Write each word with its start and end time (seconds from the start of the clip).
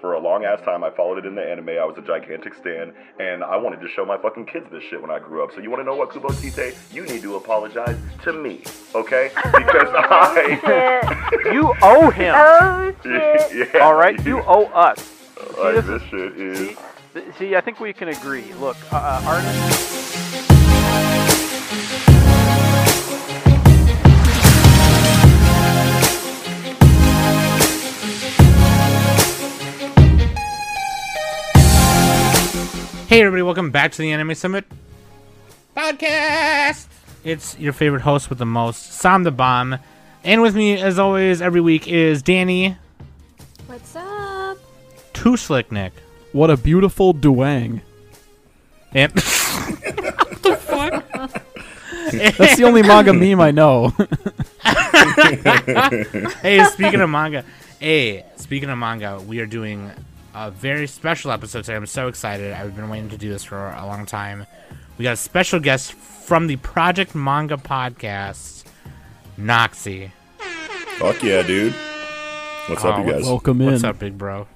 For 0.00 0.14
a 0.14 0.20
long 0.20 0.44
ass 0.44 0.60
time, 0.64 0.84
I 0.84 0.90
followed 0.90 1.18
it 1.18 1.26
in 1.26 1.34
the 1.34 1.42
anime. 1.42 1.70
I 1.70 1.84
was 1.84 1.98
a 1.98 2.02
gigantic 2.02 2.54
stan, 2.54 2.92
and 3.18 3.42
I 3.42 3.56
wanted 3.56 3.80
to 3.80 3.88
show 3.88 4.04
my 4.04 4.16
fucking 4.16 4.46
kids 4.46 4.66
this 4.70 4.84
shit 4.84 5.02
when 5.02 5.10
I 5.10 5.18
grew 5.18 5.42
up. 5.42 5.50
So 5.52 5.60
you 5.60 5.70
want 5.70 5.80
to 5.80 5.84
know 5.84 5.96
what, 5.96 6.12
Kubo 6.12 6.28
Tite? 6.28 6.76
You 6.92 7.04
need 7.04 7.20
to 7.22 7.34
apologize 7.34 7.98
to 8.22 8.32
me, 8.32 8.62
okay? 8.94 9.30
Because 9.34 9.88
I, 9.94 11.40
You 11.52 11.74
owe 11.82 12.10
him. 12.10 12.32
Oh 12.36 12.94
shit. 13.02 13.72
yeah, 13.74 13.80
All 13.80 13.94
right, 13.94 14.24
you 14.24 14.40
owe 14.46 14.66
us. 14.66 14.98
like, 15.58 15.74
this 15.74 15.86
this 15.86 16.02
shit 16.10 16.40
is. 16.40 16.76
See, 17.14 17.24
see, 17.36 17.56
I 17.56 17.60
think 17.60 17.80
we 17.80 17.92
can 17.92 18.08
agree. 18.08 18.52
Look, 18.54 18.76
uh, 18.92 18.96
uh, 18.96 19.97
Hey 33.08 33.22
everybody, 33.22 33.40
welcome 33.40 33.70
back 33.70 33.92
to 33.92 34.02
the 34.02 34.12
Anime 34.12 34.34
Summit 34.34 34.66
podcast. 35.74 36.88
It's 37.24 37.58
your 37.58 37.72
favorite 37.72 38.02
host 38.02 38.28
with 38.28 38.36
the 38.36 38.44
most, 38.44 38.92
Sam 38.92 39.22
the 39.22 39.30
Bomb, 39.30 39.78
and 40.24 40.42
with 40.42 40.54
me, 40.54 40.78
as 40.78 40.98
always, 40.98 41.40
every 41.40 41.62
week 41.62 41.88
is 41.88 42.20
Danny 42.20 42.76
What's 43.66 43.96
up? 43.96 44.58
Too 45.14 45.38
Slick 45.38 45.72
Nick. 45.72 45.94
What 46.32 46.50
a 46.50 46.58
beautiful 46.58 47.14
duang. 47.14 47.80
And 48.92 49.10
what 49.14 50.42
the 50.42 50.56
fuck? 50.60 51.02
That's 52.36 52.58
the 52.58 52.64
only 52.64 52.82
manga 52.82 53.14
meme 53.14 53.40
I 53.40 53.52
know. 53.52 53.88
hey, 56.42 56.62
speaking 56.64 57.00
of 57.00 57.08
manga, 57.08 57.42
hey, 57.80 58.26
speaking 58.36 58.68
of 58.68 58.76
manga, 58.76 59.18
we 59.26 59.40
are 59.40 59.46
doing 59.46 59.92
a 60.46 60.50
very 60.52 60.86
special 60.86 61.32
episode 61.32 61.64
today. 61.64 61.74
I'm 61.76 61.86
so 61.86 62.06
excited. 62.06 62.52
I've 62.52 62.76
been 62.76 62.88
waiting 62.88 63.08
to 63.10 63.16
do 63.18 63.28
this 63.28 63.42
for 63.44 63.70
a 63.72 63.84
long 63.86 64.06
time. 64.06 64.46
We 64.96 65.02
got 65.02 65.14
a 65.14 65.16
special 65.16 65.58
guest 65.60 65.92
from 65.94 66.46
the 66.46 66.56
Project 66.56 67.14
Manga 67.14 67.56
podcast, 67.56 68.64
Noxy. 69.38 70.10
Fuck 70.98 71.22
yeah, 71.22 71.42
dude. 71.42 71.72
What's 72.66 72.84
up, 72.84 72.98
Oh, 72.98 73.04
you 73.04 73.12
guys? 73.12 73.24
Welcome 73.24 73.60
in. 73.62 73.72
What's 73.72 73.84
up, 73.84 73.98
big 73.98 74.16
bro? 74.16 74.46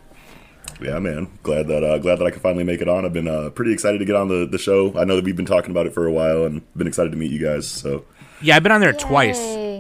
Yeah, 0.81 0.99
man. 0.99 1.29
Glad 1.43 1.67
that 1.69 1.83
uh, 1.85 1.99
glad 1.99 2.19
that 2.19 2.27
I 2.27 2.31
could 2.31 2.43
finally 2.43 2.65
make 2.65 2.81
it 2.81 2.89
on. 2.89 3.05
I've 3.05 3.13
been 3.13 3.29
uh, 3.29 3.51
pretty 3.51 3.73
excited 3.73 3.99
to 3.99 4.05
get 4.05 4.17
on 4.17 4.29
the, 4.29 4.47
the 4.47 4.59
show. 4.59 4.97
I 4.99 5.05
know 5.05 5.17
that 5.17 5.25
we've 5.25 5.37
been 5.37 5.47
talking 5.47 5.71
about 5.71 5.87
it 5.87 5.95
for 5.95 6.07
a 6.07 6.13
while, 6.13 6.45
and 6.45 6.63
been 6.77 6.87
excited 6.89 7.11
to 7.11 7.17
meet 7.19 7.31
you 7.31 7.39
guys. 7.45 7.67
So 7.69 8.05
Yeah, 8.41 8.57
I've 8.57 8.63
been 8.63 8.73
on 8.73 8.81
there 8.81 8.93
twice. 8.93 9.39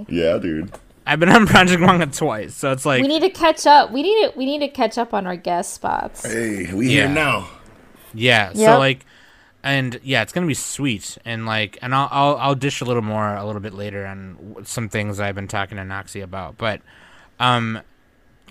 Yeah, 0.08 0.38
dude. 0.38 0.72
I've 1.06 1.18
been 1.20 1.28
on 1.28 1.46
Project 1.48 1.80
Manga 1.80 2.06
twice, 2.06 2.54
so 2.54 2.72
it's 2.72 2.86
like 2.86 3.02
we 3.02 3.08
need 3.08 3.22
to 3.22 3.30
catch 3.30 3.66
up. 3.66 3.90
We 3.90 4.02
need 4.02 4.30
to 4.30 4.38
we 4.38 4.46
need 4.46 4.60
to 4.60 4.68
catch 4.68 4.98
up 4.98 5.12
on 5.14 5.26
our 5.26 5.36
guest 5.36 5.74
spots. 5.74 6.24
Hey, 6.24 6.72
we 6.72 6.86
Yeah. 6.88 7.06
here 7.06 7.08
now. 7.08 7.48
yeah. 8.14 8.52
So 8.52 8.78
like, 8.78 9.04
and 9.62 9.98
yeah, 10.02 10.22
it's 10.22 10.32
gonna 10.32 10.46
be 10.46 10.54
sweet, 10.54 11.18
and 11.24 11.44
like, 11.46 11.78
and 11.82 11.94
I'll 11.94 12.08
I'll, 12.10 12.36
I'll 12.36 12.54
dish 12.54 12.80
a 12.80 12.84
little 12.84 13.02
more 13.02 13.34
a 13.34 13.44
little 13.44 13.60
bit 13.60 13.74
later 13.74 14.06
on 14.06 14.56
some 14.64 14.88
things 14.88 15.18
I've 15.20 15.34
been 15.34 15.48
talking 15.48 15.76
to 15.76 15.82
Noxy 15.84 16.22
about, 16.22 16.58
but 16.58 16.80
um. 17.40 17.80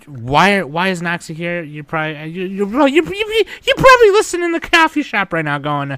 Why? 0.07 0.63
Why 0.63 0.87
is 0.87 0.99
Noxy 0.99 1.35
here? 1.35 1.61
You 1.61 1.83
probably 1.83 2.27
you 2.31 2.45
you 2.45 2.65
you 2.87 2.87
you 2.87 3.03
you 3.03 3.43
you 3.63 3.73
probably 3.77 4.09
listening 4.09 4.45
in 4.45 4.51
the 4.51 4.59
coffee 4.59 5.03
shop 5.03 5.31
right 5.31 5.45
now, 5.45 5.59
going, 5.59 5.95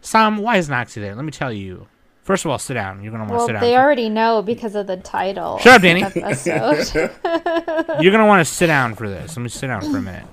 Sam, 0.00 0.38
why 0.38 0.56
is 0.56 0.70
Noxy 0.70 0.94
there? 1.02 1.14
Let 1.14 1.26
me 1.26 1.32
tell 1.32 1.52
you. 1.52 1.86
First 2.22 2.44
of 2.44 2.52
all, 2.52 2.58
sit 2.58 2.74
down. 2.74 3.02
You're 3.02 3.10
gonna 3.10 3.24
want 3.24 3.30
to 3.32 3.36
Well, 3.36 3.46
sit 3.48 3.52
down. 3.54 3.62
they 3.62 3.76
already 3.76 4.08
know 4.08 4.42
because 4.42 4.76
of 4.76 4.86
the 4.86 4.96
title. 4.96 5.58
Shut 5.58 5.74
up, 5.74 5.82
Danny. 5.82 6.00
You're 8.00 8.12
gonna 8.12 8.26
want 8.26 8.46
to 8.46 8.52
sit 8.52 8.68
down 8.68 8.94
for 8.94 9.08
this. 9.08 9.36
Let 9.36 9.42
me 9.42 9.48
sit 9.48 9.66
down 9.66 9.80
for 9.82 9.96
a 9.98 10.02
minute. 10.02 10.26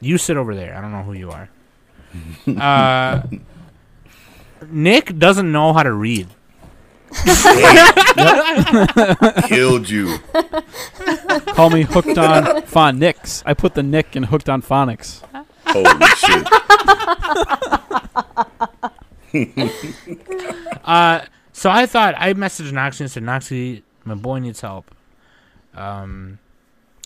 you 0.00 0.16
sit 0.18 0.36
over 0.38 0.54
there. 0.54 0.74
I 0.76 0.80
don't 0.80 0.92
know 0.92 1.02
who 1.02 1.12
you 1.12 1.30
are. 1.30 1.48
Uh, 2.60 3.22
Nick 4.68 5.18
doesn't 5.18 5.50
know 5.50 5.72
how 5.72 5.82
to 5.82 5.92
read. 5.92 6.28
Killed 9.48 9.88
you. 9.88 10.18
Call 11.54 11.70
me 11.70 11.82
hooked 11.82 12.18
on 12.18 12.44
phonics. 12.62 13.42
I 13.46 13.54
put 13.54 13.74
the 13.74 13.82
Nick 13.82 14.14
in 14.14 14.24
hooked 14.24 14.48
on 14.48 14.62
phonics. 14.62 15.22
Holy 15.66 16.06
shit. 16.16 16.46
Uh, 20.84 21.24
so 21.52 21.70
I 21.70 21.86
thought 21.86 22.16
I 22.18 22.34
messaged 22.34 22.72
Noxy 22.72 23.02
and 23.02 23.10
said, 23.10 23.22
Noxy, 23.22 23.82
my 24.04 24.16
boy 24.16 24.40
needs 24.40 24.62
help. 24.62 24.92
Um, 25.74 26.40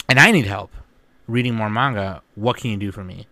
and 0.09 0.19
I 0.19 0.31
need 0.31 0.47
help 0.47 0.71
reading 1.27 1.55
more 1.55 1.69
manga. 1.69 2.23
What 2.35 2.57
can 2.57 2.71
you 2.71 2.77
do 2.77 2.93
for 2.93 3.05
me? 3.05 3.27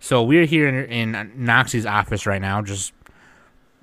So 0.00 0.22
we're 0.22 0.44
here 0.44 0.68
in, 0.68 1.14
in 1.14 1.32
Noxy's 1.38 1.86
office 1.86 2.26
right 2.26 2.40
now, 2.40 2.60
just 2.62 2.92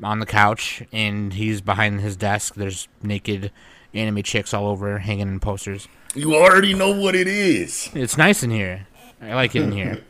on 0.01 0.19
the 0.19 0.25
couch, 0.25 0.84
and 0.91 1.34
he's 1.34 1.62
behind 1.62 2.01
his 2.01 2.16
desk. 2.16 2.56
There's 2.56 2.88
naked 3.01 3.51
anime 3.94 4.24
chicks 4.24 4.53
all 4.53 4.68
over, 4.68 5.00
hanging 5.00 5.28
in 5.28 5.40
posters. 5.40 5.88
You 6.13 6.35
already 6.35 6.74
know 6.74 6.91
what 6.91 7.16
it 7.16 7.28
is. 7.28 7.90
It's 7.94 8.18
nice 8.18 8.44
in 8.44 8.51
here. 8.51 8.88
I 9.22 9.34
like 9.34 9.56
it 9.56 9.63
in 9.63 9.72
here. 9.72 10.03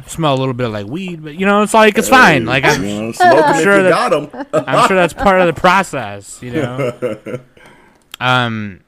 Smell 0.07 0.33
a 0.33 0.39
little 0.39 0.53
bit 0.53 0.67
like 0.69 0.87
weed, 0.87 1.23
but 1.23 1.35
you 1.35 1.45
know, 1.45 1.61
it's 1.61 1.73
like 1.73 1.97
it's 1.97 2.09
fine. 2.09 2.45
Like 2.45 2.63
I'm, 2.63 2.83
You 2.83 2.89
know, 2.89 3.09
if 3.09 3.63
sure 3.63 3.83
that-. 3.83 4.47
I'm 4.67 4.87
sure 4.87 4.95
that's 4.95 5.13
part 5.13 5.41
of 5.41 5.47
the 5.53 5.59
process, 5.59 6.41
you 6.41 6.51
know. 6.53 7.39
Um, 8.19 8.79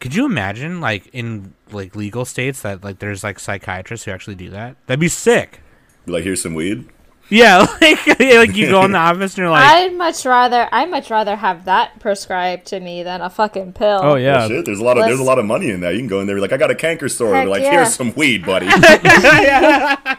could 0.00 0.14
you 0.14 0.26
imagine, 0.26 0.80
like 0.80 1.06
in 1.12 1.54
like 1.70 1.94
legal 1.94 2.24
states, 2.24 2.62
that 2.62 2.82
like 2.82 2.98
there's 2.98 3.22
like 3.22 3.38
psychiatrists 3.38 4.04
who 4.04 4.10
actually 4.10 4.34
do 4.34 4.50
that? 4.50 4.76
That'd 4.86 5.00
be 5.00 5.08
sick. 5.08 5.60
Like, 6.06 6.24
here's 6.24 6.42
some 6.42 6.54
weed. 6.54 6.88
Yeah, 7.30 7.66
like 7.80 8.06
like 8.20 8.54
you 8.54 8.68
go 8.68 8.84
in 8.84 8.92
the 8.92 8.98
office 8.98 9.32
and 9.32 9.38
you're 9.38 9.50
like, 9.50 9.64
I'd 9.64 9.94
much 9.94 10.26
rather 10.26 10.68
I'd 10.70 10.90
much 10.90 11.08
rather 11.10 11.36
have 11.36 11.64
that 11.64 11.98
prescribed 11.98 12.66
to 12.66 12.80
me 12.80 13.02
than 13.02 13.22
a 13.22 13.30
fucking 13.30 13.72
pill. 13.72 14.00
Oh 14.02 14.16
yeah. 14.16 14.46
Shit, 14.46 14.66
there's 14.66 14.80
a 14.80 14.84
lot 14.84 14.98
of 14.98 15.06
there's 15.06 15.20
a 15.20 15.24
lot 15.24 15.38
of 15.38 15.46
money 15.46 15.70
in 15.70 15.80
that. 15.80 15.94
You 15.94 16.00
can 16.00 16.08
go 16.08 16.20
in 16.20 16.26
there, 16.26 16.36
be 16.36 16.42
like, 16.42 16.52
I 16.52 16.58
got 16.58 16.70
a 16.70 16.74
canker 16.74 17.08
sore. 17.08 17.32
They're 17.32 17.46
like, 17.46 17.62
yeah. 17.62 17.70
here's 17.70 17.94
some 17.94 18.12
weed, 18.14 18.44
buddy. 18.44 18.66
I 18.70 20.18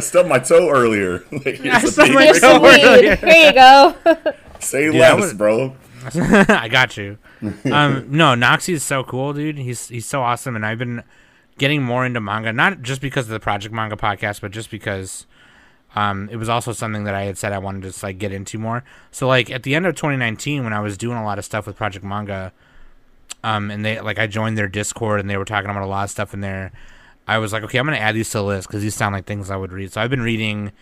stubbed 0.00 0.28
my 0.28 0.40
toe 0.40 0.70
earlier. 0.70 1.24
like, 1.30 1.56
here's 1.56 1.84
a 1.84 1.92
stubbed 1.92 2.14
my 2.14 2.24
Here's 2.24 2.40
some 2.40 2.56
of 2.56 2.62
toe 2.62 2.68
weed. 2.68 2.84
earlier. 2.84 3.14
Here 3.16 3.46
you 3.46 3.52
go. 3.54 3.94
Say 4.58 4.90
Yeah, 4.90 5.12
less, 5.14 5.32
bro. 5.32 5.76
I 6.14 6.68
got 6.68 6.96
you. 6.96 7.18
Um, 7.42 8.06
no, 8.08 8.34
Noxy 8.34 8.74
is 8.74 8.82
so 8.82 9.04
cool, 9.04 9.32
dude. 9.32 9.58
He's 9.58 9.88
he's 9.88 10.06
so 10.06 10.22
awesome, 10.22 10.56
and 10.56 10.66
I've 10.66 10.78
been 10.78 11.02
getting 11.58 11.82
more 11.82 12.04
into 12.04 12.20
manga, 12.20 12.52
not 12.52 12.82
just 12.82 13.00
because 13.00 13.26
of 13.26 13.30
the 13.30 13.40
Project 13.40 13.74
Manga 13.74 13.96
podcast, 13.96 14.40
but 14.40 14.50
just 14.50 14.70
because 14.70 15.26
um, 15.94 16.28
it 16.30 16.36
was 16.36 16.48
also 16.48 16.72
something 16.72 17.04
that 17.04 17.14
I 17.14 17.22
had 17.24 17.36
said 17.36 17.52
I 17.52 17.58
wanted 17.58 17.82
to 17.82 17.88
just, 17.88 18.02
like 18.02 18.18
get 18.18 18.32
into 18.32 18.58
more. 18.58 18.82
So 19.10 19.28
like 19.28 19.50
at 19.50 19.62
the 19.62 19.74
end 19.74 19.86
of 19.86 19.94
2019, 19.94 20.64
when 20.64 20.72
I 20.72 20.80
was 20.80 20.96
doing 20.96 21.18
a 21.18 21.24
lot 21.24 21.38
of 21.38 21.44
stuff 21.44 21.66
with 21.66 21.76
Project 21.76 22.04
Manga, 22.04 22.52
um, 23.44 23.70
and 23.70 23.84
they 23.84 24.00
like 24.00 24.18
I 24.18 24.26
joined 24.26 24.56
their 24.56 24.68
Discord 24.68 25.20
and 25.20 25.28
they 25.28 25.36
were 25.36 25.44
talking 25.44 25.70
about 25.70 25.82
a 25.82 25.86
lot 25.86 26.04
of 26.04 26.10
stuff 26.10 26.32
in 26.32 26.40
there. 26.40 26.72
I 27.26 27.38
was 27.38 27.52
like, 27.52 27.62
okay, 27.64 27.78
I'm 27.78 27.84
gonna 27.84 27.98
add 27.98 28.14
these 28.14 28.30
to 28.30 28.38
the 28.38 28.44
list 28.44 28.68
because 28.68 28.82
these 28.82 28.94
sound 28.94 29.14
like 29.14 29.26
things 29.26 29.50
I 29.50 29.56
would 29.56 29.72
read. 29.72 29.92
So 29.92 30.00
I've 30.00 30.10
been 30.10 30.22
reading 30.22 30.72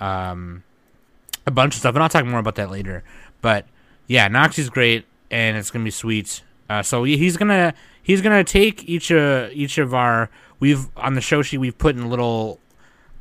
um, 0.00 0.64
a 1.46 1.50
bunch 1.50 1.74
of 1.74 1.80
stuff, 1.80 1.94
and 1.94 2.02
I'll 2.02 2.08
talk 2.08 2.24
more 2.24 2.40
about 2.40 2.56
that 2.56 2.70
later. 2.70 3.04
But 3.40 3.66
yeah, 4.06 4.28
Noxy's 4.28 4.70
great, 4.70 5.06
and 5.30 5.56
it's 5.56 5.70
gonna 5.70 5.84
be 5.84 5.90
sweet. 5.90 6.42
Uh, 6.68 6.82
so 6.82 7.04
he's 7.04 7.36
gonna 7.36 7.74
he's 8.02 8.22
gonna 8.22 8.44
take 8.44 8.88
each 8.88 9.12
uh, 9.12 9.48
each 9.52 9.78
of 9.78 9.94
our 9.94 10.30
we've 10.60 10.88
on 10.96 11.14
the 11.14 11.20
show 11.20 11.42
sheet 11.42 11.58
we've 11.58 11.78
put 11.78 11.94
in 11.94 12.10
little 12.10 12.58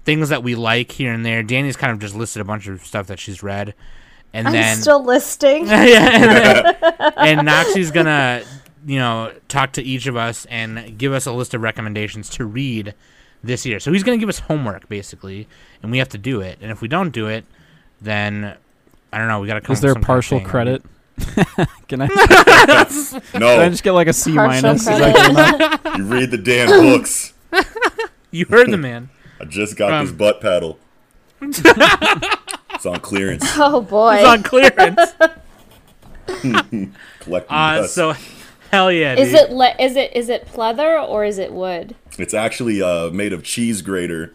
things 0.07 0.29
that 0.29 0.41
we 0.41 0.55
like 0.55 0.89
here 0.89 1.11
and 1.11 1.25
there. 1.25 1.43
Danny's 1.43 1.75
kind 1.75 1.91
of 1.91 1.99
just 1.99 2.15
listed 2.15 2.41
a 2.41 2.45
bunch 2.45 2.65
of 2.67 2.81
stuff 2.85 3.07
that 3.07 3.19
she's 3.19 3.43
read, 3.43 3.75
and 4.33 4.47
I'm 4.47 4.53
then 4.53 4.77
still 4.77 5.03
listing. 5.03 5.67
yeah, 5.67 7.11
and 7.17 7.41
Noxy's 7.47 7.91
gonna, 7.91 8.43
you 8.85 8.99
know, 8.99 9.33
talk 9.49 9.73
to 9.73 9.83
each 9.83 10.07
of 10.07 10.15
us 10.15 10.45
and 10.45 10.97
give 10.97 11.11
us 11.11 11.25
a 11.25 11.33
list 11.33 11.53
of 11.53 11.61
recommendations 11.61 12.29
to 12.29 12.45
read 12.45 12.95
this 13.43 13.65
year. 13.65 13.81
So 13.81 13.91
he's 13.91 14.03
gonna 14.03 14.17
give 14.17 14.29
us 14.29 14.39
homework 14.39 14.87
basically, 14.87 15.45
and 15.83 15.91
we 15.91 15.97
have 15.97 16.07
to 16.09 16.17
do 16.17 16.39
it. 16.39 16.57
And 16.61 16.71
if 16.71 16.79
we 16.79 16.87
don't 16.87 17.09
do 17.09 17.27
it, 17.27 17.43
then 17.99 18.55
I 19.11 19.17
don't 19.17 19.27
know. 19.27 19.41
We 19.41 19.47
gotta 19.47 19.59
come. 19.59 19.73
Is 19.73 19.79
up 19.79 19.81
there 19.81 19.89
with 19.89 19.95
some 19.95 20.03
kind 20.03 20.03
of 20.03 20.07
partial 20.07 20.39
credit? 20.39 20.83
Can 21.87 22.01
I, 22.01 22.07
can 22.07 23.43
I 23.43 23.69
just 23.69 23.83
get 23.83 23.91
like 23.91 24.07
a 24.07 24.13
C 24.13 24.33
minus? 24.33 24.81
Is 24.81 24.85
that 24.85 25.15
credit. 25.15 25.81
good 25.81 25.91
enough? 25.91 25.97
you 25.97 26.03
read 26.05 26.31
the 26.31 26.37
damn 26.37 26.69
books. 26.69 27.33
You 28.29 28.45
heard 28.45 28.69
the 28.69 28.77
man. 28.77 29.09
I 29.39 29.45
just 29.45 29.75
got 29.77 29.91
Um, 29.93 30.05
this 30.05 30.13
butt 30.15 30.41
paddle. 30.41 30.79
it's 31.41 32.85
on 32.85 32.99
clearance. 32.99 33.45
Oh 33.57 33.81
boy. 33.81 34.15
It's 34.15 34.27
on 34.27 34.43
clearance. 34.43 35.13
Collecting 37.19 37.55
Uh, 37.57 37.77
dust. 37.81 37.93
so 37.95 38.13
hell 38.71 38.91
yeah, 38.91 39.15
dude. 39.15 39.27
Is 39.27 39.33
it 39.33 39.51
le- 39.51 39.75
is 39.79 39.95
it 39.95 40.15
is 40.15 40.29
it 40.29 40.47
pleather 40.47 41.07
or 41.07 41.23
is 41.23 41.37
it 41.37 41.51
wood? 41.53 41.95
It's 42.17 42.33
actually 42.33 42.81
uh, 42.81 43.09
made 43.11 43.33
of 43.33 43.43
cheese 43.43 43.81
grater. 43.81 44.33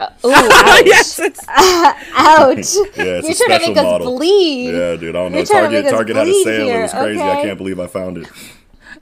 Ooh, 0.00 0.06
ouch. 0.32 0.82
yes, 0.86 1.18
it's 1.18 1.44
ouch. 1.48 2.56
Yeah, 2.56 2.56
it's 2.56 2.96
You're 2.96 3.16
a 3.18 3.20
trying 3.20 3.34
special 3.34 3.58
to 3.58 3.68
make 3.68 3.76
us 3.78 3.82
model. 3.84 4.16
bleed. 4.16 4.70
Yeah, 4.72 4.96
dude. 4.96 5.16
I 5.16 5.18
don't 5.18 5.32
know. 5.32 5.38
You're 5.38 5.46
Target 5.46 5.88
Target 5.90 6.16
had 6.16 6.26
a 6.26 6.30
bleed 6.30 6.44
sale. 6.44 6.68
It 6.68 6.82
was 6.82 6.92
crazy. 6.92 7.20
I 7.20 7.42
can't 7.42 7.58
believe 7.58 7.80
I 7.80 7.86
found 7.88 8.18
it. 8.18 8.28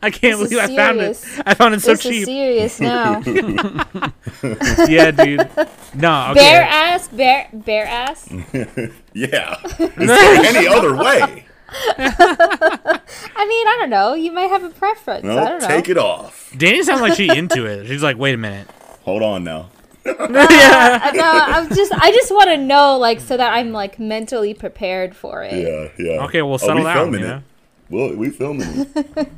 I 0.07 0.11
can't 0.11 0.39
This 0.39 0.49
believe 0.51 0.65
I 0.71 0.75
found 0.77 1.01
it. 1.01 1.25
I 1.45 1.55
found 1.55 1.75
it 1.75 1.83
so 1.83 1.93
this 1.93 2.05
is 2.07 2.11
cheap. 2.11 2.25
serious 2.25 2.81
now. 2.81 3.21
yeah, 4.89 5.11
dude. 5.11 5.49
No, 5.95 6.31
okay. 6.31 6.35
Bare 6.41 6.63
ass, 6.63 7.09
bare 7.09 7.49
bare 7.53 7.87
ass. 7.87 8.29
Yeah. 9.13 9.57
Is 9.65 9.79
there 9.97 10.45
any 10.45 10.67
other 10.69 10.95
way? 10.95 11.47
I 11.69 13.47
mean, 13.49 13.67
I 13.67 13.77
don't 13.81 13.91
know. 13.91 14.15
You 14.15 14.31
might 14.33 14.49
have 14.51 14.63
a 14.63 14.69
preference. 14.71 15.25
I 15.25 15.29
No, 15.29 15.45
don't 15.49 15.61
know. 15.63 15.67
take 15.69 15.89
it 15.89 15.99
off. 15.99 16.53
Danny 16.57 16.83
sounds 16.83 17.01
like 17.01 17.15
she 17.15 17.29
into 17.37 17.65
it. 17.67 17.87
She's 17.87 18.03
like, 18.03 18.17
wait 18.19 18.35
a 18.35 18.39
minute. 18.39 18.69
Hold 19.03 19.23
on 19.23 19.43
now. 19.45 19.71
Uh, 20.07 20.13
no, 20.31 21.31
I'm 21.31 21.69
just 21.75 21.93
I 21.93 22.13
just 22.13 22.31
want 22.31 22.49
to 22.51 22.57
know 22.57 22.97
like 22.99 23.19
so 23.21 23.37
that 23.37 23.53
I'm 23.53 23.73
like 23.73 23.99
mentally 23.99 24.55
prepared 24.55 25.17
for 25.17 25.43
it. 25.43 25.55
Yeah, 25.55 25.89
yeah. 25.99 26.25
Okay, 26.27 26.43
well, 26.43 26.59
settle 26.59 26.77
we 26.77 26.83
down. 26.85 26.95
filming 26.97 27.21
You 27.23 27.27
it. 27.27 27.43
Know? 27.91 27.97
Well, 27.97 28.17
we 28.17 28.31
filming 28.31 28.69
it. 28.69 28.89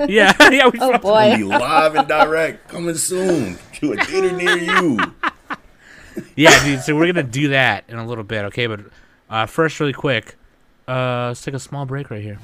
Yeah, 0.10 0.32
yeah. 0.50 0.68
We 0.68 0.78
Oh 0.80 0.92
Be 0.92 0.98
boy. 0.98 1.46
live 1.46 1.94
and 1.96 2.08
direct, 2.08 2.68
coming 2.68 2.94
soon 2.96 3.58
to 3.74 3.92
a 3.92 3.96
theater 4.04 4.32
near 4.36 4.56
you. 4.56 4.98
Yeah, 6.34 6.64
dude. 6.64 6.80
So 6.80 6.96
we're 6.96 7.06
gonna 7.06 7.22
do 7.22 7.48
that 7.48 7.84
in 7.88 7.96
a 7.96 8.04
little 8.04 8.24
bit, 8.24 8.44
okay? 8.46 8.66
But 8.66 8.80
uh, 9.30 9.46
first, 9.46 9.78
really 9.78 9.92
quick, 9.92 10.34
uh, 10.88 11.28
let's 11.28 11.42
take 11.42 11.54
a 11.54 11.60
small 11.60 11.86
break 11.86 12.10
right 12.10 12.20
here. 12.22 12.38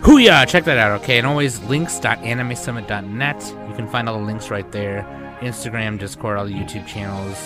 Hooyah! 0.00 0.46
Check 0.48 0.64
that 0.64 0.78
out, 0.78 1.00
okay? 1.02 1.18
And 1.18 1.26
always 1.26 1.60
links.animesummit.net. 1.64 3.54
You 3.68 3.74
can 3.76 3.86
find 3.88 4.08
all 4.08 4.18
the 4.18 4.24
links 4.24 4.50
right 4.50 4.70
there. 4.72 5.04
Instagram, 5.40 5.98
Discord, 5.98 6.38
all 6.38 6.46
the 6.46 6.52
YouTube 6.54 6.86
channels, 6.86 7.36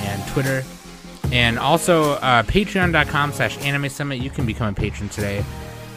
and 0.00 0.26
Twitter. 0.28 0.64
And 1.32 1.58
also 1.58 2.12
uh, 2.14 2.42
patreon.com 2.42 3.32
slash 3.32 3.58
anime 3.64 3.88
summit. 3.88 4.20
You 4.20 4.30
can 4.30 4.44
become 4.46 4.68
a 4.68 4.72
patron 4.74 5.08
today 5.08 5.44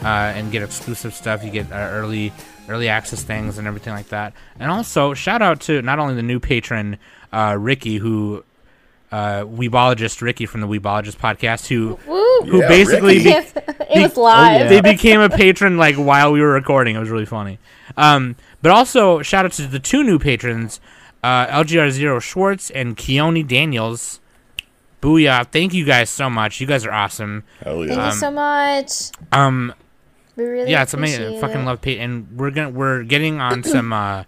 uh, 0.02 0.06
and 0.08 0.50
get 0.50 0.62
exclusive 0.62 1.12
stuff. 1.14 1.44
You 1.44 1.50
get 1.50 1.70
uh, 1.70 1.76
early 1.76 2.32
early 2.68 2.88
access 2.88 3.22
things 3.22 3.58
and 3.58 3.68
everything 3.68 3.92
like 3.92 4.08
that. 4.08 4.32
And 4.58 4.70
also, 4.70 5.14
shout 5.14 5.40
out 5.42 5.60
to 5.62 5.82
not 5.82 5.98
only 6.00 6.14
the 6.14 6.22
new 6.22 6.40
patron, 6.40 6.98
uh, 7.32 7.56
Ricky, 7.58 7.98
who 7.98 8.44
uh, 9.12 9.42
Weebologist 9.42 10.20
Ricky 10.22 10.46
from 10.46 10.62
the 10.62 10.66
Weebologist 10.66 11.16
podcast, 11.18 11.66
who 11.68 11.98
Woo. 12.06 12.40
who 12.50 12.60
Yeah, 12.62 12.68
basically 12.68 13.18
Ricky. 13.18 13.30
be- 13.54 13.84
it 13.94 14.02
was 14.02 14.16
live. 14.16 14.62
yeah. 14.62 14.68
they 14.68 14.80
became 14.80 15.20
a 15.20 15.28
patron 15.30 15.76
like 15.76 15.96
while 15.96 16.32
we 16.32 16.40
were 16.40 16.50
recording. 16.52 16.96
It 16.96 16.98
was 16.98 17.10
really 17.10 17.26
funny. 17.26 17.58
Um, 17.96 18.36
but 18.62 18.72
also 18.72 19.22
shout 19.22 19.44
out 19.44 19.52
to 19.52 19.66
the 19.66 19.78
two 19.80 20.02
new 20.02 20.18
patrons, 20.18 20.80
uh, 21.22 21.46
LGR 21.48 21.90
Zero 21.90 22.18
Schwartz 22.20 22.70
and 22.70 22.96
Keone 22.96 23.46
Daniels. 23.46 24.20
Booyah! 25.02 25.46
Thank 25.50 25.74
you 25.74 25.84
guys 25.84 26.10
so 26.10 26.28
much. 26.30 26.60
You 26.60 26.66
guys 26.66 26.84
are 26.84 26.92
awesome. 26.92 27.44
Hell 27.62 27.78
Thank 27.80 27.90
yeah. 27.90 28.06
you 28.06 28.12
so 28.12 28.30
much. 28.30 28.90
Um, 29.32 29.74
We 30.36 30.44
really 30.44 30.70
yeah, 30.70 30.82
it's 30.82 30.94
amazing. 30.94 31.22
appreciate 31.22 31.40
Fucking 31.40 31.64
love 31.64 31.80
Pete, 31.80 31.98
and 32.00 32.28
we're 32.36 32.50
gonna 32.50 32.70
we're 32.70 33.02
getting 33.02 33.40
on 33.40 33.62
some 33.74 33.92
uh, 33.92 34.24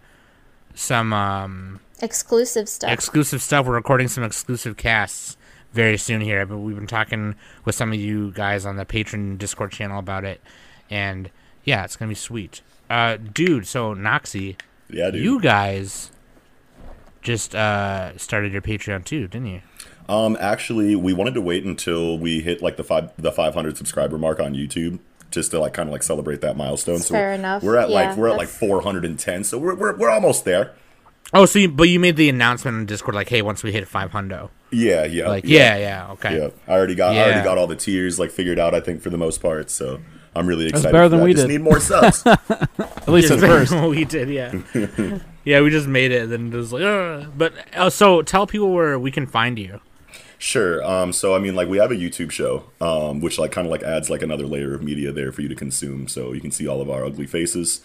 some 0.74 1.12
um 1.12 1.80
exclusive 2.00 2.68
stuff. 2.68 2.90
exclusive 2.92 3.42
stuff. 3.42 3.66
We're 3.66 3.74
recording 3.74 4.08
some 4.08 4.22
exclusive 4.24 4.76
casts 4.76 5.36
very 5.72 5.96
soon 5.98 6.20
here. 6.20 6.44
But 6.46 6.58
we've 6.58 6.76
been 6.76 6.86
talking 6.86 7.34
with 7.64 7.74
some 7.74 7.92
of 7.92 7.98
you 7.98 8.30
guys 8.32 8.64
on 8.66 8.76
the 8.76 8.84
patron 8.84 9.36
Discord 9.36 9.72
channel 9.72 9.98
about 9.98 10.24
it, 10.24 10.40
and 10.90 11.30
yeah, 11.64 11.84
it's 11.84 11.96
gonna 11.96 12.10
be 12.10 12.14
sweet. 12.14 12.60
Uh, 12.90 13.16
dude, 13.16 13.66
so 13.66 13.94
Noxy, 13.94 14.56
Yeah, 14.88 15.10
dude. 15.10 15.22
you 15.24 15.40
guys 15.40 16.10
just 17.20 17.54
uh 17.54 18.16
started 18.16 18.52
your 18.52 18.62
Patreon 18.62 19.04
too, 19.04 19.26
didn't 19.28 19.48
you? 19.48 19.60
Um, 20.08 20.36
actually, 20.40 20.96
we 20.96 21.12
wanted 21.12 21.34
to 21.34 21.40
wait 21.40 21.64
until 21.64 22.18
we 22.18 22.40
hit 22.40 22.62
like 22.62 22.76
the 22.76 22.84
five 22.84 23.12
the 23.18 23.32
500 23.32 23.76
subscriber 23.76 24.16
mark 24.18 24.40
on 24.40 24.54
YouTube, 24.54 25.00
just 25.30 25.50
to 25.50 25.60
like 25.60 25.74
kind 25.74 25.88
of 25.88 25.92
like 25.92 26.02
celebrate 26.02 26.40
that 26.40 26.56
milestone. 26.56 26.98
so 26.98 27.14
fair 27.14 27.32
enough. 27.32 27.62
We're 27.62 27.76
at 27.76 27.90
Yeah, 27.90 27.94
like 27.94 28.16
we're 28.16 28.28
at 28.28 28.38
like 28.38 28.48
410, 28.48 29.44
so 29.44 29.58
we're 29.58 29.74
we're, 29.74 29.96
we're 29.96 30.10
almost 30.10 30.44
there. 30.44 30.72
Oh, 31.34 31.44
so 31.44 31.58
you, 31.58 31.68
but 31.68 31.90
you 31.90 32.00
made 32.00 32.16
the 32.16 32.30
announcement 32.30 32.78
on 32.78 32.86
Discord 32.86 33.14
like, 33.14 33.28
hey, 33.28 33.42
once 33.42 33.62
we 33.62 33.70
hit 33.70 33.86
500. 33.86 34.48
Yeah, 34.70 35.04
yeah, 35.04 35.28
like, 35.28 35.44
yeah, 35.44 35.76
yeah, 35.76 36.10
okay. 36.12 36.38
yeah. 36.38 36.48
I 36.66 36.72
already 36.72 36.94
got 36.94 37.14
yeah. 37.14 37.20
I 37.20 37.24
already 37.24 37.44
got 37.44 37.58
all 37.58 37.66
the 37.66 37.76
tiers 37.76 38.18
like 38.18 38.30
figured 38.30 38.58
out. 38.58 38.74
I 38.74 38.80
think 38.80 39.02
for 39.02 39.10
the 39.10 39.18
most 39.18 39.42
part, 39.42 39.70
so 39.70 40.00
I'm 40.34 40.46
really 40.46 40.66
excited. 40.68 40.72
That's 40.72 40.84
excited. 40.84 40.92
better 40.92 41.08
than 41.10 41.18
that. 41.20 41.24
we 41.24 41.34
Just 41.34 41.46
did. 41.46 41.52
need 41.52 41.62
more 41.62 41.80
subs. 41.80 42.22
At 43.08 43.08
least 43.08 43.30
at 43.30 43.40
first. 43.40 43.72
we 43.74 44.04
did, 44.04 44.28
yeah. 44.28 44.52
yeah, 45.44 45.60
we 45.60 45.70
just 45.70 45.86
made 45.86 46.12
it, 46.12 46.22
and 46.24 46.32
then 46.32 46.52
it 46.52 46.56
was 46.56 46.72
like, 46.72 46.82
Ugh. 46.82 47.26
but 47.36 47.54
uh, 47.74 47.88
so 47.90 48.22
tell 48.22 48.46
people 48.46 48.72
where 48.72 48.98
we 48.98 49.10
can 49.10 49.26
find 49.26 49.58
you. 49.58 49.80
Sure. 50.38 50.84
Um, 50.84 51.12
so 51.12 51.34
I 51.34 51.38
mean, 51.40 51.56
like 51.56 51.68
we 51.68 51.78
have 51.78 51.90
a 51.90 51.96
YouTube 51.96 52.30
show, 52.30 52.64
um, 52.80 53.20
which 53.20 53.38
like 53.38 53.50
kind 53.50 53.66
of 53.66 53.72
like 53.72 53.82
adds 53.82 54.08
like 54.08 54.22
another 54.22 54.46
layer 54.46 54.72
of 54.72 54.82
media 54.82 55.10
there 55.10 55.32
for 55.32 55.42
you 55.42 55.48
to 55.48 55.56
consume. 55.56 56.06
So 56.06 56.32
you 56.32 56.40
can 56.40 56.52
see 56.52 56.66
all 56.68 56.80
of 56.80 56.88
our 56.88 57.04
ugly 57.04 57.26
faces, 57.26 57.80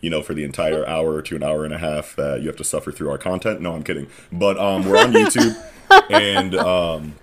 you 0.00 0.08
know, 0.08 0.22
for 0.22 0.32
the 0.32 0.42
entire 0.42 0.86
hour 0.86 1.20
to 1.20 1.36
an 1.36 1.42
hour 1.42 1.66
and 1.66 1.74
a 1.74 1.78
half 1.78 2.16
that 2.16 2.40
you 2.40 2.46
have 2.46 2.56
to 2.56 2.64
suffer 2.64 2.90
through 2.90 3.10
our 3.10 3.18
content. 3.18 3.60
No, 3.60 3.74
I'm 3.74 3.82
kidding. 3.82 4.08
But 4.32 4.58
um, 4.58 4.86
we're 4.86 4.98
on 4.98 5.12
YouTube, 5.12 5.54
and 6.10 6.54
um, 6.54 7.14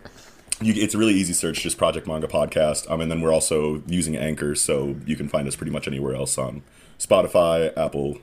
you, 0.61 0.73
it's 0.75 0.93
a 0.93 0.99
really 0.99 1.15
easy 1.15 1.33
search, 1.33 1.61
just 1.61 1.79
Project 1.79 2.05
Manga 2.05 2.27
Podcast. 2.27 2.89
Um, 2.89 3.01
and 3.01 3.09
then 3.09 3.21
we're 3.21 3.33
also 3.33 3.81
using 3.87 4.15
Anchor, 4.15 4.53
so 4.53 4.97
you 5.07 5.15
can 5.15 5.27
find 5.27 5.47
us 5.47 5.55
pretty 5.55 5.71
much 5.71 5.87
anywhere 5.87 6.13
else 6.13 6.37
on 6.37 6.61
Spotify, 6.99 7.75
Apple, 7.75 8.19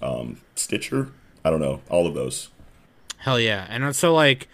um, 0.00 0.40
Stitcher. 0.54 1.12
I 1.44 1.50
don't 1.50 1.60
know, 1.60 1.82
all 1.90 2.06
of 2.06 2.14
those. 2.14 2.48
Hell 3.18 3.38
yeah! 3.38 3.66
And 3.68 3.94
so 3.94 4.14
like, 4.14 4.48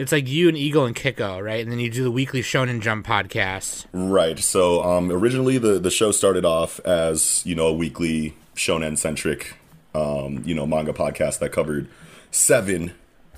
it's 0.00 0.12
like 0.12 0.26
you 0.28 0.48
and 0.48 0.56
Eagle 0.56 0.86
and 0.86 0.96
Kiko, 0.96 1.44
right? 1.44 1.62
And 1.62 1.70
then 1.70 1.78
you 1.78 1.90
do 1.90 2.02
the 2.02 2.10
weekly 2.10 2.40
Shonen 2.40 2.80
Jump 2.80 3.06
podcast. 3.06 3.84
Right. 3.92 4.38
So 4.38 4.82
um, 4.82 5.10
originally 5.10 5.58
the 5.58 5.78
the 5.78 5.90
show 5.90 6.10
started 6.10 6.44
off 6.44 6.80
as 6.80 7.42
you 7.44 7.54
know 7.54 7.66
a 7.66 7.72
weekly 7.74 8.34
shonen 8.56 8.96
centric 8.96 9.56
um, 9.94 10.42
you 10.44 10.54
know 10.54 10.66
manga 10.66 10.92
podcast 10.92 11.38
that 11.40 11.50
covered 11.50 11.88
seven 12.30 12.92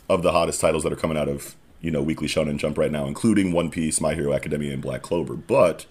of 0.09 0.23
the 0.23 0.33
hottest 0.33 0.61
titles 0.61 0.83
that 0.85 0.93
are 0.93 0.97
coming 0.97 1.17
out 1.17 1.29
of 1.29 1.55
you 1.81 1.91
know 1.91 2.03
weekly 2.03 2.29
shonen 2.29 2.59
jump 2.59 2.79
right 2.79 2.93
now, 2.93 3.07
including 3.07 3.53
One 3.53 3.69
Piece, 3.71 4.01
My 4.01 4.15
Hero 4.15 4.33
Academia, 4.33 4.73
and 4.73 4.81
Black 4.83 5.03
Clover. 5.03 5.35
But 5.35 5.87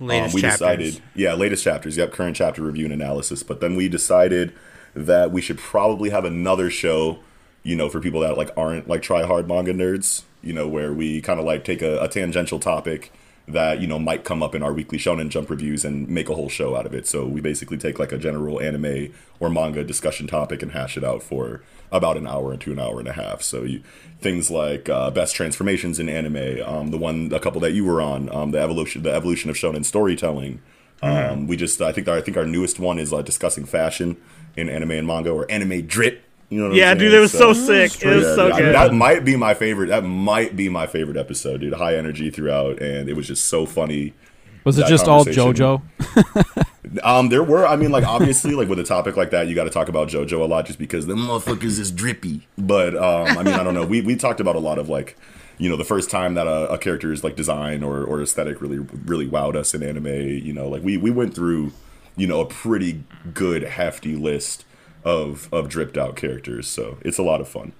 um, 0.00 0.06
Latest 0.06 0.34
we 0.34 0.40
chapters. 0.40 0.58
decided, 0.58 1.02
yeah, 1.14 1.34
latest 1.34 1.62
chapters. 1.62 1.96
Yep, 1.98 2.12
current 2.12 2.34
chapter 2.36 2.62
review 2.62 2.86
and 2.86 2.94
analysis. 2.94 3.42
But 3.42 3.60
then 3.60 3.76
we 3.76 3.88
decided 3.88 4.54
that 4.94 5.32
we 5.32 5.40
should 5.42 5.58
probably 5.58 6.10
have 6.10 6.24
another 6.24 6.70
show, 6.70 7.18
you 7.64 7.74
know, 7.74 7.88
for 7.88 8.00
people 8.00 8.20
that 8.20 8.36
like 8.36 8.50
aren't 8.56 8.88
like 8.88 9.02
try 9.02 9.24
hard 9.24 9.48
manga 9.48 9.74
nerds. 9.74 10.22
You 10.42 10.52
know, 10.52 10.68
where 10.68 10.92
we 10.92 11.20
kind 11.22 11.40
of 11.40 11.46
like 11.46 11.64
take 11.64 11.82
a, 11.82 12.00
a 12.02 12.08
tangential 12.08 12.60
topic 12.60 13.10
that 13.46 13.80
you 13.80 13.86
know 13.86 13.98
might 13.98 14.24
come 14.24 14.42
up 14.42 14.54
in 14.54 14.62
our 14.62 14.72
weekly 14.72 14.98
Shonen 14.98 15.28
Jump 15.28 15.50
reviews 15.50 15.84
and 15.84 16.08
make 16.08 16.28
a 16.28 16.34
whole 16.34 16.48
show 16.48 16.76
out 16.76 16.86
of 16.86 16.94
it. 16.94 17.06
So 17.06 17.26
we 17.26 17.40
basically 17.40 17.76
take 17.76 17.98
like 17.98 18.12
a 18.12 18.18
general 18.18 18.60
anime 18.60 19.12
or 19.40 19.50
manga 19.50 19.82
discussion 19.84 20.26
topic 20.26 20.62
and 20.62 20.72
hash 20.72 20.96
it 20.96 21.04
out 21.04 21.22
for 21.22 21.62
about 21.90 22.16
an 22.16 22.26
hour 22.26 22.56
to 22.56 22.72
an 22.72 22.78
hour 22.78 22.98
and 22.98 23.08
a 23.08 23.12
half. 23.12 23.42
So 23.42 23.62
you, 23.62 23.82
things 24.20 24.50
like 24.50 24.88
uh, 24.88 25.10
best 25.10 25.34
transformations 25.34 25.98
in 25.98 26.08
anime, 26.08 26.62
um, 26.66 26.90
the 26.90 26.98
one 26.98 27.30
a 27.32 27.40
couple 27.40 27.60
that 27.60 27.72
you 27.72 27.84
were 27.84 28.00
on, 28.00 28.34
um, 28.34 28.50
the 28.50 28.58
evolution 28.58 29.02
the 29.02 29.12
evolution 29.12 29.50
of 29.50 29.56
shonen 29.56 29.84
storytelling. 29.84 30.60
Um, 31.02 31.46
we 31.46 31.56
just 31.56 31.82
I 31.82 31.92
think 31.92 32.08
our, 32.08 32.16
I 32.16 32.20
think 32.22 32.36
our 32.36 32.46
newest 32.46 32.78
one 32.78 32.98
is 32.98 33.12
uh, 33.12 33.20
discussing 33.20 33.66
fashion 33.66 34.16
in 34.56 34.70
anime 34.70 34.92
and 34.92 35.06
manga 35.06 35.30
or 35.30 35.50
anime 35.50 35.86
drip. 35.86 36.22
You 36.54 36.60
know 36.60 36.68
what 36.68 36.76
Yeah, 36.76 36.92
I'm 36.92 36.98
dude, 36.98 37.12
it 37.12 37.18
was 37.18 37.32
so 37.32 37.52
sick. 37.52 38.00
It 38.00 38.14
was 38.14 38.36
so 38.36 38.44
dude, 38.46 38.52
I- 38.54 38.60
good. 38.60 38.74
that 38.76 38.94
might 38.94 39.24
be 39.24 39.34
my 39.34 39.54
favorite. 39.54 39.88
That 39.88 40.04
might 40.04 40.54
be 40.54 40.68
my 40.68 40.86
favorite 40.86 41.16
episode, 41.16 41.62
dude. 41.62 41.72
High 41.72 41.96
energy 41.96 42.30
throughout, 42.30 42.80
and 42.80 43.08
it 43.08 43.14
was 43.16 43.26
just 43.26 43.46
so 43.46 43.66
funny. 43.66 44.14
Was 44.62 44.78
it 44.78 44.86
just 44.86 45.08
all. 45.08 45.24
JoJo? 45.24 45.82
Um, 47.02 47.28
there 47.28 47.42
were, 47.42 47.66
I 47.66 47.74
mean, 47.74 47.90
like 47.90 48.04
obviously, 48.04 48.54
like 48.54 48.68
with 48.68 48.78
a 48.78 48.84
topic 48.84 49.16
like 49.16 49.30
that, 49.30 49.48
you 49.48 49.54
got 49.56 49.64
to 49.64 49.70
talk 49.70 49.88
about 49.88 50.08
JoJo 50.08 50.40
a 50.40 50.44
lot, 50.44 50.66
just 50.66 50.78
because 50.78 51.06
the 51.06 51.14
motherfuckers 51.14 51.80
is 51.80 51.90
drippy. 51.90 52.46
But 52.56 52.94
um, 52.94 53.36
I 53.36 53.42
mean, 53.42 53.54
I 53.54 53.64
don't 53.64 53.74
know. 53.74 53.84
We 53.84 54.00
we 54.02 54.14
talked 54.14 54.38
about 54.38 54.54
a 54.54 54.60
lot 54.60 54.78
of 54.78 54.88
like, 54.88 55.16
you 55.58 55.68
know, 55.68 55.76
the 55.76 55.84
first 55.84 56.08
time 56.08 56.34
that 56.34 56.46
a, 56.46 56.70
a 56.70 56.78
character's 56.78 57.24
like 57.24 57.34
design 57.34 57.82
or 57.82 58.04
or 58.04 58.22
aesthetic 58.22 58.60
really 58.60 58.78
really 58.78 59.26
wowed 59.26 59.56
us 59.56 59.74
in 59.74 59.82
anime. 59.82 60.06
You 60.06 60.52
know, 60.52 60.68
like 60.68 60.84
we 60.84 60.96
we 60.96 61.10
went 61.10 61.34
through, 61.34 61.72
you 62.16 62.28
know, 62.28 62.40
a 62.40 62.46
pretty 62.46 63.02
good 63.32 63.64
hefty 63.64 64.14
list 64.14 64.64
of 65.04 65.48
of 65.52 65.68
dripped 65.68 65.96
out 65.98 66.16
characters. 66.16 66.66
So 66.68 66.98
it's 67.02 67.18
a 67.18 67.22
lot 67.22 67.40
of 67.40 67.48
fun. 67.48 67.72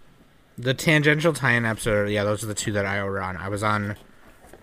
The 0.56 0.74
tangential 0.74 1.32
tie-in 1.32 1.64
episode, 1.64 2.08
yeah, 2.10 2.22
those 2.22 2.44
are 2.44 2.46
the 2.46 2.54
two 2.54 2.70
that 2.72 2.86
I 2.86 3.02
were 3.02 3.20
on. 3.20 3.36
I 3.36 3.48
was 3.48 3.62
on 3.62 3.96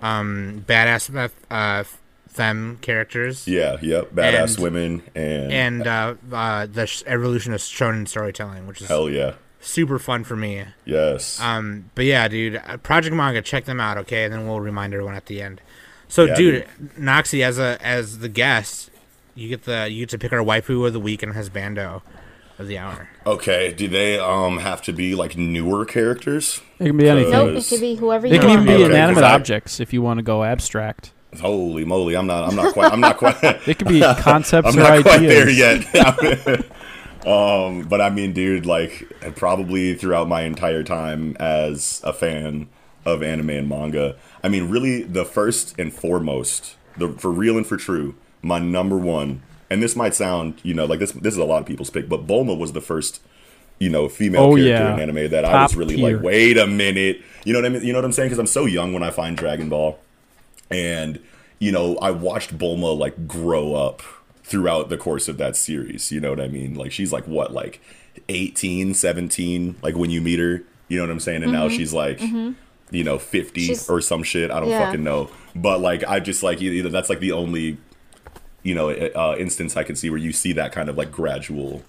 um 0.02 0.64
badass 0.68 1.32
uh 1.50 1.84
femme 2.28 2.78
characters 2.82 3.46
Yeah, 3.48 3.78
yep. 3.82 4.12
Badass 4.12 4.56
And- 4.56 4.64
women 4.64 5.04
and, 5.14 5.52
and 5.52 5.88
uh, 5.88 6.16
uh 6.32 6.66
the 6.66 7.04
evolution 7.06 7.54
of 7.54 7.60
shonen 7.60 8.08
storytelling, 8.08 8.68
which 8.68 8.82
is 8.82 8.88
hell 8.88 9.10
yeah, 9.10 9.34
super 9.60 10.00
fun 10.00 10.24
for 10.24 10.36
me. 10.38 10.64
yes. 10.86 11.40
Um, 11.42 11.90
but 11.94 12.06
yeah, 12.06 12.28
dude, 12.30 12.56
uh, 12.66 12.78
Project 12.78 13.16
Manga, 13.16 13.42
check 13.42 13.66
them 13.66 13.80
out, 13.82 13.98
okay? 13.98 14.24
And 14.24 14.34
then 14.34 14.48
we'll 14.48 14.62
remind 14.62 14.94
everyone 14.94 15.16
at 15.16 15.26
the 15.26 15.42
end. 15.42 15.60
So, 16.08 16.26
Yeah, 16.26 16.36
dude, 16.36 16.68
Noxy, 16.98 17.42
as 17.44 17.60
a 17.60 17.78
as 17.86 18.20
the 18.20 18.30
guest, 18.30 18.90
you 19.36 19.50
get 19.50 19.64
the 19.66 19.90
you 19.90 20.00
get 20.02 20.10
to 20.10 20.18
pick 20.18 20.32
our 20.34 20.40
waifu 20.40 20.88
of 20.88 20.94
the 20.94 21.00
week 21.02 21.22
and 21.24 21.34
husbando 21.34 22.02
of 22.62 22.68
the 22.68 22.78
hour. 22.78 23.10
okay, 23.26 23.74
do 23.74 23.88
they 23.88 24.18
um 24.20 24.58
have 24.60 24.82
to 24.84 24.94
be 24.94 25.16
like 25.16 25.38
newer 25.38 25.86
characters? 25.86 26.62
It 26.80 26.86
can 26.88 26.98
be 26.98 27.10
anything. 27.10 27.32
Nope, 27.32 27.50
it 27.50 27.52
Because- 27.52 27.70
could 27.70 27.82
be 27.82 27.96
whoever 27.96 28.28
They 28.30 28.36
you 28.36 28.42
can 28.42 28.50
even 28.52 28.66
be 28.66 28.74
Okay, 28.74 28.86
inanimate 28.86 29.16
'cause 29.24 29.32
I- 29.32 29.36
objects 29.36 29.80
if 29.80 29.94
you 29.94 30.02
want 30.02 30.18
to 30.20 30.24
go 30.24 30.44
abstract. 30.44 31.12
Holy 31.40 31.86
moly! 31.86 32.16
I'm 32.18 32.28
not. 32.28 32.50
I'm 32.50 32.56
not 32.58 32.74
quite. 32.74 32.92
I'm 32.92 33.00
not 33.00 33.18
quite. 33.18 33.36
It 33.68 33.78
could 33.80 33.88
be 33.88 34.02
concepts 34.20 34.74
I'm 34.76 34.80
or 34.80 34.84
not 34.84 34.92
ideas. 34.92 35.04
quite 35.04 35.28
there 35.28 35.50
yet. 35.50 36.66
um, 37.28 37.84
but 37.84 38.02
I 38.02 38.10
mean, 38.10 38.34
dude, 38.34 38.66
like 38.66 39.08
probably 39.36 39.94
throughout 39.96 40.28
my 40.28 40.42
entire 40.42 40.84
time 40.84 41.38
as 41.40 42.02
a 42.04 42.12
fan 42.14 42.68
of 43.06 43.24
anime 43.24 43.50
and 43.52 43.70
manga, 43.70 44.16
I 44.44 44.50
mean, 44.50 44.70
really, 44.70 45.04
the 45.04 45.24
first 45.26 45.74
and 45.80 45.94
foremost, 45.94 46.76
the 46.98 47.10
for 47.10 47.32
real 47.32 47.56
and 47.58 47.66
for 47.66 47.78
true, 47.78 48.16
my 48.42 48.60
number 48.60 48.98
one, 48.98 49.42
and 49.72 49.82
this 49.82 49.96
might 49.96 50.14
sound, 50.14 50.60
you 50.64 50.74
know, 50.74 50.86
like 50.86 51.00
this. 51.00 51.12
This 51.14 51.34
is 51.34 51.40
a 51.40 51.46
lot 51.46 51.62
of 51.62 51.66
people's 51.66 51.90
pick, 51.90 52.08
but 52.10 52.28
Bulma 52.28 52.58
was 52.58 52.74
the 52.74 52.82
first. 52.82 53.22
You 53.80 53.90
know, 53.90 54.08
female 54.10 54.44
Oh, 54.44 54.56
character 54.56 54.70
yeah. 54.70 54.94
in 54.94 55.00
anime 55.10 55.32
that 55.32 55.44
I 55.44 55.64
was 55.64 55.76
really 55.76 55.96
tier. 55.96 56.14
like, 56.16 56.24
wait 56.24 56.56
a 56.56 56.68
minute, 56.68 57.20
you 57.46 57.52
know 57.52 57.58
what 57.62 57.66
I 57.66 57.70
mean? 57.70 57.84
You 57.84 57.94
know 57.94 57.98
what 57.98 58.06
I'm 58.06 58.12
saying? 58.12 58.28
Because 58.30 58.38
I'm 58.38 58.46
so 58.46 58.66
young 58.66 58.94
when 58.94 59.02
I 59.02 59.10
find 59.10 59.36
Dragon 59.36 59.70
Ball, 59.70 59.98
and 60.70 61.20
you 61.60 61.72
know 61.72 61.96
i 61.98 62.10
watched 62.12 62.58
bulma 62.58 62.98
like 62.98 63.28
grow 63.28 63.76
up 63.76 64.02
throughout 64.44 64.90
the 64.90 64.98
course 64.98 65.28
of 65.28 65.38
that 65.38 65.56
series 65.56 66.12
you 66.12 66.20
know 66.20 66.30
what 66.32 66.42
i 66.42 66.48
mean 66.48 66.74
like 66.74 66.92
she's 66.92 67.14
like 67.14 67.26
what 67.28 67.54
like 67.54 67.80
18 68.30 68.94
17 68.94 69.76
like 69.82 69.96
when 69.96 70.10
you 70.10 70.20
meet 70.22 70.40
her 70.40 70.64
you 70.88 70.98
know 70.98 71.04
what 71.04 71.12
i'm 71.12 71.20
saying 71.20 71.44
and 71.44 71.52
now 71.52 71.68
mm-hmm. 71.68 71.78
she's 71.78 71.94
like 71.94 72.18
mm-hmm. 72.18 72.52
you 72.90 73.04
know 73.04 73.18
50 73.20 73.62
She's- 73.62 73.90
or 73.90 74.02
some 74.02 74.24
shit 74.24 74.52
i 74.52 74.60
don't 74.60 74.70
Yeah. 74.70 74.86
fucking 74.88 75.04
know 75.04 75.30
but 75.56 75.80
like 75.80 76.04
i 76.06 76.20
just 76.20 76.44
like 76.44 76.62
either 76.62 76.90
that's 76.90 77.10
like 77.10 77.20
the 77.20 77.32
only 77.32 77.78
you 78.64 78.76
know 78.76 78.90
uh, 78.90 79.36
instance 79.38 79.76
i 79.78 79.84
can 79.84 79.96
see 79.96 80.10
where 80.10 80.20
you 80.20 80.32
see 80.32 80.54
that 80.54 80.72
kind 80.72 80.90
of 80.90 80.98
like 80.98 81.12
gradual 81.12 81.84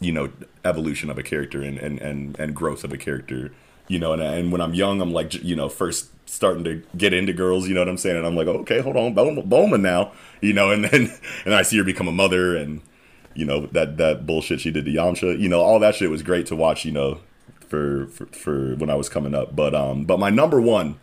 you 0.00 0.12
know 0.12 0.30
evolution 0.64 1.10
of 1.10 1.18
a 1.18 1.22
character 1.22 1.62
and 1.62 1.78
and 1.78 1.98
and, 2.00 2.38
and 2.38 2.54
growth 2.54 2.84
of 2.84 2.92
a 2.92 2.98
character 2.98 3.52
you 3.88 3.98
know 3.98 4.12
and, 4.12 4.22
and 4.22 4.52
when 4.52 4.60
i'm 4.60 4.74
young 4.74 5.00
i'm 5.00 5.12
like 5.12 5.34
you 5.42 5.56
know 5.56 5.68
first 5.68 6.10
starting 6.26 6.62
to 6.64 6.82
get 6.96 7.12
into 7.12 7.32
girls 7.32 7.66
you 7.66 7.74
know 7.74 7.80
what 7.80 7.88
i'm 7.88 7.96
saying? 7.96 8.16
And 8.16 8.26
i'm 8.26 8.36
like 8.36 8.46
okay 8.46 8.80
hold 8.80 8.96
on 8.96 9.14
Bulma, 9.14 9.48
Bulma 9.48 9.80
now 9.80 10.12
you 10.40 10.52
know 10.52 10.70
and 10.70 10.84
then 10.84 11.12
and 11.44 11.54
i 11.54 11.62
see 11.62 11.78
her 11.78 11.84
become 11.84 12.08
a 12.08 12.12
mother 12.12 12.56
and 12.56 12.82
you 13.34 13.44
know 13.44 13.66
that 13.66 13.96
that 13.96 14.26
bullshit 14.26 14.60
she 14.60 14.70
did 14.70 14.84
to 14.84 14.90
yamcha 14.90 15.38
you 15.38 15.48
know 15.48 15.60
all 15.60 15.78
that 15.78 15.94
shit 15.94 16.10
was 16.10 16.22
great 16.22 16.46
to 16.46 16.56
watch 16.56 16.84
you 16.84 16.92
know 16.92 17.20
for 17.68 18.06
for, 18.08 18.26
for 18.26 18.74
when 18.76 18.90
i 18.90 18.94
was 18.94 19.08
coming 19.08 19.34
up. 19.34 19.54
But 19.54 19.74
um 19.74 20.04
but 20.04 20.18
my 20.18 20.30
number 20.30 20.60
one 20.60 20.98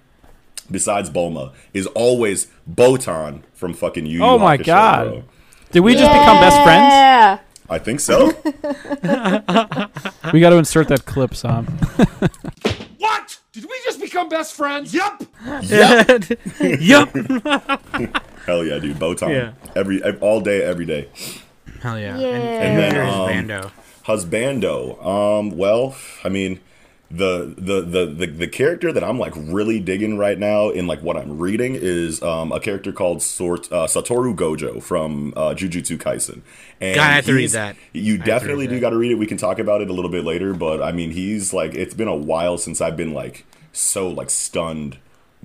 besides 0.72 1.10
bulma 1.10 1.54
is 1.74 1.86
always 1.88 2.48
botan 2.70 3.42
from 3.54 3.74
fucking 3.74 4.06
yu 4.06 4.20
Yu 4.20 4.24
Oh 4.24 4.38
my 4.40 4.58
Hakusho, 4.58 4.66
God. 4.66 5.08
bro. 5.10 5.24
Did 5.72 5.80
we 5.82 5.94
just 5.94 6.12
become 6.12 6.40
best 6.40 6.64
friends? 6.64 6.92
Yeah. 6.92 7.40
i 7.70 7.80
think 7.80 8.00
so 8.00 8.28
We 10.34 10.40
got 10.40 10.50
to 10.52 10.58
insert 10.58 10.88
that 10.90 11.06
clip, 11.06 11.36
Sam. 11.36 11.66
What? 12.98 13.38
Did 13.54 13.66
we 13.66 13.76
just 13.86 14.00
become 14.02 14.30
best 14.30 14.56
friends? 14.56 14.94
Yep. 14.94 15.24
Yup. 16.80 17.10
Hell 18.46 18.64
yeah, 18.66 18.80
dude. 18.80 18.98
Botan. 18.98 19.30
Yeah. 19.30 19.52
Every, 19.76 20.02
all 20.20 20.42
day, 20.42 20.64
every 20.64 20.86
day. 20.86 21.10
Hell 21.82 22.00
yeah. 22.00 22.18
Yeah. 22.18 22.28
And, 22.28 22.44
And 22.44 22.64
and 22.64 22.78
then, 22.80 22.94
there's 22.94 23.14
um, 23.14 23.28
Bando. 23.28 23.72
Husbando. 24.06 25.06
Um, 25.06 25.58
well, 25.58 25.96
I 26.24 26.30
mean, 26.30 26.60
the, 27.12 27.54
the 27.58 27.82
the 27.82 28.06
the 28.06 28.26
the 28.26 28.48
character 28.48 28.92
that 28.92 29.04
I'm 29.04 29.20
like 29.20 29.34
really 29.36 29.80
digging 29.80 30.18
right 30.18 30.38
now 30.38 30.70
in 30.70 30.88
like 30.88 31.02
what 31.02 31.16
I'm 31.16 31.38
reading 31.38 31.76
is 31.76 32.22
um 32.24 32.52
a 32.52 32.60
character 32.60 32.92
called 32.92 33.22
Sort 33.22 33.72
uh, 33.72 33.86
Satoru 33.86 34.36
Gojo 34.36 34.82
from 34.82 35.34
uh, 35.36 35.54
Jujutsu 35.54 35.98
Kaisen. 35.98 36.42
And 36.82 36.96
God, 36.96 37.10
I 37.10 37.14
have 37.14 37.26
to 37.26 37.34
read 37.34 37.52
that. 37.52 37.76
You 37.94 38.16
read 38.16 38.26
definitely 38.26 38.68
do 38.68 38.80
got 38.80 38.90
to 38.90 38.98
read 38.98 39.12
it. 39.12 39.16
We 39.16 39.28
can 39.28 39.38
talk 39.38 39.60
about 39.60 39.82
it 39.82 39.90
a 39.90 39.94
little 39.94 40.12
bit 40.12 40.24
later, 40.24 40.54
but 40.54 40.82
I 40.82 40.92
mean, 40.92 41.12
he's 41.12 41.54
like 41.54 41.76
it's 41.76 41.94
been 41.94 42.08
a 42.08 42.16
while 42.16 42.58
since 42.58 42.82
I've 42.82 42.98
been 42.98 43.14
like 43.14 43.46
so 43.72 44.10
like 44.10 44.30
stunned 44.30 44.98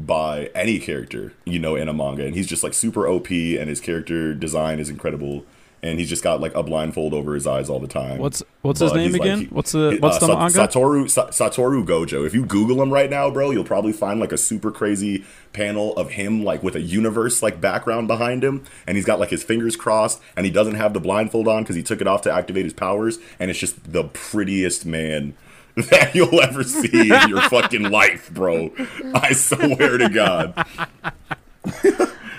by 0.07 0.51
any 0.55 0.79
character, 0.79 1.35
you 1.45 1.59
know, 1.59 1.77
in 1.77 1.89
a 1.89 1.93
manga. 1.93 2.25
And 2.25 2.35
he's 2.35 2.47
just 2.47 2.63
like 2.63 2.75
super 2.75 3.07
OP 3.07 3.31
and 3.31 3.69
his 3.69 3.81
character 3.81 4.35
design 4.35 4.79
is 4.79 4.89
incredible. 4.89 5.45
And 5.83 5.99
he's 5.99 6.11
just 6.11 6.23
got 6.23 6.43
like 6.43 6.55
a 6.55 6.63
blindfold 6.63 7.15
over 7.15 7.33
his 7.33 7.47
eyes 7.47 7.71
all 7.71 7.81
the 7.81 7.89
time. 7.89 8.19
What's 8.19 8.43
what's 8.61 8.81
his 8.81 8.93
name 8.93 9.13
like, 9.13 9.23
again? 9.23 9.39
he- 9.41 9.47
what's 9.47 9.73
the 9.73 9.93
uh, 9.93 9.97
what's 10.01 10.19
the 10.19 10.29
manga? 10.29 10.53
Satoru 10.53 11.05
Satoru 11.07 11.87
Gojo. 11.87 12.27
If 12.27 12.35
you 12.35 12.45
Google 12.45 12.83
him 12.83 12.93
right 12.93 13.09
now, 13.09 13.31
bro, 13.31 13.51
you'll 13.51 13.65
probably 13.65 13.93
find 13.95 14.21
like 14.21 14.31
a 14.31 14.37
super 14.37 14.71
crazy 14.71 15.25
panel 15.55 15.97
of 15.97 16.11
him 16.11 16.45
like 16.45 16.63
with 16.63 16.77
a 16.77 16.83
universe 16.83 17.43
like 17.43 17.63
background 17.63 18.09
behind 18.09 18.45
him, 18.45 18.63
and 18.87 18.99
he's 18.99 19.07
got 19.07 19.19
like 19.19 19.31
his 19.31 19.43
fingers 19.43 19.75
crossed, 19.75 20.21
and 20.37 20.45
he 20.45 20.53
doesn't 20.53 20.75
have 20.75 20.93
the 20.93 21.01
blindfold 21.01 21.49
on 21.49 21.63
because 21.63 21.77
he 21.77 21.83
took 21.83 22.03
it 22.03 22.07
off 22.07 22.21
to 22.23 22.31
activate 22.31 22.65
his 22.65 22.75
powers, 22.75 23.19
and 23.39 23.51
it's 23.51 23.59
just 23.59 23.91
the 23.91 24.05
prettiest 24.05 24.85
man. 24.85 25.35
That 25.77 26.15
you'll 26.17 26.41
ever 26.43 26.63
see 26.65 27.11
in 27.11 27.29
your 27.31 27.41
fucking 27.49 27.85
life, 27.85 28.29
bro. 28.35 28.71
I 29.15 29.33
swear 29.33 29.97
to 29.99 30.09
God. 30.11 30.67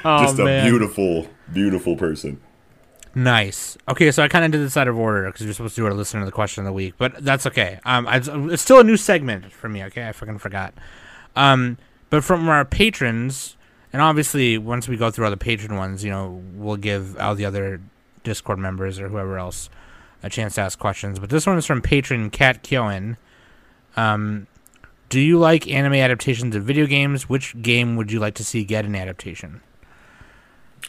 Oh, 0.03 0.23
Just 0.23 0.39
a 0.39 0.43
man. 0.45 0.67
beautiful, 0.67 1.27
beautiful 1.53 1.95
person. 1.95 2.41
Nice. 3.13 3.77
Okay, 3.89 4.11
so 4.11 4.23
I 4.23 4.27
kind 4.27 4.45
of 4.45 4.51
did 4.51 4.61
this 4.61 4.77
out 4.77 4.87
of 4.87 4.97
order 4.97 5.25
because 5.25 5.45
you're 5.45 5.53
supposed 5.53 5.75
to 5.75 5.81
do 5.81 5.87
a 5.87 5.93
listener 5.93 6.21
to 6.21 6.25
the 6.25 6.31
question 6.31 6.61
of 6.61 6.65
the 6.65 6.73
week, 6.73 6.93
but 6.97 7.23
that's 7.23 7.45
okay. 7.47 7.79
Um, 7.83 8.07
I, 8.07 8.21
it's 8.23 8.61
still 8.61 8.79
a 8.79 8.83
new 8.83 8.97
segment 8.97 9.51
for 9.51 9.67
me. 9.67 9.83
Okay, 9.85 10.07
I 10.07 10.13
fucking 10.13 10.37
forgot. 10.37 10.73
Um, 11.35 11.77
but 12.09 12.23
from 12.23 12.47
our 12.47 12.63
patrons, 12.63 13.57
and 13.91 14.01
obviously 14.01 14.57
once 14.57 14.87
we 14.87 14.95
go 14.95 15.11
through 15.11 15.25
all 15.25 15.31
the 15.31 15.37
patron 15.37 15.75
ones, 15.75 16.03
you 16.03 16.09
know, 16.09 16.41
we'll 16.55 16.77
give 16.77 17.17
all 17.17 17.35
the 17.35 17.45
other 17.45 17.81
Discord 18.23 18.59
members 18.59 18.99
or 18.99 19.09
whoever 19.09 19.37
else 19.37 19.69
a 20.23 20.29
chance 20.29 20.55
to 20.55 20.61
ask 20.61 20.79
questions. 20.79 21.19
But 21.19 21.29
this 21.29 21.45
one 21.45 21.57
is 21.57 21.65
from 21.65 21.81
patron 21.81 22.29
Kat 22.29 22.63
Kyoen. 22.63 23.17
Um, 23.97 24.47
do 25.09 25.19
you 25.19 25.37
like 25.37 25.69
anime 25.69 25.95
adaptations 25.95 26.55
of 26.55 26.63
video 26.63 26.85
games? 26.85 27.27
Which 27.27 27.61
game 27.61 27.97
would 27.97 28.11
you 28.11 28.19
like 28.19 28.35
to 28.35 28.45
see 28.45 28.63
get 28.63 28.85
an 28.85 28.95
adaptation? 28.95 29.61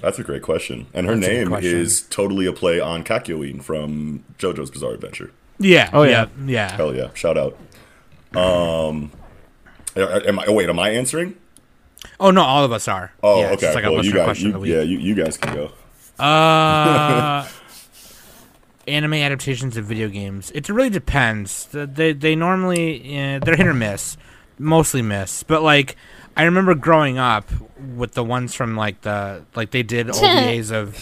That's 0.00 0.18
a 0.18 0.25
great 0.25 0.42
question. 0.42 0.87
And 0.94 1.06
her 1.06 1.16
That's 1.16 1.26
name 1.26 1.52
is 1.54 2.02
totally 2.02 2.46
a 2.46 2.52
play 2.52 2.80
on 2.80 3.04
Kakyoin 3.04 3.62
from 3.62 4.25
JoJo's 4.38 4.70
Bizarre 4.70 4.92
Adventure. 4.92 5.30
Yeah. 5.58 5.90
Oh, 5.92 6.02
yeah. 6.02 6.26
Yeah. 6.38 6.46
yeah. 6.46 6.76
Hell 6.76 6.94
yeah! 6.94 7.08
Shout 7.14 7.38
out. 7.38 7.56
Um, 8.34 9.12
am 9.96 10.38
I? 10.38 10.46
Oh 10.46 10.52
wait, 10.52 10.68
am 10.68 10.78
I 10.78 10.90
answering? 10.90 11.37
Oh 12.18 12.30
no, 12.30 12.42
all 12.42 12.64
of 12.64 12.72
us 12.72 12.88
are. 12.88 13.12
Oh, 13.22 13.40
yeah, 13.40 13.46
okay. 13.49 13.56
just 13.61 13.75
like 13.75 13.84
a 13.84 13.92
well, 13.92 14.04
you 14.04 14.12
guys, 14.12 14.42
you, 14.42 14.49
of 14.49 14.54
the 14.54 14.58
week. 14.61 14.72
yeah, 14.72 14.80
you, 14.80 14.99
you 14.99 15.14
guys 15.14 15.37
can 15.37 15.54
go. 15.54 15.72
Uh, 16.18 17.49
anime 18.88 19.14
adaptations 19.14 19.76
of 19.76 19.84
video 19.84 20.08
games. 20.08 20.50
It 20.52 20.68
really 20.68 20.90
depends. 20.90 21.68
They 21.72 22.12
they 22.12 22.34
normally 22.34 23.18
uh, 23.18 23.38
they're 23.40 23.56
hit 23.56 23.66
or 23.66 23.75
miss, 23.75 24.16
mostly 24.58 25.02
miss. 25.02 25.42
But 25.42 25.62
like 25.62 25.96
I 26.36 26.44
remember 26.44 26.74
growing 26.74 27.18
up 27.18 27.48
with 27.96 28.12
the 28.12 28.24
ones 28.24 28.54
from 28.54 28.76
like 28.76 29.00
the 29.02 29.44
like 29.54 29.70
they 29.70 29.82
did 29.82 30.06
OVAs 30.08 30.72
of 30.72 30.96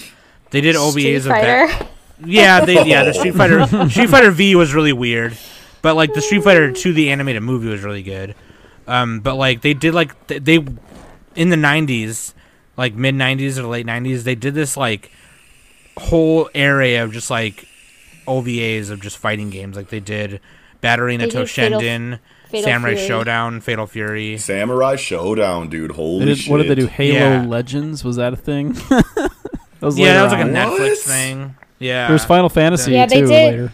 they 0.51 0.61
did 0.61 0.77
OVAs 0.77 0.91
Street 0.91 1.15
of 1.17 1.25
Fighter. 1.25 1.47
that. 1.69 1.89
Yeah, 2.25 2.65
they 2.65 2.85
yeah 2.87 3.05
the 3.05 3.15
Street 3.15 3.35
Fighter 3.35 3.67
Street 3.91 4.09
Fighter 4.11 4.31
V 4.31 4.55
was 4.55 4.75
really 4.75 4.93
weird, 4.93 5.37
but 5.83 5.95
like 5.97 6.13
the 6.15 6.21
Street 6.21 6.43
Fighter 6.45 6.73
Two 6.73 6.93
the 6.93 7.11
animated 7.11 7.43
movie 7.43 7.69
was 7.69 7.83
really 7.83 8.03
good. 8.03 8.35
Um, 8.87 9.21
but 9.21 9.37
like 9.37 9.61
they 9.63 9.73
did 9.75 9.95
like 9.95 10.27
th- 10.27 10.43
they 10.43 10.57
in 11.37 11.49
the 11.51 11.57
'90s, 11.57 12.35
like 12.77 12.95
mid 12.95 13.15
'90s 13.15 13.57
or 13.57 13.67
late 13.67 13.87
'90s, 13.87 14.25
they 14.25 14.35
did 14.35 14.55
this 14.55 14.77
like 14.77 15.13
whole 15.97 16.51
area 16.55 17.05
of 17.05 17.13
just 17.13 17.31
like 17.31 17.67
OVAs 18.27 18.91
of 18.91 19.01
just 19.01 19.17
fighting 19.19 19.49
games. 19.51 19.77
Like 19.77 19.89
they 19.89 20.01
did 20.01 20.41
Battery 20.81 21.17
They 21.17 21.27
Nato 21.27 21.41
did 21.41 21.49
Fatal- 22.51 22.65
Samurai 22.65 22.95
Fury. 22.95 23.07
Showdown, 23.09 23.61
Fatal 23.61 23.87
Fury. 23.87 24.39
Samurai 24.39 24.97
Showdown, 24.97 25.69
dude. 25.69 25.93
Holy 25.93 26.25
did, 26.27 26.39
shit! 26.39 26.51
what 26.51 26.59
did 26.59 26.69
they 26.69 26.75
do? 26.75 26.87
Halo 26.87 27.19
Yeah. 27.19 27.45
Legends 27.47 28.05
was 28.05 28.17
that 28.17 28.33
a 28.33 28.37
thing? 28.37 28.73
that 28.91 29.31
was 29.81 29.99
Yeah, 29.99 30.15
that 30.15 30.23
was 30.25 30.33
like 30.33 30.41
a 30.45 30.49
on. 30.49 30.53
What? 30.53 30.81
Netflix 30.81 30.97
thing. 30.99 31.55
Yeah, 31.79 32.07
There 32.09 32.13
was 32.15 32.25
Final 32.25 32.49
Fantasy 32.51 32.93
Yeah, 32.93 33.07
they 33.07 33.21
too 33.21 33.27
did- 33.27 33.31
later. 33.53 33.73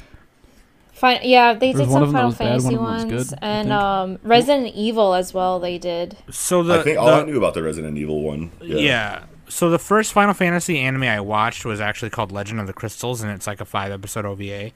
Fi- 0.93 1.21
yeah, 1.25 1.53
they 1.53 1.73
did 1.75 1.91
some 1.91 2.03
of 2.05 2.11
them 2.11 2.13
that 2.13 2.19
Final 2.19 2.27
was 2.29 2.39
bad, 2.39 2.45
one 2.45 2.51
Fantasy 2.53 2.75
of 2.75 2.81
them 2.81 2.83
was 2.85 3.05
ones, 3.05 3.31
good, 3.31 3.39
and 3.43 3.71
um, 3.73 4.19
Resident 4.23 4.75
Evil 4.75 5.13
as 5.13 5.35
well. 5.35 5.61
They 5.61 5.77
did. 5.77 6.17
so 6.31 6.63
the 6.63 6.79
I 6.81 6.83
think 6.83 6.99
all 6.99 7.07
the- 7.09 7.13
I 7.13 7.25
knew 7.25 7.37
about 7.37 7.53
the 7.53 7.63
Resident 7.63 7.99
Evil 7.99 8.23
one. 8.23 8.51
Yeah. 8.63 8.77
Yeah. 8.79 9.25
So 9.49 9.69
the 9.69 9.79
first 9.79 10.13
Final 10.15 10.33
Fantasy 10.33 10.79
anime 10.79 11.03
I 11.03 11.21
watched 11.21 11.65
was 11.67 11.81
actually 11.83 12.11
called 12.11 12.33
Legend 12.33 12.61
of 12.61 12.67
the 12.67 12.73
Crystals, 12.73 13.21
and 13.23 13.31
it's 13.31 13.47
like 13.47 13.61
a 13.61 13.67
five 13.67 13.93
episode 13.93 14.25
OVA, 14.25 14.71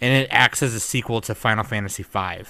and 0.00 0.14
it 0.14 0.28
acts 0.30 0.62
as 0.62 0.74
a 0.74 0.80
sequel 0.80 1.20
to 1.22 1.34
Final 1.34 1.64
Fantasy 1.64 2.02
V, 2.02 2.44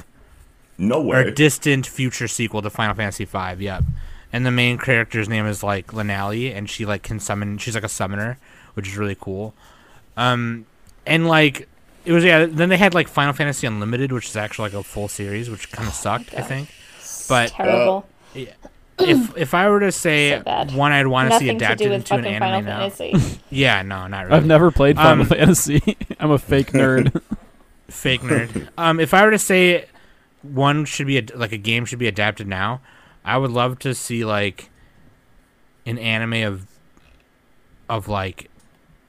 No 0.82 1.00
way. 1.00 1.28
a 1.28 1.30
distant 1.30 1.86
future 1.86 2.26
sequel 2.28 2.60
to 2.62 2.70
Final 2.70 2.94
Fantasy 2.94 3.24
V. 3.24 3.38
Yep. 3.64 3.84
And 4.32 4.44
the 4.46 4.50
main 4.50 4.78
character's 4.78 5.28
name 5.28 5.46
is 5.46 5.62
like 5.62 5.88
Linaly, 5.88 6.54
and 6.54 6.68
she 6.68 6.84
like 6.84 7.02
can 7.02 7.20
summon. 7.20 7.58
She's 7.58 7.74
like 7.74 7.84
a 7.84 7.88
summoner, 7.88 8.38
which 8.74 8.88
is 8.88 8.96
really 8.96 9.16
cool. 9.18 9.54
Um, 10.16 10.66
and 11.06 11.28
like 11.28 11.68
it 12.04 12.12
was 12.12 12.24
yeah. 12.24 12.46
Then 12.46 12.68
they 12.68 12.78
had 12.78 12.94
like 12.94 13.08
Final 13.08 13.32
Fantasy 13.32 13.66
Unlimited, 13.66 14.10
which 14.10 14.26
is 14.28 14.36
actually 14.36 14.70
like 14.70 14.80
a 14.80 14.82
full 14.82 15.08
series, 15.08 15.48
which 15.50 15.70
kind 15.70 15.86
of 15.88 15.94
sucked, 15.94 16.34
I 16.34 16.40
think. 16.42 16.68
But 17.28 17.50
Terrible. 17.50 18.06
if 18.34 19.36
if 19.36 19.54
I 19.54 19.68
were 19.68 19.80
to 19.80 19.92
say 19.92 20.42
So 20.44 20.76
one 20.76 20.92
I'd 20.92 21.06
want 21.06 21.30
to 21.30 21.38
see 21.38 21.46
Nothing 21.46 21.58
to 21.58 21.64
adapted 21.64 21.92
into 21.92 22.14
an 22.14 22.24
anime 22.24 22.40
Final 22.40 22.62
now, 22.62 22.88
Fantasy. 22.90 23.40
yeah, 23.50 23.82
no, 23.82 24.06
not 24.06 24.24
really. 24.24 24.36
I've 24.36 24.46
never 24.46 24.70
played 24.70 24.96
Final 24.96 25.22
Um, 25.22 25.26
Fantasy. 25.28 25.96
I'm 26.20 26.30
a 26.30 26.38
fake 26.38 26.72
nerd. 26.72 27.20
Fake 27.88 28.22
nerd. 28.22 28.68
um, 28.78 28.98
if 28.98 29.12
I 29.14 29.24
were 29.24 29.30
to 29.30 29.38
say 29.38 29.86
one 30.42 30.84
should 30.84 31.06
be 31.06 31.18
ad- 31.18 31.32
like 31.34 31.52
a 31.52 31.58
game 31.58 31.84
should 31.84 31.98
be 31.98 32.08
adapted 32.08 32.46
now, 32.46 32.80
I 33.24 33.38
would 33.38 33.50
love 33.50 33.78
to 33.80 33.94
see 33.94 34.24
like 34.24 34.70
an 35.86 35.98
anime 35.98 36.44
of 36.46 36.66
of 37.88 38.08
like 38.08 38.50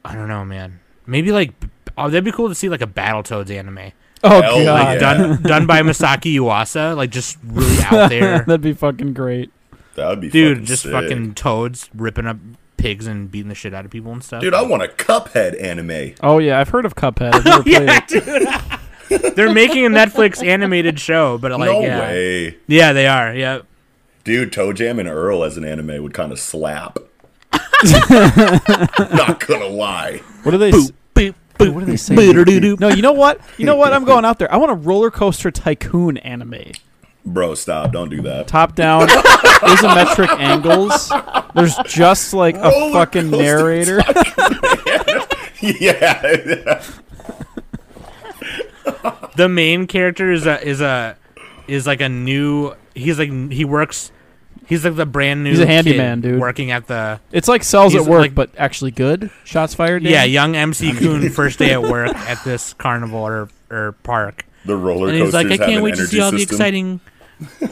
I 0.05 0.15
don't 0.15 0.27
know, 0.27 0.43
man. 0.45 0.79
Maybe 1.05 1.31
like 1.31 1.51
oh, 1.97 2.09
that'd 2.09 2.23
be 2.23 2.31
cool 2.31 2.49
to 2.49 2.55
see 2.55 2.69
like 2.69 2.81
a 2.81 2.87
Battletoads 2.87 3.49
anime 3.49 3.91
Oh 4.23 4.41
Hell 4.41 4.63
god, 4.63 4.93
yeah. 4.93 4.99
done 4.99 5.41
done 5.43 5.65
by 5.67 5.81
Masaaki 5.81 6.33
Yuasa, 6.35 6.95
like 6.95 7.09
just 7.09 7.37
really 7.43 7.81
out 7.83 8.09
there, 8.09 8.39
that'd 8.39 8.61
be 8.61 8.73
fucking 8.73 9.13
great. 9.13 9.51
That 9.95 10.07
would 10.09 10.21
be 10.21 10.29
dude. 10.29 10.57
fucking 10.57 10.65
Just 10.65 10.83
sick. 10.83 10.91
fucking 10.91 11.35
toads 11.35 11.89
ripping 11.93 12.25
up 12.25 12.37
pigs 12.77 13.05
and 13.05 13.29
beating 13.29 13.49
the 13.49 13.55
shit 13.55 13.73
out 13.73 13.85
of 13.85 13.91
people 13.91 14.11
and 14.11 14.23
stuff. 14.23 14.41
Dude, 14.41 14.53
I 14.53 14.61
want 14.63 14.81
a 14.81 14.87
Cuphead 14.87 15.61
anime. 15.61 16.15
Oh 16.23 16.39
yeah, 16.39 16.59
I've 16.59 16.69
heard 16.69 16.85
of 16.85 16.95
Cuphead. 16.95 17.33
I've 17.35 17.45
never 17.45 17.63
played 17.63 17.83
yeah, 17.83 18.01
it. 18.01 18.07
dude. 18.07 18.79
They're 19.35 19.53
making 19.53 19.85
a 19.85 19.89
Netflix 19.89 20.45
animated 20.45 20.99
show, 20.99 21.37
but 21.37 21.51
like 21.51 21.59
no 21.71 21.81
yeah, 21.81 21.99
way. 21.99 22.57
yeah, 22.67 22.93
they 22.93 23.07
are. 23.07 23.33
Yeah, 23.33 23.61
Dude, 24.23 24.51
ToeJam 24.53 24.99
and 24.99 25.07
Earl 25.09 25.43
as 25.43 25.57
an 25.57 25.65
anime 25.65 26.01
would 26.01 26.13
kind 26.13 26.31
of 26.31 26.39
slap. 26.39 26.97
Not 27.83 29.45
gonna 29.45 29.67
lie. 29.67 30.21
What 30.43 30.51
do 30.51 30.57
they? 30.57 30.69
s- 30.71 30.91
Wait, 31.59 31.69
what 31.69 31.81
do 31.81 31.85
they 31.85 31.97
say? 31.97 32.15
No, 32.15 32.89
you 32.89 33.01
know 33.01 33.13
what? 33.13 33.39
You 33.57 33.65
know 33.65 33.75
what? 33.75 33.93
I'm 33.93 34.05
going 34.05 34.25
out 34.25 34.39
there. 34.39 34.51
I 34.51 34.57
want 34.57 34.71
a 34.71 34.75
roller 34.75 35.11
coaster 35.11 35.51
tycoon 35.51 36.17
anime. 36.17 36.71
Bro, 37.25 37.55
stop. 37.55 37.91
Don't 37.93 38.09
do 38.09 38.21
that. 38.23 38.47
Top 38.47 38.75
down, 38.75 39.07
isometric 39.07 40.27
angles. 40.39 41.09
There's 41.55 41.77
just 41.85 42.33
like 42.33 42.55
a 42.55 42.63
Roller 42.69 42.91
fucking 42.93 43.29
coaster 43.29 43.43
narrator. 43.43 44.01
yeah. 45.61 46.83
the 49.35 49.47
main 49.49 49.87
character 49.87 50.31
is 50.31 50.45
a 50.45 50.61
is 50.65 50.81
a 50.81 51.17
is 51.67 51.87
like 51.87 52.01
a 52.01 52.09
new. 52.09 52.73
He's 52.95 53.17
like 53.19 53.29
he 53.51 53.65
works. 53.65 54.11
He's 54.65 54.85
like 54.85 54.95
the 54.95 55.05
brand 55.05 55.43
new. 55.43 55.49
He's 55.49 55.59
a 55.59 55.65
kid 55.65 55.71
handyman, 55.85 56.21
dude. 56.21 56.39
Working 56.39 56.71
at 56.71 56.87
the 56.87 57.19
It's 57.31 57.47
like 57.49 57.63
cells 57.63 57.95
at 57.95 58.03
work, 58.05 58.21
like- 58.21 58.35
but 58.35 58.49
actually 58.57 58.91
good. 58.91 59.29
Shots 59.43 59.73
fired. 59.75 60.03
Dan? 60.03 60.11
yeah 60.13 60.23
young 60.23 60.55
MC 60.55 60.93
Coon 60.93 61.29
first 61.31 61.59
day 61.59 61.71
at 61.73 61.81
work 61.81 62.15
at 62.15 62.43
this 62.45 62.73
carnival 62.73 63.19
or 63.19 63.49
or 63.69 63.91
park, 64.03 64.45
The 64.65 64.77
roller 64.77 65.07
coaster. 65.09 65.23
and 65.23 65.31
coasters 65.33 65.41
he's 65.41 65.51
like, 65.51 65.59
I 65.61 65.65
can't 65.65 65.83
wait 65.83 65.95
to 65.95 66.07
see 66.07 66.21
all 66.21 66.31
the 66.31 66.41
exciting, 66.41 67.01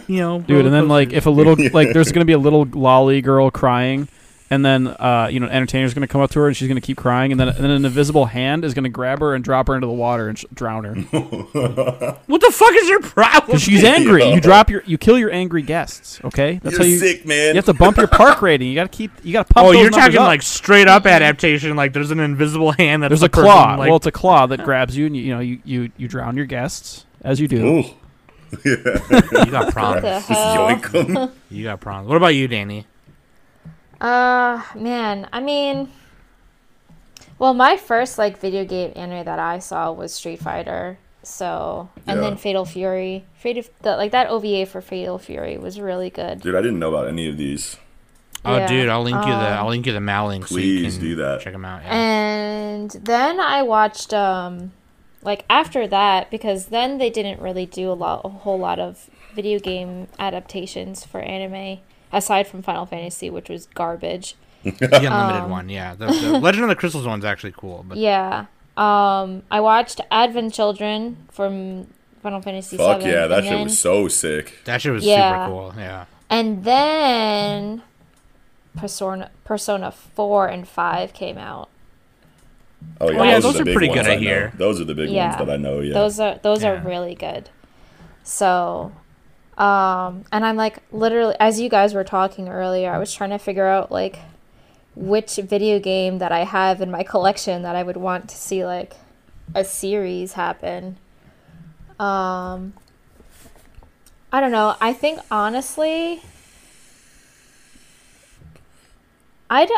you 0.07 0.17
know, 0.19 0.39
dude. 0.41 0.65
And 0.65 0.73
then 0.73 0.87
like 0.89 1.13
if 1.13 1.27
a 1.27 1.29
little 1.29 1.55
like 1.73 1.93
there's 1.93 2.11
gonna 2.11 2.25
be 2.25 2.33
a 2.33 2.37
little 2.39 2.65
lolly 2.65 3.21
girl 3.21 3.49
crying, 3.51 4.09
and 4.51 4.63
then 4.63 4.87
uh 4.87 5.27
you 5.31 5.39
know 5.39 5.47
an 5.47 5.51
entertainer's 5.51 5.95
gonna 5.95 6.07
come 6.07 6.21
up 6.21 6.29
to 6.31 6.39
her 6.41 6.47
and 6.47 6.55
she's 6.55 6.67
gonna 6.67 6.81
keep 6.81 6.97
crying, 6.97 7.31
and 7.31 7.39
then 7.39 7.47
and 7.47 7.57
then 7.57 7.71
an 7.71 7.85
invisible 7.85 8.25
hand 8.25 8.63
is 8.63 8.75
gonna 8.75 8.89
grab 8.89 9.19
her 9.19 9.33
and 9.33 9.43
drop 9.43 9.67
her 9.69 9.75
into 9.75 9.87
the 9.87 9.93
water 9.93 10.27
and 10.29 10.37
sh- 10.37 10.45
drown 10.53 10.83
her. 10.83 10.93
what 12.27 12.41
the 12.41 12.51
fuck 12.51 12.73
is 12.75 12.87
your 12.89 12.99
problem? 12.99 13.47
Because 13.47 13.61
she's 13.63 13.83
angry. 13.83 14.21
Yo. 14.23 14.35
You 14.35 14.41
drop 14.41 14.69
your 14.69 14.83
you 14.85 14.97
kill 14.99 15.17
your 15.17 15.31
angry 15.31 15.61
guests. 15.63 16.19
Okay, 16.23 16.59
that's 16.61 16.73
You're 16.73 16.83
how 16.83 16.89
you. 16.89 16.99
sick, 16.99 17.25
man. 17.25 17.49
You 17.49 17.55
have 17.55 17.65
to 17.65 17.73
bump 17.73 17.97
your 17.97 18.07
park 18.07 18.41
rating. 18.43 18.67
You 18.67 18.75
gotta 18.75 18.89
keep. 18.89 19.11
You 19.23 19.33
gotta 19.33 19.51
pump. 19.51 19.67
Oh, 19.67 19.71
you're 19.71 19.83
numbers 19.89 19.97
talking 20.03 20.17
up. 20.19 20.27
like 20.27 20.41
straight 20.41 20.87
up 20.87 21.05
adaptation. 21.05 21.75
Like 21.75 21.93
there's 21.93 22.11
an 22.11 22.19
invisible 22.19 22.73
hand 22.73 23.03
that's 23.03 23.11
There's 23.11 23.19
the 23.21 23.27
a 23.27 23.29
person, 23.29 23.45
claw. 23.45 23.75
Like, 23.75 23.87
well, 23.87 23.95
it's 23.97 24.05
a 24.07 24.11
claw 24.11 24.45
that 24.47 24.63
grabs 24.63 24.95
you, 24.97 25.05
and 25.05 25.15
you, 25.15 25.23
you 25.23 25.33
know 25.33 25.39
you, 25.39 25.59
you 25.63 25.91
you 25.97 26.07
drown 26.09 26.35
your 26.35 26.45
guests 26.45 27.05
as 27.21 27.39
you 27.39 27.47
do. 27.47 27.65
Ooh. 27.65 27.83
you 28.65 28.75
got 29.49 29.71
problems. 29.71 30.03
Just 30.03 30.27
hell? 30.27 30.57
yoink 30.57 31.15
'em. 31.17 31.31
You 31.49 31.63
got 31.63 31.79
problems. 31.79 32.09
What 32.09 32.17
about 32.17 32.35
you, 32.35 32.49
Danny? 32.49 32.85
Uh, 34.01 34.63
man, 34.75 35.27
I 35.31 35.39
mean, 35.39 35.89
well, 37.37 37.53
my 37.53 37.77
first 37.77 38.17
like 38.17 38.39
video 38.39 38.65
game 38.65 38.91
anime 38.95 39.23
that 39.25 39.39
I 39.39 39.59
saw 39.59 39.91
was 39.91 40.13
Street 40.13 40.39
Fighter. 40.39 40.97
So, 41.23 41.89
and 42.07 42.17
Yeah. 42.19 42.21
then 42.29 42.37
Fatal 42.37 42.65
Fury. 42.65 43.25
Fatal, 43.35 43.63
the, 43.83 43.95
like 43.95 44.11
that 44.11 44.27
OVA 44.29 44.65
for 44.65 44.81
Fatal 44.81 45.19
Fury 45.19 45.55
was 45.57 45.79
really 45.79 46.09
good. 46.09 46.41
Dude, 46.41 46.55
I 46.55 46.61
didn't 46.61 46.79
know 46.79 46.89
about 46.89 47.07
any 47.07 47.29
of 47.29 47.37
these. 47.37 47.77
Oh, 48.43 48.57
Yeah, 48.57 48.65
dude, 48.67 48.89
I'll 48.89 49.03
link 49.03 49.23
you 49.23 49.31
the 49.31 49.51
um, 49.53 49.59
I'll 49.59 49.67
link 49.69 49.85
you 49.85 49.93
the 49.93 50.01
Mal 50.01 50.25
link. 50.27 50.47
so 50.47 50.57
you 50.57 50.79
Please 50.81 50.95
can 50.97 51.03
do 51.05 51.15
that. 51.17 51.41
Check 51.41 51.53
them 51.53 51.63
out. 51.63 51.83
Yeah. 51.83 51.93
And 51.93 52.89
then 52.89 53.39
I 53.39 53.61
watched 53.61 54.15
um 54.15 54.71
like 55.21 55.45
after 55.47 55.87
that 55.87 56.31
because 56.31 56.67
then 56.67 56.97
they 56.97 57.11
didn't 57.11 57.39
really 57.39 57.67
do 57.67 57.91
a 57.91 57.93
lot 57.93 58.21
a 58.25 58.29
whole 58.29 58.57
lot 58.57 58.79
of 58.79 59.07
video 59.35 59.59
game 59.59 60.07
adaptations 60.17 61.05
for 61.05 61.19
anime 61.21 61.77
aside 62.13 62.47
from 62.47 62.61
Final 62.61 62.85
Fantasy 62.85 63.29
which 63.29 63.49
was 63.49 63.65
garbage. 63.67 64.35
the 64.63 64.69
unlimited 64.79 65.41
um, 65.43 65.49
one, 65.49 65.69
yeah. 65.69 65.95
The, 65.95 66.05
the 66.07 66.39
Legend 66.39 66.63
of 66.65 66.69
the 66.69 66.75
Crystals 66.75 67.05
one's 67.07 67.25
actually 67.25 67.53
cool, 67.57 67.83
but 67.87 67.97
Yeah. 67.97 68.45
Um 68.77 69.43
I 69.51 69.59
watched 69.59 70.01
Advent 70.11 70.53
Children 70.53 71.17
from 71.31 71.87
Final 72.21 72.41
Fantasy 72.41 72.77
Fuck 72.77 73.01
7 73.01 73.07
yeah, 73.13 73.27
that 73.27 73.39
and 73.39 73.45
shit 73.47 73.53
then, 73.53 73.63
was 73.65 73.79
so 73.79 74.07
sick. 74.07 74.59
that 74.65 74.81
shit 74.81 74.91
was 74.93 75.03
Yeah. 75.05 75.45
super 75.45 75.51
cool. 75.51 75.73
Yeah. 75.77 76.05
And 76.29 76.63
then 76.63 77.81
Persona 78.77 79.31
Persona 79.43 79.91
4 79.91 80.47
and 80.47 80.67
5 80.67 81.13
came 81.13 81.37
out. 81.37 81.69
Oh 82.99 83.11
yeah, 83.11 83.19
Oh, 83.19 83.23
yeah, 83.23 83.33
those, 83.39 83.43
those 83.43 83.55
are, 83.67 83.69
are 83.69 83.73
pretty 83.73 83.93
good, 83.93 84.05
I 84.07 84.15
know. 84.15 84.19
hear. 84.21 84.53
Those 84.57 84.79
are 84.79 84.85
the 84.85 84.95
big 84.95 85.09
Yeah. 85.09 85.29
ones 85.35 85.37
that 85.45 85.49
I 85.53 85.57
know. 85.57 85.79
Yeah. 85.81 85.93
Those 85.93 86.19
are 86.19 86.39
those 86.41 86.63
are 86.63 86.77
really 86.77 87.15
good. 87.15 87.49
So, 88.23 88.91
um, 89.61 90.23
and 90.31 90.43
I'm 90.43 90.55
like 90.55 90.79
literally 90.91 91.35
as 91.39 91.59
you 91.59 91.69
guys 91.69 91.93
were 91.93 92.03
talking 92.03 92.49
earlier, 92.49 92.91
I 92.91 92.97
was 92.97 93.13
trying 93.13 93.29
to 93.29 93.37
figure 93.37 93.67
out 93.67 93.91
like 93.91 94.17
which 94.95 95.35
video 95.35 95.79
game 95.79 96.17
that 96.17 96.31
I 96.31 96.45
have 96.45 96.81
in 96.81 96.89
my 96.89 97.03
collection 97.13 97.61
that 97.61 97.75
I 97.75 97.83
would 97.83 97.97
want 97.97 98.27
to 98.29 98.35
see 98.35 98.65
like 98.65 98.95
a 99.53 99.63
series 99.63 100.33
happen. 100.33 100.97
Um, 101.99 102.73
I 104.31 104.41
don't 104.41 104.51
know. 104.51 104.75
I 104.81 104.93
think 104.93 105.19
honestly, 105.29 106.23
I'd 109.53 109.69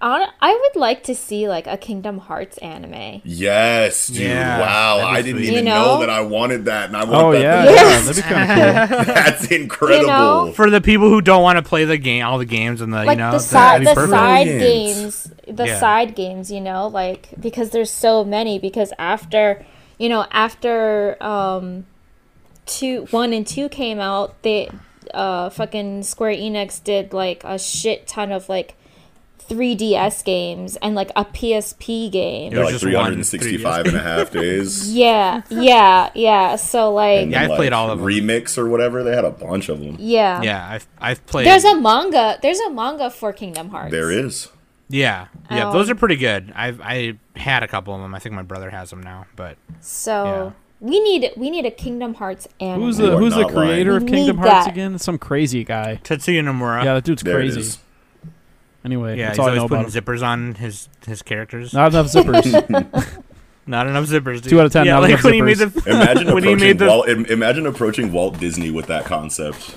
on, 0.00 0.22
I 0.40 0.52
would 0.54 0.80
like 0.80 1.02
to 1.04 1.14
see 1.16 1.48
like 1.48 1.66
a 1.66 1.76
Kingdom 1.76 2.18
Hearts 2.18 2.58
anime. 2.58 3.22
Yes, 3.24 4.06
dude. 4.06 4.18
Yeah, 4.18 4.60
wow, 4.60 4.98
I 5.04 5.20
didn't 5.20 5.38
sweet. 5.40 5.48
even 5.48 5.54
You 5.54 5.62
know? 5.70 5.84
know? 5.94 6.00
that 6.00 6.10
I 6.10 6.20
wanted 6.20 6.66
that, 6.66 6.86
and 6.86 6.96
I 6.96 7.02
want 7.04 7.14
Oh 7.26 7.32
that. 7.32 7.40
yeah, 7.40 7.64
to- 7.64 7.70
yeah, 7.72 7.74
Yes. 7.76 8.06
that'd 8.06 8.22
be 8.24 8.28
kind 8.30 8.78
of 8.78 8.88
cool. 8.88 9.04
That's 9.14 9.46
incredible. 9.50 10.00
You 10.02 10.06
know? 10.06 10.52
For 10.54 10.70
the 10.70 10.80
people 10.80 11.08
who 11.10 11.20
don't 11.20 11.42
want 11.42 11.56
to 11.56 11.62
play 11.68 11.84
the 11.84 11.98
game, 11.98 12.24
all 12.24 12.38
the 12.38 12.44
games 12.44 12.80
and 12.80 12.92
the 12.92 12.98
like 13.04 13.16
you 13.16 13.24
know 13.24 13.32
the 13.32 13.38
that'd 13.38 13.48
side 13.48 13.80
the 13.86 13.94
perfect. 13.94 14.10
side 14.10 14.46
games 14.46 15.32
the 15.48 15.66
Yeah. 15.66 15.80
side 15.80 16.14
games 16.14 16.50
you 16.52 16.60
know 16.60 16.86
like 16.86 17.30
because 17.40 17.70
there's 17.70 17.90
so 17.90 18.22
many 18.24 18.58
because 18.60 18.92
after 18.98 19.64
you 19.98 20.08
know 20.08 20.24
after 20.30 21.16
um 21.22 21.86
two 22.66 23.06
one 23.10 23.32
and 23.32 23.46
two 23.46 23.68
came 23.68 23.98
out 24.00 24.40
they 24.42 24.68
uh 25.14 25.48
fucking 25.50 26.02
square 26.02 26.32
enix 26.34 26.82
did 26.82 27.12
like 27.12 27.42
a 27.44 27.58
shit 27.58 28.06
ton 28.06 28.30
of 28.32 28.48
like 28.48 28.74
3ds 29.48 30.24
games 30.24 30.76
and 30.76 30.94
like 30.94 31.10
a 31.16 31.24
psp 31.24 32.10
game 32.10 32.52
Yeah, 32.52 32.56
There's 32.58 32.64
like 32.66 32.72
just 32.74 32.82
365 32.84 33.86
and 33.86 33.96
a 33.96 34.00
half 34.02 34.30
days. 34.30 34.92
yeah 34.94 35.42
yeah 35.50 36.10
yeah 36.14 36.56
so 36.56 36.92
like 36.92 37.22
And 37.22 37.32
Yeah, 37.32 37.42
I've 37.42 37.56
played 37.56 37.72
all 37.72 37.90
of 37.90 37.98
them. 37.98 38.06
Remix 38.08 38.58
or 38.58 38.68
whatever. 38.68 39.02
They 39.02 39.14
had 39.14 39.24
a 39.24 39.30
bunch 39.30 39.68
of 39.68 39.80
them. 39.80 39.96
yeah 39.98 40.42
Yeah, 40.42 40.68
I've 40.68 40.86
I've 41.00 41.24
played. 41.26 41.46
there's 41.46 41.64
a 41.64 41.80
manga 41.80 42.38
there's 42.42 42.60
a 42.60 42.70
manga 42.70 43.10
for 43.10 43.32
kingdom 43.32 43.70
hearts 43.70 43.90
There 43.92 44.10
is. 44.10 44.48
yeah, 44.88 45.26
yeah. 45.50 45.66
Um, 45.68 45.72
those 45.72 45.90
are 45.90 45.94
pretty 45.94 46.16
good. 46.16 46.52
I've 46.54 46.80
I 46.80 47.14
had 47.34 47.62
a 47.62 47.68
couple 47.68 47.94
of 47.94 48.00
them. 48.00 48.14
I 48.14 48.18
think 48.18 48.34
my 48.34 48.42
brother 48.42 48.70
has 48.70 48.90
them 48.90 49.02
now, 49.02 49.26
but 49.36 49.56
so 49.80 50.52
we 50.80 51.00
need 51.00 51.32
we 51.36 51.50
need 51.50 51.64
a 51.66 51.70
kingdom 51.70 52.14
hearts 52.14 52.46
anime 52.60 52.82
Who's 52.82 52.96
the 52.98 53.16
Who's 53.16 53.34
the 53.34 53.42
not 53.42 53.52
lying. 53.54 53.68
creator 53.68 53.96
of 53.96 54.06
Kingdom 54.06 54.36
Hearts 54.38 54.66
that. 54.66 54.72
again? 54.72 54.98
Some 54.98 55.18
crazy 55.18 55.64
guy. 55.64 55.98
Tetsuya 56.04 56.42
Nomura. 56.42 56.84
Yeah, 56.84 56.94
that 56.94 57.04
dude's 57.04 57.22
There 57.22 57.40
it 57.40 57.52
crazy. 57.52 57.78
Is. 58.86 58.92
Anyway, 58.92 59.18
yeah. 59.18 59.26
that's 59.26 59.36
He's 59.36 59.40
all 59.40 59.46
I 59.46 59.48
always 59.48 59.62
know 59.62 59.68
putting 59.68 59.84
about 59.84 59.94
him. 59.94 60.04
zippers 60.04 60.22
on 60.26 60.54
his 60.54 60.88
his 61.06 61.22
characters. 61.22 61.72
Not 61.74 61.92
enough 61.92 62.06
zippers. 62.06 63.22
Not 63.68 63.88
enough 63.88 64.04
zippers. 64.06 64.40
Dude. 64.42 64.50
Two 64.50 64.60
out 64.60 64.66
of 64.66 64.72
10, 64.72 64.86
Yeah, 64.86 64.92
not 64.92 65.02
like 65.02 65.10
enough 65.10 65.24
when 65.24 65.34
he 65.34 65.42
made 65.42 65.56
the 65.58 65.82
Imagine 65.86 66.26
when 66.34 66.44
he 66.44 66.50
approaching 66.52 66.58
made 66.68 66.78
the 66.78 66.86
Walt. 66.86 67.08
im- 67.08 67.26
Imagine 67.26 67.66
approaching 67.66 68.12
Walt 68.12 68.38
Disney 68.38 68.70
with 68.70 68.86
that 68.86 69.06
concept. 69.06 69.74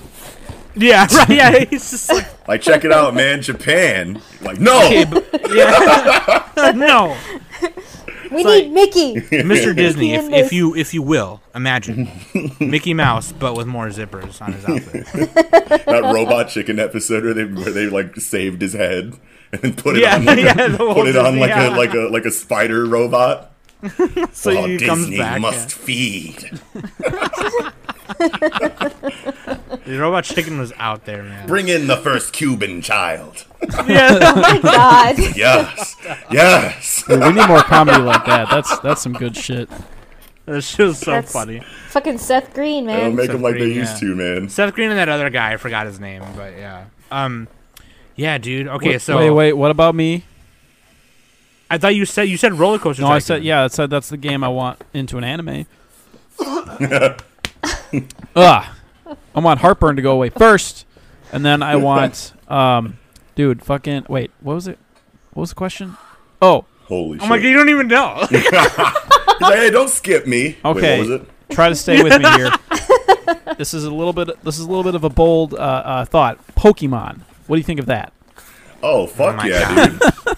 yeah 0.76 1.08
right 1.16 1.28
yeah 1.28 1.58
he's 1.68 1.90
just 1.90 2.08
like 2.12 2.46
Like, 2.46 2.62
check 2.62 2.84
it 2.84 2.92
out, 2.92 3.14
man. 3.16 3.42
Japan. 3.42 4.22
Like, 4.42 4.60
no. 4.60 4.80
yeah 5.52 6.72
no 6.76 7.16
we 8.30 8.44
like- 8.44 8.64
need 8.64 8.72
mickey 8.72 9.14
Mr. 9.42 9.74
Disney 9.74 10.14
if, 10.14 10.30
if 10.32 10.52
you 10.52 10.74
if 10.74 10.94
you 10.94 11.02
will 11.02 11.40
imagine 11.54 12.08
Mickey 12.60 12.94
Mouse 12.94 13.32
but 13.32 13.54
with 13.56 13.66
more 13.66 13.88
zippers 13.88 14.40
on 14.42 14.52
his 14.52 14.64
outfit 14.64 15.06
that 15.86 16.10
robot 16.14 16.48
chicken 16.48 16.78
episode 16.78 17.24
where 17.24 17.34
they 17.34 17.44
where 17.44 17.70
they 17.72 17.86
like 17.86 18.16
saved 18.16 18.60
his 18.62 18.72
head 18.74 19.14
and 19.62 19.76
put 19.76 19.96
it 19.96 20.02
Yeah, 20.02 20.16
on 20.16 20.24
like 20.24 20.38
yeah, 20.38 20.52
a, 20.74 20.76
put 20.78 21.08
it 21.08 21.16
on 21.16 21.24
Disney, 21.34 21.40
like 21.40 21.48
yeah. 21.50 21.68
a 21.68 21.76
like 21.76 21.94
a 21.94 22.08
like 22.12 22.24
a 22.24 22.30
spider 22.30 22.86
robot. 22.86 23.52
so 24.32 24.54
Walt 24.54 24.68
he 24.70 24.76
Disney 24.76 24.86
comes 24.86 25.16
back 25.16 25.40
must 25.40 25.72
feed. 25.72 26.60
Yeah. 28.20 29.58
the 29.86 29.96
robot 29.98 30.24
chicken 30.24 30.58
was 30.58 30.72
out 30.78 31.04
there 31.04 31.22
man 31.22 31.46
Bring 31.46 31.68
in 31.68 31.86
the 31.86 31.96
first 31.96 32.32
Cuban 32.32 32.82
child. 32.82 33.44
yeah 33.86 34.18
Oh 34.20 34.40
my 34.40 34.60
god 34.62 35.18
Yes, 35.36 35.96
yes. 36.30 37.04
Dude, 37.06 37.20
we 37.20 37.32
need 37.32 37.46
more 37.48 37.62
comedy 37.62 38.00
like 38.02 38.24
that. 38.26 38.48
That's 38.50 38.78
that's 38.80 39.02
some 39.02 39.12
good 39.12 39.36
shit. 39.36 39.68
that 40.46 40.62
shit 40.62 40.86
was 40.86 40.98
so 40.98 41.10
That's- 41.12 41.32
funny 41.32 41.62
fucking 41.88 42.18
seth 42.18 42.54
green 42.54 42.86
Don't 42.86 42.96
man 42.98 43.14
make 43.16 43.30
them 43.30 43.42
like 43.42 43.54
they 43.58 43.66
used 43.66 44.02
yeah. 44.02 44.08
to, 44.08 44.14
man. 44.14 44.48
Seth 44.48 44.74
Green 44.74 44.90
and 44.90 44.98
that 44.98 45.08
other 45.08 45.28
guy 45.30 45.52
I 45.52 45.56
forgot 45.56 45.86
his 45.86 45.98
name 46.00 46.22
but 46.36 46.52
yeah 46.56 46.86
um 47.10 47.48
Yeah, 48.16 48.38
dude. 48.38 48.68
Okay, 48.68 48.90
Wait- 48.90 49.02
so 49.02 49.16
wait, 49.18 49.30
wait. 49.30 49.52
What 49.54 49.70
about 49.70 49.94
me? 49.94 50.24
I 51.72 51.78
thought 51.78 51.94
you 51.94 52.04
said 52.04 52.22
you 52.28 52.36
said 52.36 52.52
roller 52.54 52.78
coaster. 52.78 53.02
No, 53.02 53.08
I 53.08 53.18
said 53.20 53.42
yeah. 53.44 53.62
I 53.64 53.68
said 53.68 53.90
that's 53.90 54.08
the 54.08 54.16
game 54.16 54.42
I 54.44 54.48
want 54.48 54.80
into 54.92 55.16
an 55.18 55.24
anime. 55.24 55.66
Ugh. 58.36 58.64
I 59.34 59.40
want 59.40 59.60
Heartburn 59.60 59.96
to 59.96 60.02
go 60.02 60.12
away 60.12 60.30
first, 60.30 60.86
and 61.32 61.44
then 61.44 61.62
I 61.62 61.76
want, 61.76 62.32
um, 62.48 62.98
dude, 63.34 63.62
fucking 63.62 64.06
wait. 64.08 64.30
What 64.40 64.54
was 64.54 64.68
it? 64.68 64.78
What 65.32 65.42
was 65.42 65.50
the 65.50 65.56
question? 65.56 65.96
Oh, 66.42 66.64
Holy 66.84 67.18
shit. 67.18 67.26
Oh 67.26 67.28
my 67.28 67.38
god, 67.38 67.44
you 67.44 67.54
don't 67.54 67.68
even 67.68 67.86
know. 67.86 68.26
He's 68.30 68.52
like, 68.52 69.54
hey, 69.54 69.70
don't 69.70 69.88
skip 69.88 70.26
me. 70.26 70.58
Okay. 70.64 70.80
Wait, 70.80 70.98
what 70.98 71.08
was 71.08 71.20
it? 71.20 71.28
try 71.50 71.68
to 71.68 71.74
stay 71.74 72.02
with 72.02 72.20
me 72.20 72.28
here. 72.30 72.50
this 73.58 73.74
is 73.74 73.84
a 73.84 73.94
little 73.94 74.12
bit. 74.12 74.42
This 74.42 74.58
is 74.58 74.64
a 74.64 74.68
little 74.68 74.84
bit 74.84 74.94
of 74.94 75.04
a 75.04 75.08
bold 75.08 75.54
uh, 75.54 75.56
uh, 75.56 76.04
thought. 76.04 76.44
Pokemon. 76.56 77.20
What 77.46 77.56
do 77.56 77.60
you 77.60 77.64
think 77.64 77.80
of 77.80 77.86
that? 77.86 78.12
Oh, 78.82 79.06
fuck 79.06 79.36
my 79.36 79.46
yeah, 79.46 79.74
God. 79.74 80.00
dude. 80.00 80.36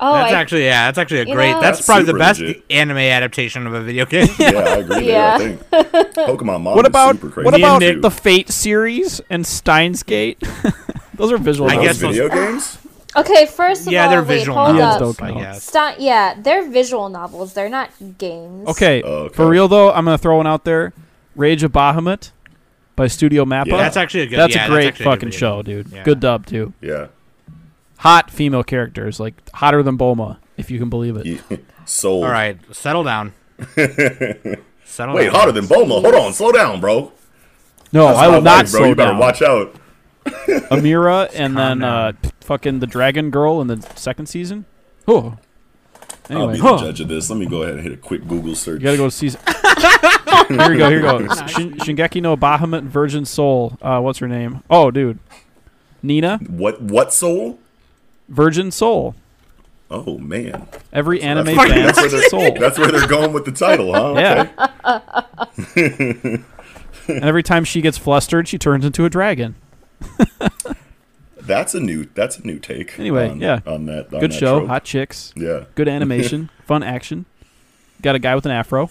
Oh, 0.00 0.12
that's 0.12 0.32
I, 0.32 0.40
actually 0.40 0.64
yeah, 0.64 0.86
that's 0.86 0.98
actually 0.98 1.20
a 1.20 1.24
great. 1.26 1.52
know- 1.52 1.60
that's 1.60 1.78
That's 1.78 1.86
probably 1.86 2.04
the 2.06 2.18
best 2.18 2.40
legit. 2.40 2.64
anime 2.68 2.96
adaptation 2.98 3.66
of 3.66 3.74
a 3.74 3.80
video 3.82 4.04
game. 4.06 4.26
Yeah, 4.38 4.48
I 4.50 4.76
agree 4.78 5.06
Yeah. 5.08 5.38
there, 5.38 5.58
I 5.72 5.82
think. 5.92 6.14
Pokemon 6.14 6.62
Mom 6.62 6.64
What 6.76 6.84
is 6.84 6.88
about 6.88 7.14
super 7.14 7.30
crazy. 7.30 7.44
what 7.44 7.54
about 7.54 7.78
Nick- 7.80 8.02
the 8.02 8.10
Fate 8.10 8.50
series 8.50 9.20
and 9.30 9.46
Steins 9.46 10.02
Gate? 10.02 10.42
Those 11.14 11.30
are 11.32 11.38
visual. 11.38 11.70
I 11.70 11.76
guess 11.76 12.00
novels. 12.02 12.16
those- 12.18 12.28
video 12.28 12.28
games? 12.52 12.78
okay, 13.16 13.46
first 13.46 13.86
of 13.86 13.92
yeah, 13.92 14.04
all, 14.04 14.10
they're 14.10 14.22
wait, 14.24 14.38
visual 14.38 14.58
hold 14.58 14.76
Yeah, 14.76 14.88
up. 14.90 15.00
novels. 15.00 15.16
don't 15.18 15.36
I 15.36 15.40
guess. 15.40 15.70
Yeah, 16.00 16.34
they're 16.40 16.68
visual 16.68 17.08
novels. 17.08 17.52
They're 17.54 17.68
not 17.68 17.90
games. 18.18 18.66
Okay, 18.70 19.00
Oh, 19.02 19.12
okay. 19.26 19.34
for 19.34 19.48
real 19.48 19.68
though, 19.68 19.92
I'm 19.92 20.04
gonna 20.04 20.18
throw 20.18 20.36
one 20.38 20.48
out 20.48 20.64
there. 20.64 20.92
Rage 21.36 21.62
of 21.62 21.70
Bahamut 21.72 22.32
by 22.96 23.06
Studio 23.06 23.44
Mappa. 23.44 23.66
Yeah. 23.68 23.76
That's 23.76 23.96
actually 23.96 24.22
a 24.22 24.26
good. 24.26 24.38
That's 24.40 24.54
yeah, 24.56 24.66
a 24.66 24.68
great 24.68 24.86
actually 24.88 25.04
good 25.04 25.10
fucking 25.10 25.28
video 25.30 25.38
show, 25.38 25.62
dude. 25.62 25.88
Yeah. 25.92 26.02
Good 26.02 26.18
dub 26.20 26.46
too. 26.46 26.72
Yeah. 26.80 27.06
Hot 28.04 28.30
female 28.30 28.62
characters, 28.62 29.18
like 29.18 29.34
hotter 29.54 29.82
than 29.82 29.96
Bulma, 29.96 30.36
if 30.58 30.70
you 30.70 30.78
can 30.78 30.90
believe 30.90 31.16
it. 31.16 31.24
Yeah. 31.26 31.56
Sold. 31.86 32.24
All 32.24 32.30
right, 32.30 32.58
settle 32.70 33.02
down. 33.02 33.32
settle 34.84 35.14
Wait, 35.14 35.24
down. 35.24 35.34
hotter 35.34 35.52
than 35.52 35.64
Bulma. 35.64 36.02
Hold 36.02 36.14
on, 36.14 36.32
slow 36.34 36.52
down, 36.52 36.80
bro. 36.80 37.12
No, 37.92 38.06
That's 38.08 38.18
I 38.18 38.26
my 38.26 38.34
will 38.34 38.42
not 38.42 38.64
wife, 38.64 38.70
bro. 38.72 38.80
slow 38.80 38.88
You 38.88 38.94
better 38.94 39.10
down. 39.12 39.18
watch 39.18 39.40
out. 39.42 39.74
Amira 40.70 41.30
and 41.34 41.56
then 41.56 41.82
uh, 41.82 42.12
fucking 42.40 42.80
the 42.80 42.86
Dragon 42.86 43.30
Girl 43.30 43.60
in 43.62 43.68
the 43.68 43.80
second 43.94 44.26
season. 44.26 44.64
Oh, 45.08 45.36
I'll 46.28 46.36
anyway, 46.36 46.52
be 46.54 46.58
huh. 46.60 46.76
the 46.76 46.82
judge 46.82 47.00
of 47.00 47.08
this. 47.08 47.30
Let 47.30 47.38
me 47.38 47.46
go 47.46 47.62
ahead 47.62 47.74
and 47.76 47.82
hit 47.82 47.92
a 47.92 47.96
quick 47.96 48.26
Google 48.28 48.54
search. 48.54 48.80
you 48.80 48.84
gotta 48.84 48.96
go 48.98 49.06
to 49.06 49.10
season. 49.10 49.40
here 50.48 50.70
we 50.70 50.76
go. 50.76 50.90
Here 50.90 50.96
we 51.20 51.26
go. 51.26 51.46
Shin- 51.46 51.72
Shingeki 51.78 52.20
no 52.22 52.36
Bahamut 52.36 52.82
Virgin 52.84 53.24
Soul. 53.24 53.78
Uh, 53.82 54.00
what's 54.00 54.18
her 54.18 54.28
name? 54.28 54.62
Oh, 54.68 54.90
dude, 54.90 55.18
Nina 56.02 56.38
What? 56.48 56.82
What 56.82 57.12
soul? 57.14 57.58
Virgin 58.28 58.70
Soul. 58.70 59.14
Oh 59.90 60.18
man, 60.18 60.66
Every 60.92 61.20
anime 61.22 61.44
that's, 61.46 61.70
fan 61.70 61.86
that's 61.86 61.98
where 62.00 62.08
they're 62.08 62.28
soul. 62.28 62.54
That's 62.58 62.78
where 62.78 62.90
they're 62.90 63.06
going 63.06 63.32
with 63.32 63.44
the 63.44 63.52
title, 63.52 63.92
huh? 63.92 64.14
Yeah. 64.16 64.48
Okay. 65.76 66.42
and 67.08 67.24
every 67.24 67.42
time 67.42 67.64
she 67.64 67.80
gets 67.80 67.98
flustered, 67.98 68.48
she 68.48 68.58
turns 68.58 68.84
into 68.84 69.04
a 69.04 69.10
dragon. 69.10 69.54
That's 71.44 71.74
a 71.74 71.80
new. 71.80 72.08
That's 72.14 72.38
a 72.38 72.46
new 72.46 72.58
take. 72.58 72.98
Anyway, 72.98 73.28
on, 73.28 73.40
yeah. 73.40 73.60
On 73.66 73.84
that. 73.86 74.12
On 74.12 74.20
Good 74.20 74.32
that 74.32 74.38
show. 74.38 74.58
trope. 74.60 74.68
Hot 74.68 74.84
chicks. 74.84 75.32
Yeah. 75.36 75.64
Good 75.74 75.88
animation. 75.96 76.50
fun 76.64 76.82
action. 76.82 77.26
Got 78.02 78.14
a 78.14 78.18
guy 78.18 78.34
with 78.34 78.46
an 78.46 78.52
afro. 78.52 78.90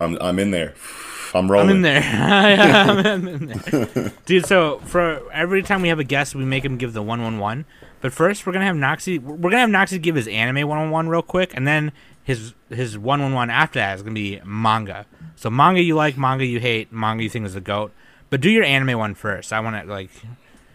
I'm. 0.00 0.16
I'm 0.20 0.38
in 0.38 0.50
there. 0.50 0.74
I'm 1.34 1.50
rolling. 1.50 1.70
I'm 1.70 1.76
in 1.76 1.82
there. 1.82 2.02
I'm 2.02 3.28
in 3.28 3.46
there. 3.46 4.12
Dude, 4.24 4.46
so 4.46 4.80
for 4.80 5.30
every 5.32 5.62
time 5.62 5.82
we 5.82 5.88
have 5.88 6.00
a 6.00 6.04
guest, 6.04 6.34
we 6.34 6.44
make 6.44 6.64
him 6.64 6.76
give 6.76 6.92
the 6.92 7.02
one 7.02 7.22
one 7.22 7.38
one. 7.38 7.66
But 8.00 8.12
first, 8.12 8.46
we're 8.46 8.52
gonna 8.52 8.64
have 8.66 8.76
Noxy. 8.76 9.18
We're 9.20 9.50
gonna 9.50 9.58
have 9.58 9.70
Noxy 9.70 10.00
give 10.00 10.14
his 10.16 10.26
anime 10.28 10.66
one 10.68 10.78
on 10.78 10.90
one 10.90 11.08
real 11.08 11.22
quick, 11.22 11.52
and 11.54 11.66
then 11.66 11.92
his 12.22 12.54
his 12.70 12.96
one 12.98 13.20
one 13.22 13.32
one 13.34 13.50
after 13.50 13.78
that 13.78 13.96
is 13.96 14.02
gonna 14.02 14.14
be 14.14 14.40
manga. 14.44 15.06
So 15.36 15.50
manga 15.50 15.82
you 15.82 15.94
like, 15.94 16.16
manga 16.16 16.44
you 16.44 16.60
hate, 16.60 16.92
manga 16.92 17.22
you 17.22 17.28
think 17.30 17.46
is 17.46 17.54
the 17.54 17.60
goat. 17.60 17.92
But 18.30 18.40
do 18.40 18.50
your 18.50 18.64
anime 18.64 18.98
one 18.98 19.14
first. 19.14 19.52
I 19.52 19.60
want 19.60 19.76
to 19.84 19.90
like 19.90 20.10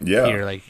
Yeah. 0.02 0.26
hear 0.26 0.46
like 0.46 0.64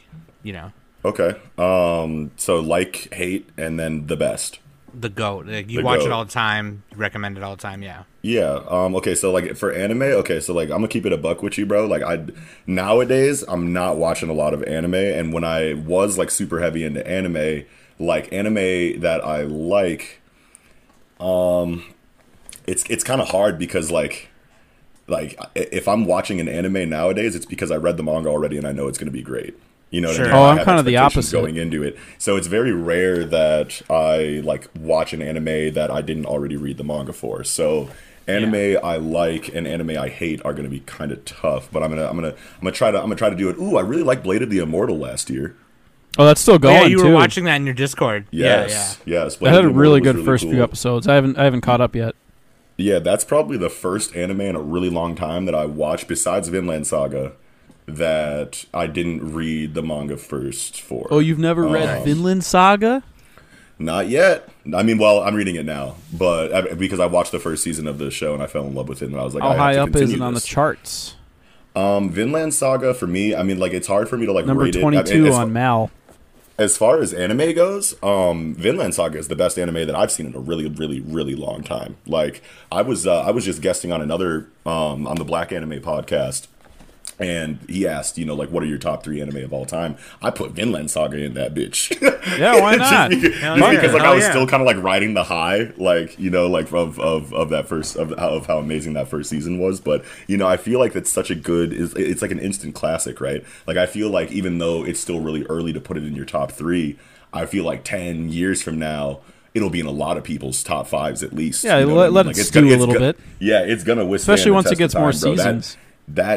you 0.43 0.53
know 0.53 0.71
Okay. 1.03 1.35
Um. 1.57 2.31
So 2.35 2.59
like, 2.59 3.13
hate, 3.13 3.49
and 3.57 3.79
then 3.79 4.07
the 4.07 4.17
best. 4.17 4.59
The 5.01 5.09
goat. 5.09 5.45
Like 5.47 5.69
you 5.69 5.79
The 5.79 5.85
watch 5.85 6.01
it 6.01 6.11
all 6.11 6.25
the 6.25 6.31
time, 6.31 6.83
you 6.91 6.97
recommend 6.97 7.37
it 7.37 7.43
all 7.43 7.55
the 7.55 7.61
time. 7.61 7.83
Yeah. 7.83 8.03
Yeah. 8.21 8.61
Um. 8.67 8.95
Okay. 8.95 9.15
So 9.15 9.31
like 9.31 9.55
for 9.55 9.71
anime, 9.71 10.01
okay. 10.01 10.39
So 10.39 10.53
like 10.53 10.69
I'm 10.69 10.77
gonna 10.77 10.87
keep 10.87 11.05
it 11.05 11.13
a 11.13 11.17
buck 11.17 11.43
with 11.43 11.57
you, 11.57 11.65
bro. 11.65 11.85
Like 11.85 12.01
I 12.03 12.25
nowadays 12.65 13.43
I'm 13.47 13.73
not 13.73 13.97
watching 13.97 14.29
a 14.29 14.33
lot 14.33 14.53
of 14.53 14.63
anime, 14.63 14.95
and 14.95 15.33
when 15.33 15.43
I 15.43 15.73
was 15.73 16.17
like 16.17 16.31
super 16.31 16.59
heavy 16.59 16.83
into 16.83 17.05
anime, 17.07 17.65
like 17.99 18.31
anime 18.33 18.99
that 19.01 19.21
I 19.23 19.43
like, 19.43 20.21
um, 21.19 21.83
it's 22.65 22.83
it's 22.89 23.03
kind 23.03 23.21
of 23.21 23.29
hard 23.29 23.57
because 23.59 23.91
like. 23.91 24.29
Like 25.07 25.39
if 25.53 25.87
I'm 25.87 26.05
watching 26.05 26.39
an 26.39 26.49
anime 26.49 26.89
nowadays, 26.89 27.35
it's 27.35 27.45
because 27.45 27.69
I 27.69 27.75
read 27.75 27.95
the 27.95 28.01
manga 28.01 28.27
already 28.27 28.57
and 28.57 28.65
I 28.65 28.71
know 28.71 28.87
it's 28.87 28.97
to 28.97 29.11
be 29.11 29.21
great. 29.21 29.55
You 29.95 30.01
know 30.01 30.09
what 30.09 30.17
Sure. 30.17 30.25
I 30.25 30.27
mean? 30.27 30.35
Oh, 30.37 30.41
I 30.43 30.51
I'm 30.51 30.57
have 30.57 30.65
kinda 30.65 30.83
the 30.83 30.97
opposite. 30.97 31.31
going 31.31 31.55
into 31.55 31.81
it. 31.81 31.97
So 32.17 32.35
it's 32.35 32.47
very 32.47 32.73
rare 32.73 33.23
that 33.23 33.81
I 33.89 34.41
like 34.43 34.67
watch 34.77 35.13
an 35.13 35.21
anime 35.21 35.73
that 35.73 35.89
I 35.89 36.01
didn't 36.01 36.25
already 36.25 36.57
read 36.57 36.75
the 36.77 36.83
manga 36.83 37.13
for. 37.13 37.45
So 37.45 37.89
anime 38.27 38.77
I 38.83 38.97
like 38.97 39.53
and 39.55 39.65
anime 39.65 39.91
I 39.91 40.09
hate 40.09 40.41
are 40.43 40.51
going 40.51 40.65
to 40.65 40.69
be 40.69 40.81
kind 40.81 41.13
of 41.13 41.23
tough. 41.23 41.69
But 41.71 41.81
I'm 41.81 41.91
gonna 41.91 42.07
I'm 42.09 42.15
gonna 42.17 42.29
I'm 42.31 42.61
gonna 42.61 42.71
try 42.73 42.91
to 42.91 42.97
I'm 42.97 43.05
gonna 43.05 43.15
try 43.15 43.29
to 43.29 43.37
do 43.37 43.47
it. 43.49 43.57
Ooh, 43.57 43.77
I 43.77 43.81
really 43.81 44.03
liked 44.03 44.23
Blade 44.23 44.41
of 44.41 44.49
the 44.49 44.59
Immortal 44.59 44.97
last 44.97 45.29
year. 45.29 45.55
Oh, 46.17 46.25
that's 46.25 46.41
still 46.41 46.55
Oh, 46.55 46.57
going 46.59 46.75
yeah, 46.75 46.87
you 46.87 46.97
too. 46.97 47.05
were 47.05 47.13
watching 47.13 47.45
that 47.45 47.55
in 47.55 47.65
your 47.65 47.73
Discord. 47.75 48.25
Yes, 48.31 48.99
Yeah, 49.05 49.23
yes. 49.23 49.37
Blade 49.37 49.51
That 49.53 49.55
had 49.63 49.65
a 49.65 49.69
really 49.69 49.99
Immortal 49.99 50.13
good 50.13 50.15
was 50.17 50.25
first 50.41 50.43
few 50.51 50.61
episodes. 50.61 51.07
I 51.07 51.15
haven't 51.15 51.37
I 51.37 51.45
haven't 51.45 51.61
caught 51.61 51.79
up 51.79 51.95
yet. 51.95 52.15
Yeah, 52.75 52.99
that's 52.99 53.23
probably 53.23 53.55
the 53.57 53.69
first 53.69 54.13
anime 54.13 54.41
in 54.41 54.55
a 54.57 54.61
really 54.61 54.89
long 54.89 55.15
time 55.15 55.45
that 55.45 55.55
I 55.55 55.65
watched, 55.65 56.09
besides 56.09 56.49
Vinland 56.49 56.85
Saga, 56.87 57.31
that 57.87 58.65
I 58.73 58.87
didn't 58.87 59.33
read 59.33 59.73
the 59.73 59.83
manga 59.83 60.17
first 60.17 60.81
for. 60.81 61.07
Oh, 61.11 61.19
you've 61.19 61.39
never 61.39 61.67
read 61.67 61.99
Um, 61.99 62.03
Vinland 62.03 62.43
Saga? 62.43 63.03
Not 63.77 64.07
yet. 64.09 64.49
I 64.73 64.83
mean, 64.83 64.97
well, 64.97 65.21
I'm 65.21 65.35
reading 65.35 65.55
it 65.55 65.65
now, 65.65 65.95
but 66.13 66.53
I, 66.53 66.73
because 66.73 66.99
I 66.99 67.05
watched 67.07 67.31
the 67.33 67.39
first 67.39 67.61
season 67.63 67.87
of 67.87 67.97
the 67.97 68.09
show 68.09 68.33
and 68.33 68.41
I 68.41 68.47
fell 68.47 68.65
in 68.65 68.73
love 68.73 68.87
with 68.87 69.01
it, 69.01 69.09
and 69.09 69.19
I 69.19 69.23
was 69.23 69.35
like, 69.35 69.43
How 69.43 69.49
I 69.49 69.53
have 69.53 69.59
high 69.59 69.73
to 69.73 69.81
up 69.83 69.95
is 69.97 70.13
it 70.13 70.21
on 70.21 70.33
the 70.33 70.39
charts? 70.39 71.15
Um, 71.75 72.09
Vinland 72.09 72.53
Saga 72.53 72.93
for 72.93 73.05
me, 73.05 73.35
I 73.35 73.43
mean, 73.43 73.59
like 73.59 73.73
it's 73.73 73.87
hard 73.87 74.07
for 74.07 74.17
me 74.17 74.25
to 74.25 74.31
like 74.31 74.45
Number 74.45 74.63
rate 74.63 74.75
it. 74.75 74.79
I- 74.79 74.81
22 75.03 75.27
as, 75.27 75.35
on 75.35 75.51
Mal. 75.51 75.91
as 76.57 76.77
far 76.77 77.01
as 77.01 77.13
anime 77.13 77.53
goes, 77.53 78.01
um, 78.01 78.55
Vinland 78.55 78.95
Saga 78.95 79.17
is 79.19 79.27
the 79.27 79.35
best 79.35 79.59
anime 79.59 79.85
that 79.85 79.93
I've 79.93 80.09
seen 80.11 80.27
in 80.27 80.35
a 80.35 80.39
really, 80.39 80.69
really, 80.69 81.01
really 81.01 81.35
long 81.35 81.61
time. 81.63 81.97
Like 82.07 82.41
I 82.71 82.81
was, 82.81 83.05
uh, 83.05 83.23
I 83.23 83.31
was 83.31 83.43
just 83.43 83.61
guesting 83.61 83.91
on 83.91 84.01
another 84.01 84.47
um, 84.65 85.05
on 85.05 85.17
the 85.17 85.25
Black 85.25 85.51
Anime 85.51 85.81
podcast, 85.81 86.47
and 87.19 87.59
he 87.69 87.87
asked, 87.87 88.17
you 88.17 88.25
know, 88.25 88.35
like, 88.35 88.49
what 88.51 88.61
are 88.61 88.65
your 88.65 88.77
top 88.77 89.03
three 89.03 89.21
anime 89.21 89.37
of 89.37 89.53
all 89.53 89.65
time? 89.65 89.95
I 90.21 90.31
put 90.31 90.51
Vinland 90.51 90.91
Saga 90.91 91.17
in 91.17 91.33
that 91.35 91.53
bitch. 91.53 91.91
Yeah, 92.39 92.59
why 92.59 92.75
not? 92.77 93.11
Just 93.11 93.21
because, 93.23 93.39
yeah. 93.41 93.69
because, 93.71 93.93
like 93.93 94.01
I 94.01 94.13
was 94.13 94.23
yeah. 94.23 94.31
still 94.31 94.47
kind 94.47 94.59
of 94.61 94.65
like 94.65 94.81
riding 94.83 95.13
the 95.13 95.23
high, 95.23 95.71
like 95.77 96.17
you 96.17 96.31
know, 96.31 96.47
like 96.47 96.71
of 96.73 96.99
of, 96.99 97.31
of 97.33 97.49
that 97.51 97.67
first 97.67 97.95
of, 97.95 98.11
of 98.13 98.47
how 98.47 98.57
amazing 98.57 98.93
that 98.93 99.07
first 99.07 99.29
season 99.29 99.59
was. 99.59 99.79
But 99.79 100.03
you 100.27 100.35
know, 100.35 100.47
I 100.47 100.57
feel 100.57 100.79
like 100.79 100.93
that's 100.93 101.11
such 101.11 101.29
a 101.29 101.35
good. 101.35 101.71
Is 101.71 101.93
it's 101.95 102.23
like 102.23 102.31
an 102.31 102.39
instant 102.39 102.73
classic, 102.73 103.21
right? 103.21 103.43
Like 103.67 103.77
I 103.77 103.85
feel 103.85 104.09
like 104.09 104.31
even 104.31 104.57
though 104.57 104.83
it's 104.83 104.99
still 104.99 105.19
really 105.19 105.43
early 105.45 105.71
to 105.73 105.79
put 105.79 105.97
it 105.97 106.03
in 106.03 106.15
your 106.15 106.25
top 106.25 106.51
three, 106.51 106.97
I 107.31 107.45
feel 107.45 107.63
like 107.63 107.83
ten 107.83 108.29
years 108.29 108.61
from 108.63 108.79
now. 108.79 109.19
It'll 109.53 109.69
be 109.69 109.79
in 109.79 109.85
a 109.85 109.91
lot 109.91 110.17
of 110.17 110.25
people's 110.25 110.61
top 110.63 110.85
fives 110.87 111.23
at 111.23 111.31
least. 111.31 111.63
Yeah, 111.63 111.77
you 111.79 111.85
know 111.85 111.93
let- 111.93 112.03
I 112.03 112.07
mean? 112.07 112.13
let 112.15 112.25
it 112.25 112.27
Like, 112.29 112.37
it's 112.39 112.47
stew 112.49 112.61
gonna- 112.63 112.75
a 112.75 112.77
little 112.77 112.93
gonna- 112.95 113.13
bit. 113.13 113.19
Yeah, 113.39 113.59
it's 113.61 113.85
gonna 113.85 114.03
withstand 114.05 114.33
Especially 114.37 114.51
once 114.51 114.69
it 114.69 114.77
gets 114.77 114.93
of 114.95 114.99
more 114.99 115.11
bro. 115.11 115.17
Seasons. 115.17 115.75
that 115.75 115.79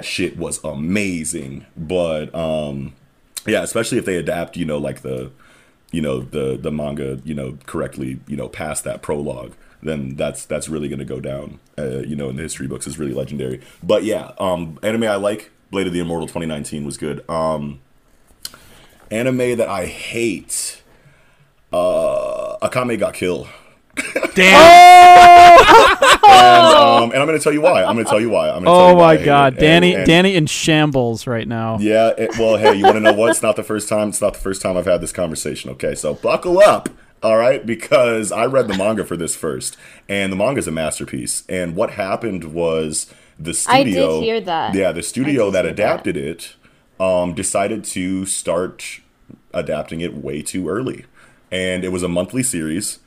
shit 0.04 0.36
was 0.36 0.62
amazing. 0.64 1.66
But 1.76 2.34
um 2.34 2.94
yeah, 3.46 3.62
especially 3.62 3.98
if 3.98 4.04
they 4.04 4.16
adapt, 4.16 4.56
you 4.56 4.64
know, 4.64 4.78
like 4.78 5.02
the 5.02 5.30
you 5.90 6.00
know, 6.00 6.20
the 6.20 6.56
the 6.60 6.70
manga, 6.70 7.20
you 7.24 7.34
know, 7.34 7.56
correctly, 7.66 8.20
you 8.26 8.36
know, 8.36 8.48
past 8.48 8.84
that 8.84 9.02
prologue, 9.02 9.54
then 9.82 10.16
that's 10.16 10.44
that's 10.44 10.68
really 10.68 10.88
going 10.88 10.98
to 10.98 11.04
go 11.04 11.20
down 11.20 11.60
uh, 11.78 12.00
you 12.00 12.16
know, 12.16 12.28
in 12.28 12.36
the 12.36 12.42
history 12.42 12.66
books 12.66 12.86
is 12.86 12.98
really 12.98 13.14
legendary. 13.14 13.60
But 13.82 14.04
yeah, 14.04 14.32
um 14.38 14.78
anime 14.82 15.04
I 15.04 15.16
like 15.16 15.50
Blade 15.70 15.86
of 15.86 15.92
the 15.92 16.00
Immortal 16.00 16.26
2019 16.26 16.84
was 16.84 16.96
good. 16.96 17.28
Um 17.30 17.80
anime 19.10 19.56
that 19.56 19.68
I 19.68 19.86
hate 19.86 20.82
uh 21.72 22.56
Akame 22.62 22.98
ga 22.98 23.12
Kill. 23.12 23.48
Damn. 24.34 25.96
And, 26.38 26.76
um, 26.76 27.10
and 27.12 27.20
I'm 27.20 27.26
going 27.26 27.38
to 27.38 27.42
tell 27.42 27.52
you 27.52 27.60
why. 27.60 27.82
I'm 27.84 27.94
going 27.94 28.04
to 28.06 28.10
tell 28.10 28.20
you 28.20 28.30
why. 28.30 28.48
I'm 28.48 28.62
gonna 28.62 28.66
tell 28.66 28.74
Oh 28.76 28.90
you 28.90 28.96
my 28.96 29.16
hate 29.16 29.24
god. 29.24 29.56
Danny 29.58 29.90
And- 29.92 29.98
and- 30.02 30.06
Danny 30.06 30.34
in 30.36 30.46
shambles 30.46 31.26
right 31.26 31.46
now. 31.48 31.78
Yeah, 31.80 32.12
it, 32.16 32.38
well, 32.38 32.56
hey, 32.56 32.74
you 32.76 32.84
want 32.84 32.96
to 32.96 33.00
know 33.00 33.12
what? 33.12 33.30
It's 33.30 33.42
not 33.42 33.56
the 33.56 33.62
first 33.64 33.88
time. 33.88 34.08
It's 34.10 34.20
not 34.20 34.34
the 34.34 34.40
first 34.40 34.62
time 34.62 34.76
I've 34.76 34.86
had 34.86 35.00
this 35.00 35.12
conversation. 35.12 35.70
Okay, 35.72 35.94
so 35.94 36.14
buckle 36.14 36.60
up, 36.60 36.88
all 37.22 37.36
right? 37.36 37.64
Because 37.64 38.30
I 38.32 38.46
read 38.46 38.68
the 38.68 38.76
manga 38.76 39.04
for 39.04 39.16
this 39.16 39.34
first, 39.36 39.76
and 40.08 40.32
the 40.32 40.36
manga 40.36 40.58
is 40.60 40.68
a 40.68 40.72
masterpiece. 40.72 41.44
And 41.48 41.74
what 41.76 41.92
happened 41.92 42.52
was 42.52 43.12
the 43.38 43.54
studio. 43.54 43.78
I 43.80 43.84
did 43.84 43.92
studio. 43.92 44.20
hear 44.20 44.40
that. 44.42 44.74
Yeah, 44.74 44.92
the 44.92 45.02
studio 45.02 45.50
that 45.50 45.64
hear 45.64 45.74
that. 45.74 45.80
adapted 45.80 46.16
it 46.16 46.54
um, 47.00 47.34
decided 47.34 47.84
to 47.84 48.26
start 48.26 49.00
adapting 49.54 50.00
it 50.00 50.14
way 50.14 50.42
too 50.42 50.68
early, 50.68 51.04
and 51.50 51.84
it 51.84 51.88
was 51.90 52.02
a 52.02 52.08
monthly 52.08 52.42
series, 52.42 52.98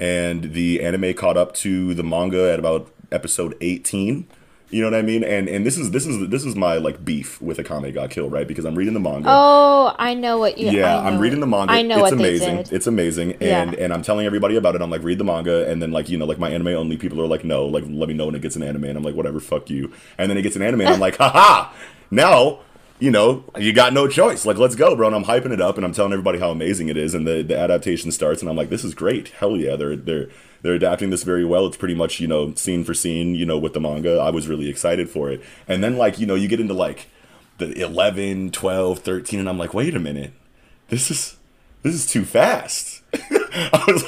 and 0.00 0.52
the 0.54 0.80
anime 0.82 1.14
caught 1.14 1.36
up 1.36 1.54
to 1.54 1.94
the 1.94 2.02
manga 2.02 2.52
at 2.52 2.58
about 2.58 2.90
episode 3.12 3.56
eighteen. 3.60 4.26
You 4.70 4.82
know 4.82 4.90
what 4.90 4.98
I 4.98 5.02
mean? 5.02 5.24
And 5.24 5.48
and 5.48 5.64
this 5.64 5.78
is 5.78 5.92
this 5.92 6.04
is 6.06 6.28
this 6.28 6.44
is 6.44 6.54
my 6.54 6.74
like 6.74 7.02
beef 7.02 7.40
with 7.40 7.56
Akame 7.56 7.90
ga 7.94 8.06
Kill, 8.06 8.28
right? 8.28 8.46
Because 8.46 8.66
I'm 8.66 8.74
reading 8.74 8.92
the 8.92 9.00
manga. 9.00 9.26
Oh, 9.26 9.94
I 9.98 10.12
know 10.12 10.36
what 10.38 10.58
you. 10.58 10.70
Yeah, 10.70 10.98
I'm 11.00 11.18
reading 11.18 11.40
the 11.40 11.46
manga. 11.46 11.72
I 11.72 11.80
know 11.80 11.94
it's 11.94 12.02
what 12.02 12.12
amazing. 12.12 12.56
they 12.56 12.62
did. 12.64 12.72
It's 12.74 12.86
amazing, 12.86 13.32
and 13.40 13.72
Yeah. 13.72 13.78
and 13.84 13.94
I'm 13.94 14.02
telling 14.02 14.26
everybody 14.26 14.56
about 14.56 14.74
it. 14.74 14.82
I'm 14.82 14.90
like, 14.90 15.02
read 15.02 15.16
the 15.16 15.24
manga, 15.24 15.66
and 15.70 15.80
then 15.80 15.90
like 15.90 16.10
you 16.10 16.18
know, 16.18 16.26
like 16.26 16.38
my 16.38 16.50
anime 16.50 16.68
only 16.68 16.98
people 16.98 17.18
are 17.22 17.26
like, 17.26 17.44
no, 17.44 17.64
like 17.64 17.84
let 17.88 18.08
me 18.10 18.14
know 18.14 18.26
when 18.26 18.34
it 18.34 18.42
gets 18.42 18.56
an 18.56 18.62
anime, 18.62 18.84
and 18.84 18.98
I'm 18.98 19.02
like, 19.02 19.14
whatever, 19.14 19.40
fuck 19.40 19.70
you. 19.70 19.90
And 20.18 20.30
then 20.30 20.36
it 20.36 20.42
gets 20.42 20.54
an 20.56 20.60
anime, 20.60 20.82
and 20.82 20.90
I'm 20.90 21.00
like, 21.00 21.16
haha, 21.18 21.72
now. 22.10 22.60
You 23.00 23.12
know, 23.12 23.44
you 23.56 23.72
got 23.72 23.92
no 23.92 24.08
choice. 24.08 24.44
Like, 24.44 24.56
let's 24.56 24.74
go, 24.74 24.96
bro. 24.96 25.06
And 25.06 25.14
I'm 25.14 25.24
hyping 25.24 25.52
it 25.52 25.60
up, 25.60 25.76
and 25.76 25.84
I'm 25.84 25.92
telling 25.92 26.12
everybody 26.12 26.40
how 26.40 26.50
amazing 26.50 26.88
it 26.88 26.96
is. 26.96 27.14
And 27.14 27.26
the, 27.26 27.42
the 27.42 27.56
adaptation 27.56 28.10
starts, 28.10 28.42
and 28.42 28.50
I'm 28.50 28.56
like, 28.56 28.70
this 28.70 28.84
is 28.84 28.94
great. 28.94 29.28
Hell 29.28 29.56
yeah, 29.56 29.76
they're 29.76 29.94
they're 29.96 30.28
they're 30.62 30.74
adapting 30.74 31.10
this 31.10 31.22
very 31.22 31.44
well. 31.44 31.66
It's 31.66 31.76
pretty 31.76 31.94
much 31.94 32.18
you 32.18 32.26
know 32.26 32.54
scene 32.54 32.82
for 32.82 32.94
scene. 32.94 33.34
You 33.36 33.46
know, 33.46 33.58
with 33.58 33.72
the 33.72 33.80
manga, 33.80 34.18
I 34.18 34.30
was 34.30 34.48
really 34.48 34.68
excited 34.68 35.08
for 35.08 35.30
it. 35.30 35.42
And 35.68 35.82
then 35.82 35.96
like 35.96 36.18
you 36.18 36.26
know, 36.26 36.34
you 36.34 36.48
get 36.48 36.60
into 36.60 36.74
like 36.74 37.06
the 37.58 37.72
11, 37.80 38.52
12, 38.52 39.00
13, 39.00 39.40
and 39.40 39.48
I'm 39.48 39.58
like, 39.58 39.74
wait 39.74 39.94
a 39.94 40.00
minute, 40.00 40.32
this 40.88 41.10
is 41.10 41.36
this 41.82 41.94
is 41.94 42.06
too 42.06 42.24
fast. 42.24 43.02
I 43.14 43.84
was, 43.86 44.04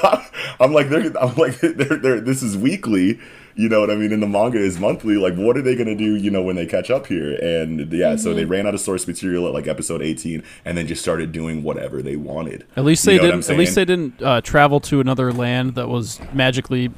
I'm 0.58 0.72
like, 0.72 0.88
they're, 0.88 1.16
I'm 1.18 1.34
like, 1.36 1.58
they're, 1.60 1.96
they're, 1.96 2.20
this 2.20 2.42
is 2.42 2.56
weekly. 2.56 3.20
You 3.56 3.68
know 3.68 3.80
what 3.80 3.90
I 3.90 3.96
mean? 3.96 4.12
And 4.12 4.22
the 4.22 4.26
manga 4.28 4.58
is 4.58 4.78
monthly. 4.78 5.16
Like, 5.16 5.34
what 5.34 5.56
are 5.56 5.62
they 5.62 5.74
gonna 5.76 5.94
do? 5.96 6.14
You 6.16 6.30
know, 6.30 6.42
when 6.42 6.56
they 6.56 6.66
catch 6.66 6.90
up 6.90 7.06
here? 7.06 7.34
And 7.42 7.92
yeah, 7.92 8.16
so 8.16 8.32
they 8.32 8.44
ran 8.44 8.66
out 8.66 8.74
of 8.74 8.80
source 8.80 9.06
material 9.06 9.46
at 9.46 9.52
like 9.52 9.66
episode 9.66 10.02
18, 10.02 10.42
and 10.64 10.78
then 10.78 10.86
just 10.86 11.02
started 11.02 11.32
doing 11.32 11.62
whatever 11.62 12.00
they 12.02 12.16
wanted. 12.16 12.66
At 12.76 12.84
least 12.84 13.04
You 13.06 13.12
they 13.12 13.16
know 13.18 13.22
didn't. 13.32 13.50
At 13.50 13.56
least 13.56 13.74
they 13.74 13.84
didn't 13.84 14.22
uh, 14.22 14.40
travel 14.40 14.80
to 14.80 15.00
another 15.00 15.32
land 15.32 15.74
that 15.74 15.88
was 15.88 16.20
magically 16.32 16.90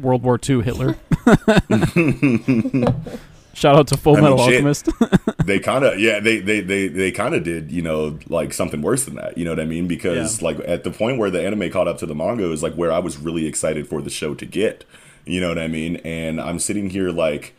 World 0.00 0.22
War 0.22 0.38
II 0.48 0.62
Hitler. 0.62 0.96
Shout 3.54 3.74
out 3.74 3.88
to 3.88 3.96
Full 3.96 4.12
I 4.16 4.20
mean, 4.20 4.30
Metal 4.30 4.38
shit. 4.46 4.54
Alchemist. 4.54 4.88
they 5.44 5.58
kind 5.58 5.84
of 5.84 5.98
yeah 5.98 6.20
they 6.20 6.38
they 6.38 6.60
they, 6.60 6.86
they 6.86 7.10
kind 7.10 7.34
of 7.34 7.42
did 7.42 7.72
you 7.72 7.82
know 7.82 8.16
like 8.28 8.52
something 8.52 8.82
worse 8.82 9.04
than 9.04 9.16
that 9.16 9.36
you 9.36 9.44
know 9.44 9.50
what 9.50 9.58
i 9.60 9.64
mean 9.64 9.88
because 9.88 10.40
Yeah. 10.40 10.44
like 10.46 10.60
at 10.68 10.84
the 10.84 10.90
point 10.92 11.18
where 11.18 11.30
the 11.30 11.44
anime 11.44 11.68
caught 11.70 11.88
up 11.88 11.98
to 11.98 12.06
the 12.06 12.14
manga 12.14 12.48
is 12.52 12.62
like 12.62 12.74
where 12.74 12.92
i 12.92 12.98
was 13.00 13.16
really 13.16 13.46
excited 13.46 13.88
for 13.88 14.00
the 14.02 14.10
show 14.10 14.34
to 14.34 14.44
get 14.46 14.84
you 15.28 15.40
know 15.40 15.48
what 15.48 15.58
i 15.58 15.68
mean? 15.68 15.96
And 15.96 16.40
i'm 16.40 16.58
sitting 16.58 16.90
here 16.90 17.10
like 17.10 17.54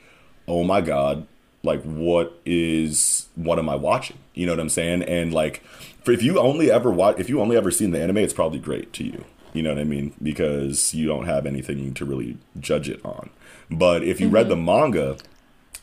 oh 0.48 0.64
my 0.64 0.82
god 0.82 1.28
like 1.64 1.82
what 1.84 2.40
is 2.46 3.28
what 3.36 3.60
am 3.60 3.70
i 3.70 3.76
watching? 3.76 4.18
You 4.34 4.46
know 4.46 4.54
what 4.54 4.60
i'm 4.60 4.70
saying? 4.70 5.04
And 5.04 5.34
like 5.34 5.64
for 6.04 6.12
if 6.12 6.24
you 6.24 6.40
only 6.40 6.72
ever 6.72 6.92
watch 6.92 7.20
if 7.20 7.30
you 7.30 7.40
only 7.42 7.58
ever 7.58 7.72
seen 7.72 7.92
the 7.92 8.02
anime 8.02 8.18
it's 8.18 8.34
probably 8.34 8.60
great 8.60 8.94
to 8.94 9.04
you. 9.04 9.26
You 9.54 9.64
know 9.64 9.70
what 9.70 9.80
i 9.80 9.84
mean? 9.84 10.14
Because 10.22 10.94
you 10.94 11.08
don't 11.08 11.26
have 11.26 11.46
anything 11.46 11.94
to 11.94 12.06
really 12.06 12.38
judge 12.60 12.90
it 12.90 13.04
on. 13.06 13.30
But 13.70 14.04
if 14.04 14.20
you 14.20 14.30
read 14.30 14.48
mm-hmm. 14.48 14.66
the 14.66 14.72
manga 14.72 15.18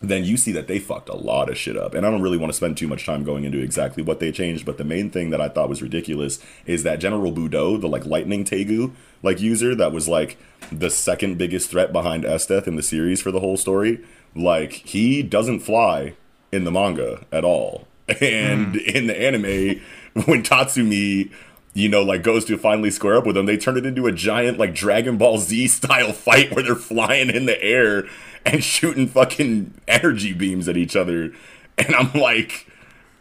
then 0.00 0.24
you 0.24 0.36
see 0.36 0.52
that 0.52 0.66
they 0.66 0.78
fucked 0.78 1.08
a 1.08 1.16
lot 1.16 1.48
of 1.48 1.56
shit 1.56 1.76
up. 1.76 1.94
And 1.94 2.06
I 2.06 2.10
don't 2.10 2.22
really 2.22 2.36
want 2.36 2.52
to 2.52 2.56
spend 2.56 2.76
too 2.76 2.88
much 2.88 3.06
time 3.06 3.24
going 3.24 3.44
into 3.44 3.58
exactly 3.58 4.02
what 4.02 4.20
they 4.20 4.30
changed, 4.30 4.66
but 4.66 4.78
the 4.78 4.84
main 4.84 5.10
thing 5.10 5.30
that 5.30 5.40
I 5.40 5.48
thought 5.48 5.68
was 5.68 5.82
ridiculous 5.82 6.38
is 6.66 6.82
that 6.82 7.00
General 7.00 7.32
Budo, 7.32 7.80
the 7.80 7.88
like 7.88 8.04
lightning 8.04 8.44
Teigu 8.44 8.92
like 9.22 9.40
user 9.40 9.74
that 9.74 9.92
was 9.92 10.06
like 10.08 10.36
the 10.70 10.90
second 10.90 11.38
biggest 11.38 11.70
threat 11.70 11.92
behind 11.92 12.24
Esdeath 12.24 12.66
in 12.66 12.76
the 12.76 12.82
series 12.82 13.22
for 13.22 13.30
the 13.30 13.40
whole 13.40 13.56
story, 13.56 14.04
like 14.34 14.72
he 14.72 15.22
doesn't 15.22 15.60
fly 15.60 16.14
in 16.52 16.64
the 16.64 16.70
manga 16.70 17.24
at 17.32 17.44
all. 17.44 17.88
And 18.20 18.76
hmm. 18.76 18.88
in 18.88 19.06
the 19.08 19.20
anime, 19.20 19.80
when 20.26 20.42
Tatsumi 20.42 21.30
you 21.76 21.90
know, 21.90 22.02
like 22.02 22.22
goes 22.22 22.46
to 22.46 22.56
finally 22.56 22.90
square 22.90 23.16
up 23.16 23.26
with 23.26 23.36
them, 23.36 23.44
they 23.44 23.58
turn 23.58 23.76
it 23.76 23.84
into 23.84 24.06
a 24.06 24.12
giant 24.12 24.58
like 24.58 24.74
Dragon 24.74 25.18
Ball 25.18 25.36
Z 25.36 25.68
style 25.68 26.14
fight 26.14 26.50
where 26.52 26.64
they're 26.64 26.74
flying 26.74 27.28
in 27.28 27.44
the 27.44 27.62
air 27.62 28.08
and 28.46 28.62
shooting 28.62 29.08
fucking 29.08 29.74
energy 29.88 30.32
beams 30.32 30.68
at 30.68 30.76
each 30.76 30.96
other. 30.96 31.32
And 31.78 31.94
I'm 31.94 32.12
like, 32.14 32.66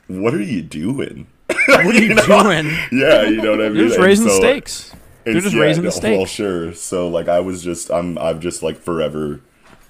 what 0.08 0.34
are 0.34 0.42
you 0.42 0.62
doing? 0.62 1.28
what 1.48 1.86
are 1.86 1.94
you 1.94 2.16
doing? 2.16 2.78
Yeah, 2.92 3.24
you 3.24 3.42
know 3.42 3.52
what 3.52 3.62
I 3.62 3.70
mean. 3.70 3.78
They're 3.78 3.88
just 3.88 4.00
raising 4.00 4.30
so 4.30 4.38
stakes. 4.38 4.94
They're 5.26 5.42
just 5.42 5.56
yeah, 5.56 5.62
raising 5.62 5.84
no, 5.84 5.90
the 5.90 5.96
stakes. 5.96 6.18
Well, 6.18 6.26
sure. 6.26 6.74
So 6.74 7.08
like, 7.08 7.28
I 7.28 7.40
was 7.40 7.64
just, 7.64 7.92
I'm, 7.92 8.18
I've 8.18 8.40
just 8.40 8.62
like 8.64 8.78
forever, 8.78 9.42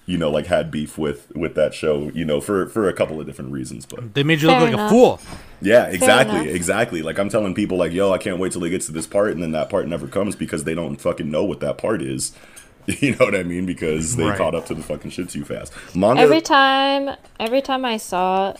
you 0.06 0.18
know, 0.18 0.30
like 0.32 0.46
had 0.48 0.72
beef 0.72 0.98
with 0.98 1.32
with 1.36 1.56
that 1.56 1.74
show, 1.74 2.10
you 2.14 2.24
know, 2.26 2.40
for 2.40 2.68
for 2.68 2.88
a 2.88 2.94
couple 2.94 3.20
of 3.20 3.26
different 3.26 3.52
reasons, 3.52 3.86
but 3.86 4.14
They 4.14 4.24
made 4.24 4.42
you 4.42 4.48
look 4.48 4.58
Fair 4.58 4.66
like 4.66 4.74
enough. 4.74 4.90
a 4.92 4.94
fool. 4.94 5.20
yeah, 5.62 5.86
exactly, 5.88 6.50
exactly. 6.50 7.02
Like 7.02 7.18
I'm 7.20 7.28
telling 7.30 7.54
people, 7.54 7.78
like, 7.78 7.92
yo, 7.92 8.12
I 8.12 8.18
can't 8.18 8.40
wait 8.40 8.52
till 8.54 8.64
it 8.64 8.70
gets 8.70 8.86
to 8.86 8.92
this 8.92 9.08
part, 9.08 9.32
and 9.32 9.42
then 9.44 9.52
that 9.52 9.70
part 9.70 9.88
never 9.88 10.08
comes 10.08 10.36
because 10.36 10.64
they 10.64 10.76
don't 10.76 10.98
fucking 10.98 11.30
know 11.30 11.44
what 11.44 11.60
that 11.60 11.78
part 11.78 12.02
is. 12.02 12.34
You 13.02 13.12
know 13.16 13.26
what 13.26 13.36
I 13.36 13.44
mean? 13.44 13.66
Because 13.66 14.16
they 14.16 14.24
Right. 14.24 14.38
caught 14.38 14.56
up 14.56 14.66
to 14.68 14.76
the 14.76 14.84
fucking 14.84 15.12
shit 15.12 15.30
too 15.30 15.44
fast. 15.46 15.74
Manga, 15.96 16.22
Every 16.22 16.42
time, 16.42 17.16
every 17.40 17.62
time 17.62 17.84
I 17.86 17.98
saw 17.98 18.54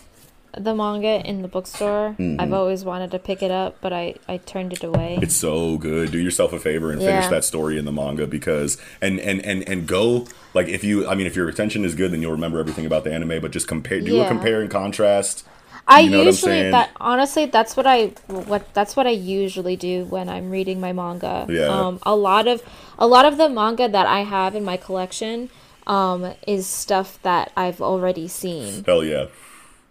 the 0.58 0.74
manga 0.74 1.20
in 1.28 1.42
the 1.42 1.48
bookstore, 1.48 2.14
Mm-hmm. 2.18 2.40
I've 2.40 2.52
always 2.52 2.82
wanted 2.84 3.10
to 3.10 3.18
pick 3.18 3.42
it 3.42 3.50
up, 3.50 3.76
but 3.82 3.92
I 3.92 4.14
I 4.26 4.38
turned 4.38 4.72
it 4.72 4.82
away. 4.82 5.18
it's 5.20 5.36
so 5.36 5.76
good. 5.76 6.10
Do 6.12 6.18
yourself 6.18 6.52
a 6.54 6.58
favor 6.58 6.90
and 6.90 7.00
finish 7.00 7.24
Yeah. 7.24 7.30
that 7.30 7.44
story 7.44 7.78
in 7.78 7.84
the 7.84 7.92
manga 7.92 8.26
because 8.26 8.78
and 9.02 9.20
and 9.20 9.44
and 9.44 9.68
and 9.68 9.86
go 9.86 10.26
like 10.54 10.68
if 10.68 10.82
you, 10.82 11.06
I 11.06 11.14
mean, 11.14 11.26
if 11.26 11.36
your 11.36 11.48
attention 11.48 11.84
is 11.84 11.94
good, 11.94 12.10
then 12.12 12.22
you'll 12.22 12.32
remember 12.32 12.58
everything 12.58 12.86
about 12.86 13.04
the 13.04 13.12
anime. 13.12 13.40
But 13.42 13.50
just 13.50 13.68
compare, 13.68 14.00
do 14.00 14.22
a 14.22 14.26
compare 14.26 14.60
and 14.62 14.70
contrast. 14.70 15.44
I 15.88 16.00
You 16.00 16.10
know 16.10 16.22
usually 16.22 16.70
that 16.70 16.90
honestly 17.00 17.46
that's 17.46 17.76
what 17.76 17.86
I 17.86 18.06
what 18.26 18.72
that's 18.74 18.96
what 18.96 19.06
I 19.06 19.10
usually 19.10 19.76
do 19.76 20.04
when 20.04 20.28
I'm 20.28 20.50
reading 20.50 20.80
my 20.80 20.92
manga. 20.92 21.46
Yeah. 21.48 21.66
Um 21.66 22.00
a 22.02 22.14
lot 22.16 22.48
of 22.48 22.62
a 22.98 23.06
lot 23.06 23.24
of 23.24 23.36
the 23.38 23.48
manga 23.48 23.88
that 23.88 24.06
I 24.06 24.20
have 24.20 24.54
in 24.54 24.64
my 24.64 24.76
collection 24.76 25.48
um 25.86 26.34
is 26.46 26.66
stuff 26.66 27.20
that 27.22 27.52
I've 27.56 27.80
already 27.80 28.26
seen. 28.26 28.84
Hell 28.84 29.04
yeah, 29.04 29.26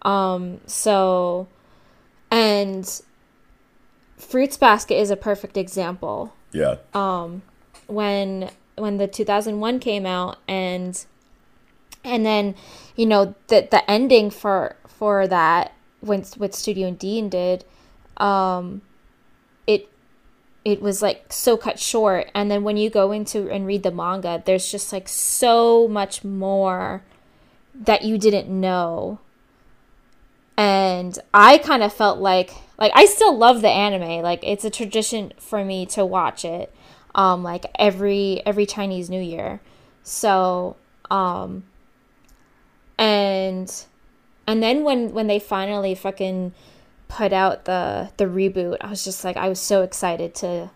Um 0.02 0.60
So 0.66 1.48
and 2.30 2.84
Fruits 4.18 4.56
Basket 4.56 4.96
is 4.96 5.10
a 5.10 5.16
perfect 5.16 5.56
example. 5.56 6.34
yeah, 6.52 6.76
Um 6.92 7.42
when 7.86 8.50
when 8.76 8.98
the 8.98 9.06
2001 9.06 9.78
came 9.80 10.04
out 10.04 10.36
and 10.46 11.02
and 12.04 12.26
then 12.26 12.54
you 12.96 13.06
know 13.06 13.34
the 13.48 13.66
the 13.70 13.88
ending 13.90 14.28
for 14.30 14.76
for 14.86 15.26
that 15.28 15.72
when 16.00 16.22
what 16.36 16.54
Studio 16.54 16.90
Dean 16.90 17.28
did 17.28 17.64
um 18.16 18.82
it 19.66 19.88
it 20.64 20.80
was 20.80 21.02
like 21.02 21.32
so 21.32 21.56
cut 21.56 21.78
short 21.78 22.30
and 22.34 22.50
then 22.50 22.64
when 22.64 22.76
you 22.76 22.88
go 22.88 23.12
into 23.12 23.50
and 23.50 23.66
read 23.66 23.82
the 23.82 23.90
manga 23.90 24.42
there's 24.46 24.70
just 24.70 24.92
like 24.92 25.08
so 25.08 25.86
much 25.86 26.24
more 26.24 27.02
that 27.74 28.02
you 28.02 28.16
didn't 28.16 28.48
know 28.48 29.18
and 30.56 31.18
I 31.34 31.58
kind 31.58 31.82
of 31.82 31.92
felt 31.92 32.18
like 32.18 32.50
like 32.78 32.92
I 32.94 33.06
still 33.06 33.36
love 33.36 33.62
the 33.62 33.68
anime. 33.68 34.22
Like 34.22 34.40
it's 34.42 34.64
a 34.64 34.70
tradition 34.70 35.32
for 35.38 35.64
me 35.64 35.86
to 35.86 36.04
watch 36.04 36.44
it 36.44 36.72
um 37.14 37.42
like 37.42 37.66
every 37.78 38.42
every 38.46 38.66
Chinese 38.66 39.10
New 39.10 39.20
Year. 39.20 39.60
So, 40.02 40.76
um 41.10 41.64
and 42.98 43.84
and 44.46 44.62
then 44.62 44.84
when 44.84 45.12
when 45.12 45.26
they 45.26 45.38
finally 45.38 45.94
fucking 45.94 46.52
put 47.08 47.32
out 47.32 47.64
the 47.64 48.10
the 48.16 48.24
reboot, 48.24 48.76
I 48.80 48.90
was 48.90 49.04
just 49.04 49.24
like 49.24 49.36
I 49.36 49.48
was 49.48 49.60
so 49.60 49.82
excited 49.82 50.34
to 50.36 50.70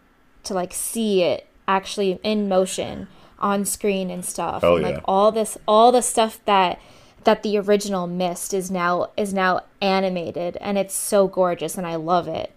to 0.44 0.54
like 0.54 0.72
see 0.72 1.22
it 1.22 1.46
actually 1.68 2.18
in 2.22 2.48
motion 2.48 3.08
on 3.38 3.64
screen 3.64 4.10
and 4.10 4.24
stuff. 4.24 4.62
Hell 4.62 4.76
and 4.76 4.84
like 4.84 4.94
yeah. 4.96 5.00
all 5.04 5.32
this 5.32 5.56
all 5.66 5.92
the 5.92 6.02
stuff 6.02 6.40
that 6.44 6.80
that 7.24 7.42
the 7.42 7.58
original 7.58 8.06
missed 8.06 8.54
is 8.54 8.70
now 8.70 9.10
is 9.16 9.32
now 9.32 9.62
animated 9.80 10.56
and 10.60 10.78
it's 10.78 10.94
so 10.94 11.28
gorgeous 11.28 11.76
and 11.76 11.86
I 11.86 11.96
love 11.96 12.28
it. 12.28 12.52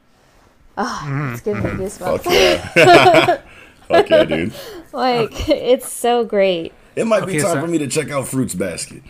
Oh, 0.77 1.29
it's 1.31 1.41
giving 1.41 1.63
me 1.63 1.69
mm-hmm. 1.69 1.81
goosebumps. 1.81 2.23
fuck 2.23 2.33
yeah, 2.75 3.41
fuck 3.87 4.09
yeah, 4.09 4.23
dude. 4.23 4.53
like 4.91 5.49
it's 5.49 5.91
so 5.91 6.25
great. 6.25 6.73
It 6.95 7.05
might 7.05 7.25
be 7.25 7.39
time 7.39 7.55
so- 7.55 7.61
for 7.61 7.67
me 7.67 7.77
to 7.79 7.87
check 7.87 8.09
out 8.09 8.27
Fruits 8.27 8.55
Basket. 8.55 9.03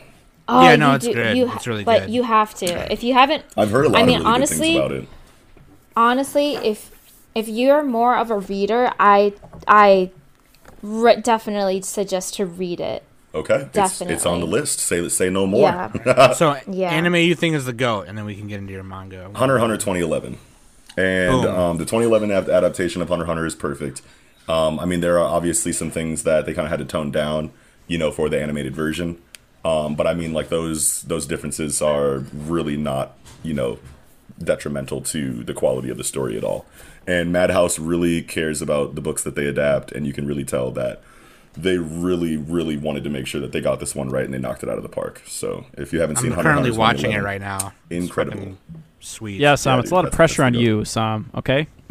Oh, 0.47 0.61
Yeah, 0.63 0.75
no, 0.75 0.89
you 0.89 0.95
it's 0.95 1.05
do- 1.05 1.13
good. 1.13 1.37
You, 1.37 1.51
It's 1.53 1.67
really 1.67 1.83
but 1.83 1.93
good. 1.93 2.01
But 2.01 2.09
you 2.09 2.23
have 2.23 2.53
to. 2.55 2.91
If 2.93 3.03
you 3.03 3.13
haven't, 3.13 3.43
I've 3.55 3.71
heard 3.71 3.85
a 3.85 3.89
lot 3.89 4.01
I 4.01 4.05
mean, 4.05 4.17
of 4.17 4.23
really 4.23 4.35
honestly, 4.35 4.57
good 4.57 4.63
things 4.63 4.77
about 4.77 4.91
it. 4.91 5.07
honestly, 5.95 6.55
if 6.55 6.91
if 7.35 7.47
you're 7.47 7.83
more 7.83 8.17
of 8.17 8.29
a 8.29 8.39
reader, 8.39 8.91
I 8.99 9.33
I 9.67 10.11
re- 10.81 11.21
definitely 11.21 11.81
suggest 11.81 12.35
to 12.35 12.45
read 12.45 12.79
it. 12.79 13.03
Okay, 13.35 13.67
it's, 13.73 14.01
it's 14.01 14.25
on 14.27 14.41
the 14.41 14.45
list. 14.45 14.79
Say 14.79 15.07
say 15.09 15.29
no 15.29 15.47
more. 15.47 15.61
Yeah. 15.61 16.33
So 16.33 16.55
Yeah. 16.69 16.89
anime 16.91 17.15
you 17.15 17.33
think 17.35 17.55
is 17.55 17.65
the 17.65 17.73
goat, 17.73 18.07
and 18.07 18.17
then 18.17 18.25
we 18.25 18.35
can 18.35 18.47
get 18.47 18.59
into 18.59 18.73
your 18.73 18.83
manga. 18.83 19.31
Hunter 19.33 19.57
Hunter 19.57 19.75
2011, 19.77 20.37
and 20.97 21.41
Boom. 21.41 21.55
um, 21.55 21.77
the 21.77 21.85
2011 21.85 22.31
adaptation 22.31 23.01
of 23.01 23.09
Hunter 23.09 23.25
Hunter 23.25 23.45
is 23.45 23.55
perfect. 23.55 24.01
Um, 24.47 24.79
I 24.79 24.85
mean, 24.85 24.99
there 24.99 25.17
are 25.17 25.25
obviously 25.27 25.71
some 25.71 25.89
things 25.89 26.23
that 26.23 26.45
they 26.45 26.53
kind 26.53 26.65
of 26.67 26.69
had 26.69 26.79
to 26.79 26.85
tone 26.85 27.09
down, 27.11 27.51
you 27.87 27.97
know, 27.97 28.11
for 28.11 28.27
the 28.29 28.39
animated 28.41 28.75
version. 28.75 29.17
Um, 29.65 29.95
but 29.95 30.07
I 30.07 30.13
mean, 30.13 30.33
like 30.33 30.49
those 30.49 31.03
those 31.03 31.25
differences 31.25 31.81
are 31.81 32.17
really 32.33 32.77
not, 32.77 33.17
you 33.43 33.53
know, 33.53 33.79
detrimental 34.41 35.01
to 35.01 35.43
the 35.43 35.53
quality 35.53 35.89
of 35.89 35.97
the 35.97 36.03
story 36.03 36.37
at 36.37 36.43
all. 36.43 36.65
And 37.05 37.31
Madhouse 37.31 37.79
really 37.79 38.21
cares 38.21 38.61
about 38.61 38.95
the 38.95 39.01
books 39.01 39.23
that 39.23 39.35
they 39.35 39.45
adapt, 39.45 39.91
and 39.91 40.07
you 40.07 40.13
can 40.13 40.25
really 40.25 40.45
tell 40.45 40.71
that 40.71 41.01
they 41.55 41.77
really, 41.77 42.35
really 42.37 42.77
wanted 42.77 43.03
to 43.03 43.09
make 43.09 43.27
sure 43.27 43.39
that 43.41 43.51
they 43.51 43.61
got 43.61 43.79
this 43.79 43.93
one 43.93 44.09
right, 44.09 44.25
and 44.25 44.33
they 44.33 44.39
knocked 44.39 44.63
it 44.63 44.69
out 44.69 44.77
of 44.77 44.83
the 44.83 44.89
park. 44.89 45.21
So 45.27 45.65
if 45.73 45.93
you 45.93 45.99
haven't 45.99 46.17
seen, 46.17 46.31
I'm 46.33 46.41
currently 46.41 46.69
Hunter 46.69 46.79
watching 46.79 47.11
it 47.11 47.21
right 47.21 47.41
now. 47.41 47.73
Incredible. 47.89 48.57
Sweet. 48.99 49.39
Yeah, 49.39 49.55
Sam, 49.55 49.75
Yeah, 49.75 49.79
it's 49.81 49.89
dude, 49.89 49.93
a 49.93 49.95
lot 49.95 50.05
of 50.05 50.13
pressure 50.13 50.43
on 50.43 50.53
you, 50.53 50.85
Sam. 50.85 51.29
Okay, 51.35 51.67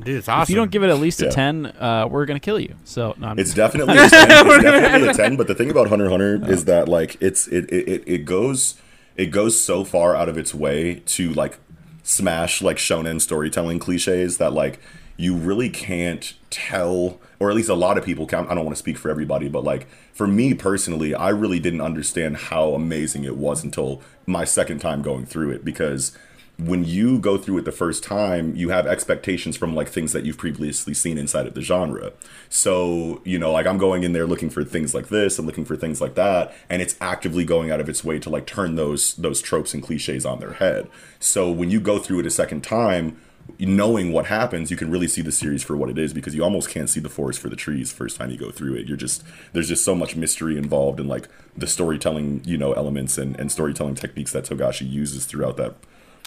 Dude, 0.00 0.16
it's 0.16 0.28
awesome. 0.28 0.42
if 0.42 0.50
you 0.50 0.56
don't 0.56 0.70
give 0.70 0.82
it 0.82 0.90
at 0.90 0.98
least 0.98 1.20
Yeah. 1.20 1.28
a 1.28 1.30
ten, 1.32 1.66
uh, 1.66 2.06
we're 2.10 2.24
gonna 2.26 2.40
kill 2.40 2.60
you. 2.60 2.74
So 2.84 3.14
no, 3.18 3.28
I'm 3.28 3.38
It's 3.38 3.54
definitely 3.54 3.94
a 3.94 4.08
10. 4.08 4.30
It's 4.30 4.62
definitely 4.62 5.08
a 5.08 5.14
10, 5.14 5.36
but 5.36 5.46
the 5.48 5.54
thing 5.54 5.70
about 5.70 5.88
Hunter 5.88 6.04
x 6.06 6.10
Hunter 6.12 6.40
is 6.52 6.64
that 6.66 6.88
like 6.88 7.16
it's 7.20 7.46
it, 7.48 7.64
it 7.70 7.88
it- 7.88 8.02
it 8.06 8.24
goes 8.24 8.76
it 9.16 9.26
goes 9.26 9.60
so 9.60 9.82
far 9.84 10.14
out 10.14 10.28
of 10.28 10.38
its 10.38 10.54
way 10.54 11.02
to 11.06 11.32
like 11.32 11.58
smash 12.04 12.62
like 12.62 12.76
shonen 12.76 13.20
storytelling 13.20 13.78
cliches 13.78 14.38
that 14.38 14.52
like 14.52 14.78
you 15.16 15.34
really 15.36 15.68
can't 15.68 16.34
tell 16.48 17.18
or 17.40 17.50
at 17.50 17.56
least 17.56 17.68
a 17.68 17.74
lot 17.74 17.98
of 17.98 18.04
people 18.04 18.24
can 18.26 18.46
I 18.48 18.54
don't 18.54 18.64
want 18.64 18.76
to 18.76 18.78
speak 18.78 18.96
for 18.98 19.10
everybody, 19.10 19.48
but 19.48 19.64
like 19.64 19.86
for 20.12 20.26
me 20.26 20.54
personally, 20.54 21.14
I 21.14 21.28
really 21.30 21.58
didn't 21.60 21.80
understand 21.80 22.36
how 22.36 22.70
amazing 22.74 23.24
it 23.24 23.36
was 23.36 23.62
until 23.64 24.00
my 24.26 24.44
second 24.44 24.78
time 24.80 25.02
going 25.02 25.26
through 25.26 25.50
it 25.50 25.64
because 25.64 26.16
when 26.58 26.84
you 26.84 27.20
go 27.20 27.38
through 27.38 27.58
it 27.58 27.64
the 27.64 27.72
first 27.72 28.02
time, 28.02 28.54
you 28.56 28.70
have 28.70 28.84
expectations 28.84 29.56
from 29.56 29.76
like 29.76 29.88
things 29.88 30.12
that 30.12 30.24
you've 30.24 30.38
previously 30.38 30.92
seen 30.92 31.16
inside 31.16 31.46
of 31.46 31.54
the 31.54 31.60
genre. 31.60 32.12
So, 32.48 33.22
you 33.24 33.38
know, 33.38 33.52
like 33.52 33.66
I'm 33.66 33.78
going 33.78 34.02
in 34.02 34.12
there 34.12 34.26
looking 34.26 34.50
for 34.50 34.64
things 34.64 34.92
like 34.92 35.08
this 35.08 35.38
and 35.38 35.46
looking 35.46 35.64
for 35.64 35.76
things 35.76 36.00
like 36.00 36.16
that, 36.16 36.52
and 36.68 36.82
it's 36.82 36.96
actively 37.00 37.44
going 37.44 37.70
out 37.70 37.80
of 37.80 37.88
its 37.88 38.02
way 38.02 38.18
to 38.18 38.28
like 38.28 38.46
turn 38.46 38.74
those 38.74 39.14
those 39.14 39.40
tropes 39.40 39.72
and 39.72 39.84
cliches 39.84 40.26
on 40.26 40.40
their 40.40 40.54
head. 40.54 40.90
So 41.20 41.50
when 41.50 41.70
you 41.70 41.78
go 41.78 42.00
through 42.00 42.20
it 42.20 42.26
a 42.26 42.30
second 42.30 42.64
time, 42.64 43.20
knowing 43.60 44.12
what 44.12 44.26
happens, 44.26 44.68
you 44.68 44.76
can 44.76 44.90
really 44.90 45.08
see 45.08 45.22
the 45.22 45.30
series 45.30 45.62
for 45.62 45.76
what 45.76 45.90
it 45.90 45.96
is 45.96 46.12
because 46.12 46.34
you 46.34 46.42
almost 46.42 46.70
can't 46.70 46.90
see 46.90 47.00
the 47.00 47.08
forest 47.08 47.38
for 47.38 47.48
the 47.48 47.56
trees 47.56 47.92
first 47.92 48.16
time 48.16 48.32
you 48.32 48.36
go 48.36 48.50
through 48.50 48.74
it. 48.74 48.88
You're 48.88 48.96
just 48.96 49.22
there's 49.52 49.68
just 49.68 49.84
so 49.84 49.94
much 49.94 50.16
mystery 50.16 50.58
involved 50.58 50.98
in 50.98 51.06
like 51.06 51.28
the 51.56 51.68
storytelling, 51.68 52.42
you 52.44 52.58
know, 52.58 52.72
elements 52.72 53.16
and, 53.16 53.38
and 53.38 53.52
storytelling 53.52 53.94
techniques 53.94 54.32
that 54.32 54.44
Togashi 54.44 54.90
uses 54.90 55.24
throughout 55.24 55.56
that 55.58 55.76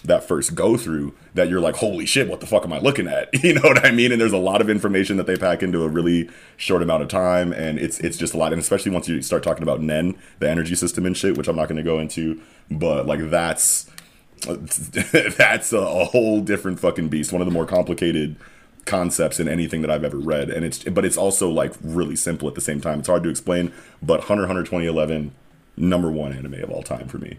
that 0.04 0.24
first 0.24 0.56
go 0.56 0.78
through 0.78 1.14
that 1.34 1.50
you're 1.50 1.60
like, 1.60 1.76
holy 1.76 2.06
shit, 2.06 2.28
what 2.28 2.40
the 2.40 2.48
fuck 2.48 2.64
am 2.66 2.74
I 2.74 2.80
looking 2.80 3.08
at? 3.08 3.30
You 3.44 3.56
know 3.56 3.62
what 3.62 3.86
I 3.86 3.92
mean? 3.92 4.12
And 4.12 4.22
there's 4.22 4.32
a 4.32 4.38
lot 4.38 4.62
of 4.62 4.70
information 4.70 5.18
that 5.18 5.26
they 5.26 5.36
pack 5.36 5.64
into 5.64 5.84
a 5.84 5.88
really 5.88 6.30
short 6.58 6.84
amount 6.84 7.02
of 7.02 7.10
time, 7.10 7.52
and 7.52 7.80
it's 7.80 8.00
it's 8.00 8.18
just 8.18 8.34
a 8.34 8.38
lot. 8.38 8.54
And 8.54 8.62
especially 8.62 8.92
once 8.92 9.08
you 9.10 9.22
start 9.22 9.42
talking 9.44 9.64
about 9.64 9.82
Nen, 9.82 10.16
the 10.40 10.50
energy 10.50 10.76
system 10.76 11.06
and 11.06 11.18
shit, 11.18 11.38
which 11.38 11.48
I'm 11.48 11.56
not 11.56 11.68
going 11.68 11.78
to 11.78 11.84
go 11.84 12.00
into, 12.00 12.40
but 12.70 13.08
like 13.08 13.30
that's 13.30 13.90
that's 15.38 15.74
a, 15.74 16.06
whole 16.06 16.42
different 16.42 16.80
fucking 16.80 17.10
beast. 17.10 17.32
One 17.32 17.42
of 17.42 17.48
the 17.48 17.54
more 17.54 17.66
complicated 17.66 18.36
concepts 18.86 19.40
in 19.40 19.48
anything 19.48 19.82
that 19.82 19.92
I've 19.92 20.04
ever 20.04 20.18
read, 20.18 20.50
and 20.50 20.66
it's 20.66 20.84
but 20.84 21.06
it's 21.06 21.18
also 21.18 21.50
like 21.50 21.74
really 21.82 22.16
simple 22.16 22.48
at 22.48 22.56
the 22.56 22.62
same 22.62 22.82
time. 22.82 23.00
It's 23.00 23.08
hard 23.08 23.24
to 23.24 23.30
explain, 23.30 23.72
but 24.02 24.26
Hunter 24.26 24.48
Hunter 24.48 24.64
2011, 24.64 25.34
number 25.78 26.10
one 26.10 26.34
anime 26.34 26.56
of 26.56 26.70
all 26.70 26.84
time 26.84 27.08
for 27.08 27.18
me. 27.18 27.38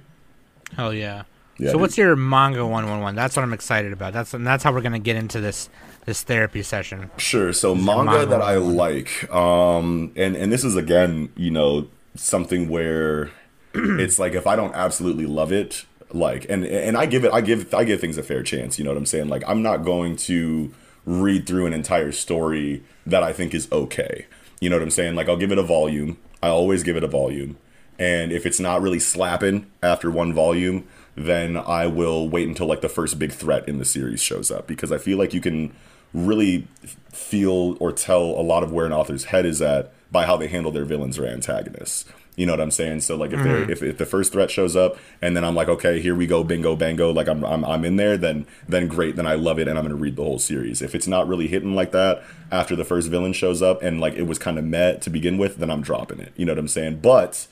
Hell 0.76 0.94
yeah. 0.94 1.24
Yeah, 1.58 1.68
so 1.68 1.72
dude. 1.72 1.80
what's 1.82 1.98
your 1.98 2.16
manga 2.16 2.66
one 2.66 2.88
one 2.88 3.00
one? 3.00 3.14
That's 3.14 3.36
what 3.36 3.42
I'm 3.42 3.52
excited 3.52 3.92
about. 3.92 4.12
That's 4.12 4.34
and 4.34 4.46
that's 4.46 4.64
how 4.64 4.72
we're 4.72 4.80
gonna 4.80 4.98
get 4.98 5.16
into 5.16 5.40
this 5.40 5.68
this 6.04 6.22
therapy 6.22 6.62
session. 6.62 7.10
Sure. 7.16 7.52
So 7.52 7.74
manga 7.74 8.04
manga 8.04 8.26
that 8.26 8.42
I 8.42 8.56
like, 8.56 9.32
um, 9.32 10.12
and 10.16 10.36
and 10.36 10.52
this 10.52 10.64
is 10.64 10.76
again, 10.76 11.30
you 11.36 11.50
know, 11.50 11.88
something 12.14 12.68
where 12.68 13.30
it's 13.74 14.18
like 14.18 14.34
if 14.34 14.46
I 14.46 14.56
don't 14.56 14.74
absolutely 14.74 15.26
love 15.26 15.52
it, 15.52 15.84
like, 16.12 16.46
and 16.48 16.64
and 16.64 16.96
I 16.96 17.06
give 17.06 17.24
it, 17.24 17.32
I 17.32 17.40
give 17.40 17.72
I 17.74 17.84
give 17.84 18.00
things 18.00 18.18
a 18.18 18.22
fair 18.22 18.42
chance. 18.42 18.78
You 18.78 18.84
know 18.84 18.90
what 18.90 18.98
I'm 18.98 19.06
saying? 19.06 19.28
Like, 19.28 19.44
I'm 19.46 19.62
not 19.62 19.84
going 19.84 20.16
to 20.16 20.72
read 21.04 21.46
through 21.46 21.66
an 21.66 21.72
entire 21.72 22.12
story 22.12 22.82
that 23.06 23.22
I 23.22 23.32
think 23.32 23.54
is 23.54 23.70
okay. 23.72 24.26
You 24.60 24.70
know 24.70 24.76
what 24.76 24.82
I'm 24.82 24.90
saying? 24.90 25.14
Like, 25.14 25.28
I'll 25.28 25.36
give 25.36 25.52
it 25.52 25.58
a 25.58 25.62
volume. 25.62 26.18
I 26.42 26.48
always 26.48 26.82
give 26.82 26.96
it 26.96 27.04
a 27.04 27.08
volume. 27.08 27.56
And 27.98 28.32
if 28.32 28.46
it's 28.46 28.60
not 28.60 28.82
really 28.82 28.98
slapping 28.98 29.70
after 29.82 30.10
one 30.10 30.32
volume, 30.32 30.88
then 31.14 31.56
I 31.56 31.86
will 31.86 32.28
wait 32.28 32.48
until 32.48 32.66
like 32.66 32.80
the 32.80 32.88
first 32.88 33.18
big 33.18 33.32
threat 33.32 33.68
in 33.68 33.78
the 33.78 33.84
series 33.84 34.22
shows 34.22 34.50
up 34.50 34.66
because 34.66 34.90
I 34.90 34.98
feel 34.98 35.18
like 35.18 35.34
you 35.34 35.40
can 35.40 35.74
really 36.14 36.66
feel 37.10 37.76
or 37.80 37.92
tell 37.92 38.22
a 38.22 38.42
lot 38.42 38.62
of 38.62 38.72
where 38.72 38.86
an 38.86 38.92
author's 38.92 39.24
head 39.24 39.46
is 39.46 39.60
at 39.62 39.92
by 40.10 40.26
how 40.26 40.36
they 40.36 40.48
handle 40.48 40.72
their 40.72 40.84
villains 40.84 41.18
or 41.18 41.26
antagonists. 41.26 42.04
You 42.36 42.46
know 42.46 42.54
what 42.54 42.60
I'm 42.60 42.70
saying? 42.70 43.00
So 43.00 43.14
like 43.14 43.32
if 43.32 43.42
they're 43.42 43.60
mm-hmm. 43.60 43.70
if, 43.70 43.82
if 43.82 43.98
the 43.98 44.06
first 44.06 44.32
threat 44.32 44.50
shows 44.50 44.74
up 44.74 44.96
and 45.20 45.36
then 45.36 45.44
I'm 45.44 45.54
like, 45.54 45.68
okay, 45.68 46.00
here 46.00 46.14
we 46.14 46.26
go, 46.26 46.42
bingo, 46.42 46.74
bango, 46.74 47.10
like 47.10 47.28
I'm 47.28 47.44
I'm, 47.44 47.62
I'm 47.62 47.84
in 47.84 47.96
there, 47.96 48.16
then 48.16 48.46
then 48.66 48.88
great, 48.88 49.16
then 49.16 49.26
I 49.26 49.34
love 49.34 49.58
it 49.58 49.68
and 49.68 49.78
I'm 49.78 49.84
gonna 49.84 49.96
read 49.96 50.16
the 50.16 50.22
whole 50.22 50.38
series. 50.38 50.80
If 50.80 50.94
it's 50.94 51.06
not 51.06 51.28
really 51.28 51.46
hitting 51.46 51.74
like 51.74 51.92
that 51.92 52.22
after 52.50 52.74
the 52.74 52.86
first 52.86 53.08
villain 53.08 53.34
shows 53.34 53.60
up 53.60 53.82
and 53.82 54.00
like 54.00 54.14
it 54.14 54.22
was 54.22 54.38
kind 54.38 54.58
of 54.58 54.64
met 54.64 55.02
to 55.02 55.10
begin 55.10 55.36
with, 55.36 55.58
then 55.58 55.70
I'm 55.70 55.82
dropping 55.82 56.20
it. 56.20 56.32
You 56.34 56.46
know 56.46 56.52
what 56.52 56.58
I'm 56.58 56.68
saying? 56.68 57.00
But 57.00 57.46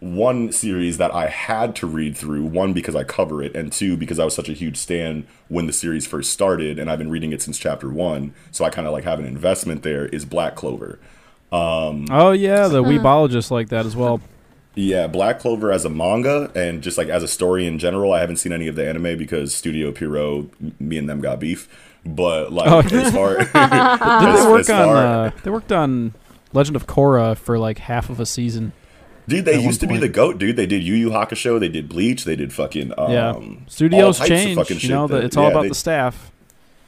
one 0.00 0.52
series 0.52 0.98
that 0.98 1.14
I 1.14 1.28
had 1.28 1.74
to 1.76 1.86
read 1.86 2.16
through, 2.16 2.44
one 2.44 2.72
because 2.72 2.94
I 2.94 3.02
cover 3.04 3.42
it, 3.42 3.56
and 3.56 3.72
two 3.72 3.96
because 3.96 4.18
I 4.18 4.24
was 4.24 4.34
such 4.34 4.48
a 4.48 4.52
huge 4.52 4.76
stan 4.76 5.26
when 5.48 5.66
the 5.66 5.72
series 5.72 6.06
first 6.06 6.32
started, 6.32 6.78
and 6.78 6.90
I've 6.90 6.98
been 6.98 7.10
reading 7.10 7.32
it 7.32 7.40
since 7.42 7.58
chapter 7.58 7.88
one, 7.88 8.34
so 8.50 8.64
I 8.64 8.70
kind 8.70 8.86
of 8.86 8.92
like 8.92 9.04
have 9.04 9.18
an 9.18 9.24
investment 9.26 9.82
there. 9.82 10.06
Is 10.06 10.24
Black 10.24 10.54
Clover? 10.54 10.98
Oh 11.52 12.32
yeah, 12.32 12.68
the 12.68 12.82
weebologist 12.82 13.50
like 13.50 13.68
that 13.70 13.86
as 13.86 13.96
well. 13.96 14.20
Yeah, 14.74 15.06
Black 15.06 15.38
Clover 15.38 15.72
as 15.72 15.86
a 15.86 15.88
manga 15.88 16.50
and 16.54 16.82
just 16.82 16.98
like 16.98 17.08
as 17.08 17.22
a 17.22 17.28
story 17.28 17.66
in 17.66 17.78
general. 17.78 18.12
I 18.12 18.20
haven't 18.20 18.36
seen 18.36 18.52
any 18.52 18.66
of 18.68 18.76
the 18.76 18.86
anime 18.86 19.16
because 19.16 19.54
Studio 19.54 19.90
Pierrot, 19.92 20.50
me 20.78 20.98
and 20.98 21.08
them 21.08 21.20
got 21.22 21.40
beef. 21.40 21.66
But 22.04 22.52
like 22.52 22.68
Oh. 22.70 22.80
as 22.80 23.12
far 23.14 23.36
Did 23.38 23.48
as, 23.54 24.44
they 24.44 24.50
work 24.50 24.60
as 24.60 24.70
on? 24.70 24.84
far- 24.86 24.96
Uh, 24.96 25.30
they 25.42 25.50
worked 25.50 25.72
on 25.72 26.12
Legend 26.52 26.76
of 26.76 26.86
Korra 26.86 27.36
for 27.38 27.58
like 27.58 27.78
half 27.78 28.10
of 28.10 28.20
a 28.20 28.26
season. 28.26 28.72
Dude, 29.28 29.44
they 29.44 29.60
used 29.60 29.80
to 29.80 29.86
one 29.86 29.96
be 29.96 30.00
the 30.00 30.08
goat, 30.08 30.38
dude. 30.38 30.56
They 30.56 30.66
did 30.66 30.82
Yu 30.82 30.94
Yu 30.94 31.10
Hakusho, 31.10 31.58
they 31.60 31.68
did 31.68 31.88
Bleach, 31.88 32.24
they 32.24 32.36
did 32.36 32.52
fucking 32.52 32.92
um, 32.98 33.10
yeah, 33.12 33.38
studios 33.66 34.18
change. 34.20 34.70
You 34.82 34.88
know, 34.90 35.06
that- 35.08 35.24
it's 35.24 35.36
all 35.36 35.44
yeah, 35.44 35.50
about 35.50 35.62
they- 35.62 35.68
the 35.70 35.74
staff. 35.74 36.30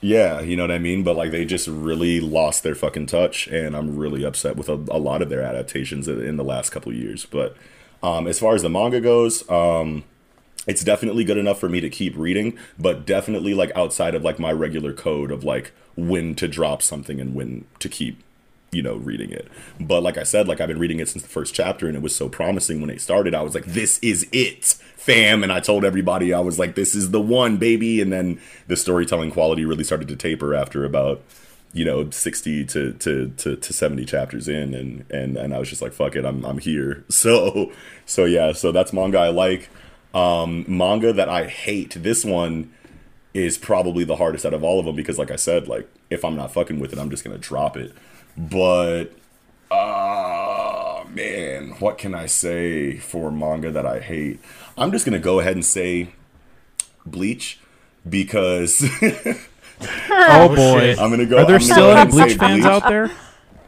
Yeah, 0.00 0.40
you 0.42 0.56
know 0.56 0.62
what 0.62 0.70
I 0.70 0.78
mean? 0.78 1.02
But 1.02 1.16
like 1.16 1.32
they 1.32 1.44
just 1.44 1.66
really 1.66 2.20
lost 2.20 2.62
their 2.62 2.76
fucking 2.76 3.06
touch 3.06 3.48
and 3.48 3.74
I'm 3.76 3.96
really 3.96 4.22
upset 4.24 4.54
with 4.54 4.68
a, 4.68 4.74
a 4.92 4.98
lot 4.98 5.22
of 5.22 5.28
their 5.28 5.42
adaptations 5.42 6.06
in 6.06 6.36
the 6.36 6.44
last 6.44 6.70
couple 6.70 6.92
years. 6.92 7.26
But 7.26 7.56
um 8.00 8.28
as 8.28 8.38
far 8.38 8.54
as 8.54 8.62
the 8.62 8.70
manga 8.70 9.00
goes, 9.00 9.48
um 9.50 10.04
it's 10.68 10.84
definitely 10.84 11.24
good 11.24 11.36
enough 11.36 11.58
for 11.58 11.68
me 11.68 11.80
to 11.80 11.90
keep 11.90 12.16
reading, 12.16 12.56
but 12.78 13.06
definitely 13.06 13.54
like 13.54 13.72
outside 13.76 14.14
of 14.14 14.22
like 14.22 14.38
my 14.38 14.52
regular 14.52 14.92
code 14.92 15.32
of 15.32 15.42
like 15.42 15.72
when 15.96 16.36
to 16.36 16.46
drop 16.46 16.80
something 16.80 17.20
and 17.20 17.34
when 17.34 17.64
to 17.80 17.88
keep 17.88 18.22
you 18.72 18.82
know 18.82 18.96
reading 18.96 19.30
it. 19.30 19.48
But 19.80 20.02
like 20.02 20.18
i 20.18 20.22
said 20.22 20.48
like 20.48 20.60
i've 20.60 20.68
been 20.68 20.78
reading 20.78 21.00
it 21.00 21.08
since 21.08 21.22
the 21.22 21.28
first 21.28 21.54
chapter 21.54 21.86
and 21.86 21.96
it 21.96 22.02
was 22.02 22.14
so 22.14 22.28
promising 22.28 22.80
when 22.80 22.90
it 22.90 23.00
started. 23.00 23.34
I 23.34 23.42
was 23.42 23.54
like 23.54 23.64
this 23.64 23.98
is 24.00 24.26
it 24.32 24.64
fam. 24.96 25.42
And 25.42 25.52
i 25.52 25.60
told 25.60 25.84
everybody 25.84 26.34
i 26.34 26.40
was 26.40 26.58
like 26.58 26.74
this 26.74 26.94
is 26.94 27.10
the 27.10 27.20
one 27.20 27.56
baby. 27.56 28.00
And 28.00 28.12
then 28.12 28.40
the 28.66 28.76
storytelling 28.76 29.30
quality 29.30 29.64
really 29.64 29.84
started 29.84 30.08
to 30.08 30.16
taper 30.16 30.54
after 30.54 30.84
about 30.84 31.22
you 31.72 31.84
know 31.84 32.10
60 32.10 32.64
to 32.66 32.92
to 32.94 33.28
to, 33.36 33.56
to 33.56 33.72
70 33.72 34.04
chapters 34.06 34.48
in 34.48 34.74
and 34.74 35.10
and 35.10 35.36
and 35.36 35.54
i 35.54 35.58
was 35.58 35.68
just 35.68 35.82
like 35.82 35.92
fuck 35.92 36.16
it 36.16 36.24
i'm 36.24 36.44
i'm 36.44 36.58
here. 36.58 37.04
So 37.10 37.72
so 38.06 38.24
yeah 38.24 38.52
so 38.52 38.72
that's 38.72 38.92
manga 38.92 39.18
i 39.18 39.28
like. 39.28 39.70
Um 40.14 40.64
manga 40.66 41.12
that 41.12 41.28
i 41.28 41.46
hate 41.46 42.02
this 42.02 42.24
one 42.24 42.72
is 43.34 43.58
probably 43.58 44.04
the 44.04 44.16
hardest 44.16 44.44
out 44.46 44.54
of 44.54 44.64
all 44.64 44.80
of 44.80 44.86
them 44.86 44.96
because 44.96 45.18
like 45.18 45.30
I 45.30 45.36
said, 45.36 45.68
like 45.68 45.88
if 46.10 46.24
I'm 46.24 46.36
not 46.36 46.52
fucking 46.52 46.80
with 46.80 46.92
it, 46.92 46.98
I'm 46.98 47.10
just 47.10 47.24
gonna 47.24 47.38
drop 47.38 47.76
it. 47.76 47.92
But 48.38 49.06
uh 49.70 51.04
man, 51.12 51.70
what 51.80 51.98
can 51.98 52.14
I 52.14 52.26
say 52.26 52.96
for 52.98 53.32
manga 53.32 53.70
that 53.72 53.84
I 53.84 53.98
hate? 53.98 54.38
I'm 54.76 54.92
just 54.92 55.04
gonna 55.04 55.18
go 55.18 55.40
ahead 55.40 55.54
and 55.54 55.64
say 55.64 56.10
Bleach 57.04 57.58
because 58.08 58.88
Oh 60.10 60.54
boy, 60.54 60.94
I'm 60.98 61.10
gonna 61.10 61.26
go. 61.26 61.38
are 61.38 61.46
there 61.46 61.56
I'm 61.56 61.60
still 61.60 61.90
any 61.90 62.00
and 62.00 62.14
say 62.14 62.24
Bleach 62.24 62.38
fans 62.38 62.64
out 62.64 62.88
there? 62.88 63.10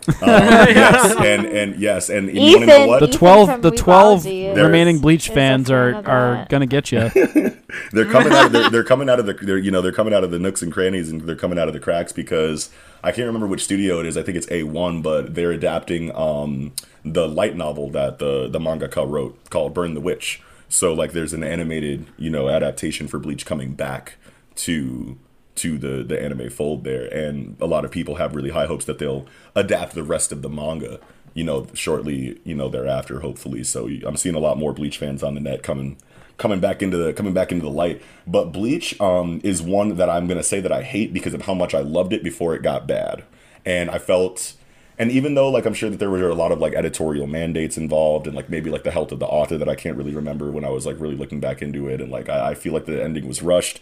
yes, 0.23 1.15
and 1.19 1.47
and 1.47 1.77
yes, 1.77 2.09
and 2.09 2.29
you 2.35 2.55
wanna 2.55 2.67
know 2.67 2.77
Ethan, 2.77 2.89
what? 2.89 3.01
The 3.01 3.07
Ethan 3.07 3.19
twelve, 3.19 3.63
the 3.63 3.71
twelve 3.71 4.23
There- 4.25 4.65
remaining 4.65 4.99
Bleach 5.01 5.29
fans 5.29 5.71
are 5.71 5.95
are 6.07 6.47
gonna 6.49 6.67
get 6.67 6.91
you. 6.93 7.09
they're 7.93 8.07
coming 8.07 8.33
out 8.33 8.47
of 8.47 8.53
they're, 8.53 8.71
they're 8.71 8.85
coming 8.85 9.09
out 9.09 9.21
of 9.21 9.27
the 9.27 9.35
they're, 9.35 9.59
you 9.59 9.71
know 9.71 9.83
they're 9.83 9.93
coming 9.93 10.15
out 10.15 10.25
of 10.25 10.31
the 10.31 10.39
nooks 10.39 10.63
and 10.63 10.73
crannies 10.73 11.11
and 11.11 11.23
they're 11.23 11.37
coming 11.37 11.59
out 11.59 11.69
of 11.69 11.75
the 11.75 11.81
cracks 11.81 12.13
because 12.13 12.71
I 13.03 13.13
can't 13.13 13.27
remember 13.27 13.47
which 13.47 13.65
studio 13.65 14.01
it 14.01 14.07
is. 14.07 14.17
I 14.17 14.23
think 14.23 14.37
it's 14.37 14.47
A1, 14.49 15.03
but 15.03 15.35
they're 15.35 15.53
adapting 15.53 16.15
um 16.17 16.73
the 17.05 17.29
light 17.29 17.57
novel 17.57 17.91
that 17.91 18.19
the 18.19 18.49
the 18.49 18.59
mangaka 18.59 19.09
wrote 19.09 19.51
called 19.51 19.75
Burn 19.75 19.95
the 19.95 20.01
Witch. 20.01 20.43
So 20.69 20.95
like 20.95 21.13
there's 21.13 21.33
an 21.33 21.43
animated, 21.45 22.07
you 22.17 22.31
know, 22.31 22.49
adaptation 22.49 23.09
for 23.09 23.19
Bleach 23.19 23.45
coming 23.45 23.75
back 23.75 24.17
to 24.57 25.19
to 25.61 25.79
the 25.79 26.03
the 26.03 26.21
anime 26.21 26.51
fold 26.51 26.85
there 26.85 27.07
and 27.07 27.57
a 27.61 27.67
lot 27.67 27.85
of 27.85 27.91
people 27.91 28.17
have 28.17 28.35
really 28.35 28.51
high 28.51 28.67
hopes 28.67 28.85
that 28.85 28.99
they'll 28.99 29.27
adapt 29.55 29.95
the 29.95 30.03
rest 30.03 30.33
of 30.33 30.43
the 30.43 30.49
manga 30.49 31.01
you 31.35 31.45
know, 31.45 31.67
shortly, 31.75 32.41
you 32.45 32.55
know, 32.55 32.69
thereafter, 32.69 33.21
hopefully. 33.21 33.63
So 33.65 33.89
I'm 34.05 34.17
seeing 34.17 34.35
a 34.35 34.41
lot 34.41 34.59
more 34.59 34.73
Bleach 34.73 34.99
fans 34.99 35.23
on 35.23 35.35
the 35.35 35.41
net 35.41 35.63
coming 35.63 35.97
coming 36.37 36.59
back 36.61 36.83
into 36.83 36.97
the 36.97 37.13
coming 37.13 37.35
back 37.35 37.53
into 37.53 37.65
the 37.65 37.71
light. 37.71 38.03
But 38.27 38.47
Bleach 38.47 38.99
um, 39.01 39.41
is 39.45 39.63
one 39.63 39.97
that 39.97 40.11
I'm 40.11 40.27
gonna 40.27 40.43
say 40.43 40.61
that 40.61 40.73
I 40.73 40.83
hate 40.83 41.13
because 41.13 41.35
of 41.35 41.43
how 41.43 41.55
much 41.55 41.75
I 41.75 41.81
loved 41.81 42.13
it 42.13 42.25
before 42.25 42.55
it 42.55 42.63
got 42.63 42.87
bad, 42.87 43.25
and 43.65 43.91
I 43.91 43.99
felt. 43.99 44.55
And 44.99 45.11
even 45.11 45.33
though, 45.33 45.51
like, 45.51 45.65
I'm 45.65 45.73
sure 45.73 45.89
that 45.89 45.97
there 45.99 46.11
were 46.11 46.29
a 46.29 46.35
lot 46.35 46.53
of 46.53 46.59
like 46.59 46.75
editorial 46.75 47.27
mandates 47.27 47.79
involved, 47.79 48.27
and 48.27 48.37
like 48.37 48.51
maybe 48.51 48.69
like 48.69 48.83
the 48.83 48.91
health 48.91 49.13
of 49.13 49.19
the 49.19 49.27
author 49.27 49.57
that 49.57 49.69
I 49.69 49.75
can't 49.75 49.97
really 49.97 50.15
remember 50.15 50.51
when 50.51 50.63
I 50.63 50.69
was 50.69 50.85
like 50.85 51.01
really 51.01 51.17
looking 51.17 51.41
back 51.41 51.63
into 51.63 51.89
it, 51.89 52.03
and 52.03 52.11
like 52.11 52.29
I, 52.29 52.51
I 52.51 52.55
feel 52.55 52.75
like 52.75 52.85
the 52.85 53.03
ending 53.03 53.27
was 53.27 53.41
rushed, 53.41 53.81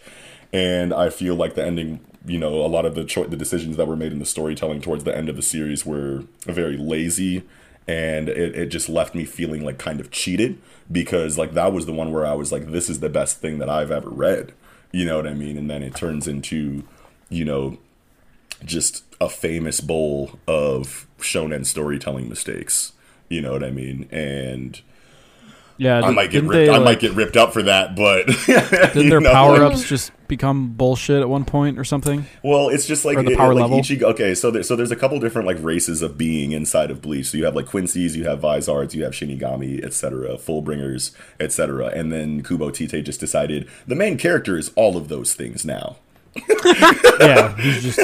and 0.51 0.93
I 0.93 1.09
feel 1.09 1.35
like 1.35 1.55
the 1.55 1.65
ending, 1.65 1.99
you 2.25 2.37
know, 2.37 2.65
a 2.65 2.67
lot 2.67 2.85
of 2.85 2.95
the 2.95 3.05
cho- 3.05 3.25
the 3.25 3.37
decisions 3.37 3.77
that 3.77 3.87
were 3.87 3.95
made 3.95 4.11
in 4.11 4.19
the 4.19 4.25
storytelling 4.25 4.81
towards 4.81 5.03
the 5.03 5.15
end 5.15 5.29
of 5.29 5.35
the 5.35 5.41
series 5.41 5.85
were 5.85 6.23
very 6.45 6.77
lazy, 6.77 7.43
and 7.87 8.29
it, 8.29 8.55
it 8.55 8.65
just 8.67 8.89
left 8.89 9.15
me 9.15 9.25
feeling 9.25 9.63
like 9.63 9.77
kind 9.77 9.99
of 9.99 10.11
cheated 10.11 10.59
because 10.91 11.37
like 11.37 11.53
that 11.53 11.73
was 11.73 11.85
the 11.85 11.93
one 11.93 12.11
where 12.11 12.25
I 12.25 12.33
was 12.33 12.51
like, 12.51 12.71
this 12.71 12.89
is 12.89 12.99
the 12.99 13.09
best 13.09 13.39
thing 13.39 13.59
that 13.59 13.69
I've 13.69 13.91
ever 13.91 14.09
read, 14.09 14.53
you 14.91 15.05
know 15.05 15.17
what 15.17 15.27
I 15.27 15.33
mean? 15.33 15.57
And 15.57 15.69
then 15.69 15.83
it 15.83 15.95
turns 15.95 16.27
into, 16.27 16.83
you 17.29 17.45
know, 17.45 17.77
just 18.65 19.03
a 19.21 19.29
famous 19.29 19.81
bowl 19.81 20.39
of 20.47 21.07
shonen 21.19 21.65
storytelling 21.65 22.29
mistakes. 22.29 22.93
You 23.29 23.41
know 23.41 23.51
what 23.51 23.63
I 23.63 23.71
mean? 23.71 24.07
And 24.11 24.81
Yeah, 25.79 26.01
I 26.01 26.11
might 26.11 26.29
get 26.29 26.43
ripped. 26.43 26.51
they, 26.53 26.69
I 26.69 26.73
like- 26.77 26.83
might 26.85 26.99
get 26.99 27.13
ripped 27.13 27.37
up 27.37 27.53
for 27.53 27.63
that, 27.63 27.95
but 27.95 28.27
Didn't 28.45 29.03
you 29.03 29.09
their 29.09 29.21
know, 29.21 29.31
power 29.31 29.57
like- 29.59 29.71
ups 29.73 29.83
just 29.89 30.11
become 30.27 30.73
bullshit 30.73 31.21
at 31.21 31.29
one 31.29 31.45
point 31.45 31.79
or 31.79 31.83
something? 31.83 32.25
Well, 32.43 32.69
it's 32.69 32.85
just 32.85 33.05
like 33.05 33.17
Or 33.17 33.23
the 33.23 33.31
it- 33.31 33.37
power 33.37 33.53
like 33.55 33.61
level? 33.63 33.79
Ichigo. 33.79 34.03
Okay, 34.11 34.35
so 34.35 34.51
there, 34.51 34.61
so 34.61 34.75
there's 34.75 34.91
a 34.91 34.95
couple 34.95 35.19
different 35.19 35.47
like 35.47 35.57
races 35.61 36.01
of 36.01 36.17
being 36.17 36.51
inside 36.51 36.91
of 36.91 37.01
Bleach. 37.01 37.27
So 37.27 37.37
you 37.37 37.45
have 37.45 37.55
like 37.55 37.65
Quincy's, 37.65 38.15
you 38.15 38.25
have 38.25 38.41
Vizards, 38.41 38.93
you 38.93 39.03
have 39.05 39.13
Shinigami, 39.13 39.83
etc., 39.83 40.35
Fullbringers, 40.37 41.11
etc. 41.39 41.87
And 41.87 42.11
then 42.11 42.43
Kubo 42.43 42.69
Tite 42.71 43.03
just 43.05 43.19
decided 43.19 43.67
the 43.87 43.95
main 43.95 44.17
character 44.17 44.57
is 44.57 44.71
all 44.75 44.97
of 44.97 45.07
those 45.07 45.33
things 45.33 45.65
now. 45.65 45.95
Yeah, 47.19 47.55
he's 47.57 47.83
just 47.83 47.99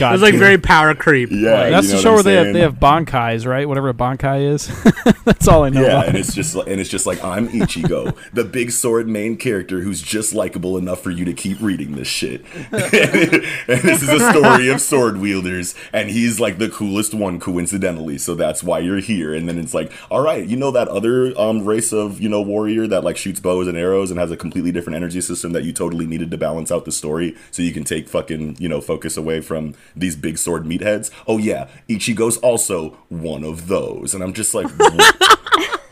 God. 0.00 0.10
It 0.10 0.12
was 0.12 0.22
like 0.22 0.34
very 0.34 0.58
power 0.58 0.94
creep. 0.94 1.30
Yeah, 1.30 1.70
That's 1.70 1.86
you 1.86 1.92
know 1.92 1.96
the 1.96 2.02
show 2.02 2.14
where 2.14 2.22
they 2.22 2.34
have 2.34 2.44
saying? 2.44 2.54
they 2.54 2.60
have 2.60 2.76
bankais, 2.76 3.46
right? 3.46 3.68
Whatever 3.68 3.90
a 3.90 3.94
bankai 3.94 4.50
is. 4.52 4.66
That's 5.24 5.46
all 5.46 5.64
I 5.64 5.68
know. 5.68 5.82
Yeah, 5.82 5.88
about 5.88 6.08
and 6.08 6.16
it's 6.16 6.34
just 6.34 6.54
like, 6.54 6.66
and 6.68 6.80
it's 6.80 6.90
just 6.90 7.06
like 7.06 7.22
I'm 7.22 7.48
Ichigo, 7.48 8.16
the 8.32 8.44
big 8.44 8.72
sword 8.72 9.08
main 9.08 9.36
character 9.36 9.80
who's 9.80 10.00
just 10.00 10.34
likable 10.34 10.78
enough 10.78 11.02
for 11.02 11.10
you 11.10 11.24
to 11.24 11.34
keep 11.34 11.60
reading 11.60 11.96
this 11.96 12.08
shit. 12.08 12.44
and 12.72 13.82
this 13.82 14.02
is 14.02 14.08
a 14.08 14.30
story 14.30 14.68
of 14.68 14.80
sword 14.80 15.18
wielders, 15.18 15.74
and 15.92 16.10
he's 16.10 16.40
like 16.40 16.58
the 16.58 16.70
coolest 16.70 17.12
one 17.12 17.38
coincidentally, 17.38 18.16
so 18.16 18.34
that's 18.34 18.62
why 18.62 18.78
you're 18.78 19.00
here. 19.00 19.34
And 19.34 19.48
then 19.48 19.58
it's 19.58 19.74
like, 19.74 19.92
all 20.10 20.22
right, 20.22 20.46
you 20.46 20.56
know 20.56 20.70
that 20.70 20.88
other 20.88 21.38
um 21.38 21.64
race 21.64 21.92
of 21.92 22.20
you 22.20 22.28
know 22.28 22.40
warrior 22.40 22.86
that 22.86 23.04
like 23.04 23.16
shoots 23.16 23.40
bows 23.40 23.68
and 23.68 23.76
arrows 23.76 24.10
and 24.10 24.18
has 24.18 24.30
a 24.30 24.36
completely 24.36 24.72
different 24.72 24.96
energy 24.96 25.20
system 25.20 25.52
that 25.52 25.64
you 25.64 25.72
totally 25.72 26.06
needed 26.06 26.30
to 26.30 26.38
balance 26.38 26.72
out 26.72 26.84
the 26.84 26.92
story, 26.92 27.36
so 27.50 27.62
you 27.62 27.69
can 27.72 27.84
take 27.84 28.08
fucking 28.08 28.56
you 28.58 28.68
know 28.68 28.80
focus 28.80 29.16
away 29.16 29.40
from 29.40 29.74
these 29.94 30.16
big 30.16 30.38
sword 30.38 30.64
meatheads. 30.64 31.10
Oh 31.26 31.38
yeah, 31.38 31.68
Ichigo's 31.88 32.36
also 32.38 32.90
one 33.08 33.44
of 33.44 33.68
those, 33.68 34.14
and 34.14 34.22
I'm 34.22 34.32
just 34.32 34.54
like. 34.54 34.66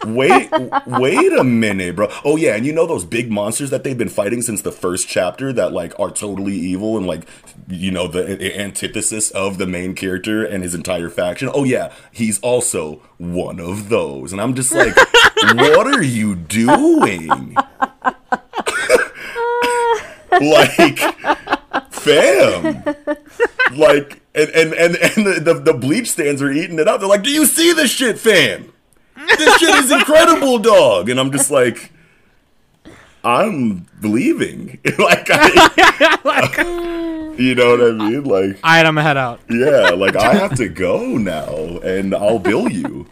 wait 0.07 0.49
wait 0.87 1.33
a 1.33 1.45
minute 1.45 1.97
bro 1.97 2.09
oh 2.25 2.37
yeah 2.37 2.55
and 2.55 2.65
you 2.65 2.73
know 2.73 2.87
those 2.87 3.05
big 3.05 3.31
monsters 3.31 3.71
that 3.71 3.83
they've 3.83 3.99
been 3.99 4.09
fighting 4.09 4.41
since 4.41 4.63
the 4.63 4.73
first 4.73 5.09
chapter 5.09 5.53
that 5.53 5.73
like 5.73 5.99
are 5.99 6.11
totally 6.11 6.55
evil 6.55 6.97
and 6.97 7.07
like 7.07 7.27
you 7.69 7.91
know 7.91 8.07
the 8.07 8.41
a- 8.41 8.59
antithesis 8.59 9.31
of 9.33 9.59
the 9.59 9.67
main 9.67 9.95
character 9.95 10.45
and 10.45 10.63
his 10.63 10.75
entire 10.75 11.11
faction 11.11 11.51
oh 11.53 11.65
yeah 11.65 11.93
he's 12.13 12.39
also 12.41 13.03
one 13.19 13.59
of 13.59 13.89
those 13.89 14.33
and 14.33 14.41
i'm 14.41 14.55
just 14.55 14.73
like 14.73 14.97
what 15.57 15.87
are 15.87 16.03
you 16.03 16.35
doing 16.35 17.57
like 20.41 21.01
fam 22.09 23.77
like 23.77 24.21
and 24.35 24.51
and 24.51 24.75
and, 24.75 24.97
and 24.97 25.27
the, 25.27 25.41
the, 25.41 25.55
the 25.55 25.75
bleach 25.75 26.11
stands 26.11 26.43
are 26.43 26.51
eating 26.51 26.79
it 26.79 26.89
up 26.89 27.01
they're 27.01 27.09
like 27.09 27.23
do 27.23 27.31
you 27.31 27.47
see 27.47 27.73
this 27.73 27.91
shit 27.91 28.19
fam 28.19 28.73
this 29.37 29.59
shit 29.59 29.75
is 29.85 29.91
incredible, 29.91 30.59
dog. 30.59 31.09
And 31.09 31.19
I'm 31.19 31.33
just 31.33 31.51
like, 31.51 31.93
I'm 33.25 33.87
believing. 34.01 34.79
like, 34.99 35.29
I, 35.31 37.35
you 37.39 37.55
know 37.55 37.71
what 37.71 37.81
I 37.81 37.93
mean? 37.93 38.25
Like, 38.25 38.59
I'm 38.63 38.85
gonna 38.85 39.03
head 39.03 39.17
out. 39.17 39.41
yeah, 39.51 39.91
like 39.91 40.17
I 40.17 40.35
have 40.35 40.55
to 40.57 40.69
go 40.69 41.17
now, 41.17 41.79
and 41.79 42.15
I'll 42.15 42.39
bill 42.39 42.71
you. 42.71 43.07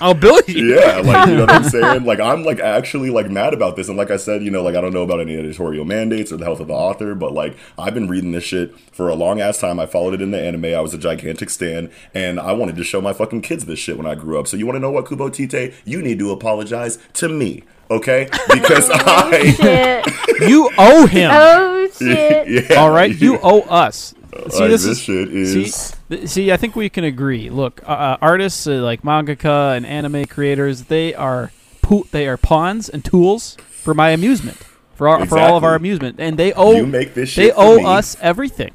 I'll 0.00 0.14
bill 0.14 0.40
you. 0.46 0.74
Yeah, 0.76 0.98
like 1.00 1.28
you 1.28 1.34
know 1.36 1.42
what 1.42 1.50
I'm 1.50 1.64
saying? 1.64 2.04
Like 2.04 2.20
I'm 2.20 2.44
like 2.44 2.60
actually 2.60 3.10
like 3.10 3.30
mad 3.30 3.54
about 3.54 3.76
this. 3.76 3.88
And 3.88 3.96
like 3.96 4.10
I 4.10 4.16
said, 4.16 4.42
you 4.42 4.50
know, 4.50 4.62
like 4.62 4.74
I 4.76 4.80
don't 4.80 4.92
know 4.92 5.02
about 5.02 5.20
any 5.20 5.36
editorial 5.36 5.84
mandates 5.84 6.30
or 6.32 6.36
the 6.36 6.44
health 6.44 6.60
of 6.60 6.68
the 6.68 6.74
author, 6.74 7.14
but 7.14 7.32
like 7.32 7.56
I've 7.78 7.94
been 7.94 8.08
reading 8.08 8.32
this 8.32 8.44
shit 8.44 8.78
for 8.92 9.08
a 9.08 9.14
long 9.14 9.40
ass 9.40 9.58
time. 9.60 9.80
I 9.80 9.86
followed 9.86 10.14
it 10.14 10.22
in 10.22 10.30
the 10.30 10.40
anime. 10.40 10.66
I 10.66 10.80
was 10.80 10.92
a 10.94 10.98
gigantic 10.98 11.50
stan, 11.50 11.90
and 12.14 12.38
I 12.38 12.52
wanted 12.52 12.76
to 12.76 12.84
show 12.84 13.00
my 13.00 13.12
fucking 13.12 13.42
kids 13.42 13.64
this 13.66 13.78
shit 13.78 13.96
when 13.96 14.06
I 14.06 14.14
grew 14.14 14.38
up. 14.38 14.46
So 14.48 14.56
you 14.56 14.66
want 14.66 14.76
to 14.76 14.80
know 14.80 14.90
what 14.90 15.06
Kubo 15.08 15.28
Tite? 15.30 15.74
You 15.84 16.02
need 16.02 16.18
to 16.18 16.30
apologize 16.30 16.98
to 17.14 17.28
me, 17.28 17.62
okay? 17.90 18.28
Because 18.52 18.90
oh, 18.92 18.96
I 19.04 19.50
Shit. 19.52 20.14
You 20.50 20.68
owe 20.78 21.06
him. 21.06 21.30
Oh 21.32 21.88
shit. 21.96 22.68
yeah, 22.70 22.76
All 22.76 22.90
right, 22.90 23.14
you 23.18 23.38
owe 23.42 23.60
us. 23.62 24.14
Uh, 24.32 24.48
see, 24.50 24.58
Like, 24.60 24.70
this, 24.70 24.82
this 24.84 24.86
is 24.86 25.00
shit 25.00 25.32
is- 25.32 25.52
See, 25.52 25.64
th- 25.64 26.00
see, 26.26 26.52
I 26.52 26.56
think 26.56 26.76
we 26.76 26.88
can 26.88 27.04
agree. 27.04 27.50
Look, 27.50 27.82
uh, 27.86 27.92
uh, 27.92 28.16
artists 28.20 28.66
uh, 28.66 28.82
like 28.82 29.02
mangaka 29.02 29.76
and 29.76 29.84
anime 29.86 30.24
creators, 30.26 30.84
they 30.84 31.14
are 31.14 31.50
pu- 31.82 32.06
they 32.10 32.26
are 32.28 32.36
pawns 32.36 32.88
and 32.88 33.04
tools 33.04 33.56
for 33.70 33.94
my 33.94 34.10
amusement, 34.10 34.56
for 34.94 35.08
our, 35.08 35.26
for 35.26 35.38
all 35.38 35.56
of 35.56 35.64
our 35.64 35.74
amusement, 35.74 36.16
and 36.18 36.38
they 36.38 36.52
owe 36.54 36.72
You 36.76 36.86
make 36.86 37.14
this 37.14 37.34
they 37.34 37.46
shit 37.46 37.54
for 37.54 37.60
owe 37.62 37.76
me. 37.78 37.84
us 37.84 38.16
everything. 38.20 38.72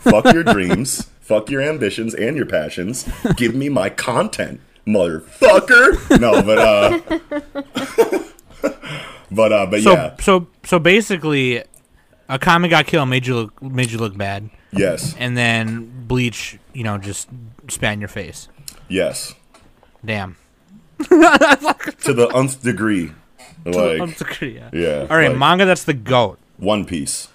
fuck 0.00 0.32
your 0.32 0.42
dreams, 0.54 1.08
fuck 1.20 1.50
your 1.50 1.62
ambitions 1.62 2.14
and 2.14 2.36
your 2.36 2.46
passions. 2.46 3.08
Give 3.36 3.54
me 3.54 3.68
my 3.68 3.88
content, 3.90 4.60
motherfucker. 4.86 6.18
No, 6.20 6.42
but 6.42 6.58
uh, 6.58 7.00
but 9.30 9.52
uh, 9.52 9.66
but 9.66 9.82
So 9.82 9.92
yeah, 9.92 10.16
so 10.20 10.46
so 10.64 10.78
basically, 10.78 11.62
Akame 12.28 12.68
ga 12.70 12.82
Kill 12.82 13.06
made 13.06 13.26
you 13.26 13.34
look 13.36 13.62
made 13.62 13.90
you 13.90 13.98
look 13.98 14.16
bad, 14.16 14.50
yes, 14.72 15.14
and 15.18 15.36
then 15.36 16.04
Bleach, 16.06 16.58
you 16.76 16.84
know, 16.84 16.98
just 16.98 17.28
span 17.68 18.00
your 18.00 18.08
face. 18.08 18.48
yes, 18.88 19.34
Damn. 20.04 20.36
to 20.98 22.12
the 22.14 22.30
nth 22.34 22.62
degree. 22.62 23.12
Like, 23.64 24.00
I'm 24.00 24.14
sorry, 24.14 24.56
yeah. 24.56 24.70
yeah. 24.72 25.06
All 25.10 25.16
right, 25.16 25.28
like, 25.30 25.38
manga. 25.38 25.64
That's 25.64 25.84
the 25.84 25.94
goat. 25.94 26.38
One 26.58 26.84
Piece. 26.84 27.28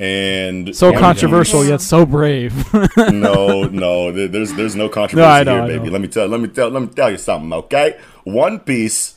And 0.00 0.74
So 0.74 0.92
One 0.92 1.00
controversial 1.00 1.60
Piece- 1.60 1.70
yet 1.70 1.80
so 1.80 2.06
brave. 2.06 2.54
no, 2.96 3.64
no, 3.64 4.12
there's 4.12 4.52
there's 4.54 4.76
no 4.76 4.88
controversy 4.88 5.28
I 5.28 5.42
know, 5.42 5.66
here, 5.66 5.78
baby. 5.78 5.90
Let 5.90 6.00
me 6.00 6.08
tell 6.08 6.26
let 6.28 6.40
me 6.40 6.48
tell 6.48 6.68
let 6.70 6.82
me 6.82 6.88
tell 6.88 7.10
you 7.10 7.18
something, 7.18 7.52
okay? 7.52 7.98
One 8.24 8.60
Piece 8.60 9.16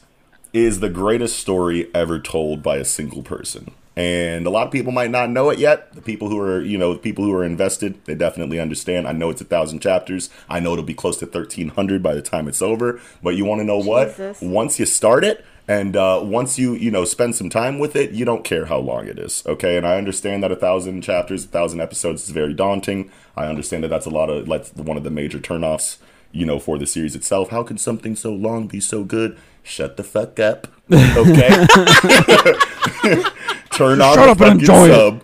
is 0.53 0.79
the 0.79 0.89
greatest 0.89 1.39
story 1.39 1.89
ever 1.93 2.19
told 2.19 2.61
by 2.63 2.77
a 2.77 2.85
single 2.85 3.21
person. 3.21 3.71
And 3.95 4.47
a 4.47 4.49
lot 4.49 4.65
of 4.65 4.71
people 4.71 4.93
might 4.93 5.11
not 5.11 5.29
know 5.29 5.49
it 5.49 5.59
yet. 5.59 5.93
The 5.93 6.01
people 6.01 6.29
who 6.29 6.39
are, 6.39 6.61
you 6.61 6.77
know, 6.77 6.93
the 6.93 6.99
people 6.99 7.25
who 7.25 7.33
are 7.33 7.43
invested, 7.43 8.03
they 8.05 8.15
definitely 8.15 8.59
understand. 8.59 9.07
I 9.07 9.11
know 9.11 9.29
it's 9.29 9.41
a 9.41 9.45
thousand 9.45 9.81
chapters. 9.81 10.29
I 10.47 10.61
know 10.61 10.73
it'll 10.73 10.85
be 10.85 10.93
close 10.93 11.17
to 11.17 11.25
thirteen 11.25 11.69
hundred 11.69 12.01
by 12.01 12.13
the 12.13 12.21
time 12.21 12.47
it's 12.47 12.61
over. 12.61 13.01
But 13.21 13.35
you 13.35 13.43
want 13.43 13.59
to 13.59 13.65
know 13.65 13.79
what? 13.79 14.09
Jesus. 14.09 14.39
Once 14.41 14.79
you 14.79 14.85
start 14.85 15.25
it, 15.25 15.45
and 15.67 15.97
uh, 15.97 16.21
once 16.23 16.57
you 16.57 16.73
you 16.73 16.89
know 16.89 17.03
spend 17.03 17.35
some 17.35 17.49
time 17.49 17.79
with 17.79 17.97
it, 17.97 18.11
you 18.11 18.23
don't 18.23 18.45
care 18.45 18.65
how 18.65 18.77
long 18.77 19.07
it 19.07 19.19
is. 19.19 19.43
Okay, 19.45 19.75
and 19.75 19.85
I 19.85 19.97
understand 19.97 20.41
that 20.43 20.53
a 20.53 20.55
thousand 20.55 21.01
chapters, 21.01 21.43
a 21.43 21.49
thousand 21.49 21.81
episodes 21.81 22.23
is 22.23 22.29
very 22.29 22.53
daunting. 22.53 23.11
I 23.35 23.47
understand 23.47 23.83
that 23.83 23.89
that's 23.89 24.05
a 24.05 24.09
lot 24.09 24.29
of 24.29 24.47
that's 24.47 24.73
one 24.73 24.95
of 24.95 25.03
the 25.03 25.11
major 25.11 25.39
turnoffs. 25.39 25.97
You 26.33 26.45
know, 26.45 26.59
for 26.59 26.77
the 26.77 26.87
series 26.87 27.13
itself. 27.13 27.49
How 27.49 27.61
can 27.61 27.77
something 27.77 28.15
so 28.15 28.31
long 28.31 28.67
be 28.67 28.79
so 28.79 29.03
good? 29.03 29.37
Shut 29.63 29.97
the 29.97 30.03
fuck 30.03 30.39
up. 30.39 30.67
Okay. 30.89 31.67
Turn 33.71 34.01
on 34.01 34.15
Shut 34.15 34.37
the 34.37 34.43
fucking 34.45 34.59
enjoy 34.59 34.89
it. 34.89 34.93
sub. 34.93 35.23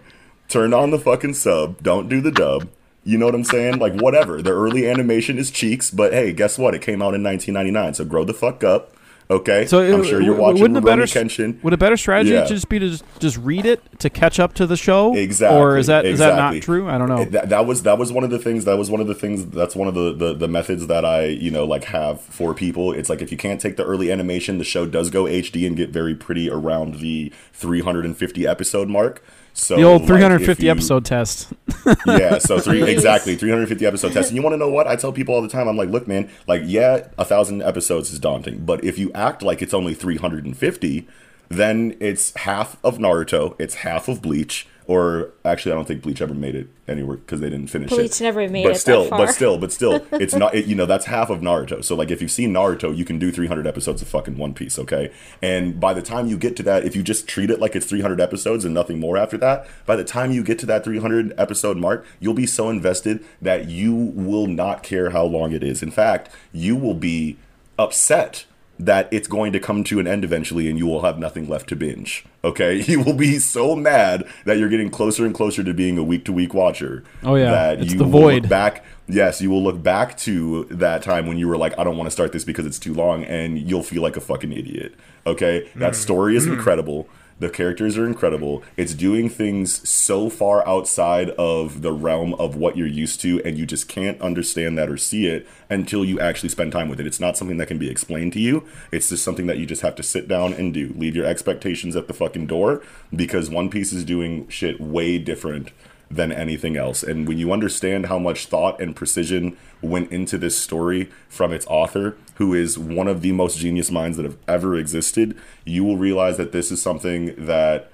Turn 0.49 0.73
on 0.73 0.91
the 0.91 0.99
fucking 0.99 1.33
sub. 1.33 1.81
Don't 1.83 2.07
do 2.09 2.21
the 2.21 2.31
dub. 2.31 2.69
You 3.03 3.17
know 3.17 3.25
what 3.25 3.35
I'm 3.35 3.43
saying? 3.43 3.79
Like 3.79 3.93
whatever. 4.01 4.41
The 4.41 4.51
early 4.51 4.89
animation 4.89 5.37
is 5.37 5.51
cheeks, 5.51 5.91
but 5.91 6.13
hey, 6.13 6.33
guess 6.33 6.57
what? 6.57 6.75
It 6.75 6.81
came 6.81 7.01
out 7.01 7.13
in 7.13 7.23
1999, 7.23 7.93
so 7.93 8.05
grow 8.05 8.23
the 8.25 8.33
fuck 8.33 8.63
up. 8.63 8.93
Okay. 9.29 9.65
So 9.65 9.79
I'm 9.79 10.03
sure 10.05 10.21
you're 10.21 10.35
watching 10.35 10.61
wouldn't 10.61 10.77
a 10.77 10.81
better 10.81 11.03
Kenshin. 11.03 11.61
Would 11.61 11.73
a 11.73 11.77
better 11.77 11.97
strategy 11.97 12.31
Yeah. 12.31 12.45
just 12.45 12.69
be 12.69 12.79
to 12.79 12.89
just, 12.89 13.03
just 13.19 13.37
read 13.37 13.65
it 13.65 13.81
to 13.99 14.09
catch 14.09 14.39
up 14.39 14.53
to 14.53 14.65
the 14.65 14.77
show? 14.77 15.13
Exactly. 15.15 15.59
Or 15.59 15.77
is 15.77 15.87
that 15.87 16.05
is 16.05 16.19
that 16.19 16.31
exactly. 16.31 16.59
not 16.59 16.63
true? 16.63 16.89
I 16.89 16.97
don't 16.97 17.09
know. 17.09 17.25
That, 17.25 17.49
that 17.49 17.65
was 17.65 17.83
that 17.83 17.97
was 17.97 18.13
one 18.13 18.23
of 18.23 18.29
the 18.29 18.39
things. 18.39 18.63
That 18.65 18.77
was 18.77 18.89
one 18.89 19.01
of 19.01 19.07
the 19.07 19.15
things. 19.15 19.45
That's 19.47 19.75
one 19.75 19.89
of 19.89 19.95
the, 19.95 20.13
the 20.13 20.33
the 20.33 20.47
methods 20.47 20.87
that 20.87 21.03
I 21.03 21.25
you 21.25 21.51
know 21.51 21.65
like 21.65 21.85
have 21.85 22.21
for 22.21 22.53
people. 22.53 22.93
It's 22.93 23.09
like 23.09 23.21
if 23.21 23.31
you 23.31 23.37
can't 23.37 23.59
take 23.59 23.75
the 23.75 23.83
early 23.83 24.11
animation, 24.11 24.59
the 24.59 24.63
show 24.63 24.85
does 24.85 25.09
go 25.09 25.25
HD 25.25 25.67
and 25.67 25.75
get 25.75 25.89
very 25.89 26.15
pretty 26.15 26.49
around 26.49 26.95
the 26.95 27.31
350 27.53 28.47
episode 28.47 28.87
mark. 28.87 29.21
So 29.57 29.75
the 29.75 29.83
old 29.83 30.01
like, 30.03 30.09
350 30.09 30.65
you- 30.65 30.71
episode 30.71 31.03
test. 31.03 31.51
yeah, 32.05 32.37
so 32.37 32.59
three 32.59 32.83
exactly 32.83 33.35
350 33.35 33.85
episode 33.87 34.13
test. 34.13 34.29
And 34.29 34.35
you 34.35 34.43
want 34.43 34.53
to 34.53 34.57
know 34.57 34.69
what? 34.69 34.85
I 34.85 34.95
tell 34.95 35.11
people 35.11 35.33
all 35.33 35.41
the 35.41 35.49
time. 35.49 35.67
I'm 35.67 35.75
like, 35.75 35.89
look, 35.89 36.07
man, 36.07 36.29
like 36.45 36.61
yeah, 36.65 37.07
a 37.17 37.25
thousand 37.25 37.63
episodes 37.63 38.13
is 38.13 38.19
daunting, 38.19 38.65
but 38.65 38.83
if 38.83 38.99
you 38.99 39.11
act 39.13 39.41
like 39.41 39.63
it's 39.63 39.73
only 39.73 39.95
350, 39.95 41.07
then 41.49 41.95
it's 41.99 42.35
half 42.35 42.77
of 42.83 42.99
Naruto, 42.99 43.55
it's 43.59 43.75
half 43.75 44.07
of 44.07 44.21
Bleach, 44.21 44.67
or 44.87 45.33
actually, 45.43 45.73
I 45.73 45.75
don't 45.75 45.85
think 45.85 46.01
Bleach 46.01 46.21
ever 46.21 46.33
made 46.33 46.55
it 46.55 46.69
anywhere 46.87 47.17
because 47.17 47.41
they 47.41 47.49
didn't 47.49 47.67
finish 47.67 47.91
it. 47.91 47.95
Bleach 47.95 48.21
never 48.21 48.47
made 48.47 48.63
but 48.63 48.69
it 48.69 48.73
that 48.73 48.79
still, 48.79 49.09
but 49.09 49.27
still, 49.27 49.57
but 49.57 49.73
still, 49.73 50.05
it's 50.13 50.33
not. 50.33 50.55
It, 50.55 50.65
you 50.65 50.75
know, 50.75 50.85
that's 50.85 51.05
half 51.05 51.29
of 51.29 51.41
Naruto. 51.41 51.83
So 51.83 51.93
like, 51.93 52.09
if 52.09 52.21
you've 52.21 52.31
seen 52.31 52.53
Naruto, 52.53 52.95
you 52.95 53.03
can 53.03 53.19
do 53.19 53.29
300 53.29 53.67
episodes 53.67 54.01
of 54.01 54.07
fucking 54.07 54.37
One 54.37 54.53
Piece, 54.53 54.79
okay? 54.79 55.11
And 55.41 55.77
by 55.77 55.93
the 55.93 56.01
time 56.01 56.27
you 56.27 56.37
get 56.37 56.55
to 56.55 56.63
that, 56.63 56.85
if 56.85 56.95
you 56.95 57.03
just 57.03 57.27
treat 57.27 57.49
it 57.49 57.59
like 57.59 57.75
it's 57.75 57.85
300 57.85 58.21
episodes 58.21 58.63
and 58.63 58.73
nothing 58.73 58.97
more 58.97 59.17
after 59.17 59.37
that, 59.39 59.67
by 59.85 59.97
the 59.97 60.05
time 60.05 60.31
you 60.31 60.41
get 60.41 60.57
to 60.59 60.65
that 60.67 60.85
300 60.85 61.33
episode 61.37 61.75
mark, 61.75 62.05
you'll 62.21 62.33
be 62.33 62.45
so 62.45 62.69
invested 62.69 63.25
that 63.41 63.67
you 63.67 63.93
will 63.93 64.47
not 64.47 64.83
care 64.83 65.09
how 65.09 65.25
long 65.25 65.51
it 65.51 65.63
is. 65.63 65.83
In 65.83 65.91
fact, 65.91 66.29
you 66.53 66.77
will 66.77 66.93
be 66.93 67.37
upset 67.77 68.45
that 68.79 69.07
it's 69.11 69.27
going 69.27 69.51
to 69.53 69.59
come 69.59 69.83
to 69.85 69.99
an 69.99 70.07
end 70.07 70.23
eventually 70.23 70.69
and 70.69 70.77
you 70.77 70.85
will 70.85 71.01
have 71.01 71.17
nothing 71.17 71.49
left 71.49 71.69
to 71.69 71.75
binge. 71.75 72.25
Okay? 72.43 72.81
You 72.87 73.01
will 73.01 73.13
be 73.13 73.39
so 73.39 73.75
mad 73.75 74.25
that 74.45 74.57
you're 74.57 74.69
getting 74.69 74.89
closer 74.89 75.25
and 75.25 75.33
closer 75.33 75.63
to 75.63 75.73
being 75.73 75.97
a 75.97 76.03
week 76.03 76.25
to 76.25 76.33
week 76.33 76.53
watcher. 76.53 77.03
Oh, 77.23 77.35
yeah. 77.35 77.51
That 77.51 77.81
It's 77.81 77.91
you 77.91 77.97
the 77.97 78.05
will 78.05 78.21
void. 78.21 78.43
look 78.43 78.49
back 78.49 78.85
yes, 79.07 79.41
you 79.41 79.49
will 79.49 79.63
look 79.63 79.81
back 79.81 80.17
to 80.17 80.65
that 80.65 81.01
time 81.01 81.27
when 81.27 81.37
you 81.37 81.47
were 81.47 81.57
like, 81.57 81.77
I 81.79 81.83
don't 81.83 81.97
want 81.97 82.07
to 82.07 82.11
start 82.11 82.31
this 82.31 82.43
because 82.43 82.65
it's 82.65 82.79
too 82.79 82.93
long, 82.93 83.23
and 83.23 83.57
you'll 83.57 83.83
feel 83.83 84.01
like 84.01 84.17
a 84.17 84.21
fucking 84.21 84.51
idiot. 84.51 84.93
Okay? 85.25 85.69
That 85.75 85.93
mm-hmm. 85.93 85.93
story 85.93 86.35
is 86.35 86.43
mm-hmm. 86.43 86.53
incredible. 86.53 87.07
The 87.39 87.49
characters 87.49 87.97
are 87.99 88.07
incredible. 88.07 88.63
It's 88.77 88.95
doing 88.95 89.29
things 89.29 89.87
so 89.87 90.27
far 90.27 90.67
outside 90.67 91.29
of 91.31 91.83
the 91.83 91.91
realm 91.91 92.33
of 92.35 92.55
what 92.55 92.75
you're 92.75 92.87
used 92.87 93.21
to, 93.21 93.43
and 93.43 93.59
you 93.59 93.65
just 93.67 93.87
can't 93.87 94.19
understand 94.21 94.75
that 94.77 94.89
or 94.89 94.97
see 94.97 95.27
it 95.27 95.47
until 95.69 96.03
you 96.03 96.19
actually 96.19 96.49
spend 96.49 96.71
time 96.71 96.89
with 96.89 96.99
it. 96.99 97.05
It's 97.05 97.19
not 97.19 97.37
something 97.37 97.57
that 97.57 97.67
can 97.67 97.77
be 97.77 97.91
explained 97.91 98.33
to 98.33 98.39
you. 98.39 98.63
It's 98.91 99.09
just 99.09 99.23
something 99.23 99.45
that 99.45 99.59
you 99.59 99.67
just 99.67 99.83
have 99.83 99.95
to 99.97 100.03
sit 100.03 100.27
down 100.27 100.53
and 100.53 100.73
do. 100.73 100.93
Leave 100.97 101.15
your 101.15 101.27
expectations 101.27 101.95
at 101.95 102.07
the 102.07 102.13
fucking 102.13 102.47
door 102.47 102.81
because 103.15 103.51
One 103.51 103.69
Piece 103.69 103.93
is 103.93 104.03
doing 104.03 104.47
shit 104.47 104.81
way 104.81 105.19
different 105.19 105.71
than 106.09 106.31
anything 106.31 106.77
else. 106.77 107.03
And 107.03 107.27
when 107.27 107.37
you 107.37 107.51
understand 107.51 108.07
how 108.07 108.17
much 108.17 108.47
thought 108.47 108.81
and 108.81 108.95
precision 108.95 109.57
went 109.81 110.11
into 110.11 110.37
this 110.37 110.57
story 110.57 111.09
from 111.27 111.51
its 111.53 111.67
author, 111.67 112.17
who 112.37 112.53
is 112.53 112.77
one 112.77 113.07
of 113.07 113.21
the 113.21 113.31
most 113.31 113.57
genius 113.57 113.91
minds 113.91 114.17
that 114.17 114.23
have 114.23 114.37
ever 114.47 114.75
existed, 114.75 115.35
you 115.65 115.83
will 115.83 115.97
realize 115.97 116.37
that 116.37 116.51
this 116.51 116.71
is 116.71 116.81
something 116.81 117.33
that 117.37 117.91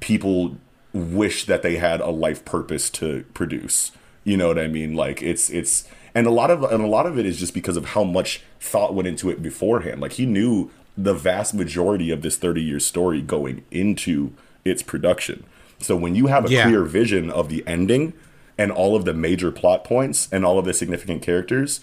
people 0.00 0.56
wish 0.92 1.44
that 1.46 1.62
they 1.62 1.76
had 1.76 2.00
a 2.00 2.10
life 2.10 2.44
purpose 2.44 2.90
to 2.90 3.24
produce. 3.34 3.92
You 4.24 4.36
know 4.36 4.48
what 4.48 4.58
I 4.58 4.66
mean? 4.66 4.94
Like 4.94 5.22
it's 5.22 5.50
it's 5.50 5.86
and 6.14 6.26
a 6.26 6.30
lot 6.30 6.50
of 6.50 6.62
and 6.64 6.82
a 6.82 6.86
lot 6.86 7.06
of 7.06 7.18
it 7.18 7.24
is 7.26 7.38
just 7.38 7.54
because 7.54 7.76
of 7.76 7.86
how 7.86 8.04
much 8.04 8.42
thought 8.58 8.94
went 8.94 9.08
into 9.08 9.30
it 9.30 9.42
beforehand. 9.42 10.00
Like 10.00 10.12
he 10.12 10.26
knew 10.26 10.70
the 10.98 11.14
vast 11.14 11.54
majority 11.54 12.10
of 12.10 12.22
this 12.22 12.36
30 12.36 12.60
year 12.60 12.80
story 12.80 13.22
going 13.22 13.64
into 13.70 14.32
its 14.64 14.82
production. 14.82 15.44
So 15.78 15.96
when 15.96 16.14
you 16.14 16.26
have 16.26 16.44
a 16.44 16.50
Yeah. 16.52 16.64
clear 16.64 16.84
vision 16.84 17.30
of 17.30 17.48
the 17.48 17.64
ending 17.66 18.12
and 18.58 18.70
all 18.70 18.94
of 18.96 19.06
the 19.06 19.14
major 19.14 19.50
plot 19.50 19.84
points 19.84 20.28
and 20.30 20.44
all 20.44 20.58
of 20.58 20.66
the 20.66 20.74
significant 20.74 21.22
characters, 21.22 21.80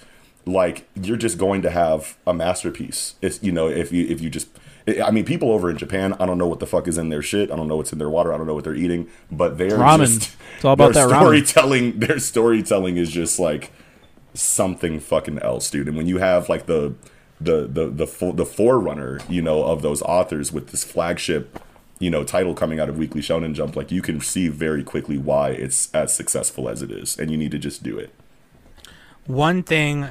like 0.47 0.87
you're 0.95 1.17
just 1.17 1.37
going 1.37 1.61
to 1.63 1.69
have 1.69 2.17
a 2.25 2.33
masterpiece. 2.33 3.15
It's 3.21 3.41
you 3.43 3.51
know 3.51 3.67
if 3.67 3.91
you 3.91 4.07
if 4.07 4.21
you 4.21 4.29
just 4.29 4.47
I 5.03 5.11
mean 5.11 5.25
people 5.25 5.51
over 5.51 5.69
in 5.69 5.77
Japan, 5.77 6.13
I 6.13 6.25
don't 6.25 6.37
know 6.37 6.47
what 6.47 6.59
the 6.59 6.67
fuck 6.67 6.87
is 6.87 6.97
in 6.97 7.09
their 7.09 7.21
shit. 7.21 7.51
I 7.51 7.55
don't 7.55 7.67
know 7.67 7.75
what's 7.77 7.91
in 7.93 7.99
their 7.99 8.09
water. 8.09 8.33
I 8.33 8.37
don't 8.37 8.47
know 8.47 8.53
what 8.55 8.63
they're 8.63 8.75
eating, 8.75 9.09
but 9.31 9.57
they're 9.57 9.83
Ramen. 9.83 9.97
just 9.97 10.31
It's 10.55 10.65
all 10.65 10.73
about 10.73 10.93
their 10.93 11.07
that 11.07 11.09
ramen. 11.09 11.45
storytelling. 11.45 11.99
Their 11.99 12.19
storytelling 12.19 12.97
is 12.97 13.11
just 13.11 13.39
like 13.39 13.71
something 14.33 14.99
fucking 14.99 15.39
else, 15.39 15.69
dude. 15.69 15.87
And 15.87 15.97
when 15.97 16.07
you 16.07 16.19
have 16.19 16.49
like 16.49 16.65
the 16.67 16.95
the 17.41 17.67
the 17.67 17.87
the 17.89 18.07
fo- 18.07 18.31
the 18.33 18.45
forerunner, 18.45 19.19
you 19.29 19.41
know, 19.41 19.63
of 19.63 19.81
those 19.81 20.01
authors 20.03 20.51
with 20.51 20.69
this 20.69 20.83
flagship, 20.83 21.59
you 21.99 22.09
know, 22.09 22.23
title 22.23 22.53
coming 22.55 22.79
out 22.79 22.89
of 22.89 22.97
Weekly 22.97 23.21
Shonen 23.21 23.53
Jump, 23.53 23.75
like 23.75 23.91
you 23.91 24.01
can 24.01 24.21
see 24.21 24.47
very 24.47 24.83
quickly 24.83 25.17
why 25.17 25.49
it's 25.51 25.93
as 25.93 26.13
successful 26.15 26.69
as 26.69 26.81
it 26.81 26.91
is, 26.91 27.17
and 27.19 27.29
you 27.31 27.37
need 27.37 27.51
to 27.51 27.59
just 27.59 27.83
do 27.83 27.97
it. 27.97 28.11
One 29.25 29.63
thing, 29.63 30.09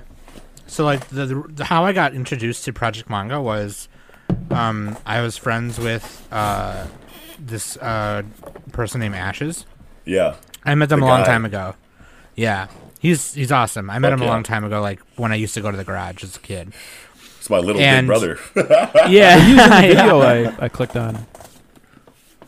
so 0.67 0.85
like 0.85 1.09
the, 1.09 1.27
the 1.49 1.64
how 1.64 1.85
I 1.85 1.93
got 1.93 2.14
introduced 2.14 2.64
to 2.64 2.73
Project 2.73 3.09
Manga 3.11 3.41
was, 3.41 3.89
um, 4.51 4.97
I 5.07 5.21
was 5.21 5.37
friends 5.37 5.79
with 5.79 6.27
uh, 6.33 6.87
this 7.39 7.77
uh, 7.79 8.23
person 8.73 9.01
named 9.01 9.14
Ashes. 9.14 9.67
Yeah, 10.05 10.37
I 10.64 10.75
met 10.75 10.89
them 10.89 11.01
The 11.01 11.07
a 11.07 11.09
long 11.09 11.21
guy. 11.21 11.27
time 11.27 11.45
ago. 11.45 11.75
Yeah, 12.35 12.69
he's 13.01 13.35
he's 13.35 13.51
awesome. 13.53 13.89
I 13.91 13.99
met 13.99 14.11
Fuck 14.11 14.19
him 14.19 14.23
a 14.23 14.25
yeah. 14.27 14.31
long 14.31 14.43
time 14.43 14.64
ago, 14.64 14.81
like 14.81 15.01
when 15.17 15.33
I 15.33 15.37
used 15.37 15.55
to 15.55 15.61
go 15.61 15.71
to 15.71 15.77
the 15.77 15.85
garage 15.85 16.23
as 16.23 16.37
a 16.37 16.41
kid. 16.41 16.73
it's 17.39 17.49
my 17.51 17.59
little 17.59 17.81
And- 17.81 18.07
big 18.07 18.09
brother. 18.09 18.39
Yeah, 19.09 19.81
Video 19.81 20.21
I, 20.21 20.55
I 20.64 20.69
clicked 20.69 20.97
on. 20.97 21.27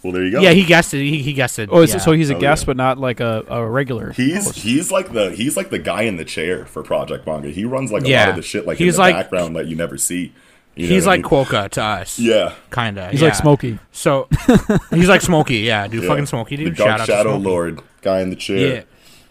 Well, 0.02 0.12
there 0.12 0.24
you 0.24 0.30
go. 0.32 0.40
yeah, 0.40 0.50
he 0.50 0.64
guessed 0.64 0.94
it. 0.94 0.98
He, 0.98 1.22
he 1.22 1.32
guessed 1.32 1.58
it. 1.58 1.68
Oh, 1.72 1.80
yeah. 1.82 1.96
it, 1.96 2.00
so 2.00 2.12
he's 2.12 2.30
a 2.30 2.36
Oh, 2.36 2.40
guest, 2.40 2.62
yeah. 2.62 2.66
but 2.66 2.76
not 2.76 2.98
like 2.98 3.20
a, 3.20 3.44
a 3.48 3.66
regular. 3.66 4.12
He's 4.12 4.44
host. 4.46 4.58
he's 4.58 4.90
like 4.92 5.12
the 5.12 5.30
he's 5.32 5.56
like 5.56 5.70
the 5.70 5.78
guy 5.78 6.02
in 6.02 6.16
the 6.16 6.24
chair 6.24 6.64
for 6.66 6.82
Project 6.82 7.26
Manga. 7.26 7.48
He 7.50 7.64
runs 7.64 7.90
like 7.92 8.04
a 8.04 8.12
lot 8.16 8.28
of 8.30 8.36
the 8.36 8.42
shit 8.42 8.66
like 8.66 8.78
He's 8.78 8.94
in 8.94 8.96
the 8.96 9.00
like- 9.00 9.14
background 9.16 9.56
that 9.56 9.66
you 9.66 9.76
never 9.76 9.96
see. 9.98 10.32
You 10.74 10.86
know 10.86 10.94
He's 10.94 11.06
what 11.06 11.12
I 11.12 11.16
like 11.16 11.22
mean? 11.32 11.44
Quokka 11.64 11.70
to 11.70 11.82
us. 11.82 12.18
yeah. 12.20 12.54
kinda. 12.70 13.10
He's 13.10 13.20
yeah. 13.20 13.28
like 13.28 13.34
Smokey. 13.36 13.78
So 13.90 14.28
he's 14.90 15.08
like 15.08 15.22
Smokey. 15.22 15.58
Yeah, 15.64 15.88
dude, 15.88 16.04
yeah. 16.04 16.08
fucking 16.08 16.26
Smokey, 16.26 16.56
dude. 16.56 16.74
The 16.74 16.76
Dark 16.76 16.90
Shout 16.90 17.00
out 17.00 17.06
Shadow 17.08 17.32
to 17.32 17.36
Lord 17.38 17.80
guy 18.02 18.20
in 18.20 18.30
the 18.30 18.36
chair. 18.36 18.74
Yeah. 18.76 18.82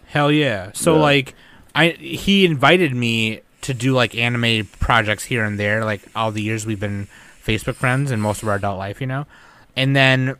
Hell 0.08 0.30
yeah. 0.30 0.72
So 0.74 0.96
Yeah. 0.96 1.00
like 1.02 1.34
I 1.74 1.88
he 1.90 2.44
invited 2.44 2.94
me 2.94 3.40
to 3.62 3.72
do 3.72 3.94
like 3.94 4.14
anime 4.14 4.66
projects 4.78 5.24
here 5.24 5.42
and 5.44 5.58
there, 5.58 5.84
like 5.86 6.02
all 6.14 6.30
the 6.32 6.42
years 6.42 6.66
we've 6.66 6.78
been 6.80 7.08
Facebook 7.42 7.76
friends 7.76 8.10
and 8.10 8.20
most 8.20 8.42
of 8.42 8.48
our 8.48 8.56
adult 8.56 8.76
life, 8.78 9.00
you 9.00 9.06
know? 9.06 9.26
And 9.74 9.96
then 9.96 10.36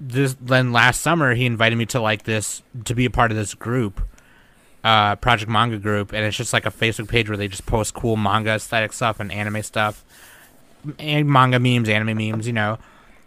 this 0.00 0.36
then 0.40 0.72
last 0.72 1.00
summer 1.00 1.34
he 1.34 1.46
invited 1.46 1.76
me 1.76 1.86
to 1.86 2.00
like 2.00 2.24
this 2.24 2.62
to 2.84 2.94
be 2.94 3.04
a 3.04 3.10
part 3.10 3.30
of 3.30 3.36
this 3.36 3.54
group. 3.54 4.00
Uh, 4.84 5.16
Project 5.16 5.50
Manga 5.50 5.78
group, 5.78 6.12
and 6.12 6.24
it's 6.24 6.36
just 6.36 6.52
like 6.52 6.64
a 6.64 6.70
Facebook 6.70 7.08
page 7.08 7.28
where 7.28 7.36
they 7.36 7.48
just 7.48 7.66
post 7.66 7.92
cool 7.92 8.16
manga 8.16 8.50
aesthetic 8.50 8.92
stuff 8.92 9.18
and 9.18 9.32
anime 9.32 9.60
stuff, 9.64 10.04
and 11.00 11.28
manga 11.28 11.58
memes, 11.58 11.88
anime 11.88 12.16
memes, 12.16 12.46
you 12.46 12.52
know. 12.52 12.78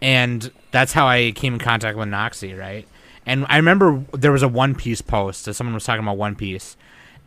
And 0.02 0.50
that's 0.72 0.94
how 0.94 1.06
I 1.06 1.32
came 1.32 1.56
in 1.56 1.60
contact 1.60 1.98
with 1.98 2.08
Noxy, 2.08 2.58
right? 2.58 2.88
And 3.26 3.46
I 3.50 3.58
remember 3.58 4.06
there 4.14 4.32
was 4.32 4.42
a 4.42 4.48
One 4.48 4.74
Piece 4.74 5.02
post 5.02 5.46
that 5.46 5.56
someone 5.56 5.74
was 5.74 5.84
talking 5.84 6.02
about 6.02 6.16
One 6.18 6.34
Piece, 6.34 6.78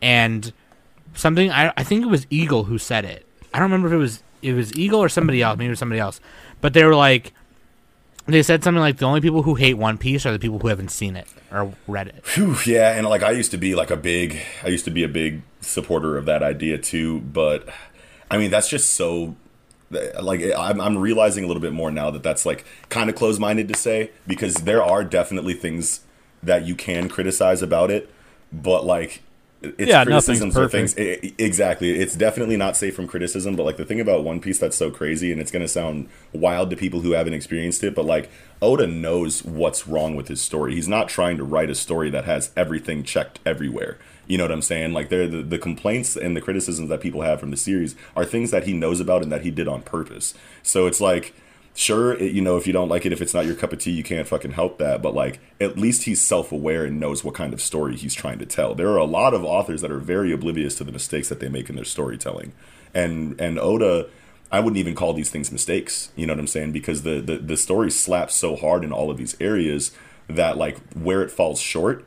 and 0.01 0.51
something 1.13 1.51
I 1.51 1.71
I 1.77 1.83
think 1.83 2.03
it 2.03 2.09
was 2.09 2.25
Eagle 2.31 2.63
who 2.63 2.79
said 2.79 3.05
it. 3.05 3.27
I 3.53 3.59
don't 3.59 3.71
remember 3.71 3.89
if 3.89 3.93
it 3.93 3.97
was 3.97 4.23
it 4.41 4.53
was 4.53 4.75
Eagle 4.75 4.99
or 4.99 5.09
somebody 5.09 5.41
else. 5.41 5.57
Maybe 5.57 5.67
it 5.67 5.71
was 5.71 5.79
somebody 5.79 5.99
else. 5.99 6.19
But 6.59 6.73
they 6.73 6.83
were 6.83 6.95
like, 6.95 7.33
they 8.25 8.43
said 8.43 8.63
something 8.63 8.79
like 8.79 8.97
the 8.97 9.05
only 9.05 9.21
people 9.21 9.43
who 9.43 9.55
hate 9.55 9.73
One 9.75 9.97
Piece 9.97 10.25
are 10.25 10.31
the 10.31 10.39
people 10.39 10.59
who 10.59 10.67
haven't 10.69 10.89
seen 10.89 11.15
it 11.15 11.27
or 11.51 11.73
read 11.87 12.07
it. 12.07 12.25
Phew, 12.25 12.55
yeah, 12.65 12.95
and 12.95 13.07
like 13.07 13.23
I 13.23 13.31
used 13.31 13.51
to 13.51 13.57
be 13.57 13.75
like 13.75 13.91
a 13.91 13.97
big, 13.97 14.39
I 14.63 14.69
used 14.69 14.85
to 14.85 14.91
be 14.91 15.03
a 15.03 15.09
big 15.09 15.41
supporter 15.61 16.17
of 16.17 16.25
that 16.25 16.41
idea 16.41 16.77
too. 16.77 17.19
But 17.19 17.67
I 18.31 18.37
mean, 18.37 18.51
that's 18.51 18.69
just 18.69 18.91
so. 18.91 19.35
Like 20.19 20.41
I'm, 20.57 20.81
I'm 20.81 20.97
realizing 20.97 21.43
a 21.43 21.47
little 21.47 21.61
bit 21.61 21.73
more 21.73 21.91
now 21.91 22.09
that 22.09 22.23
that's 22.23 22.47
like 22.47 22.65
kind 22.89 23.11
of 23.11 23.15
close-minded 23.15 23.67
to 23.67 23.75
say 23.75 24.09
because 24.25 24.55
there 24.55 24.81
are 24.81 25.03
definitely 25.03 25.53
things 25.53 25.99
that 26.41 26.65
you 26.65 26.73
can 26.73 27.09
criticize 27.09 27.61
about 27.61 27.91
it, 27.91 28.09
but 28.51 28.85
like 28.85 29.21
it's 29.63 29.89
Yeah, 29.89 30.03
criticisms 30.03 30.57
or 30.57 30.67
things. 30.67 30.95
i- 30.97 31.19
i- 31.23 31.33
exactly, 31.37 31.91
it's 31.99 32.15
definitely 32.15 32.57
not 32.57 32.75
safe 32.77 32.95
from 32.95 33.07
criticism. 33.07 33.55
But 33.55 33.63
like 33.63 33.77
the 33.77 33.85
thing 33.85 33.99
about 33.99 34.23
One 34.23 34.39
Piece 34.39 34.59
that's 34.59 34.75
so 34.77 34.91
crazy, 34.91 35.31
and 35.31 35.39
it's 35.41 35.51
gonna 35.51 35.67
sound 35.67 36.07
wild 36.33 36.69
to 36.71 36.75
people 36.75 37.01
who 37.01 37.11
haven't 37.11 37.33
experienced 37.33 37.83
it, 37.83 37.95
but 37.95 38.05
like 38.05 38.29
Oda 38.61 38.87
knows 38.87 39.43
what's 39.43 39.87
wrong 39.87 40.15
with 40.15 40.27
his 40.27 40.41
story. 40.41 40.75
He's 40.75 40.87
not 40.87 41.09
trying 41.09 41.37
to 41.37 41.43
write 41.43 41.69
a 41.69 41.75
story 41.75 42.09
that 42.11 42.25
has 42.25 42.51
everything 42.55 43.03
checked 43.03 43.39
everywhere. 43.45 43.97
You 44.25 44.37
know 44.37 44.45
what 44.45 44.51
I'm 44.51 44.61
saying? 44.61 44.93
Like 44.93 45.09
they're 45.09 45.27
the, 45.27 45.41
the 45.41 45.57
complaints 45.59 46.15
and 46.15 46.35
the 46.35 46.39
criticisms 46.41 46.87
that 46.89 47.01
people 47.01 47.21
have 47.23 47.39
from 47.41 47.51
the 47.51 47.57
series 47.57 47.95
are 48.15 48.23
things 48.23 48.51
that 48.51 48.63
he 48.65 48.71
knows 48.73 49.01
about 49.01 49.21
and 49.21 49.31
that 49.33 49.41
he 49.41 49.51
did 49.51 49.67
on 49.67 49.81
purpose. 49.81 50.33
So 50.61 50.87
it's 50.87 51.01
like 51.01 51.33
sure, 51.73 52.13
it, 52.13 52.31
you 52.33 52.41
know, 52.41 52.57
if 52.57 52.67
you 52.67 52.73
don't 52.73 52.89
like 52.89 53.05
it, 53.05 53.13
if 53.13 53.21
it's 53.21 53.33
not 53.33 53.45
your 53.45 53.55
cup 53.55 53.73
of 53.73 53.79
tea, 53.79 53.91
you 53.91 54.03
can't 54.03 54.27
fucking 54.27 54.51
help 54.51 54.77
that. 54.79 55.01
But 55.01 55.13
like, 55.13 55.39
at 55.59 55.77
least 55.77 56.03
he's 56.03 56.21
self-aware 56.21 56.85
and 56.85 56.99
knows 56.99 57.23
what 57.23 57.35
kind 57.35 57.53
of 57.53 57.61
story 57.61 57.95
he's 57.95 58.13
trying 58.13 58.39
to 58.39 58.45
tell. 58.45 58.75
There 58.75 58.89
are 58.89 58.97
a 58.97 59.05
lot 59.05 59.33
of 59.33 59.43
authors 59.43 59.81
that 59.81 59.91
are 59.91 59.99
very 59.99 60.31
oblivious 60.31 60.75
to 60.77 60.83
the 60.83 60.91
mistakes 60.91 61.29
that 61.29 61.39
they 61.39 61.49
make 61.49 61.69
in 61.69 61.75
their 61.75 61.85
storytelling, 61.85 62.53
and 62.93 63.39
and 63.39 63.59
Oda. 63.59 64.09
I 64.51 64.59
wouldn't 64.59 64.77
even 64.77 64.93
call 64.93 65.13
these 65.13 65.31
things 65.31 65.51
mistakes. 65.51 66.11
You 66.15 66.27
know 66.27 66.33
what 66.33 66.39
I'm 66.39 66.47
saying? 66.47 66.73
Because 66.73 67.01
the 67.01 67.19
the, 67.21 67.37
the 67.37 67.57
story 67.57 67.89
slaps 67.89 68.35
so 68.35 68.55
hard 68.55 68.83
in 68.83 68.91
all 68.91 69.09
of 69.09 69.17
these 69.17 69.35
areas 69.39 69.91
that 70.27 70.57
like 70.57 70.77
where 70.93 71.23
it 71.23 71.31
falls 71.31 71.59
short 71.59 72.05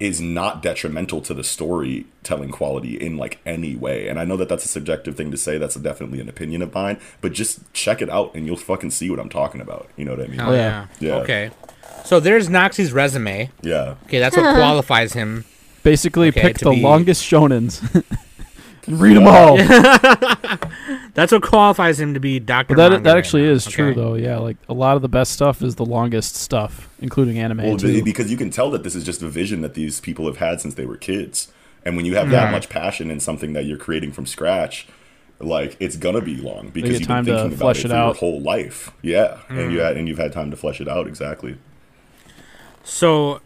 is 0.00 0.20
not 0.20 0.62
detrimental 0.62 1.20
to 1.22 1.32
the 1.34 1.44
storytelling 1.44 2.50
quality 2.50 2.96
in 2.96 3.16
like 3.16 3.38
any 3.46 3.76
way. 3.76 4.08
And 4.08 4.18
I 4.18 4.24
know 4.24 4.36
that 4.36 4.48
that's 4.48 4.64
a 4.64 4.68
subjective 4.68 5.16
thing 5.16 5.30
to 5.30 5.36
say. 5.36 5.56
That's 5.58 5.76
definitely 5.76 6.20
an 6.20 6.28
opinion 6.28 6.62
of 6.62 6.74
mine. 6.74 6.98
But 7.20 7.32
just 7.32 7.60
check 7.72 8.02
it 8.02 8.10
out, 8.10 8.34
and 8.34 8.46
you'll 8.46 8.56
fucking 8.56 8.90
see 8.90 9.08
what 9.10 9.20
I'm 9.20 9.28
talking 9.28 9.60
about. 9.60 9.88
You 9.96 10.04
know 10.04 10.12
what 10.16 10.20
I 10.24 10.26
mean? 10.26 10.40
Oh, 10.40 10.52
yeah. 10.52 10.86
yeah. 11.00 11.08
Yeah. 11.08 11.14
Okay. 11.22 11.50
So 12.04 12.20
there's 12.20 12.48
Noxy's 12.48 12.92
resume. 12.92 13.50
Yeah. 13.62 13.94
Okay, 14.04 14.18
that's 14.18 14.36
what 14.36 14.54
qualifies 14.56 15.12
him. 15.12 15.44
Basically, 15.82 16.28
Okay, 16.28 16.40
pick 16.42 16.58
the 16.58 16.70
be- 16.70 16.80
longest 16.80 17.22
shonens. 17.22 17.80
and 18.86 19.00
read 19.00 19.16
them 19.16 19.26
all. 19.26 19.56
That's 21.14 21.32
what 21.32 21.42
qualifies 21.42 22.00
him 22.00 22.14
to 22.14 22.20
be 22.20 22.38
Doctor. 22.40 22.74
But 22.74 22.88
that 22.90 23.02
that 23.04 23.16
actually 23.16 23.44
is 23.44 23.64
true 23.66 23.94
though. 23.94 24.14
Yeah, 24.14 24.38
like 24.38 24.56
a 24.68 24.74
lot 24.74 24.96
of 24.96 25.02
the 25.02 25.08
best 25.08 25.32
stuff 25.32 25.62
is 25.62 25.76
the 25.76 25.84
longest 25.84 26.34
stuff, 26.36 26.88
including 27.00 27.38
anime 27.38 27.58
Well, 27.58 27.76
too. 27.76 28.02
because 28.02 28.30
you 28.30 28.36
can 28.36 28.50
tell 28.50 28.70
that 28.72 28.82
this 28.82 28.94
is 28.94 29.04
just 29.04 29.22
a 29.22 29.28
vision 29.28 29.60
that 29.62 29.74
these 29.74 30.00
people 30.00 30.26
have 30.26 30.38
had 30.38 30.60
since 30.60 30.74
they 30.74 30.86
were 30.86 30.96
kids. 30.96 31.52
And 31.84 31.96
when 31.96 32.06
you 32.06 32.16
have 32.16 32.28
Mm. 32.28 32.32
that 32.32 32.50
much 32.52 32.68
passion 32.68 33.10
in 33.10 33.20
something 33.20 33.52
that 33.52 33.64
you're 33.66 33.76
creating 33.78 34.12
from 34.12 34.26
scratch, 34.26 34.86
like 35.38 35.76
it's 35.80 35.96
gonna 35.96 36.20
be 36.22 36.36
long 36.36 36.70
because 36.70 36.98
you've 36.98 37.06
time 37.08 37.24
been 37.24 37.34
thinking 37.36 37.52
about 37.52 37.58
flesh 37.60 37.80
it 37.80 37.86
it 37.86 37.88
for 37.90 37.94
out. 37.94 38.06
your 38.06 38.14
whole 38.14 38.40
life. 38.40 38.90
Yeah, 39.02 39.38
and 39.48 39.58
Mm. 39.58 39.72
you 39.72 39.80
had, 39.80 39.96
and 39.96 40.08
you've 40.08 40.18
had 40.18 40.32
time 40.32 40.50
to 40.50 40.56
flesh 40.56 40.80
it 40.80 40.88
out 40.88 41.06
exactly. 41.06 41.56
So, 42.82 43.40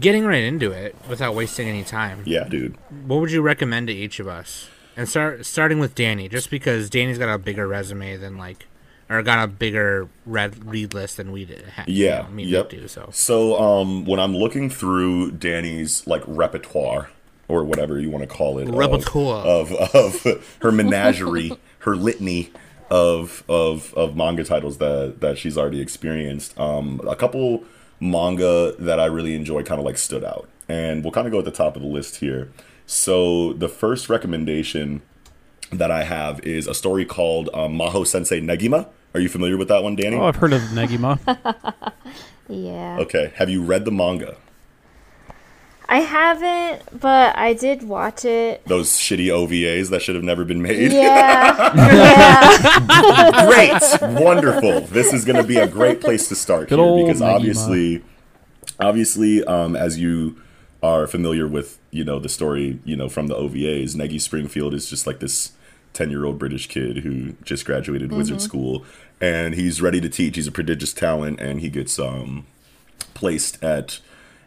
getting 0.00 0.24
right 0.24 0.42
into 0.42 0.70
it 0.72 0.94
without 1.08 1.34
wasting 1.34 1.68
any 1.68 1.84
time. 1.84 2.22
Yeah, 2.26 2.44
dude. 2.48 2.76
What 3.06 3.20
would 3.20 3.30
you 3.30 3.42
recommend 3.42 3.88
to 3.88 3.92
each 3.92 4.18
of 4.20 4.28
us? 4.28 4.68
And 4.96 5.08
start 5.08 5.44
starting 5.44 5.78
with 5.78 5.94
Danny, 5.94 6.28
just 6.28 6.50
because 6.50 6.88
Danny's 6.88 7.18
got 7.18 7.28
a 7.32 7.36
bigger 7.38 7.68
resume 7.68 8.16
than 8.16 8.38
like, 8.38 8.66
or 9.10 9.22
got 9.22 9.44
a 9.44 9.46
bigger 9.46 10.08
read 10.24 10.64
read 10.64 10.94
list 10.94 11.18
than 11.18 11.32
we 11.32 11.44
did. 11.44 11.64
ha- 11.68 11.84
you 11.86 12.06
Yeah, 12.06 12.22
know, 12.22 12.28
me 12.28 12.44
yep. 12.44 12.70
do 12.70 12.88
so. 12.88 13.10
So, 13.12 13.58
um, 13.60 14.06
when 14.06 14.18
I'm 14.18 14.34
looking 14.34 14.70
through 14.70 15.32
Danny's 15.32 16.06
like 16.06 16.22
repertoire 16.26 17.10
or 17.46 17.62
whatever 17.62 18.00
you 18.00 18.10
want 18.10 18.22
to 18.22 18.26
call 18.26 18.58
it, 18.58 18.68
of- 18.68 18.74
Repertoire. 18.74 19.44
of 19.44 19.70
of, 19.72 20.44
her 20.62 20.72
menagerie, 20.72 21.52
her 21.80 21.94
litany 21.94 22.50
of 22.90 23.44
of 23.50 23.92
of 23.94 24.16
manga 24.16 24.44
titles 24.44 24.78
that 24.78 25.20
that 25.20 25.36
she's 25.36 25.58
already 25.58 25.80
experienced. 25.82 26.58
Um, 26.58 27.02
a 27.06 27.14
couple 27.16 27.64
manga 28.00 28.74
that 28.78 28.98
I 29.00 29.06
really 29.06 29.34
enjoy 29.34 29.62
kind 29.62 29.78
of 29.78 29.84
like 29.84 29.98
stood 29.98 30.24
out, 30.24 30.48
and 30.68 31.02
we'll 31.02 31.12
kind 31.12 31.26
of 31.26 31.32
go 31.32 31.38
at 31.38 31.44
the 31.44 31.50
top 31.50 31.76
of 31.76 31.82
the 31.82 31.88
list 31.88 32.16
here. 32.16 32.50
So, 32.86 33.52
the 33.52 33.68
first 33.68 34.08
recommendation 34.08 35.02
that 35.72 35.90
I 35.90 36.04
have 36.04 36.40
is 36.40 36.66
a 36.68 36.74
story 36.74 37.04
called 37.04 37.50
um, 37.52 37.76
Maho 37.76 38.06
Sensei 38.06 38.40
Negima. 38.40 38.88
Are 39.14 39.20
you 39.20 39.28
familiar 39.28 39.56
with 39.56 39.68
that 39.68 39.82
one, 39.82 39.96
Danny? 39.96 40.16
oh, 40.16 40.24
I've 40.26 40.36
heard 40.36 40.52
of 40.52 40.60
Negima. 40.62 41.18
Yeah. 42.48 42.98
Okay. 43.00 43.32
Have 43.34 43.50
you 43.50 43.60
read 43.62 43.84
the 43.84 43.90
manga? 43.90 44.36
I 45.88 46.00
haven't, 46.00 47.00
but 47.00 47.36
I 47.36 47.54
did 47.54 47.84
watch 47.84 48.24
it. 48.24 48.64
Those 48.66 48.90
shitty 48.90 49.26
OVAs 49.26 49.90
that 49.90 50.02
should 50.02 50.16
have 50.16 50.24
never 50.24 50.44
been 50.44 50.60
made. 50.60 50.92
Yeah. 50.92 51.72
yeah. 51.76 53.46
great, 54.00 54.20
wonderful. 54.20 54.80
This 54.82 55.12
is 55.12 55.24
going 55.24 55.36
to 55.36 55.46
be 55.46 55.56
a 55.56 55.68
great 55.68 56.00
place 56.00 56.28
to 56.28 56.34
start 56.34 56.68
Good 56.68 56.78
here 56.78 57.06
because 57.06 57.20
Negima. 57.20 57.34
obviously, 57.34 58.02
obviously, 58.80 59.44
um, 59.44 59.76
as 59.76 59.98
you 59.98 60.40
are 60.82 61.06
familiar 61.06 61.46
with, 61.46 61.78
you 61.92 62.04
know, 62.04 62.18
the 62.18 62.28
story, 62.28 62.80
you 62.84 62.96
know, 62.96 63.08
from 63.08 63.28
the 63.28 63.34
OVAs, 63.34 63.94
Negi 63.94 64.20
Springfield 64.20 64.74
is 64.74 64.90
just 64.90 65.06
like 65.06 65.20
this 65.20 65.52
ten-year-old 65.92 66.38
British 66.38 66.68
kid 66.68 66.98
who 66.98 67.32
just 67.44 67.64
graduated 67.64 68.10
wizard 68.12 68.40
school, 68.40 68.84
and 69.20 69.54
he's 69.54 69.80
ready 69.80 70.00
to 70.00 70.08
teach. 70.08 70.34
He's 70.34 70.48
a 70.48 70.52
prodigious 70.52 70.92
talent, 70.92 71.40
and 71.40 71.60
he 71.60 71.70
gets 71.70 71.98
um, 71.98 72.44
placed 73.14 73.62
at 73.62 74.00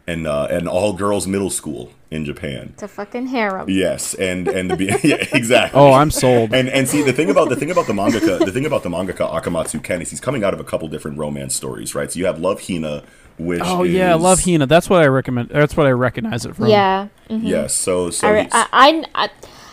an 0.10 0.26
uh, 0.26 0.48
an 0.50 0.68
all-girls 0.68 1.28
middle 1.28 1.50
school 1.50 1.92
in 2.12 2.26
Japan. 2.26 2.72
It's 2.74 2.84
a 2.84 2.88
fucking 2.88 3.28
harem. 3.28 3.70
Yes, 3.70 4.14
and 4.16 4.48
and 4.48 4.72
the 4.72 4.76
be- 4.76 4.86
yeah, 5.04 5.18
exactly. 5.34 5.80
Oh, 5.80 5.94
I'm 5.94 6.12
sold. 6.12 6.54
And 6.54 6.68
and 6.70 6.88
see 6.88 7.02
the 7.04 7.14
thing 7.14 7.30
about 7.30 7.50
the 7.50 7.56
thing 7.56 7.72
about 7.72 7.88
the 7.88 7.94
mangaka 7.94 8.40
the 8.40 8.52
thing 8.52 8.66
about 8.66 8.84
the 8.84 8.90
mangaka 8.90 9.30
Akamatsu 9.32 9.84
Ken 9.84 10.02
is 10.02 10.10
he's 10.10 10.20
coming 10.20 10.44
out 10.44 10.54
of 10.54 10.60
a 10.60 10.64
couple 10.64 10.88
different 10.88 11.18
romance 11.18 11.56
stories, 11.56 11.94
right? 11.96 12.12
So 12.12 12.20
you 12.20 12.26
have 12.26 12.40
Love 12.40 12.68
Hina, 12.68 13.04
which 13.38 13.62
Oh 13.64 13.84
yeah, 13.84 14.16
Love 14.16 14.42
Hina. 14.44 14.66
That's 14.66 14.90
what 14.90 15.02
I 15.02 15.08
recommend. 15.08 15.50
That's 15.50 15.78
what 15.78 15.86
I 15.88 15.92
recognize 15.92 16.46
it 16.46 16.56
from. 16.56 16.68
Yeah. 16.68 17.08
Yes, 17.30 17.76
so 17.76 18.10
so 18.10 18.28
I, 18.28 18.32
re- 18.32 18.50
I, 18.52 18.68
I, 18.74 19.26
I 19.26 19.30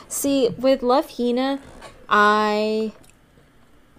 see 0.09 0.51
with 0.51 0.83
Love 0.83 1.17
Hina, 1.17 1.61
I 2.09 2.93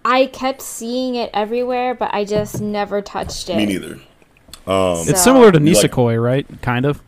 I 0.04 0.26
kept 0.26 0.62
seeing 0.62 1.16
it 1.16 1.30
everywhere, 1.34 1.94
but 1.94 2.14
I 2.14 2.24
just 2.24 2.60
never 2.60 3.02
touched 3.02 3.50
it. 3.50 3.56
me 3.56 3.66
neither. 3.66 3.98
It's 4.68 5.10
So- 5.10 5.14
similar 5.16 5.50
to 5.52 5.60
You 5.60 5.72
like- 5.74 5.90
Nisekoi, 5.90 6.22
right? 6.22 6.46
Kind 6.62 6.84
of. 6.86 7.00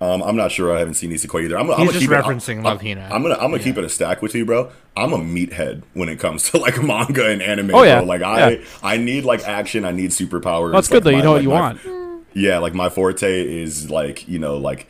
Um, 0.00 0.22
I'm 0.22 0.36
not 0.36 0.52
sure. 0.52 0.72
I 0.74 0.78
haven't 0.78 0.94
seen 0.94 1.10
Nisekoi 1.10 1.44
either. 1.44 1.58
I'm, 1.58 1.66
gonna- 1.66 1.72
I'm 1.78 1.86
gonna 1.86 1.92
just 1.98 2.02
keep 2.04 2.10
it- 2.12 2.22
referencing 2.24 2.58
I'm, 2.58 2.62
Love 2.62 2.84
I'm- 2.84 2.98
I'm 3.12 3.22
gonna 3.22 3.34
I'm 3.34 3.50
gonna 3.50 3.58
keep 3.62 3.76
it 3.78 3.84
a 3.84 3.88
stack 3.88 4.22
with 4.22 4.32
you, 4.34 4.44
bro. 4.44 4.70
I'm 4.96 5.12
a 5.12 5.18
meathead 5.18 5.82
when 5.94 6.08
it 6.08 6.20
comes 6.20 6.50
to 6.50 6.58
like 6.58 6.80
manga 6.82 7.26
and 7.28 7.42
anime. 7.42 7.74
Oh, 7.74 7.82
yeah. 7.82 7.98
bro. 7.98 8.04
like 8.06 8.22
I 8.22 8.50
Yeah. 8.50 8.64
I 8.82 8.96
need 8.96 9.24
like 9.24 9.42
action. 9.46 9.84
I 9.84 9.90
need 9.90 10.10
superpowers. 10.10 10.72
That's 10.72 10.88
like, 10.90 11.02
good 11.02 11.04
though. 11.04 11.10
You 11.10 11.16
my- 11.18 11.22
know 11.24 11.30
what 11.32 11.36
like, 11.36 11.42
you 11.44 11.48
my- 11.48 11.60
want. 11.60 12.24
Yeah, 12.34 12.58
like 12.58 12.74
my 12.74 12.88
forte 12.90 13.40
is 13.62 13.90
like 13.90 14.28
you 14.28 14.38
know 14.38 14.56
like 14.56 14.86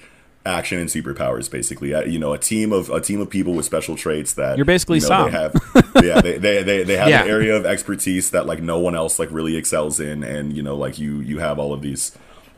action 0.48 0.78
and 0.78 0.88
superpowers 0.88 1.50
basically. 1.50 1.94
Uh, 1.94 2.02
you 2.02 2.18
know, 2.18 2.32
a 2.32 2.38
team 2.38 2.72
of 2.72 2.90
a 2.90 3.00
team 3.00 3.20
of 3.20 3.30
people 3.30 3.54
with 3.54 3.64
special 3.66 3.96
traits 3.96 4.32
that 4.34 4.56
You're 4.56 4.64
basically 4.64 4.98
you 4.98 5.08
know, 5.08 5.24
they 5.26 5.30
have. 5.30 5.54
yeah, 6.02 6.20
they 6.20 6.38
they 6.38 6.62
they, 6.62 6.82
they 6.82 6.96
have 6.96 7.08
Yeah. 7.08 7.22
an 7.24 7.28
area 7.28 7.56
of 7.56 7.66
expertise 7.66 8.30
that 8.30 8.46
like 8.46 8.62
no 8.62 8.78
one 8.78 8.94
else 8.94 9.18
like 9.18 9.30
really 9.30 9.56
excels 9.56 10.00
in, 10.00 10.24
and 10.24 10.52
you 10.56 10.62
know 10.62 10.74
like 10.76 10.98
you 10.98 11.20
you 11.20 11.38
have 11.38 11.58
all 11.58 11.72
of 11.72 11.82
these 11.82 12.12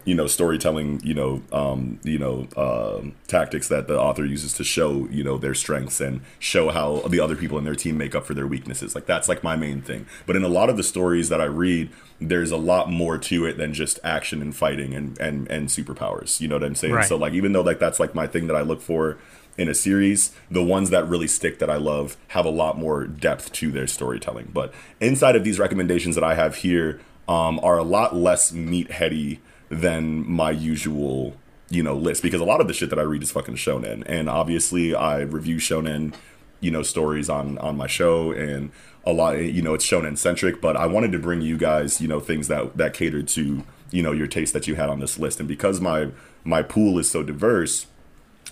you 0.04 0.14
know 0.14 0.26
storytelling 0.26 1.00
you 1.04 1.14
know 1.14 1.42
um 1.52 2.00
you 2.02 2.18
know 2.18 2.46
um 2.56 3.14
tactics 3.26 3.68
that 3.68 3.86
the 3.86 3.98
author 3.98 4.24
uses 4.24 4.52
to 4.52 4.64
show 4.64 5.06
you 5.10 5.22
know 5.22 5.38
their 5.38 5.54
strengths 5.54 6.00
and 6.00 6.20
show 6.38 6.70
how 6.70 7.00
the 7.08 7.20
other 7.20 7.36
people 7.36 7.58
in 7.58 7.64
their 7.64 7.74
team 7.74 7.96
make 7.98 8.14
up 8.14 8.24
for 8.24 8.34
their 8.34 8.46
weaknesses. 8.46 8.94
Like 8.94 9.06
that's 9.06 9.28
like 9.28 9.42
my 9.42 9.56
main 9.56 9.82
thing. 9.82 10.06
But 10.26 10.36
in 10.36 10.44
a 10.44 10.48
lot 10.48 10.70
of 10.70 10.76
the 10.76 10.82
stories 10.82 11.28
that 11.28 11.40
i 11.40 11.44
read 11.44 11.90
there's 12.20 12.50
a 12.50 12.56
lot 12.56 12.90
more 12.90 13.16
to 13.16 13.46
it 13.46 13.56
than 13.56 13.72
just 13.72 13.98
action 14.04 14.42
and 14.42 14.54
fighting 14.54 14.94
and 14.94 15.18
and 15.18 15.50
and 15.50 15.68
superpowers. 15.68 16.40
You 16.40 16.48
know 16.48 16.56
what 16.56 16.64
i'm 16.64 16.74
saying? 16.74 16.94
Right. 16.94 17.06
so 17.06 17.16
like 17.16 17.32
even 17.32 17.52
though 17.52 17.62
like 17.62 17.78
that's 17.78 18.00
like 18.00 18.14
my 18.14 18.26
thing 18.26 18.46
that 18.46 18.56
i 18.56 18.62
look 18.62 18.80
for 18.80 19.18
in 19.58 19.68
a 19.68 19.74
series 19.74 20.32
the 20.50 20.62
ones 20.62 20.90
that 20.90 21.06
really 21.08 21.26
stick 21.26 21.58
that 21.58 21.68
i 21.68 21.76
love 21.76 22.16
have 22.28 22.46
a 22.46 22.50
lot 22.50 22.78
more 22.78 23.06
depth 23.06 23.52
to 23.52 23.70
their 23.70 23.86
storytelling. 23.86 24.50
But 24.52 24.72
inside 25.00 25.36
of 25.36 25.44
these 25.44 25.58
recommendations 25.58 26.14
that 26.14 26.24
i 26.24 26.34
have 26.34 26.56
here 26.56 27.00
um, 27.28 27.60
are 27.62 27.78
a 27.78 27.84
lot 27.84 28.16
less 28.16 28.50
meatheady 28.50 29.38
than 29.70 30.28
my 30.28 30.50
usual 30.50 31.36
you 31.70 31.82
know 31.82 31.94
list 31.94 32.22
because 32.22 32.40
a 32.40 32.44
lot 32.44 32.60
of 32.60 32.66
the 32.66 32.74
shit 32.74 32.90
that 32.90 32.98
I 32.98 33.02
read 33.02 33.22
is 33.22 33.30
fucking 33.30 33.54
shonen. 33.54 34.02
And 34.06 34.28
obviously 34.28 34.94
I 34.94 35.20
review 35.20 35.56
shonen 35.56 36.14
you 36.60 36.70
know 36.70 36.82
stories 36.82 37.30
on 37.30 37.56
on 37.58 37.76
my 37.76 37.86
show 37.86 38.32
and 38.32 38.70
a 39.06 39.12
lot 39.12 39.38
you 39.38 39.62
know 39.62 39.72
it's 39.72 39.88
shonen 39.88 40.18
centric 40.18 40.60
but 40.60 40.76
I 40.76 40.86
wanted 40.86 41.12
to 41.12 41.18
bring 41.18 41.40
you 41.40 41.56
guys 41.56 42.00
you 42.00 42.08
know 42.08 42.20
things 42.20 42.48
that 42.48 42.76
that 42.76 42.92
catered 42.92 43.28
to 43.28 43.64
you 43.90 44.02
know 44.02 44.12
your 44.12 44.26
taste 44.26 44.52
that 44.52 44.66
you 44.66 44.74
had 44.74 44.90
on 44.90 45.00
this 45.00 45.18
list. 45.18 45.38
And 45.38 45.48
because 45.48 45.80
my 45.80 46.10
my 46.44 46.62
pool 46.62 46.98
is 46.98 47.08
so 47.08 47.22
diverse 47.22 47.86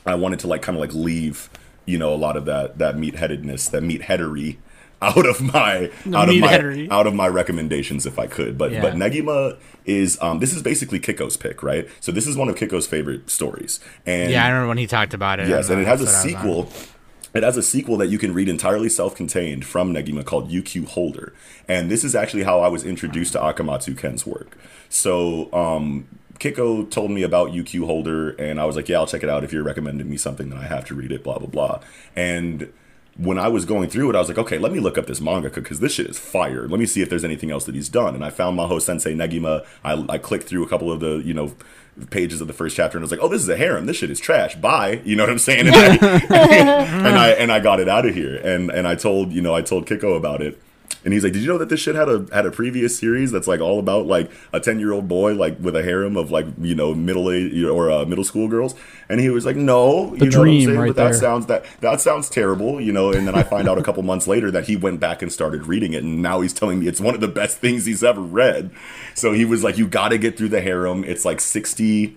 I 0.07 0.15
wanted 0.15 0.39
to 0.41 0.47
like 0.47 0.63
kind 0.63 0.77
of 0.77 0.81
like 0.81 0.95
leave 0.95 1.51
you 1.85 1.99
know 1.99 2.15
a 2.15 2.17
lot 2.17 2.37
of 2.37 2.45
that 2.45 2.79
that 2.79 2.95
meatheadedness 2.95 3.71
that 3.73 3.83
meatheadery 3.83 4.59
out 5.03 5.27
of 5.27 5.41
my 5.41 5.91
out 6.15 6.29
of 6.29 6.37
my 6.37 6.49
meatheadery. 6.49 6.91
out 6.91 7.07
of 7.07 7.15
my 7.15 7.29
recommendations 7.29 8.05
if 8.07 8.19
I 8.19 8.27
could. 8.27 8.59
But 8.59 8.73
Yeah. 8.73 8.83
but 8.83 8.95
Negima 8.95 9.57
is 9.87 10.19
um 10.21 10.39
this 10.41 10.53
is 10.55 10.63
basically 10.63 10.99
Kiko's 11.01 11.37
pick, 11.37 11.63
right? 11.63 11.89
So 12.01 12.11
this 12.13 12.27
is 12.27 12.37
one 12.37 12.49
of 12.49 12.57
Kiko's 12.57 12.87
favorite 12.87 13.31
stories. 13.31 13.81
And 14.07 14.31
Yeah, 14.33 14.45
I 14.45 14.49
remember 14.49 14.69
when 14.69 14.79
he 14.79 14.87
talked 14.87 15.15
about 15.15 15.41
it. 15.41 15.49
Yes, 15.49 15.71
and 15.71 15.81
it 15.81 15.87
has 15.87 16.01
a 16.01 16.05
episode 16.05 16.19
I 16.19 16.25
was 16.25 16.35
on. 16.35 16.67
sequel. 16.71 16.73
It 17.35 17.43
has 17.43 17.57
a 17.59 17.63
sequel 17.63 17.97
that 17.99 18.07
you 18.09 18.19
can 18.19 18.33
read 18.33 18.49
entirely 18.49 18.89
self-contained 18.89 19.65
from 19.67 19.93
Negima 19.95 20.25
called 20.25 20.51
UQ 20.51 20.87
Holder, 20.87 21.35
and 21.69 21.91
this 21.91 22.03
is 22.03 22.15
actually 22.17 22.43
how 22.45 22.61
I 22.61 22.69
was 22.69 22.85
introduced 22.85 23.35
to 23.35 23.39
Akamatsu 23.39 23.97
Ken's 23.99 24.27
work. 24.27 24.57
So, 24.89 25.53
um, 25.53 26.09
Kiko 26.41 26.91
told 26.91 27.11
me 27.11 27.23
about 27.23 27.51
UQ 27.53 27.85
Holder, 27.85 28.31
and 28.31 28.59
I 28.59 28.65
was 28.65 28.77
like, 28.77 28.89
"Yeah, 28.89 28.97
I'll 28.99 29.07
check 29.07 29.23
it 29.23 29.29
out. 29.29 29.45
If 29.45 29.53
you're 29.53 29.63
recommending 29.63 30.09
me 30.09 30.17
something, 30.17 30.49
that 30.49 30.59
I 30.59 30.65
have 30.67 30.87
to 30.87 30.95
read 30.95 31.13
it." 31.13 31.23
Blah 31.23 31.39
blah 31.39 31.49
blah. 31.49 31.81
And 32.17 32.73
when 33.19 33.37
I 33.37 33.49
was 33.49 33.65
going 33.65 33.91
through 33.91 34.11
it, 34.11 34.17
I 34.17 34.21
was 34.21 34.29
like, 34.29 34.39
okay, 34.39 34.59
let 34.59 34.71
me 34.71 34.79
look 34.79 34.97
up 34.97 35.07
this 35.07 35.19
mangaka 35.19 35.57
because 35.57 35.81
this 35.81 35.93
shit 35.93 36.07
is 36.07 36.19
fire. 36.19 36.69
Let 36.69 36.79
me 36.79 36.87
see 36.87 37.03
if 37.03 37.11
there's 37.11 37.25
anything 37.25 37.51
else 37.51 37.65
that 37.65 37.75
he's 37.75 37.89
done. 37.89 38.15
And 38.15 38.25
I 38.25 38.31
found 38.31 38.57
Maho 38.57 38.81
Sensei 38.81 39.13
Negima. 39.13 39.67
I, 39.85 40.05
I 40.09 40.19
clicked 40.19 40.49
through 40.49 40.65
a 40.65 40.69
couple 40.69 40.93
of 40.93 41.01
the, 41.01 41.17
you 41.25 41.35
know, 41.35 41.53
pages 42.11 42.41
of 42.41 42.47
the 42.47 42.53
first 42.53 42.77
chapter 42.77 42.97
and 42.97 43.03
I 43.03 43.07
was 43.07 43.11
like, 43.11 43.21
oh, 43.21 43.27
this 43.27 43.43
is 43.43 43.49
a 43.49 43.57
harem. 43.57 43.87
This 43.87 43.97
shit 43.97 44.11
is 44.11 44.21
trash. 44.21 44.55
Bye. 44.55 45.03
You 45.05 45.17
know 45.17 45.25
what 45.25 45.31
I'm 45.31 45.39
saying? 45.39 45.67
And 45.67 45.75
I, 45.75 45.97
and 45.97 47.19
I, 47.19 47.29
and 47.31 47.51
I 47.51 47.59
got 47.59 47.81
it 47.81 47.89
out 47.89 48.07
of 48.07 48.15
here. 48.15 48.37
And, 48.37 48.71
and 48.71 48.87
I 48.87 48.95
told, 48.95 49.33
you 49.33 49.43
know, 49.43 49.55
I 49.55 49.63
told 49.63 49.87
Kiko 49.87 50.17
about 50.17 50.41
it. 50.41 50.63
And 51.05 51.15
he's 51.15 51.23
like, 51.25 51.33
"Did 51.33 51.43
you 51.43 51.49
know 51.49 51.59
that 51.59 51.69
this 51.69 51.81
shit 51.81 51.95
had 51.95 52.09
a 52.09 52.27
had 52.33 52.45
a 52.47 52.51
previous 52.51 52.99
series 52.99 53.31
that's 53.31 53.47
like 53.47 53.61
all 53.61 53.79
about 53.79 54.07
like 54.07 54.31
a 54.53 54.61
ten 54.61 54.79
year 54.81 54.93
old 54.93 55.09
boy 55.09 55.35
like 55.35 55.59
with 55.61 55.77
a 55.77 55.83
harem 55.83 56.17
of 56.17 56.31
like 56.31 56.47
you 56.61 56.75
know 56.75 56.95
middle 56.95 57.31
age 57.31 57.63
or 57.63 57.91
uh, 57.91 58.05
middle 58.05 58.25
school 58.25 58.49
girls?" 58.49 58.75
And 59.09 59.21
he 59.21 59.31
was 59.31 59.47
like, 59.47 59.57
"No, 59.57 60.15
The 60.17 60.25
you 60.27 60.31
know 60.31 60.39
what 60.41 60.49
I'm 60.49 60.61
saying? 60.65 60.79
right 60.79 60.87
but 60.89 60.97
that 60.97 61.05
there. 61.05 61.15
sounds 61.15 61.47
that 61.47 61.65
that 61.81 62.01
sounds 62.01 62.29
terrible, 62.29 62.81
you 62.81 62.93
know." 62.93 63.13
And 63.13 63.27
then 63.27 63.35
I 63.35 63.43
find 63.43 63.69
out 63.69 63.79
a 63.79 63.83
couple 63.83 64.03
months 64.03 64.27
later 64.27 64.51
that 64.51 64.65
he 64.67 64.77
went 64.77 65.01
back 65.01 65.23
and 65.23 65.33
started 65.33 65.67
reading 65.67 65.93
it, 65.93 66.03
and 66.03 66.21
now 66.21 66.41
he's 66.41 66.53
telling 66.53 66.81
me 66.81 66.89
it's 66.89 67.01
one 67.01 67.15
of 67.15 67.21
the 67.21 67.29
best 67.29 67.59
things 67.59 67.85
he's 67.87 68.03
ever 68.05 68.21
read. 68.21 68.71
So 69.15 69.33
he 69.33 69.45
was 69.45 69.63
like, 69.65 69.79
"You 69.79 69.87
got 69.89 70.09
to 70.09 70.19
get 70.19 70.37
through 70.37 70.51
the 70.51 70.61
harem. 70.61 71.05
It's 71.05 71.25
like 71.25 71.41
sixty 71.41 72.17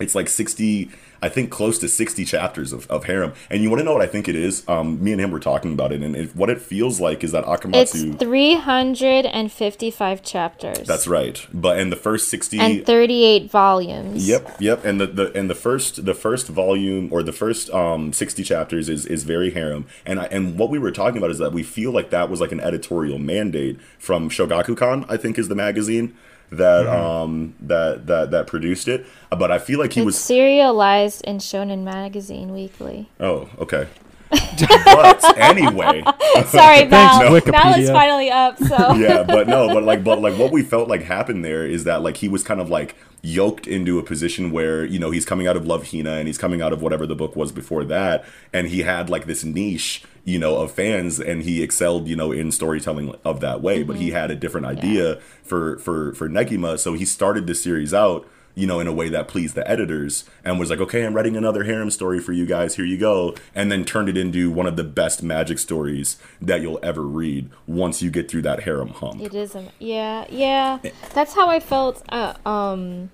it's 0.00 0.14
like 0.14 0.26
60 0.28 0.90
i 1.22 1.28
think 1.28 1.50
close 1.50 1.78
to 1.78 1.88
60 1.88 2.24
chapters 2.24 2.72
of, 2.72 2.90
of 2.90 3.04
harem 3.04 3.32
and 3.50 3.62
you 3.62 3.70
want 3.70 3.80
to 3.80 3.84
know 3.84 3.92
what 3.92 4.02
i 4.02 4.06
think 4.06 4.28
it 4.28 4.36
is 4.36 4.66
um, 4.68 5.02
me 5.02 5.12
and 5.12 5.20
him 5.20 5.30
were 5.30 5.40
talking 5.40 5.72
about 5.72 5.92
it 5.92 6.02
and 6.02 6.16
it, 6.16 6.34
what 6.36 6.50
it 6.50 6.60
feels 6.60 7.00
like 7.00 7.24
is 7.24 7.32
that 7.32 7.44
Akamatsu. 7.44 8.12
It's 8.12 8.22
355 8.22 10.22
chapters. 10.22 10.86
that's 10.86 11.06
right 11.06 11.46
but 11.52 11.78
in 11.78 11.90
the 11.90 11.96
first 11.96 12.28
60 12.28 12.58
And 12.58 12.86
38 12.86 13.50
volumes. 13.50 14.28
Yep, 14.28 14.56
yep. 14.60 14.84
And 14.84 15.00
the, 15.00 15.06
the 15.06 15.38
and 15.38 15.48
the 15.48 15.54
first 15.54 16.04
the 16.04 16.14
first 16.14 16.48
volume 16.48 17.08
or 17.12 17.22
the 17.22 17.32
first 17.32 17.70
um 17.70 18.12
sixty 18.12 18.42
chapters 18.42 18.88
is 18.88 19.06
is 19.06 19.24
very 19.24 19.50
harem. 19.50 19.86
And 20.04 20.20
I, 20.20 20.24
and 20.24 20.58
what 20.58 20.70
we 20.70 20.78
were 20.78 20.90
talking 20.90 21.18
about 21.18 21.30
is 21.30 21.38
that 21.38 21.52
we 21.52 21.62
feel 21.62 21.92
like 21.92 22.10
that 22.10 22.30
was 22.30 22.40
like 22.40 22.52
an 22.52 22.60
editorial 22.60 23.18
mandate 23.18 23.78
from 23.98 24.28
Shogakukan, 24.28 25.06
I 25.08 25.16
think 25.16 25.38
is 25.38 25.48
the 25.48 25.54
magazine 25.54 26.14
that 26.52 26.86
um 26.86 27.54
that 27.60 28.06
that 28.06 28.30
that 28.30 28.46
produced 28.46 28.88
it. 28.88 29.06
Uh, 29.30 29.36
But 29.36 29.50
I 29.50 29.58
feel 29.58 29.78
like 29.78 29.92
he 29.94 30.00
It's 30.00 30.06
was 30.06 30.18
serialized 30.18 31.22
in 31.24 31.38
Shonen 31.38 31.82
Magazine 31.84 32.52
Weekly. 32.52 33.08
oh 33.20 33.48
okay. 33.58 33.86
but 34.84 35.38
anyway, 35.38 36.02
Sorry, 36.46 36.86
Val. 36.86 37.40
Val 37.40 37.78
is 37.78 37.90
finally 37.90 38.30
up, 38.30 38.58
so. 38.58 38.92
yeah, 38.94 39.22
but 39.22 39.46
no, 39.46 39.68
but 39.68 39.82
like, 39.82 40.02
but 40.02 40.20
like, 40.20 40.38
what 40.38 40.50
we 40.50 40.62
felt 40.62 40.88
like 40.88 41.02
happened 41.02 41.44
there 41.44 41.66
is 41.66 41.84
that 41.84 42.02
like 42.02 42.16
he 42.16 42.28
was 42.28 42.42
kind 42.42 42.60
of 42.60 42.70
like 42.70 42.96
yoked 43.22 43.66
into 43.66 43.98
a 43.98 44.02
position 44.02 44.50
where 44.50 44.84
you 44.84 44.98
know 44.98 45.10
he's 45.10 45.24
coming 45.24 45.46
out 45.46 45.56
of 45.56 45.66
Love 45.66 45.90
Hina 45.90 46.14
and 46.14 46.26
he's 46.26 46.38
coming 46.38 46.60
out 46.62 46.72
of 46.72 46.82
whatever 46.82 47.06
the 47.06 47.14
book 47.14 47.36
was 47.36 47.52
before 47.52 47.84
that, 47.84 48.24
and 48.52 48.68
he 48.68 48.80
had 48.80 49.10
like 49.10 49.26
this 49.26 49.44
niche, 49.44 50.04
you 50.24 50.38
know, 50.38 50.56
of 50.56 50.72
fans, 50.72 51.20
and 51.20 51.42
he 51.42 51.62
excelled, 51.62 52.08
you 52.08 52.16
know, 52.16 52.32
in 52.32 52.50
storytelling 52.50 53.14
of 53.24 53.40
that 53.40 53.60
way. 53.60 53.82
But 53.82 53.96
he 53.96 54.08
mm-hmm. 54.08 54.16
had 54.16 54.30
a 54.30 54.36
different 54.36 54.66
idea 54.66 55.16
for 55.42 55.78
for 55.78 56.14
for 56.14 56.28
Negima, 56.28 56.78
so 56.78 56.94
he 56.94 57.04
started 57.04 57.46
the 57.46 57.54
series 57.54 57.92
out 57.92 58.26
you 58.54 58.66
know, 58.66 58.80
in 58.80 58.86
a 58.86 58.92
way 58.92 59.08
that 59.08 59.28
pleased 59.28 59.54
the 59.54 59.68
editors 59.70 60.24
and 60.44 60.58
was 60.58 60.68
like, 60.70 60.80
okay, 60.80 61.04
I'm 61.04 61.14
writing 61.14 61.36
another 61.36 61.64
harem 61.64 61.90
story 61.90 62.20
for 62.20 62.32
you 62.32 62.44
guys. 62.46 62.76
Here 62.76 62.84
you 62.84 62.98
go. 62.98 63.34
And 63.54 63.72
then 63.72 63.84
turned 63.84 64.08
it 64.08 64.16
into 64.16 64.50
one 64.50 64.66
of 64.66 64.76
the 64.76 64.84
best 64.84 65.22
magic 65.22 65.58
stories 65.58 66.18
that 66.40 66.60
you'll 66.60 66.80
ever 66.82 67.02
read 67.02 67.48
once 67.66 68.02
you 68.02 68.10
get 68.10 68.30
through 68.30 68.42
that 68.42 68.64
harem 68.64 68.88
hump. 68.90 69.20
It 69.22 69.34
is. 69.34 69.56
Yeah, 69.78 70.26
yeah. 70.28 70.78
That's 71.14 71.34
how 71.34 71.48
I 71.48 71.60
felt. 71.60 72.02
Uh, 72.08 72.34
um, 72.44 73.10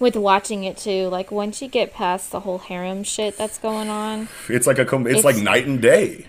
with 0.00 0.16
watching 0.16 0.64
it 0.64 0.76
too. 0.76 1.08
Like 1.08 1.30
once 1.30 1.62
you 1.62 1.68
get 1.68 1.94
past 1.94 2.30
the 2.32 2.40
whole 2.40 2.58
harem 2.58 3.04
shit 3.04 3.38
that's 3.38 3.58
going 3.58 3.88
on. 3.88 4.28
It's 4.48 4.66
like 4.66 4.78
a, 4.78 4.84
com- 4.84 5.06
it's, 5.06 5.18
It's- 5.20 5.24
like 5.24 5.42
night 5.42 5.66
and 5.66 5.80
day. 5.80 6.26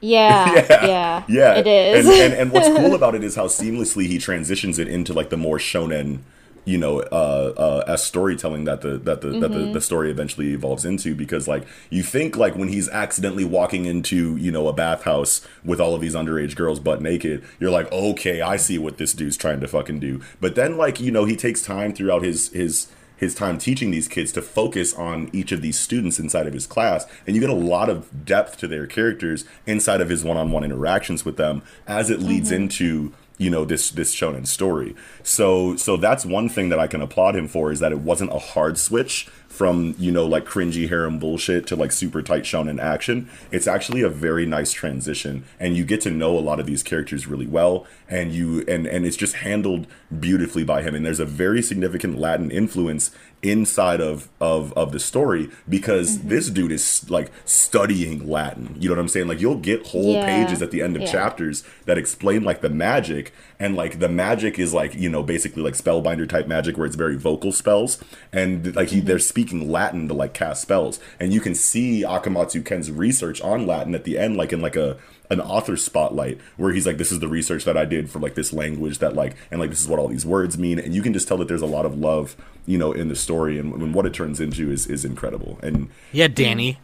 Yeah, 0.00 0.52
yeah, 0.84 1.24
yeah. 1.28 1.54
It 1.54 1.66
is. 1.66 2.06
And, 2.06 2.14
and, 2.16 2.34
and 2.34 2.52
what's 2.52 2.68
cool 2.68 2.94
about 2.96 3.14
it 3.14 3.24
is 3.24 3.36
how 3.36 3.46
seamlessly 3.46 4.06
he 4.06 4.18
transitions 4.18 4.78
it 4.78 4.86
into 4.86 5.14
like 5.14 5.30
the 5.30 5.38
more 5.38 5.56
shonen, 5.56 6.18
you 6.64 6.78
know, 6.78 7.00
uh, 7.00 7.52
uh, 7.56 7.84
as 7.86 8.02
storytelling 8.02 8.64
that 8.64 8.80
the 8.80 8.98
that 8.98 9.20
the 9.20 9.28
that 9.28 9.50
Mm-hmm. 9.50 9.66
the, 9.66 9.72
the 9.74 9.80
story 9.80 10.10
eventually 10.10 10.52
evolves 10.52 10.84
into. 10.84 11.14
Because 11.14 11.46
like 11.46 11.66
you 11.90 12.02
think 12.02 12.36
like 12.36 12.56
when 12.56 12.68
he's 12.68 12.88
accidentally 12.88 13.44
walking 13.44 13.84
into 13.84 14.36
you 14.36 14.50
know 14.50 14.68
a 14.68 14.72
bathhouse 14.72 15.46
with 15.64 15.80
all 15.80 15.94
of 15.94 16.00
these 16.00 16.14
underage 16.14 16.56
girls 16.56 16.80
butt 16.80 17.00
naked, 17.02 17.44
you're 17.60 17.70
like, 17.70 17.90
okay, 17.92 18.40
I 18.40 18.56
see 18.56 18.78
what 18.78 18.98
this 18.98 19.12
dude's 19.12 19.36
trying 19.36 19.60
to 19.60 19.68
fucking 19.68 20.00
do. 20.00 20.22
But 20.40 20.54
then 20.54 20.76
like 20.76 21.00
you 21.00 21.10
know 21.10 21.24
he 21.24 21.36
takes 21.36 21.62
time 21.62 21.92
throughout 21.92 22.22
his 22.22 22.48
his 22.52 22.88
his 23.16 23.34
time 23.34 23.58
teaching 23.58 23.90
these 23.92 24.08
kids 24.08 24.32
to 24.32 24.42
focus 24.42 24.92
on 24.94 25.30
each 25.32 25.52
of 25.52 25.62
these 25.62 25.78
students 25.78 26.18
inside 26.18 26.48
of 26.48 26.52
his 26.52 26.66
class 26.66 27.06
and 27.26 27.36
you 27.36 27.40
get 27.40 27.48
a 27.48 27.54
lot 27.54 27.88
of 27.88 28.24
depth 28.24 28.56
to 28.58 28.66
their 28.66 28.88
characters 28.88 29.44
inside 29.66 30.00
of 30.00 30.08
his 30.08 30.24
one-on-one 30.24 30.64
interactions 30.64 31.24
with 31.24 31.36
them 31.36 31.62
as 31.86 32.10
it 32.10 32.18
leads 32.18 32.50
into 32.50 33.12
you 33.38 33.50
know 33.50 33.64
this 33.64 33.90
this 33.90 34.14
shonen 34.14 34.46
story. 34.46 34.94
So 35.22 35.76
so 35.76 35.96
that's 35.96 36.24
one 36.24 36.48
thing 36.48 36.68
that 36.68 36.78
i 36.78 36.86
can 36.86 37.00
applaud 37.00 37.36
him 37.36 37.48
for 37.48 37.72
is 37.72 37.80
that 37.80 37.92
it 37.92 37.98
wasn't 37.98 38.32
a 38.32 38.38
hard 38.38 38.78
switch 38.78 39.28
from 39.54 39.94
you 39.98 40.10
know 40.10 40.26
like 40.26 40.44
cringy 40.44 40.88
harem 40.88 41.18
bullshit 41.18 41.66
to 41.66 41.76
like 41.76 41.92
super 41.92 42.20
tight 42.22 42.42
shonen 42.42 42.80
action 42.80 43.28
it's 43.50 43.66
actually 43.66 44.02
a 44.02 44.08
very 44.08 44.46
nice 44.46 44.72
transition. 44.72 45.44
And 45.60 45.76
you 45.76 45.84
get 45.84 46.00
to 46.02 46.10
know 46.10 46.36
a 46.36 46.40
lot 46.40 46.60
of 46.60 46.66
these 46.66 46.82
characters 46.82 47.26
really 47.26 47.46
well 47.46 47.86
and 48.08 48.32
you 48.32 48.64
and 48.66 48.86
and 48.86 49.06
it's 49.06 49.16
just 49.16 49.36
handled 49.36 49.86
beautifully 50.18 50.64
by 50.64 50.82
him. 50.82 50.94
And 50.94 51.04
there's 51.04 51.20
a 51.20 51.26
very 51.26 51.62
significant 51.62 52.18
latin 52.18 52.50
influence 52.50 53.10
inside 53.42 54.00
of 54.00 54.28
of 54.40 54.72
of 54.72 54.92
the 54.92 54.98
story 54.98 55.50
because 55.68 56.18
mm-hmm. 56.18 56.28
this 56.28 56.50
dude 56.50 56.72
is 56.72 57.08
like 57.10 57.30
studying 57.44 58.28
latin. 58.28 58.74
You 58.78 58.88
know 58.88 58.94
what 58.96 59.00
i'm 59.00 59.08
saying? 59.08 59.28
Like 59.28 59.40
you'll 59.40 59.56
get 59.56 59.86
whole 59.88 60.14
Yeah. 60.14 60.26
pages 60.26 60.62
at 60.62 60.70
the 60.70 60.82
end 60.82 60.96
of 60.96 61.02
Yeah. 61.02 61.12
chapters 61.12 61.64
that 61.84 61.98
explain 61.98 62.42
like 62.42 62.60
the 62.60 62.70
magic 62.70 63.32
and 63.58 63.76
like 63.76 63.98
the 63.98 64.08
magic 64.08 64.58
is 64.58 64.74
like 64.74 64.94
you 64.94 65.08
know 65.08 65.22
basically 65.22 65.62
like 65.62 65.74
spellbinder 65.74 66.28
type 66.28 66.46
magic 66.46 66.76
where 66.76 66.86
it's 66.86 66.96
very 66.96 67.16
vocal 67.16 67.52
spells. 67.52 68.02
And 68.32 68.74
like 68.74 68.88
he, 68.88 68.98
mm-hmm. 68.98 69.06
they're 69.06 69.18
speaking 69.18 69.70
latin 69.70 70.08
to 70.08 70.14
like 70.14 70.34
cast 70.34 70.62
spells. 70.62 71.00
And 71.20 71.32
you 71.32 71.40
can 71.40 71.54
see 71.54 72.02
akamatsu 72.02 72.64
ken's 72.64 72.90
research 72.90 73.40
on 73.42 73.66
latin 73.66 73.94
at 73.94 74.04
the 74.04 74.18
end 74.18 74.36
like 74.36 74.52
in 74.52 74.60
like 74.60 74.76
a 74.76 74.98
an 75.30 75.40
author 75.40 75.76
spotlight 75.76 76.38
where 76.58 76.72
he's 76.72 76.86
like 76.86 76.98
this 76.98 77.10
is 77.10 77.18
the 77.18 77.28
research 77.28 77.64
that 77.64 77.78
i 77.78 77.86
did 77.86 78.10
for 78.10 78.18
like 78.18 78.34
this 78.34 78.52
language 78.52 78.98
that 78.98 79.14
like 79.14 79.34
and 79.50 79.58
like 79.58 79.70
this 79.70 79.80
is 79.80 79.88
what 79.88 79.98
all 79.98 80.08
these 80.08 80.26
words 80.26 80.58
mean. 80.58 80.78
And 80.78 80.94
you 80.94 81.02
can 81.02 81.12
just 81.12 81.26
tell 81.28 81.38
that 81.38 81.48
there's 81.48 81.62
a 81.62 81.66
lot 81.66 81.86
of 81.86 81.98
love 81.98 82.36
you 82.66 82.78
know 82.78 82.92
in 82.92 83.08
the 83.08 83.16
story. 83.16 83.58
And, 83.58 83.72
and 83.74 83.94
what 83.94 84.06
it 84.06 84.14
turns 84.14 84.40
into 84.40 84.70
is 84.70 84.86
is 84.86 85.04
incredible. 85.04 85.58
And 85.62 85.88
Yeah, 86.12 86.28
Danny. 86.28 86.78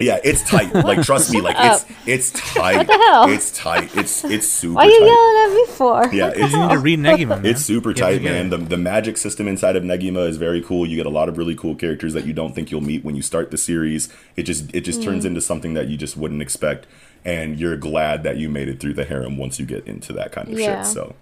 Yeah 0.00 0.18
it's 0.24 0.42
tight 0.48 0.74
like 0.84 1.02
trust 1.02 1.30
me 1.32 1.40
like 1.40 1.56
it's 1.58 1.84
it's 2.06 2.30
tight 2.54 2.86
the 2.86 2.92
hell? 2.92 3.28
it's 3.28 3.50
tight 3.56 3.94
it's 3.96 4.24
it's 4.24 4.46
super 4.46 4.74
Why 4.74 4.84
are 4.86 4.88
you 4.88 4.98
tight 4.98 5.06
yelling 5.06 5.50
at 5.50 5.54
me 5.56 5.66
for? 5.76 6.14
yeah, 6.14 6.26
You 6.34 6.44
it's, 6.44 6.54
need 6.54 6.70
to 6.70 6.78
read 6.78 6.98
Negima, 6.98 7.28
man. 7.28 7.46
it's 7.46 7.62
super 7.62 7.90
You 7.90 8.02
have 8.02 8.12
to 8.14 8.18
tight, 8.18 8.22
get 8.22 8.32
man. 8.32 8.50
The, 8.50 8.56
the 8.58 8.76
magic 8.78 9.16
system 9.16 9.46
inside 9.48 9.76
of 9.76 9.82
Negima 9.82 10.26
is 10.28 10.36
very 10.38 10.62
cool. 10.62 10.86
You 10.86 10.96
get 10.96 11.06
a 11.06 11.10
lot 11.10 11.28
of 11.28 11.36
really 11.38 11.54
cool 11.54 11.74
characters 11.74 12.14
that 12.14 12.24
you 12.26 12.32
don't 12.32 12.54
think 12.54 12.70
you'll 12.70 12.80
meet 12.80 13.04
when 13.04 13.14
you 13.16 13.22
start 13.22 13.50
the 13.50 13.58
series. 13.58 14.08
It 14.36 14.44
just 14.44 14.74
it 14.74 14.80
just 14.82 15.00
Mm. 15.00 15.04
turns 15.04 15.24
into 15.24 15.40
something 15.40 15.74
that 15.74 15.88
you 15.88 15.96
just 15.96 16.16
wouldn't 16.16 16.42
expect, 16.42 16.86
and 17.24 17.58
you're 17.58 17.76
glad 17.76 18.22
that 18.24 18.36
you 18.38 18.48
made 18.48 18.68
it 18.68 18.80
through 18.80 18.94
the 18.94 19.04
harem 19.04 19.36
once 19.36 19.58
you 19.60 19.66
get 19.66 19.86
into 19.86 20.12
that 20.14 20.32
kind 20.32 20.48
of 20.52 20.58
Yeah. 20.58 20.82
shit. 20.82 20.86
So 20.92 21.14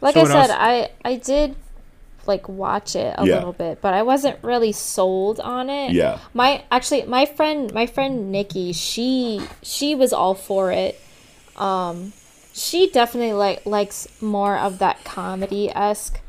Like 0.00 0.14
So 0.14 0.20
I 0.20 0.24
said, 0.24 0.50
else? 0.50 0.50
I 0.52 0.90
I 1.04 1.16
did 1.16 1.56
like 2.26 2.48
watch 2.48 2.96
it 2.96 3.14
a 3.18 3.26
Yeah. 3.26 3.34
little 3.36 3.52
bit, 3.52 3.80
but 3.80 3.94
I 3.94 4.02
wasn't 4.02 4.38
really 4.42 4.72
sold 4.72 5.40
on 5.40 5.70
it. 5.70 5.92
Yeah. 5.92 6.18
My 6.32 6.64
actually 6.70 7.02
my 7.04 7.26
friend 7.26 7.72
my 7.72 7.86
friend 7.86 8.30
Nikki, 8.32 8.72
she 8.72 9.42
she 9.62 9.94
was 9.94 10.12
all 10.12 10.34
for 10.34 10.70
it. 10.72 11.00
Um 11.56 12.12
she 12.52 12.88
definitely 12.90 13.32
like 13.32 13.64
likes 13.66 14.06
more 14.20 14.56
of 14.56 14.78
that 14.78 15.02
comedy 15.04 15.70
esque 15.70 16.20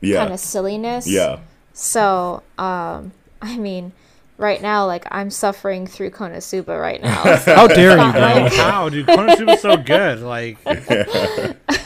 yeah, 0.00 0.18
kind 0.20 0.32
of 0.32 0.40
silliness. 0.40 1.06
yeah, 1.06 1.38
So, 1.72 2.42
um 2.58 3.12
I 3.40 3.56
mean, 3.56 3.92
right 4.38 4.60
now 4.62 4.86
like 4.86 5.06
I'm 5.10 5.30
suffering 5.30 5.86
through 5.86 6.10
Konosuba 6.10 6.80
right 6.80 7.00
now. 7.02 7.22
so 7.36 7.54
How 7.54 7.66
dare 7.68 7.90
it's 7.90 7.92
you, 7.92 7.96
not 7.96 8.14
Val? 8.14 8.42
like- 8.42 8.52
Wow, 8.52 8.88
dude, 8.88 9.06
Konosuba's 9.06 9.60
so 9.60 9.76
good. 9.76 10.20
Like, 10.20 10.58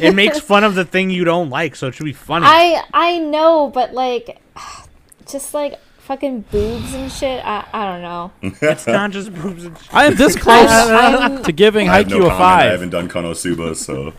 it 0.01 0.15
makes 0.15 0.41
fun 0.41 0.65
of 0.65 0.75
the 0.75 0.85
thing 0.85 1.11
you 1.11 1.25
don't 1.25 1.51
like, 1.51 1.77
so 1.77 1.89
it 1.89 1.95
should 1.95 2.05
be 2.05 2.13
funny. 2.13 2.47
I 2.49 2.83
I 2.93 3.19
know, 3.19 3.71
but 3.73 3.93
like, 3.95 4.41
just 5.27 5.55
like 5.55 5.79
fucking 5.99 6.43
boobs 6.53 6.95
and 6.95 7.11
shit. 7.11 7.45
I 7.45 7.65
I 7.73 7.85
don't 7.93 8.03
know. 8.03 8.33
it's 8.63 8.87
not 8.87 9.11
just 9.11 9.35
boobs 9.35 9.65
and 9.65 9.77
shit. 9.79 9.95
I 9.95 10.07
am 10.07 10.15
this 10.17 10.37
close 10.37 10.69
I'm- 10.71 11.43
to 11.43 11.53
giving 11.53 11.89
I 11.89 11.99
have 11.99 12.09
no 12.11 12.19
a 12.27 12.29
comment. 12.31 12.41
I 12.43 12.65
haven't 12.67 12.91
done 12.91 13.09
Konosuba, 13.09 13.75
so 13.77 14.13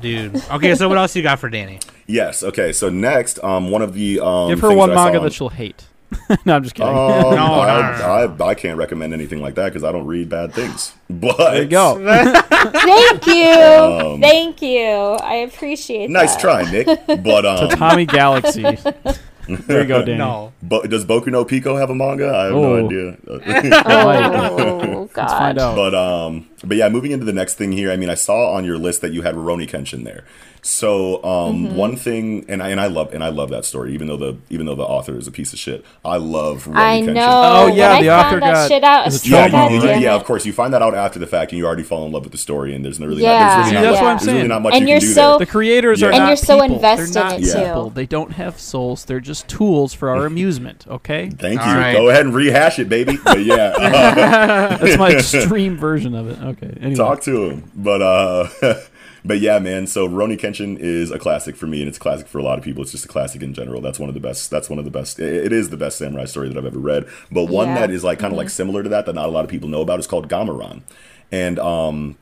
Dude. 0.00 0.42
Okay, 0.50 0.74
so 0.74 0.88
what 0.88 0.96
else 0.98 1.14
you 1.14 1.22
got 1.22 1.38
for 1.38 1.48
Danny? 1.50 1.78
yes. 2.06 2.42
Okay, 2.42 2.72
so 2.72 2.88
next, 2.88 3.38
um, 3.44 3.70
one 3.70 3.82
of 3.82 3.92
the 3.94 4.18
um, 4.20 4.48
Give 4.48 4.58
her 4.60 4.72
one 4.72 4.94
manga 4.94 5.18
on- 5.18 5.24
that 5.24 5.32
she'll 5.34 5.50
hate. 5.50 5.84
no, 6.44 6.56
I'm 6.56 6.62
just 6.62 6.74
kidding. 6.74 6.88
Um, 6.92 6.96
No, 6.96 7.30
no, 7.30 7.60
I, 7.60 7.98
no, 7.98 8.26
no. 8.36 8.44
I, 8.44 8.48
I 8.50 8.54
can't 8.54 8.76
recommend 8.78 9.12
anything 9.14 9.40
like 9.40 9.54
that 9.54 9.66
because 9.66 9.84
I 9.84 9.92
don't 9.92 10.06
read 10.06 10.28
bad 10.28 10.52
things. 10.52 10.92
But 11.10 11.36
there 11.38 11.62
you 11.62 11.68
go. 11.68 11.96
Thank 12.40 13.26
you, 13.26 14.18
thank 14.20 14.62
you. 14.62 14.86
I 14.86 15.44
appreciate. 15.48 16.06
Um, 16.06 16.12
Nice 16.12 16.34
that. 16.36 16.40
try, 16.40 16.70
Nick. 16.70 16.86
But 17.24 17.44
um, 17.46 17.68
Tommy 17.70 18.06
Galaxy. 18.06 18.62
There 18.62 19.82
you 19.82 19.88
go, 19.88 20.04
Danny. 20.04 20.18
No. 20.18 20.52
Bo- 20.62 20.82
does 20.84 21.04
Boku 21.04 21.26
no 21.28 21.44
Pico 21.44 21.74
have 21.76 21.90
a 21.90 21.94
manga? 21.94 22.28
I 22.28 22.44
have 22.44 22.52
Oh. 22.54 22.76
no 22.76 22.86
idea. 22.86 23.16
Oh 23.26 23.40
Let's 25.16 25.32
find 25.32 25.56
God. 25.56 25.58
out. 25.58 25.74
but 25.74 25.94
um, 25.96 26.48
but 26.64 26.76
yeah, 26.76 26.88
moving 26.88 27.10
into 27.12 27.24
the 27.24 27.32
next 27.32 27.54
thing 27.54 27.72
here. 27.72 27.90
I 27.90 27.96
mean, 27.96 28.10
I 28.10 28.14
saw 28.14 28.52
on 28.52 28.64
your 28.64 28.78
list 28.78 29.00
that 29.00 29.12
you 29.12 29.22
had 29.22 29.34
Rurouni 29.34 29.68
Kenshin 29.68 30.04
there. 30.04 30.24
So 30.62 31.24
um, 31.24 31.68
Mm-hmm. 31.68 31.74
one 31.76 31.96
thing, 31.96 32.44
and 32.48 32.62
I 32.62 32.68
and 32.68 32.78
I 32.78 32.86
love 32.86 33.14
and 33.14 33.24
I 33.24 33.30
love 33.30 33.48
that 33.48 33.64
story, 33.64 33.94
even 33.94 34.08
though 34.08 34.18
the 34.18 34.36
even 34.50 34.66
though 34.66 34.74
the 34.74 34.82
author 34.84 35.16
is 35.16 35.26
a 35.26 35.30
piece 35.32 35.54
of 35.54 35.58
shit. 35.58 35.82
I 36.04 36.18
love. 36.18 36.64
Rurouni 36.64 36.76
I 36.76 37.00
Kenshin. 37.00 37.14
know. 37.14 37.28
Oh, 37.62 37.66
yeah, 37.68 37.94
when 37.94 38.02
the 38.02 38.10
I 38.10 38.18
author 38.20 38.30
found 38.32 38.42
that 38.42 38.52
got- 38.52 38.68
shit 38.68 38.84
out. 38.84 39.06
is 39.06 39.26
Yeah, 39.26 39.48
God 39.48 39.70
you, 39.72 39.76
you- 39.78 39.82
damn 39.86 40.02
yeah, 40.02 40.14
of 40.14 40.24
course. 40.24 40.44
You 40.44 40.52
find 40.52 40.74
that 40.74 40.82
out 40.82 40.94
after 40.94 41.18
the 41.18 41.26
fact, 41.26 41.52
and 41.52 41.58
you 41.58 41.64
already 41.66 41.82
fall 41.82 42.04
in 42.04 42.12
love 42.12 42.24
with 42.24 42.32
the 42.32 42.38
story, 42.38 42.74
and 42.74 42.84
there's 42.84 43.00
no 43.00 43.06
really, 43.06 43.22
Yeah. 43.22 43.38
not, 43.38 43.54
there's 43.56 43.68
See, 43.68 43.74
really, 43.76 43.86
that's 43.86 43.94
not, 43.96 44.02
what 44.04 44.10
I'm 44.10 44.16
there's 44.18 44.26
really 44.26 44.38
saying. 44.40 44.48
not 44.48 44.62
much 44.62 44.74
And 44.74 44.82
you 44.82 44.88
you're 44.88 44.98
can 45.00 45.08
do 45.08 45.14
so- 45.14 45.30
there. 45.30 45.38
The 45.38 45.46
creators 45.46 46.00
Yeah. 46.02 46.08
are 46.08 46.10
And 46.12 46.18
not 46.24 46.28
you're 46.28 46.36
so 46.36 46.60
people. 46.60 46.76
invested 46.76 47.14
They're 47.14 47.24
not 47.24 47.32
in 47.38 47.42
it, 47.42 47.46
too. 47.52 47.58
people. 47.58 47.90
They 47.90 48.06
don't 48.06 48.32
have 48.32 48.60
souls. 48.60 49.04
They're 49.06 49.20
just 49.20 49.48
tools 49.48 49.94
for 49.94 50.10
our 50.10 50.26
amusement. 50.30 50.84
Okay, 50.86 51.30
Thank 51.30 51.62
All 51.62 51.72
you. 51.72 51.78
right. 51.78 51.92
Go 51.94 52.10
ahead 52.10 52.26
and 52.26 52.34
rehash 52.34 52.78
it, 52.78 52.90
baby. 52.90 53.16
But 53.24 53.42
yeah, 53.44 53.54
uh, 53.78 54.76
that's 54.76 54.98
my 54.98 55.10
extreme 55.16 55.78
version 55.78 56.14
of 56.14 56.28
it. 56.28 56.38
Okay, 56.38 56.49
anyway. 56.62 56.94
talk 56.94 57.22
to 57.22 57.50
him. 57.50 57.70
But 57.74 58.02
uh, 58.02 58.48
but 59.24 59.40
yeah, 59.40 59.58
man. 59.58 59.86
So 59.86 60.08
Rurouni 60.08 60.38
Kenshin 60.38 60.78
is 60.78 61.10
a 61.10 61.18
classic 61.18 61.56
for 61.56 61.66
me, 61.66 61.80
and 61.80 61.88
it's 61.88 61.98
a 61.98 62.00
classic 62.00 62.26
for 62.28 62.38
a 62.38 62.42
lot 62.42 62.58
of 62.58 62.64
people. 62.64 62.82
It's 62.82 62.92
just 62.92 63.04
a 63.04 63.08
classic 63.08 63.42
in 63.42 63.54
general. 63.54 63.80
That's 63.80 63.98
one 63.98 64.08
of 64.08 64.14
the 64.14 64.20
best. 64.20 64.50
That's 64.50 64.68
one 64.70 64.78
of 64.78 64.84
the 64.84 64.90
best. 64.90 65.18
It, 65.18 65.46
it 65.46 65.52
is 65.52 65.70
the 65.70 65.76
best 65.76 65.98
samurai 65.98 66.24
story 66.24 66.48
that 66.48 66.56
I've 66.58 66.64
ever 66.66 66.78
read. 66.78 67.06
But 67.30 67.44
one 67.44 67.68
Yeah. 67.68 67.74
that 67.80 67.90
is 67.90 68.04
like 68.04 68.18
kind 68.18 68.32
of 68.32 68.36
like 68.38 68.50
similar 68.50 68.82
to 68.82 68.88
that 68.90 69.06
that 69.06 69.14
not 69.14 69.28
a 69.28 69.32
lot 69.32 69.44
of 69.44 69.50
people 69.50 69.68
know 69.68 69.82
about 69.82 69.98
is 70.00 70.06
called 70.06 70.28
Gamaran, 70.28 70.82
and 71.32 71.58
um, 71.58 72.16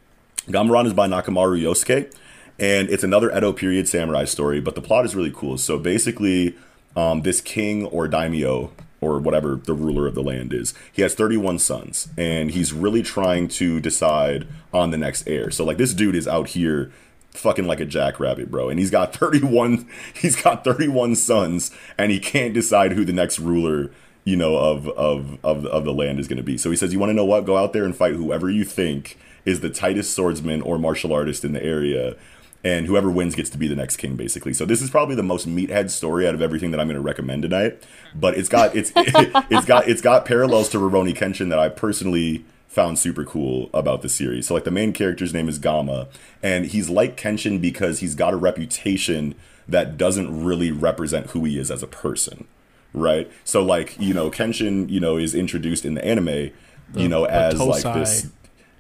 Gamaran 0.49 0.87
is 0.87 0.93
by 0.95 1.07
Nakamaru 1.09 1.61
Yosuke, 1.63 2.13
and 2.59 2.89
it's 2.91 3.05
another 3.05 3.37
Edo 3.37 3.53
period 3.53 3.89
samurai 3.89 4.25
story. 4.25 4.61
But 4.61 4.75
the 4.75 4.83
plot 4.83 5.05
is 5.05 5.15
really 5.15 5.33
cool. 5.35 5.59
So 5.59 5.79
basically, 5.79 6.57
um, 6.97 7.23
this 7.23 7.41
king 7.41 7.85
or 7.87 8.09
daimyo 8.09 8.73
or 9.01 9.19
whatever 9.19 9.57
the 9.57 9.75
ruler 9.75 10.07
of 10.07 10.15
the 10.15 10.23
land 10.23 10.53
is, 10.53 10.75
he 10.93 11.03
has 11.03 11.15
31 11.15 11.59
sons, 11.59 12.09
and 12.17 12.51
he's 12.51 12.73
really 12.73 13.03
trying 13.03 13.49
to 13.49 13.81
decide 13.81 14.47
on 14.73 14.91
the 14.91 14.99
next 14.99 15.27
heir. 15.29 15.51
So 15.51 15.65
like 15.65 15.77
this 15.77 15.95
dude 15.95 16.17
is 16.17 16.27
out 16.27 16.49
here 16.49 16.91
fucking 17.31 17.67
like 17.67 17.81
a 17.81 17.85
jackrabbit, 17.85 18.51
bro. 18.51 18.69
And 18.69 18.79
he's 18.79 18.91
got 18.91 19.15
31 19.17 19.89
he's 20.15 20.41
got 20.41 20.65
31 20.65 21.17
sons 21.17 21.71
and 21.97 22.11
he 22.11 22.19
can't 22.19 22.55
decide 22.55 22.93
who 22.93 23.05
the 23.05 23.13
next 23.13 23.39
ruler, 23.39 23.91
you 24.25 24.37
know, 24.37 24.57
of 24.57 24.89
of 24.91 25.39
of, 25.45 25.65
of 25.67 25.85
the 25.85 25.95
land 25.95 26.19
is 26.19 26.29
going 26.29 26.39
to 26.39 26.43
be. 26.43 26.59
So 26.59 26.71
he 26.71 26.77
says, 26.77 26.93
"You 26.93 26.99
want 26.99 27.11
to 27.11 27.15
know 27.15 27.25
what? 27.25 27.47
Go 27.47 27.57
out 27.57 27.73
there 27.73 27.85
and 27.85 27.97
fight 27.97 28.15
whoever 28.15 28.51
you 28.51 28.65
think 28.65 29.19
is 29.45 29.61
the 29.61 29.71
tightest 29.71 30.15
swordsman 30.15 30.61
or 30.63 30.79
martial 30.79 31.13
artist 31.13 31.45
in 31.45 31.53
the 31.53 31.63
area." 31.63 32.17
And 32.65 32.87
whoever 32.87 33.09
wins 33.11 33.37
gets 33.37 33.51
to 33.51 33.59
be 33.59 33.69
the 33.69 33.77
next 33.77 33.99
king, 33.99 34.17
basically. 34.17 34.53
So 34.53 34.65
this 34.65 34.83
is 34.83 34.91
probably 34.91 35.15
the 35.15 35.23
most 35.23 35.47
meathead 35.49 35.91
story 35.91 36.27
out 36.27 36.35
of 36.35 36.43
everything 36.43 36.73
that 36.73 36.81
I'm 36.81 36.89
going 36.89 36.97
to 36.97 37.01
recommend 37.01 37.43
tonight. 37.43 37.81
But 38.15 38.37
it's 38.37 38.49
got 38.49 38.75
it's 38.75 38.93
it's 38.97 39.65
got 39.65 39.89
it's 39.89 40.01
got 40.01 40.25
parallels 40.25 40.69
to 40.71 40.79
Rurouni 40.79 41.17
Kenshin 41.17 41.51
that 41.51 41.59
I 41.59 41.69
personally 41.69 42.45
found 42.67 42.99
super 42.99 43.25
cool 43.25 43.71
about 43.73 44.03
the 44.03 44.09
series. 44.09 44.49
So 44.49 44.55
like 44.55 44.65
the 44.65 44.71
main 44.71 44.93
character's 44.93 45.33
name 45.33 45.49
is 45.49 45.59
Gama, 45.59 46.09
and 46.43 46.67
he's 46.67 46.91
like 46.91 47.17
Kenshin 47.17 47.61
because 47.61 48.01
he's 48.01 48.15
got 48.15 48.35
a 48.35 48.37
reputation 48.37 49.35
that 49.69 49.97
doesn't 49.97 50.45
really 50.45 50.73
represent 50.73 51.29
who 51.31 51.45
he 51.45 51.59
is 51.59 51.71
as 51.71 51.83
a 51.83 51.87
person. 51.87 52.47
Right? 52.93 53.31
So 53.45 53.63
like, 53.63 53.97
you 54.01 54.15
know, 54.15 54.31
Kenshin, 54.31 54.89
you 54.91 54.99
know, 54.99 55.17
is 55.17 55.35
introduced 55.35 55.85
in 55.85 55.95
the 55.95 56.05
anime, 56.05 56.51
you 56.95 57.09
know, 57.09 57.25
as 57.25 57.61
like 57.61 57.83
this 57.83 58.29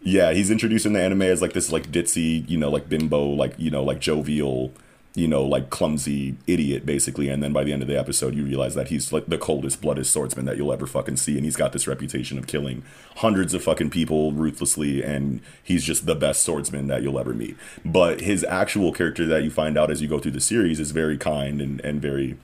yeah, 0.01 0.32
he's 0.32 0.51
introduced 0.51 0.86
in 0.86 0.92
the 0.92 1.03
anime 1.03 1.22
as 1.22 1.42
like 1.42 1.53
this 1.53 1.72
like 1.72 1.90
ditzy, 1.90 2.49
you 2.49 2.59
know, 2.59 2.70
like 2.70 2.88
bimbo, 2.88 3.26
like, 3.26 3.55
you 3.59 3.70
know, 3.70 3.82
like 3.82 4.01
jovial, 4.01 4.72
you 5.14 5.26
know, 5.26 5.42
like 5.42 5.70
clumsy 5.70 6.36
idiot 6.46 6.86
basically. 6.86 7.28
And 7.28 7.42
then 7.42 7.53
by 7.53 7.64
the 7.64 7.72
end 7.72 7.82
of 7.82 7.88
the 7.88 7.99
episode 7.99 8.34
you 8.34 8.44
realize 8.44 8.74
that 8.74 8.88
he's 8.88 9.12
like 9.12 9.26
the 9.26 9.38
coldest 9.38 9.80
blooded 9.80 10.07
swordsman 10.07 10.44
that 10.46 10.57
you'll 10.57 10.72
ever 10.72 10.86
fucking 10.86 11.16
see 11.16 11.36
and 11.36 11.44
he's 11.44 11.57
got 11.57 11.72
this 11.72 11.88
reputation 11.88 12.38
of 12.38 12.46
killing 12.46 12.84
hundreds 13.16 13.55
of 13.55 13.62
fucking 13.62 13.90
people 13.90 14.32
ruthlessly 14.32 15.03
and 15.03 15.40
he's 15.62 15.82
just 15.82 16.07
the 16.07 16.14
best 16.14 16.44
swordsman 16.44 16.86
that 16.86 17.03
you'll 17.03 17.18
ever 17.18 17.34
meet. 17.34 17.57
But 17.84 18.20
his 18.20 18.44
actual 18.44 18.92
character 18.92 19.26
that 19.26 19.42
you 19.42 19.51
find 19.51 19.76
out 19.76 19.90
as 19.90 20.01
you 20.01 20.09
go 20.09 20.20
through 20.20 20.32
the 20.32 20.40
series 20.40 20.78
is 20.78 20.92
very 20.92 21.18
kind 21.18 21.61
and, 21.61 21.80
and 21.80 22.01
very 22.01 22.36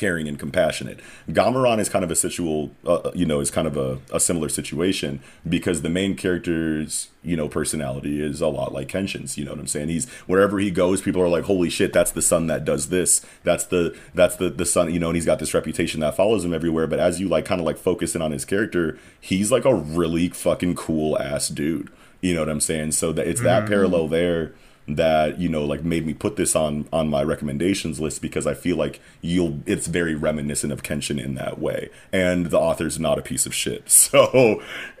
caring 0.00 0.26
and 0.26 0.38
compassionate. 0.38 0.98
Gamaran 1.28 1.78
is 1.78 1.90
kind 1.90 2.02
of 2.02 2.10
a 2.10 2.16
situal, 2.16 2.70
uh, 2.86 3.10
you 3.14 3.26
know, 3.26 3.40
is 3.40 3.50
kind 3.50 3.68
of 3.68 3.76
a, 3.76 3.98
a 4.10 4.18
similar 4.18 4.48
situation 4.48 5.20
because 5.46 5.82
the 5.82 5.90
main 5.90 6.16
character's, 6.16 7.08
you 7.22 7.36
know, 7.36 7.48
personality 7.48 8.22
is 8.22 8.40
a 8.40 8.48
lot 8.48 8.72
like 8.72 8.88
Kenshin's. 8.88 9.36
You 9.36 9.44
know 9.44 9.50
what 9.50 9.60
I'm 9.60 9.66
saying? 9.66 9.90
He's 9.90 10.08
wherever 10.26 10.58
he 10.58 10.70
goes, 10.70 11.02
people 11.02 11.20
are 11.20 11.28
like, 11.28 11.44
"Holy 11.44 11.68
shit, 11.68 11.92
that's 11.92 12.12
the 12.12 12.22
son 12.22 12.46
that 12.46 12.64
does 12.64 12.88
this. 12.88 13.24
That's 13.44 13.64
the 13.64 13.94
that's 14.14 14.36
the 14.36 14.48
the 14.48 14.64
son." 14.64 14.92
You 14.92 14.98
know, 14.98 15.08
and 15.08 15.16
he's 15.16 15.26
got 15.26 15.38
this 15.38 15.52
reputation 15.52 16.00
that 16.00 16.16
follows 16.16 16.46
him 16.46 16.54
everywhere. 16.54 16.86
But 16.86 16.98
as 16.98 17.20
you 17.20 17.28
like, 17.28 17.44
kind 17.44 17.60
of 17.60 17.66
like 17.66 17.76
focus 17.76 18.14
in 18.14 18.22
on 18.22 18.32
his 18.32 18.46
character, 18.46 18.98
he's 19.20 19.52
like 19.52 19.66
a 19.66 19.74
really 19.74 20.30
fucking 20.30 20.76
cool 20.76 21.20
ass 21.20 21.48
dude. 21.48 21.90
You 22.22 22.32
know 22.34 22.40
what 22.40 22.48
I'm 22.48 22.60
saying? 22.60 22.92
So 22.92 23.12
that 23.12 23.28
it's 23.28 23.42
that 23.42 23.68
parallel 23.68 24.08
there 24.08 24.54
that 24.96 25.38
you 25.38 25.48
know 25.48 25.64
like 25.64 25.82
made 25.84 26.06
me 26.06 26.14
put 26.14 26.36
this 26.36 26.54
on 26.56 26.86
on 26.92 27.08
my 27.08 27.22
recommendations 27.22 28.00
list 28.00 28.20
because 28.22 28.46
I 28.46 28.54
feel 28.54 28.76
like 28.76 29.00
you'll 29.20 29.60
it's 29.66 29.86
very 29.86 30.14
reminiscent 30.14 30.72
of 30.72 30.82
Kenshin 30.82 31.22
in 31.22 31.34
that 31.34 31.58
way 31.58 31.90
and 32.12 32.46
the 32.46 32.58
author's 32.58 32.98
not 32.98 33.18
a 33.18 33.22
piece 33.22 33.46
of 33.46 33.54
shit 33.54 33.90
so 34.00 34.62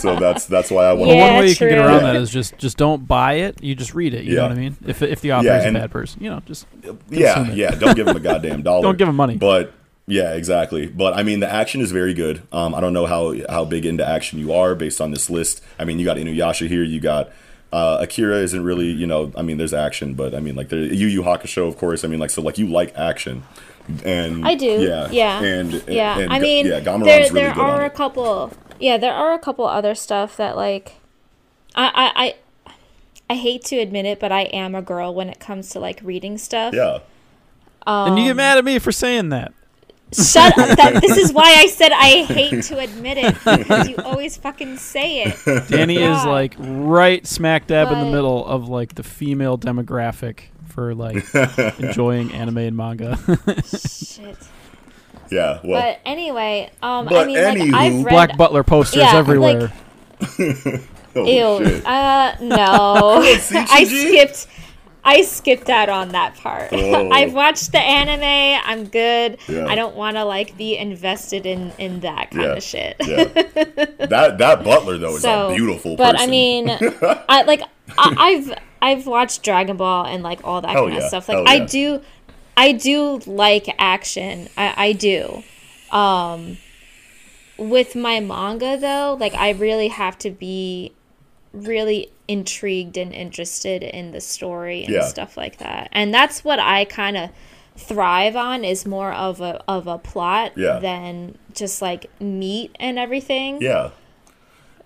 so 0.00 0.16
that's 0.16 0.46
that's 0.46 0.70
why 0.70 0.84
I 0.86 0.92
want 0.92 1.08
Well, 1.08 1.16
Yeah, 1.16 1.30
one 1.32 1.38
way 1.40 1.48
you 1.50 1.56
can 1.56 1.68
get 1.68 1.78
around 1.78 2.02
Yeah. 2.02 2.12
that 2.12 2.16
is 2.16 2.30
just 2.30 2.58
just 2.58 2.76
don't 2.76 3.06
buy 3.06 3.34
it. 3.34 3.62
You 3.62 3.74
just 3.74 3.94
read 3.94 4.14
it. 4.14 4.24
You 4.24 4.36
know 4.36 4.42
what 4.44 4.52
I 4.52 4.56
mean? 4.56 4.76
If 4.86 5.02
if 5.02 5.20
the 5.20 5.32
author 5.32 5.46
Yeah, 5.46 5.58
is 5.60 5.66
a 5.66 5.72
bad 5.72 5.90
person, 5.90 6.22
you 6.22 6.30
know, 6.30 6.40
just 6.46 6.66
yeah 7.10 7.48
it. 7.48 7.54
yeah 7.56 7.70
don't 7.72 7.94
give 7.96 8.06
him 8.08 8.16
a 8.16 8.20
goddamn 8.20 8.62
dollar 8.68 8.82
Don't 8.82 8.98
give 8.98 9.08
him 9.08 9.16
money. 9.16 9.36
but 9.36 9.72
yeah 10.06 10.34
exactly 10.34 10.86
but 10.86 11.14
I 11.14 11.22
mean 11.22 11.40
the 11.40 11.50
action 11.50 11.80
is 11.80 11.90
very 11.90 12.12
good 12.12 12.42
um 12.52 12.74
I 12.74 12.80
don't 12.80 12.92
know 12.92 13.06
how 13.06 13.34
how 13.48 13.64
big 13.64 13.86
into 13.86 14.06
action 14.06 14.38
you 14.38 14.52
are 14.52 14.74
based 14.74 15.00
on 15.00 15.10
this 15.12 15.30
list 15.30 15.62
I 15.78 15.84
mean 15.86 15.98
you 15.98 16.04
got 16.04 16.18
Inuyasha 16.18 16.68
here 16.68 16.82
you 16.82 17.00
got 17.00 17.30
uh, 17.74 17.98
Akira 18.04 18.36
isn't 18.38 18.62
really, 18.62 18.86
you 18.86 19.06
know, 19.06 19.32
I 19.36 19.42
mean, 19.42 19.56
there's 19.58 19.74
action, 19.74 20.14
but 20.14 20.34
I 20.34 20.40
mean, 20.40 20.54
like, 20.54 20.68
there, 20.68 20.78
Yu 20.78 21.08
Yu 21.08 21.22
Hakusho, 21.22 21.66
of 21.66 21.76
course. 21.76 22.04
I 22.04 22.08
mean, 22.08 22.20
like, 22.20 22.30
so, 22.30 22.40
like, 22.40 22.56
you 22.58 22.66
like 22.68 22.94
action, 22.96 23.42
and 24.04 24.46
I 24.46 24.54
do. 24.54 24.80
yeah, 24.80 25.08
Yeah. 25.10 25.42
and 25.42 25.82
yeah. 25.88 26.18
and, 26.20 26.32
I 26.32 26.38
mean, 26.38 26.66
yeah, 26.66 26.80
Gamaran's 26.80 27.04
there 27.06 27.18
really 27.22 27.30
there 27.34 27.54
good 27.54 27.64
on 27.64 27.70
are 27.70 27.82
a 27.82 27.86
it. 27.86 27.94
couple. 27.94 28.52
Yeah, 28.78 28.96
there 28.96 29.12
are 29.12 29.32
a 29.34 29.38
couple 29.38 29.66
other 29.66 29.94
stuff 29.94 30.36
that 30.36 30.56
like, 30.56 30.94
I 31.74 31.86
I 32.14 32.24
I, 32.24 32.74
I 33.30 33.34
hate 33.36 33.64
to 33.66 33.76
admit 33.78 34.04
it, 34.06 34.20
but 34.20 34.30
I 34.30 34.42
am 34.42 34.74
a 34.74 34.82
girl 34.82 35.12
when 35.14 35.28
it 35.28 35.40
comes 35.40 35.68
to 35.70 35.80
like 35.80 36.00
reading 36.02 36.38
stuff. 36.38 36.74
Yeah, 36.74 36.98
and 37.86 38.18
you 38.18 38.24
get 38.26 38.36
mad 38.36 38.58
at 38.58 38.64
me 38.64 38.78
for 38.78 38.92
saying 38.92 39.30
that. 39.30 39.52
Shut 40.12 40.56
up. 40.58 40.76
That, 40.76 41.00
this 41.02 41.16
is 41.16 41.32
why 41.32 41.54
I 41.58 41.66
said 41.66 41.90
I 41.92 42.22
hate 42.24 42.62
to 42.64 42.78
admit 42.78 43.18
it 43.18 43.34
because 43.34 43.88
you 43.88 43.96
always 43.98 44.36
fucking 44.36 44.76
say 44.76 45.22
it. 45.24 45.68
Danny 45.68 45.96
is 45.96 46.24
like 46.24 46.54
right 46.58 47.26
smack 47.26 47.66
dab 47.66 47.90
in 47.90 47.98
the 47.98 48.10
middle 48.10 48.46
of 48.46 48.68
like 48.68 48.94
the 48.94 49.02
female 49.02 49.58
demographic 49.58 50.40
for 50.68 50.94
like 50.94 51.24
enjoying 51.80 52.32
anime 52.32 52.58
and 52.58 52.76
manga. 52.76 53.16
Shit. 53.66 54.36
yeah. 55.30 55.58
Well, 55.64 55.80
But 55.80 56.00
anyway, 56.04 56.70
um, 56.82 57.08
I 57.08 57.10
But 57.10 57.26
mean, 57.26 57.42
like 57.70 57.74
I've 57.74 58.04
read. 58.04 58.10
Black 58.12 58.36
Butler 58.36 58.62
posters 58.62 59.02
Yeah, 59.02 59.16
everywhere. 59.16 59.72
oh, 60.20 61.58
Ew. 61.58 61.64
shit. 61.66 61.86
Uh, 61.86 62.34
no. 62.40 63.20
I 63.22 63.84
Gigi? 63.84 64.08
skipped. 64.08 64.46
I 65.06 65.22
skipped 65.22 65.68
out 65.68 65.88
on 65.90 66.08
that 66.10 66.34
part. 66.36 66.70
Oh. 66.72 67.10
I've 67.12 67.34
watched 67.34 67.72
the 67.72 67.78
anime. 67.78 68.62
I'm 68.66 68.86
good. 68.86 69.38
Yeah. 69.48 69.66
I 69.66 69.74
don't 69.74 69.94
want 69.94 70.16
to 70.16 70.24
like 70.24 70.56
be 70.56 70.76
invested 70.76 71.44
in 71.44 71.72
in 71.78 72.00
that 72.00 72.30
kind 72.30 72.42
Yeah. 72.44 72.52
of 72.52 72.62
shit. 72.62 72.96
yeah. 73.04 73.24
that 74.06 74.38
that 74.38 74.64
Butler 74.64 74.96
though 74.98 75.16
is 75.16 75.22
So, 75.22 75.50
a 75.50 75.54
beautiful 75.54 75.96
but 75.96 76.12
person. 76.12 76.28
I 76.28 76.30
mean, 76.30 76.68
I 77.28 77.42
like 77.42 77.60
I, 77.98 78.14
I've 78.18 78.58
I've 78.80 79.06
watched 79.06 79.42
Dragon 79.42 79.76
Ball 79.76 80.06
and 80.06 80.22
like 80.22 80.40
all 80.44 80.60
that 80.62 80.70
Hell 80.70 80.84
kind 80.84 80.94
yeah. 80.94 81.02
of 81.02 81.08
stuff. 81.08 81.28
Like 81.28 81.36
Hell 81.38 81.48
I 81.48 81.54
yeah. 81.56 81.66
do, 81.66 82.00
I 82.56 82.72
do 82.72 83.18
like 83.26 83.74
action. 83.78 84.48
I, 84.56 84.74
I 84.88 84.92
do. 84.92 85.42
Um, 85.90 86.56
with 87.58 87.94
my 87.94 88.20
manga 88.20 88.76
though, 88.78 89.16
like 89.20 89.34
I 89.34 89.50
really 89.50 89.88
have 89.88 90.18
to 90.18 90.30
be 90.30 90.92
really 91.52 92.10
intrigued 92.28 92.96
and 92.96 93.12
interested 93.12 93.82
in 93.82 94.12
the 94.12 94.20
story 94.20 94.84
and 94.84 94.92
Yeah. 94.94 95.04
stuff 95.06 95.36
like 95.36 95.58
that. 95.58 95.88
And 95.92 96.12
that's 96.14 96.42
what 96.44 96.58
I 96.58 96.84
kind 96.84 97.16
of 97.16 97.30
thrive 97.76 98.36
on 98.36 98.64
is 98.64 98.86
more 98.86 99.12
of 99.12 99.40
a 99.40 99.62
of 99.68 99.86
a 99.86 99.98
plot 99.98 100.52
Yeah. 100.56 100.78
than 100.78 101.36
just 101.52 101.82
like 101.82 102.06
meat 102.20 102.74
and 102.80 102.98
everything. 102.98 103.58
yeah. 103.60 103.90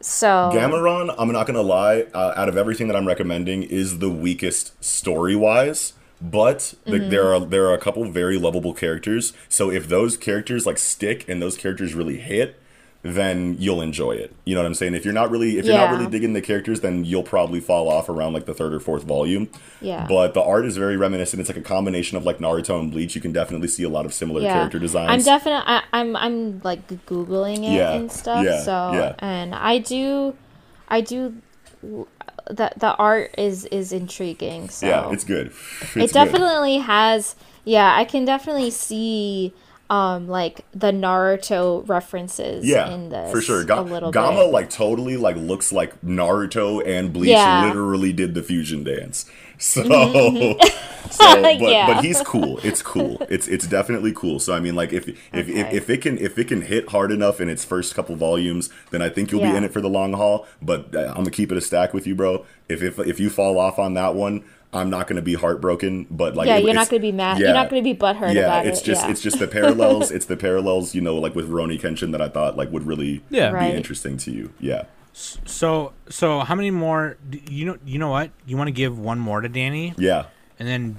So 0.01 0.51
Gamaran, 0.55 1.13
I'm 1.19 1.31
not 1.33 1.47
gonna 1.47 1.63
lie, 1.63 2.07
uh, 2.15 2.33
out 2.37 2.49
of 2.49 2.57
everything 2.57 2.87
that 2.89 2.97
I'm 2.97 3.07
recommending, 3.07 3.65
is 3.65 3.99
the 3.99 4.09
weakest 4.09 4.83
story 4.83 5.35
wise. 5.35 5.95
But 6.21 6.75
th- 6.87 7.01
Mm-hmm. 7.03 7.11
there 7.11 7.33
are 7.35 7.41
there 7.41 7.67
are 7.67 7.75
a 7.75 7.79
couple 7.79 8.05
very 8.11 8.39
lovable 8.39 8.73
characters. 8.75 9.33
So 9.49 9.71
if 9.71 9.89
those 9.89 10.17
characters 10.17 10.67
like 10.67 10.79
stick 10.79 11.25
and 11.29 11.41
those 11.43 11.57
characters 11.57 11.95
really 11.95 12.17
hit, 12.19 12.61
then 13.03 13.57
you'll 13.61 13.81
enjoy 13.81 14.13
it. 14.13 14.35
You 14.45 14.55
know 14.57 14.61
what 14.63 14.67
I'm 14.67 14.75
saying? 14.75 14.95
If 14.95 15.05
you're 15.05 15.15
not 15.15 15.31
really 15.31 15.57
if 15.59 15.65
you're 15.65 15.77
not 15.77 15.91
really 15.91 16.09
digging 16.11 16.33
the 16.33 16.41
characters, 16.43 16.81
then 16.81 17.05
you'll 17.05 17.23
probably 17.23 17.61
fall 17.61 17.89
off 17.89 18.09
around 18.09 18.33
like 18.33 18.45
the 18.47 18.55
third 18.55 18.75
or 18.75 18.81
fourth 18.81 19.05
volume. 19.05 19.49
Yeah. 19.81 20.05
But 20.09 20.35
the 20.35 20.43
art 20.43 20.67
is 20.67 20.77
very 20.77 20.97
reminiscent. 20.97 21.39
It's 21.41 21.49
like 21.49 21.57
a 21.59 21.63
combination 21.63 22.17
of 22.19 22.25
like 22.27 22.39
Naruto 22.39 22.79
and 22.81 22.91
Bleach. 22.91 23.15
You 23.15 23.21
can 23.21 23.33
definitely 23.33 23.69
see 23.69 23.85
a 23.85 23.89
lot 23.89 24.05
of 24.05 24.13
similar 24.13 24.41
character 24.41 24.79
designs. 24.81 25.11
I'm 25.11 25.23
definitely 25.23 25.81
I'm 25.93 26.17
I'm 26.17 26.61
like 26.65 26.89
googling 27.07 27.59
it 27.59 27.77
Yeah, 27.77 27.93
and 27.93 28.11
stuff. 28.11 28.45
yeah, 28.45 28.61
so 28.63 28.93
yeah. 28.93 29.15
and 29.21 29.55
I 29.55 29.79
do 29.79 30.35
I 30.89 31.01
do. 31.01 31.35
The 31.83 32.73
the 32.77 32.95
art 32.97 33.35
is 33.39 33.67
is 33.67 33.93
intriguing. 33.93 34.71
So 34.71 34.87
Yeah, 34.87 35.11
it's 35.13 35.25
good. 35.25 35.49
It's 35.83 35.95
it 35.97 35.99
good. 35.99 36.13
definitely 36.13 36.79
has. 36.79 37.37
Yeah, 37.65 37.95
I 37.95 38.05
can 38.05 38.25
definitely 38.25 38.71
see. 38.71 39.53
Um, 39.91 40.29
like 40.29 40.67
the 40.73 40.91
Naruto 40.93 41.89
references 41.89 42.67
Yeah, 42.67 42.91
in 42.93 43.09
this 43.09 43.31
for 43.33 43.41
sure. 43.41 43.63
a 43.71 43.81
little 43.81 44.11
Gama 44.11 44.45
bit. 44.45 44.53
like 44.53 44.69
totally 44.69 45.17
like 45.17 45.37
looks 45.37 45.73
like 45.73 45.99
Naruto 46.03 46.87
and 46.87 47.11
Bleach 47.11 47.31
Yeah. 47.31 47.65
literally 47.65 48.13
did 48.13 48.35
the 48.35 48.43
fusion 48.43 48.85
dance. 48.85 49.25
So, 49.61 49.83
so 51.11 51.43
but 51.43 51.59
Yeah. 51.61 51.93
but 51.93 52.05
he's 52.05 52.21
cool. 52.23 52.61
It's 52.63 52.81
cool. 52.81 53.17
It's 53.29 53.49
it's 53.49 53.67
definitely 53.67 54.13
cool. 54.13 54.39
So 54.39 54.53
I 54.55 54.61
mean, 54.61 54.77
like 54.77 54.93
if 54.93 55.09
if, 55.09 55.19
if 55.33 55.49
Okay. 55.49 55.77
if 55.77 55.91
it 55.91 55.97
can 56.03 56.17
if 56.19 56.39
it 56.39 56.45
can 56.47 56.63
hit 56.63 56.91
hard 56.91 57.11
enough 57.11 57.41
in 57.41 57.49
its 57.49 57.65
first 57.65 57.95
couple 57.97 58.15
volumes, 58.15 58.71
then 58.93 59.03
I 59.03 59.09
think 59.09 59.33
you'll 59.33 59.41
be 59.43 59.49
in 59.57 59.65
it 59.65 59.73
for 59.73 59.81
the 59.81 59.89
long 59.89 60.13
haul. 60.13 60.47
But 60.63 60.95
uh, 60.95 61.09
I'm 61.09 61.17
gonna 61.25 61.33
keep 61.33 61.51
it 61.51 61.59
a 61.59 61.61
stack 61.61 61.93
with 61.93 62.07
you, 62.07 62.15
bro. 62.15 62.45
If 62.69 62.83
if 62.83 63.01
if 63.01 63.19
you 63.19 63.31
fall 63.31 63.59
off 63.59 63.79
on 63.81 63.95
that 63.95 64.15
one. 64.15 64.45
I'm 64.73 64.91
not 64.91 65.07
gonna 65.07 65.23
be 65.23 65.35
heartbroken, 65.35 66.07
but 66.11 66.37
like 66.37 66.47
yeah, 66.47 66.57
it- 66.59 66.65
you're 66.65 66.75
not 66.75 66.91
gonna 66.91 67.01
be 67.01 67.13
mad. 67.13 67.39
yeah. 67.39 67.47
You're 67.47 67.55
not 67.55 67.71
gonna 67.71 67.83
be 67.83 67.95
butthurt 67.95 68.35
yeah, 68.35 68.41
about 68.43 68.67
it's 68.67 68.81
it. 68.81 68.85
just 68.85 69.05
yeah. 69.05 69.11
it's 69.11 69.21
just 69.23 69.39
the 69.39 69.49
parallels. 69.49 70.11
it's 70.17 70.27
the 70.27 70.37
parallels, 70.37 70.95
you 70.95 71.01
know, 71.01 71.17
like 71.17 71.35
with 71.35 71.49
Rurouni 71.49 71.81
Kenshin 71.81 72.13
that 72.13 72.21
I 72.21 72.29
thought 72.29 72.57
like 72.57 72.71
would 72.71 72.87
really 72.87 73.23
Yeah. 73.31 73.51
Right. 73.51 73.71
be 73.71 73.77
interesting 73.77 74.17
to 74.19 74.31
you. 74.31 74.53
Yeah. 74.61 74.85
So 75.13 75.93
so 76.09 76.41
how 76.41 76.55
many 76.55 76.71
more? 76.71 77.17
You 77.51 77.65
know 77.67 77.79
you 77.85 77.99
know 77.99 78.11
what? 78.11 78.31
You 78.47 78.57
want 78.57 78.69
to 78.69 78.73
give 78.73 78.99
one 78.99 79.19
more 79.19 79.41
to 79.41 79.49
Danny, 79.49 79.95
Yeah. 79.97 80.27
and 80.59 80.69
then 80.69 80.97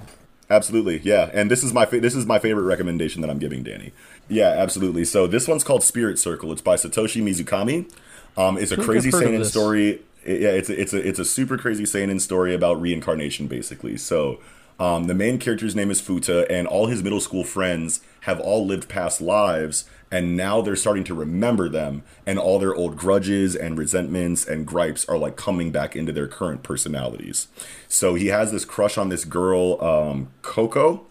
Absolutely, 0.50 0.98
yeah, 1.04 1.30
and 1.32 1.48
this 1.48 1.62
is 1.62 1.72
my 1.72 1.86
fa- 1.86 2.00
this 2.00 2.16
is 2.16 2.26
my 2.26 2.40
favorite 2.40 2.64
recommendation 2.64 3.22
that 3.22 3.30
I'm 3.30 3.38
giving 3.38 3.62
Danny. 3.62 3.92
Yeah, 4.28 4.48
absolutely. 4.48 5.04
So 5.04 5.28
this 5.28 5.46
one's 5.46 5.62
called 5.62 5.84
Spirit 5.84 6.18
Circle. 6.18 6.50
It's 6.50 6.60
by 6.60 6.74
Satoshi 6.74 7.22
Mizukami. 7.22 7.88
Um, 8.36 8.58
it's 8.58 8.72
a 8.72 8.76
crazy 8.76 9.10
I've 9.10 9.14
seinen 9.22 9.38
this. 9.38 9.50
story. 9.52 10.00
Yeah, 10.24 10.50
it's 10.50 10.68
a, 10.68 10.80
it's 10.80 10.92
a 10.92 11.08
it's 11.08 11.18
a 11.18 11.24
super 11.24 11.56
crazy 11.56 11.86
seinen 11.86 12.20
story 12.20 12.54
about 12.54 12.80
reincarnation, 12.80 13.46
basically. 13.46 13.96
So 13.96 14.38
um, 14.78 15.04
the 15.04 15.14
main 15.14 15.38
character's 15.38 15.76
name 15.76 15.90
is 15.90 16.00
Futa, 16.00 16.46
and 16.48 16.66
all 16.66 16.86
his 16.86 17.02
middle 17.02 17.20
school 17.20 17.44
friends 17.44 18.00
have 18.22 18.40
all 18.40 18.66
lived 18.66 18.88
past 18.88 19.20
lives, 19.20 19.84
and 20.10 20.36
now 20.36 20.62
they're 20.62 20.74
starting 20.74 21.04
to 21.04 21.14
remember 21.14 21.68
them, 21.68 22.02
and 22.26 22.38
all 22.38 22.58
their 22.58 22.74
old 22.74 22.96
grudges 22.96 23.54
and 23.54 23.76
resentments 23.76 24.46
and 24.46 24.66
gripes 24.66 25.06
are 25.06 25.18
like 25.18 25.36
coming 25.36 25.70
back 25.70 25.94
into 25.94 26.12
their 26.12 26.26
current 26.26 26.62
personalities. 26.62 27.48
So 27.88 28.14
he 28.14 28.28
has 28.28 28.52
this 28.52 28.64
crush 28.64 28.96
on 28.96 29.10
this 29.10 29.26
girl, 29.26 29.82
um, 29.82 30.28
Coco. 30.40 31.06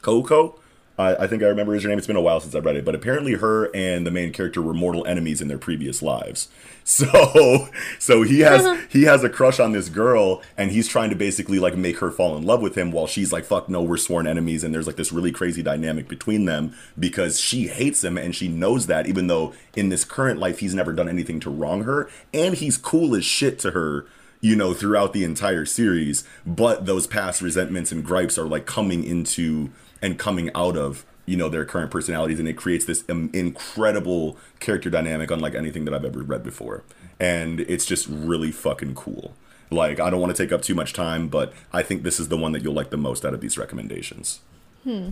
Coco. 0.00 0.58
I, 0.96 1.26
think 1.26 1.42
I 1.42 1.46
remember 1.46 1.74
his 1.74 1.84
name. 1.84 1.98
It's 1.98 2.06
been 2.06 2.14
a 2.14 2.20
while 2.20 2.38
since 2.38 2.54
I 2.54 2.60
read 2.60 2.76
it, 2.76 2.84
but 2.84 2.94
apparently 2.94 3.34
her 3.34 3.68
and 3.74 4.06
the 4.06 4.12
main 4.12 4.32
character 4.32 4.62
were 4.62 4.74
mortal 4.74 5.04
enemies 5.06 5.40
in 5.40 5.48
their 5.48 5.58
previous 5.58 6.02
lives. 6.02 6.48
So, 6.94 7.68
so 7.98 8.22
he 8.22 8.40
has 8.40 8.78
he 8.90 9.04
has 9.04 9.24
a 9.24 9.30
crush 9.30 9.58
on 9.58 9.72
this 9.72 9.88
girl, 9.88 10.42
and 10.54 10.70
he's 10.70 10.86
trying 10.86 11.08
to 11.08 11.16
basically 11.16 11.58
like 11.58 11.78
make 11.78 11.98
her 12.00 12.10
fall 12.10 12.36
in 12.36 12.44
love 12.44 12.60
with 12.60 12.76
him, 12.76 12.92
while 12.92 13.06
she's 13.06 13.32
like, 13.32 13.46
"Fuck 13.46 13.70
no, 13.70 13.82
we're 13.82 13.96
sworn 13.96 14.26
enemies." 14.26 14.62
And 14.62 14.74
there's 14.74 14.86
like 14.86 14.96
this 14.96 15.10
really 15.10 15.32
crazy 15.32 15.62
dynamic 15.62 16.08
between 16.08 16.44
them 16.44 16.76
because 16.98 17.40
she 17.40 17.68
hates 17.68 18.04
him, 18.04 18.18
and 18.18 18.34
she 18.34 18.48
knows 18.48 18.86
that, 18.86 19.06
even 19.06 19.28
though 19.28 19.54
in 19.74 19.88
this 19.88 20.04
current 20.04 20.38
life 20.38 20.58
he's 20.58 20.74
never 20.74 20.92
done 20.92 21.08
anything 21.08 21.40
to 21.40 21.50
wrong 21.50 21.84
her, 21.84 22.10
and 22.34 22.56
he's 22.56 22.76
cool 22.76 23.14
as 23.14 23.24
shit 23.24 23.58
to 23.60 23.70
her 23.70 24.06
you 24.42 24.54
know, 24.54 24.74
throughout 24.74 25.14
the 25.14 25.24
entire 25.24 25.64
series. 25.64 26.22
But 26.44 26.84
those 26.84 27.06
past 27.06 27.40
resentments 27.40 27.90
and 27.92 28.04
gripes 28.04 28.36
are 28.36 28.44
like 28.44 28.66
coming 28.66 29.02
into 29.02 29.70
and 30.02 30.18
coming 30.18 30.50
out 30.54 30.76
of, 30.76 31.06
you 31.26 31.36
know, 31.36 31.48
their 31.48 31.64
current 31.64 31.90
personalities. 31.90 32.38
And 32.38 32.48
it 32.48 32.54
creates 32.54 32.84
this 32.84 33.04
um, 33.08 33.30
incredible 33.32 34.36
character 34.60 34.90
dynamic, 34.90 35.30
unlike 35.30 35.54
anything 35.54 35.84
that 35.86 35.94
I've 35.94 36.04
ever 36.04 36.22
read 36.22 36.42
before. 36.42 36.82
And 37.20 37.60
it's 37.60 37.86
just 37.86 38.06
really 38.08 38.50
fucking 38.52 38.94
cool. 38.94 39.34
Like, 39.70 39.98
I 40.00 40.10
don't 40.10 40.20
want 40.20 40.34
to 40.36 40.42
take 40.42 40.52
up 40.52 40.62
too 40.62 40.74
much 40.74 40.92
time, 40.92 41.28
but 41.28 41.52
I 41.72 41.82
think 41.82 42.02
this 42.02 42.20
is 42.20 42.28
the 42.28 42.36
one 42.36 42.52
that 42.52 42.62
you'll 42.62 42.74
like 42.74 42.90
the 42.90 42.96
most 42.96 43.24
out 43.24 43.34
of 43.34 43.40
these 43.40 43.56
recommendations. 43.58 44.40
hmm 44.84 45.10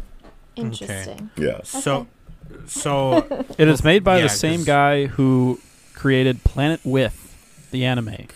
Interesting. 0.54 1.30
Yeah. 1.36 1.60
so 1.64 2.06
so 2.66 3.26
It 3.58 3.66
is 3.68 3.82
made 3.82 4.04
by 4.04 4.18
Yeah, 4.18 4.24
the 4.24 4.28
same 4.28 4.58
'cause- 4.60 4.66
guy 4.66 5.06
who 5.06 5.58
created 5.94 6.44
Planet 6.44 6.80
With, 6.84 7.34
the 7.70 7.84
anime. 7.86 8.26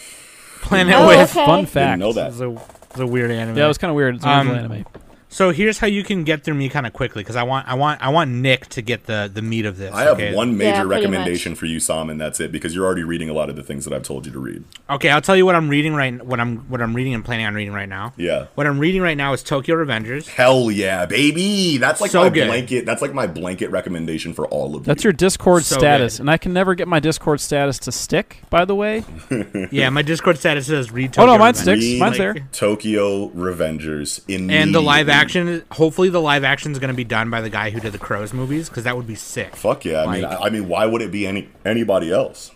Planet 0.62 0.94
Oh, 0.96 1.08
with 1.08 1.30
okay. 1.36 1.44
Fun 1.46 1.58
Didn't 1.60 1.68
fact. 1.70 1.98
know 2.00 2.12
that. 2.14 2.30
is 2.30 2.40
a, 2.40 2.50
is 2.94 3.00
a 3.00 3.06
weird 3.06 3.30
anime. 3.30 3.56
Yeah, 3.56 3.66
it 3.66 3.68
was 3.68 3.78
kind 3.78 3.90
of 3.90 3.96
weird. 3.96 4.16
It's 4.16 4.24
an 4.24 4.30
Um, 4.30 4.48
anime. 4.50 4.86
So 5.28 5.50
here's 5.50 5.78
how 5.78 5.86
you 5.88 6.04
can 6.04 6.22
get 6.24 6.44
through 6.44 6.54
me 6.54 6.68
kind 6.68 6.86
of 6.86 6.92
quickly 6.92 7.22
because 7.22 7.34
I 7.36 7.42
want 7.42 7.66
I 7.68 7.74
want 7.74 8.00
I 8.00 8.10
want 8.10 8.30
Nick 8.30 8.68
to 8.68 8.80
get 8.80 9.04
the 9.06 9.30
the 9.32 9.42
meat 9.42 9.66
of 9.66 9.76
this. 9.76 9.92
I 9.92 10.02
have 10.04 10.34
one 10.34 10.56
major 10.56 10.70
Yeah, 10.70 10.82
pretty 10.84 11.06
recommendation 11.06 11.54
for 11.56 11.66
you, 11.66 11.80
Sam, 11.80 12.08
and 12.10 12.20
that's 12.20 12.38
it 12.40 12.52
because 12.52 12.74
you're 12.74 12.86
already 12.86 13.02
reading 13.02 13.28
a 13.28 13.32
lot 13.32 13.50
of 13.50 13.56
the 13.56 13.62
things 13.64 13.84
that 13.84 13.92
I've 13.92 14.04
told 14.04 14.24
you 14.24 14.32
to 14.32 14.38
read. 14.38 14.62
Okay, 14.88 15.10
I'll 15.10 15.20
tell 15.20 15.36
you 15.36 15.44
what 15.44 15.54
I'm 15.56 15.68
reading 15.68 15.94
right 15.94 16.24
what 16.24 16.38
I'm 16.38 16.58
what 16.70 16.80
I'm 16.80 16.94
reading 16.94 17.12
and 17.12 17.24
planning 17.24 17.44
on 17.44 17.54
reading 17.54 17.74
right 17.74 17.88
now. 17.88 18.14
Yeah. 18.16 18.46
What 18.54 18.66
I'm 18.68 18.78
reading 18.78 19.02
right 19.02 19.16
now 19.16 19.32
is 19.32 19.42
Tokyo 19.42 19.74
Revengers. 19.76 20.28
Hell 20.28 20.70
yeah, 20.70 21.06
baby! 21.06 21.76
That's 21.78 22.00
like 22.00 22.12
So 22.12 22.22
my 22.22 22.28
good. 22.30 22.46
blanket. 22.46 22.86
That's 22.86 23.02
like 23.02 23.12
my 23.12 23.26
blanket 23.26 23.70
recommendation 23.70 24.32
for 24.32 24.46
all 24.46 24.76
of 24.76 24.84
That's 24.84 24.86
you. 24.86 24.94
That's 24.94 25.04
your 25.04 25.12
Discord 25.12 25.64
So 25.64 25.76
status, 25.76 26.16
good. 26.16 26.20
and 26.22 26.30
I 26.30 26.36
can 26.38 26.52
never 26.52 26.74
get 26.76 26.86
my 26.88 27.00
Discord 27.00 27.40
status 27.40 27.78
to 27.80 27.92
stick. 27.92 28.42
By 28.48 28.64
the 28.64 28.76
way, 28.76 29.04
Yeah, 29.72 29.90
my 29.90 30.02
Discord 30.02 30.38
status 30.38 30.68
says 30.68 30.92
read 30.92 31.10
oh 31.18 31.26
Tokyo 31.26 31.32
no, 31.32 31.38
mine 31.38 31.52
Revengers. 31.52 31.56
sticks. 31.56 31.80
Read, 31.82 31.98
Mine's 31.98 32.10
like- 32.12 32.34
there. 32.34 32.48
Tokyo 32.52 33.28
Revengers 33.30 34.20
in 34.28 34.50
And 34.50 34.74
the 34.74 34.80
live 34.80 35.08
action, 35.16 35.64
hopefully 35.72 36.08
the 36.08 36.20
live 36.20 36.44
action 36.44 36.72
is 36.72 36.78
going 36.78 36.88
to 36.92 36.96
be 36.96 37.04
done 37.04 37.30
by 37.30 37.40
the 37.40 37.50
guy 37.50 37.70
who 37.70 37.80
did 37.80 37.92
the 37.92 37.98
Crows 37.98 38.32
movies 38.32 38.68
because 38.68 38.84
that 38.84 38.96
would 38.96 39.06
be 39.06 39.14
sick. 39.14 39.56
Fuck 39.56 39.84
yeah! 39.84 40.04
I 40.04 40.12
mean, 40.14 40.24
I, 40.24 40.36
I 40.36 40.50
mean, 40.50 40.68
why 40.68 40.86
would 40.86 41.02
it 41.02 41.10
be 41.10 41.26
any 41.26 41.48
anybody 41.64 42.10
else? 42.12 42.52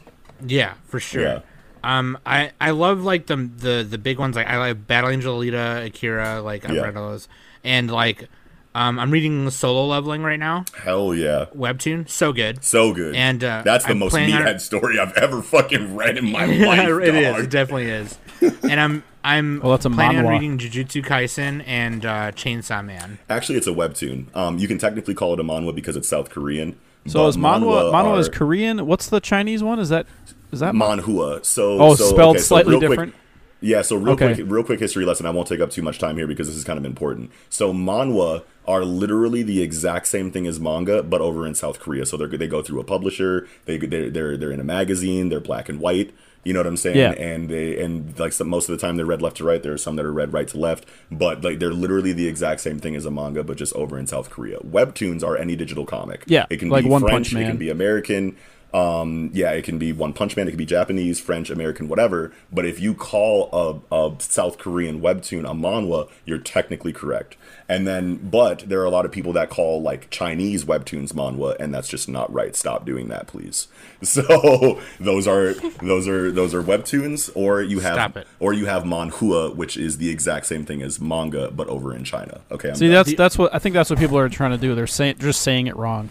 Yeah, 0.46 0.74
for 0.86 1.00
sure. 1.00 1.22
Yeah. 1.22 1.40
Um, 1.82 2.18
I 2.26 2.52
I 2.60 2.70
love 2.72 3.02
like 3.04 3.26
the 3.26 3.36
the 3.36 3.86
the 3.88 3.98
big 3.98 4.18
ones 4.18 4.36
like 4.36 4.46
I 4.46 4.58
like 4.58 4.86
Battle 4.86 5.10
Angel 5.10 5.38
Alita, 5.38 5.86
Akira, 5.86 6.42
like 6.42 6.64
I've 6.68 6.76
Yeah. 6.76 6.82
read 6.82 6.96
all 6.96 7.10
those, 7.10 7.26
and 7.64 7.90
like 7.90 8.28
um 8.74 8.98
I'm 8.98 9.10
reading 9.10 9.48
Solo 9.50 9.86
Leveling 9.86 10.22
right 10.22 10.38
now, 10.38 10.64
Hell 10.84 11.14
yeah! 11.14 11.46
webtoon, 11.56 12.08
so 12.08 12.32
good. 12.32 12.62
So 12.62 12.92
good. 12.92 13.16
And, 13.16 13.42
uh, 13.42 13.62
that's 13.64 13.84
the 13.84 13.90
I'm 13.92 13.98
most 13.98 14.10
planning 14.12 14.34
on- 14.34 14.42
meathead 14.42 14.60
story 14.60 14.98
I've 14.98 15.12
ever 15.14 15.42
fucking 15.42 15.96
read 15.96 16.18
in 16.18 16.30
my 16.30 16.44
life. 16.66 16.88
it 17.02 17.14
is. 17.14 17.24
dog. 17.34 17.44
It 17.44 17.50
definitely 17.50 17.86
is. 17.90 18.18
And 18.40 18.80
I'm 18.80 19.02
I'm 19.22 19.60
Well, 19.62 19.72
that's 19.72 19.84
a 19.84 19.90
planning 19.90 20.18
on 20.18 20.26
reading 20.26 20.58
Jujutsu 20.58 21.04
Kaisen 21.04 21.62
and 21.66 22.04
uh, 22.06 22.32
Chainsaw 22.32 22.84
Man. 22.84 23.18
Actually, 23.28 23.58
it's 23.58 23.66
a 23.66 23.72
webtoon. 23.72 24.34
Um, 24.34 24.58
you 24.58 24.66
can 24.68 24.78
technically 24.78 25.14
call 25.14 25.32
it 25.34 25.40
a 25.40 25.44
manhwa 25.44 25.74
because 25.74 25.96
it's 25.96 26.08
South 26.08 26.30
Korean. 26.30 26.76
So 27.06 27.20
but 27.22 27.28
is 27.28 27.36
manhwa? 27.36 27.92
Manhwa 27.92 28.18
is 28.18 28.28
are- 28.28 28.32
Korean. 28.32 28.86
What's 28.86 29.08
the 29.08 29.20
Chinese 29.20 29.62
one? 29.62 29.78
Is 29.78 29.88
that 29.90 30.06
is 30.52 30.60
that 30.60 30.74
manhua. 30.74 31.44
So 31.44 31.78
Oh, 31.80 31.94
so, 31.94 32.04
spelled 32.04 32.36
okay, 32.36 32.42
so 32.42 32.46
slightly 32.46 32.70
real 32.72 32.80
quick- 32.80 32.90
different. 32.90 33.14
Yeah, 33.62 33.82
so 33.82 33.96
real 33.96 34.14
Okay. 34.14 34.34
quick, 34.34 34.46
real 34.50 34.64
quick 34.64 34.80
history 34.80 35.04
lesson. 35.04 35.26
I 35.26 35.30
won't 35.30 35.46
take 35.46 35.60
up 35.60 35.70
too 35.70 35.82
much 35.82 35.98
time 35.98 36.16
here 36.16 36.26
because 36.26 36.46
this 36.46 36.56
is 36.56 36.64
kind 36.64 36.78
of 36.78 36.86
important. 36.86 37.30
So 37.50 37.74
manhwa 37.74 38.42
are 38.66 38.86
literally 38.86 39.42
the 39.42 39.60
exact 39.60 40.06
same 40.06 40.30
thing 40.30 40.46
as 40.46 40.58
manga, 40.58 41.02
but 41.02 41.20
over 41.20 41.46
in 41.46 41.54
South 41.54 41.78
Korea. 41.78 42.06
So 42.06 42.16
they 42.16 42.36
they 42.38 42.48
go 42.48 42.62
through 42.62 42.80
a 42.80 42.84
publisher. 42.84 43.46
They 43.66 43.76
they're, 43.76 44.08
they're 44.08 44.36
they're 44.38 44.52
in 44.52 44.60
a 44.60 44.64
magazine. 44.64 45.28
They're 45.28 45.40
black 45.40 45.68
and 45.68 45.78
white. 45.78 46.14
You 46.42 46.54
know 46.54 46.60
what 46.60 46.66
I'm 46.66 46.76
saying? 46.76 46.96
Yeah. 46.96 47.12
And 47.12 47.48
they 47.48 47.82
and 47.82 48.18
like 48.18 48.32
some, 48.32 48.48
most 48.48 48.68
of 48.68 48.78
the 48.78 48.80
time 48.84 48.96
they're 48.96 49.06
read 49.06 49.20
left 49.20 49.36
to 49.38 49.44
right. 49.44 49.62
There 49.62 49.72
are 49.72 49.78
some 49.78 49.96
that 49.96 50.06
are 50.06 50.12
read 50.12 50.32
right 50.32 50.48
to 50.48 50.58
left, 50.58 50.86
but 51.10 51.42
like 51.44 51.58
they're 51.58 51.72
literally 51.72 52.12
the 52.12 52.26
exact 52.26 52.60
same 52.60 52.78
thing 52.78 52.96
as 52.96 53.04
a 53.04 53.10
manga, 53.10 53.44
but 53.44 53.56
just 53.56 53.74
over 53.74 53.98
in 53.98 54.06
South 54.06 54.30
Korea. 54.30 54.58
Webtoons 54.60 55.22
are 55.22 55.36
any 55.36 55.54
digital 55.54 55.84
comic. 55.84 56.24
Yeah, 56.26 56.46
it 56.48 56.58
can 56.58 56.70
like 56.70 56.84
be 56.84 56.90
One 56.90 57.02
French. 57.02 57.34
It 57.34 57.46
can 57.46 57.58
be 57.58 57.68
American. 57.68 58.36
Um, 58.72 59.30
yeah, 59.32 59.50
it 59.50 59.64
can 59.64 59.78
be 59.78 59.92
One 59.92 60.12
Punch 60.12 60.36
Man. 60.36 60.46
It 60.46 60.52
can 60.52 60.58
be 60.58 60.66
Japanese, 60.66 61.18
French, 61.20 61.50
American, 61.50 61.88
whatever. 61.88 62.32
But 62.52 62.64
if 62.64 62.80
you 62.80 62.94
call 62.94 63.50
a, 63.52 63.94
a 63.94 64.14
South 64.20 64.58
Korean 64.58 65.00
webtoon 65.00 65.40
a 65.40 65.54
manhwa, 65.54 66.08
you're 66.24 66.38
technically 66.38 66.92
correct. 66.92 67.36
And 67.70 67.86
then, 67.86 68.16
but 68.16 68.68
there 68.68 68.80
are 68.80 68.84
a 68.84 68.90
lot 68.90 69.04
of 69.04 69.12
people 69.12 69.32
that 69.34 69.48
call 69.48 69.80
like 69.80 70.10
Chinese 70.10 70.64
webtoons 70.64 71.12
manhwa, 71.12 71.54
and 71.60 71.72
that's 71.72 71.86
just 71.86 72.08
not 72.08 72.30
right. 72.32 72.56
Stop 72.56 72.84
doing 72.84 73.06
that, 73.08 73.28
please. 73.28 73.68
So 74.02 74.80
those 74.98 75.28
are 75.28 75.52
those 75.82 76.08
are 76.08 76.32
those 76.32 76.52
are 76.54 76.62
webtoons, 76.62 77.30
or 77.34 77.62
you 77.62 77.80
have 77.80 78.26
or 78.40 78.52
you 78.54 78.64
have 78.66 78.84
manhua, 78.84 79.54
which 79.54 79.76
is 79.76 79.98
the 79.98 80.08
exact 80.08 80.46
same 80.46 80.64
thing 80.64 80.80
as 80.82 81.00
manga, 81.00 81.50
but 81.50 81.68
over 81.68 81.94
in 81.94 82.02
China. 82.02 82.40
Okay, 82.50 82.70
I'm 82.70 82.74
See, 82.74 82.86
done. 82.86 82.94
that's 82.94 83.14
that's 83.14 83.38
what 83.38 83.54
I 83.54 83.58
think. 83.58 83.74
That's 83.74 83.90
what 83.90 83.98
people 83.98 84.18
are 84.18 84.28
trying 84.30 84.52
to 84.52 84.58
do. 84.58 84.74
They're 84.74 84.86
saying 84.86 85.16
just 85.18 85.42
saying 85.42 85.66
it 85.68 85.76
wrong. 85.76 86.08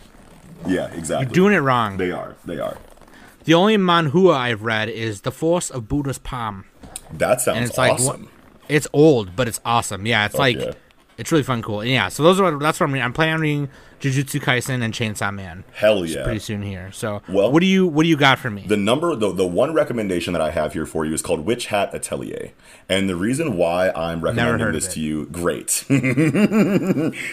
yeah, 0.67 0.85
exactly. 0.93 1.25
You're 1.25 1.33
doing 1.33 1.53
it 1.55 1.59
wrong. 1.59 1.97
They 1.97 2.11
are. 2.11 2.35
They 2.45 2.59
are. 2.59 2.77
The 3.45 3.55
only 3.55 3.75
manhua 3.75 4.33
I've 4.33 4.61
read 4.61 4.87
is 4.87 5.21
The 5.21 5.31
Force 5.31 5.69
of 5.71 5.87
Buddha's 5.89 6.19
Palm. 6.19 6.65
That 7.11 7.41
sounds 7.41 7.57
and 7.57 7.65
it's 7.65 7.77
like 7.77 7.93
awesome. 7.93 8.21
what- 8.23 8.31
it's 8.69 8.87
old, 8.93 9.35
but 9.35 9.47
it's 9.47 9.59
awesome. 9.65 10.05
Yeah, 10.05 10.25
it's 10.25 10.33
Fuck 10.33 10.39
like 10.39 10.57
yeah. 10.57 10.73
It's 11.19 11.31
really 11.31 11.43
fun, 11.43 11.61
cool. 11.61 11.81
And 11.81 11.89
yeah, 11.89 12.07
so 12.07 12.23
those 12.23 12.39
are 12.39 12.57
that's 12.57 12.79
what 12.79 12.87
I'm 12.87 12.93
reading. 12.93 13.05
I'm 13.05 13.13
planning 13.13 13.33
on 13.33 13.41
reading 13.41 13.69
Jujutsu 13.99 14.39
Kaisen 14.39 14.81
and 14.81 14.93
Chainsaw 14.93 15.33
Man. 15.33 15.63
Hell 15.73 16.05
yeah. 16.05 16.23
pretty 16.23 16.39
soon 16.39 16.61
here. 16.61 16.91
So, 16.91 17.21
Well- 17.27 17.51
what 17.51 17.59
do 17.61 17.65
you 17.65 17.87
what 17.87 18.03
do 18.03 18.09
you 18.09 18.17
got 18.17 18.39
for 18.39 18.49
me? 18.49 18.65
The 18.67 18.77
number, 18.77 19.15
the, 19.15 19.31
the 19.33 19.47
one 19.47 19.73
recommendation 19.73 20.33
that 20.33 20.41
I 20.41 20.51
have 20.51 20.73
here 20.73 20.85
for 20.85 21.05
you 21.05 21.13
is 21.13 21.21
called 21.21 21.45
Witch 21.45 21.67
Hat 21.67 21.93
Atelier. 21.93 22.51
And 22.87 23.07
the 23.09 23.15
reason 23.15 23.55
why 23.57 23.91
I'm 23.91 24.21
recommending 24.21 24.71
this 24.71 24.87
to 24.93 24.99
you, 24.99 25.25
great. 25.27 25.69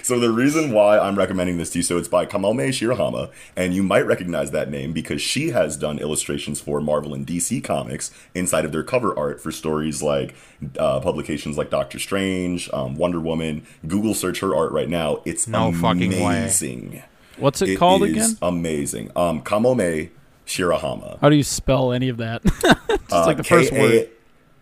so 0.03 0.21
the 0.21 0.31
reason 0.35 0.73
why 0.73 0.99
I'm 0.99 1.17
recommending 1.17 1.57
this 1.57 1.71
to 1.71 1.79
you, 1.79 1.83
so 1.83 1.97
it's 1.97 2.09
by 2.09 2.27
Kamome 2.27 2.69
Shirahama, 2.69 3.31
and 3.57 3.75
you 3.75 3.83
might 3.83 4.07
recognize 4.07 4.51
that 4.51 4.71
name 4.71 4.93
because 4.93 5.23
she 5.23 5.51
has 5.51 5.77
done 5.77 5.99
illustrations 5.99 6.61
for 6.61 6.81
Marvel 6.81 7.15
and 7.15 7.27
DC 7.27 7.63
comics 7.65 8.11
inside 8.35 8.65
of 8.65 8.73
their 8.73 8.83
cover 8.83 9.17
art 9.19 9.41
for 9.41 9.51
stories 9.51 10.03
like 10.03 10.35
uh, 10.79 11.01
publications 11.01 11.57
like 11.57 11.71
Doctor 11.71 11.99
Strange, 11.99 12.69
um, 12.73 12.97
Wonder 12.97 13.21
Woman. 13.21 13.67
Google 13.87 14.15
search 14.15 14.41
her 14.41 14.55
art 14.55 14.73
right 14.73 14.89
now. 14.89 15.23
It's 15.25 15.47
No 15.49 15.73
fucking 15.73 16.23
way. 16.23 16.49
Amazing. 16.63 17.03
What's 17.39 17.61
it, 17.63 17.71
It 17.71 17.77
called 17.79 18.03
is 18.05 18.11
again? 18.13 18.39
amazing. 18.43 19.11
Um, 19.15 19.43
Kamome 19.43 20.11
Shirahama. 20.47 21.19
How 21.21 21.29
do 21.29 21.37
you 21.37 21.43
spell 21.43 21.93
any 21.93 22.09
of 22.09 22.17
that? 22.19 22.43
It's 22.89 23.13
Uh, 23.15 23.25
like 23.27 23.37
the 23.37 23.45
first 23.45 23.73
word. 23.73 24.09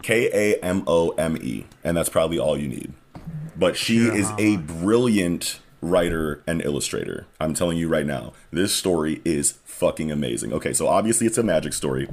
K 0.02 0.28
A 0.56 0.62
M 0.62 0.82
O 0.86 1.10
M 1.10 1.38
E, 1.40 1.64
and 1.82 1.96
that's 1.96 2.10
probably 2.10 2.38
all 2.38 2.58
you 2.58 2.68
need. 2.68 2.92
But 3.56 3.74
she 3.74 3.98
is 4.00 4.30
a 4.38 4.58
brilliant 4.58 5.60
writer 5.80 6.42
and 6.46 6.60
illustrator. 6.60 7.26
I'm 7.40 7.54
telling 7.54 7.78
you 7.78 7.88
right 7.88 8.04
now, 8.04 8.34
this 8.50 8.74
story 8.74 9.22
is 9.24 9.52
fucking 9.64 10.10
amazing. 10.12 10.52
Okay, 10.52 10.74
so 10.74 10.88
obviously 10.88 11.26
it's 11.26 11.38
a 11.38 11.42
magic 11.42 11.72
story. 11.72 12.08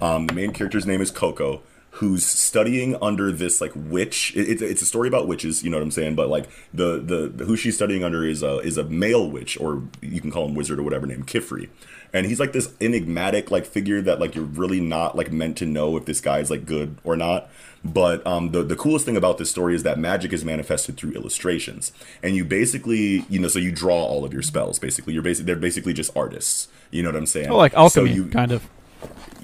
Um, 0.00 0.26
the 0.28 0.32
main 0.34 0.52
character's 0.52 0.86
name 0.86 1.02
is 1.02 1.10
Coco, 1.10 1.60
who's 1.98 2.24
studying 2.26 2.96
under 3.00 3.30
this 3.30 3.60
like 3.60 3.72
witch. 3.74 4.32
it- 4.36 4.48
It's 4.48 4.62
it's 4.62 4.82
a 4.82 4.86
story 4.86 5.06
about 5.08 5.28
witches, 5.28 5.62
you 5.62 5.70
know 5.70 5.76
what 5.76 5.84
I'm 5.84 5.90
saying? 5.90 6.14
But 6.16 6.28
like 6.28 6.46
the 6.72 6.98
the, 7.00 7.28
the 7.28 7.44
who 7.44 7.56
she's 7.56 7.76
studying 7.76 8.02
under 8.04 8.24
is 8.24 8.42
a 8.42 8.58
is 8.58 8.76
a 8.78 8.84
male 8.84 9.30
witch, 9.30 9.58
or 9.60 9.82
you 10.00 10.20
can 10.20 10.30
call 10.30 10.46
him 10.46 10.54
wizard 10.54 10.78
or 10.78 10.82
whatever, 10.82 11.06
named 11.06 11.26
Qifrey. 11.26 11.68
And 12.12 12.26
he's 12.26 12.38
like 12.38 12.52
this 12.52 12.72
enigmatic 12.80 13.50
like 13.50 13.66
figure 13.66 14.00
that 14.02 14.20
like 14.20 14.34
you're 14.36 14.44
really 14.44 14.80
not 14.80 15.16
like 15.16 15.32
meant 15.32 15.56
to 15.58 15.66
know 15.66 15.96
if 15.96 16.04
this 16.04 16.20
guy 16.20 16.38
is 16.38 16.50
like 16.50 16.64
good 16.66 16.96
or 17.04 17.16
not. 17.16 17.48
But 17.84 18.26
um, 18.26 18.50
the 18.52 18.62
the 18.62 18.76
coolest 18.76 19.04
thing 19.04 19.16
about 19.16 19.38
this 19.38 19.50
story 19.50 19.74
is 19.74 19.82
that 19.82 19.98
magic 19.98 20.32
is 20.32 20.44
manifested 20.44 20.96
through 20.96 21.12
illustrations, 21.12 21.92
and 22.22 22.34
you 22.34 22.44
basically 22.44 23.24
you 23.28 23.38
know 23.38 23.48
so 23.48 23.58
you 23.58 23.70
draw 23.70 23.94
all 24.02 24.24
of 24.24 24.32
your 24.32 24.42
spells. 24.42 24.78
Basically, 24.78 25.12
you're 25.12 25.22
basically 25.22 25.46
they're 25.46 25.60
basically 25.60 25.92
just 25.92 26.16
artists. 26.16 26.68
You 26.90 27.02
know 27.02 27.10
what 27.10 27.16
I'm 27.16 27.26
saying? 27.26 27.50
Oh, 27.50 27.56
like 27.56 27.74
alchemy, 27.74 28.08
So 28.10 28.14
you, 28.14 28.26
kind 28.26 28.52
of. 28.52 28.66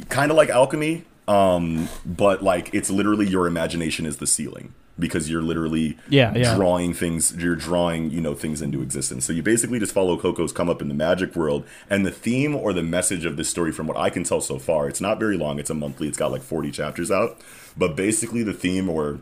kind 0.08 0.30
of 0.30 0.36
like 0.36 0.48
alchemy 0.48 1.04
um 1.30 1.88
but 2.04 2.42
like 2.42 2.70
it's 2.74 2.90
literally 2.90 3.26
your 3.26 3.46
imagination 3.46 4.04
is 4.06 4.16
the 4.18 4.26
ceiling 4.26 4.74
because 4.98 5.30
you're 5.30 5.42
literally 5.42 5.96
Yeah, 6.08 6.34
yeah. 6.36 6.54
drawing 6.56 6.92
things 6.92 7.34
you're 7.36 7.56
drawing 7.56 8.10
you 8.10 8.20
know 8.20 8.34
things 8.34 8.60
into 8.60 8.82
existence 8.82 9.24
so 9.24 9.32
you 9.32 9.42
basically 9.42 9.78
just 9.78 9.94
follow 9.94 10.18
coco's 10.18 10.52
come 10.52 10.68
up 10.68 10.82
in 10.82 10.88
the 10.88 10.94
magic 10.94 11.34
world 11.36 11.64
and 11.88 12.04
the 12.04 12.10
theme 12.10 12.54
or 12.54 12.72
the 12.72 12.82
message 12.82 13.24
of 13.24 13.36
this 13.36 13.48
story 13.48 13.72
from 13.72 13.86
what 13.86 13.96
i 13.96 14.10
can 14.10 14.24
tell 14.24 14.40
so 14.40 14.58
far 14.58 14.88
it's 14.88 15.00
not 15.00 15.18
very 15.18 15.36
long 15.36 15.58
it's 15.58 15.70
a 15.70 15.74
monthly 15.74 16.08
it's 16.08 16.18
got 16.18 16.32
like 16.32 16.42
40 16.42 16.70
chapters 16.70 17.10
out 17.10 17.40
but 17.76 17.96
basically 17.96 18.42
the 18.42 18.52
theme 18.52 18.88
or 18.90 19.20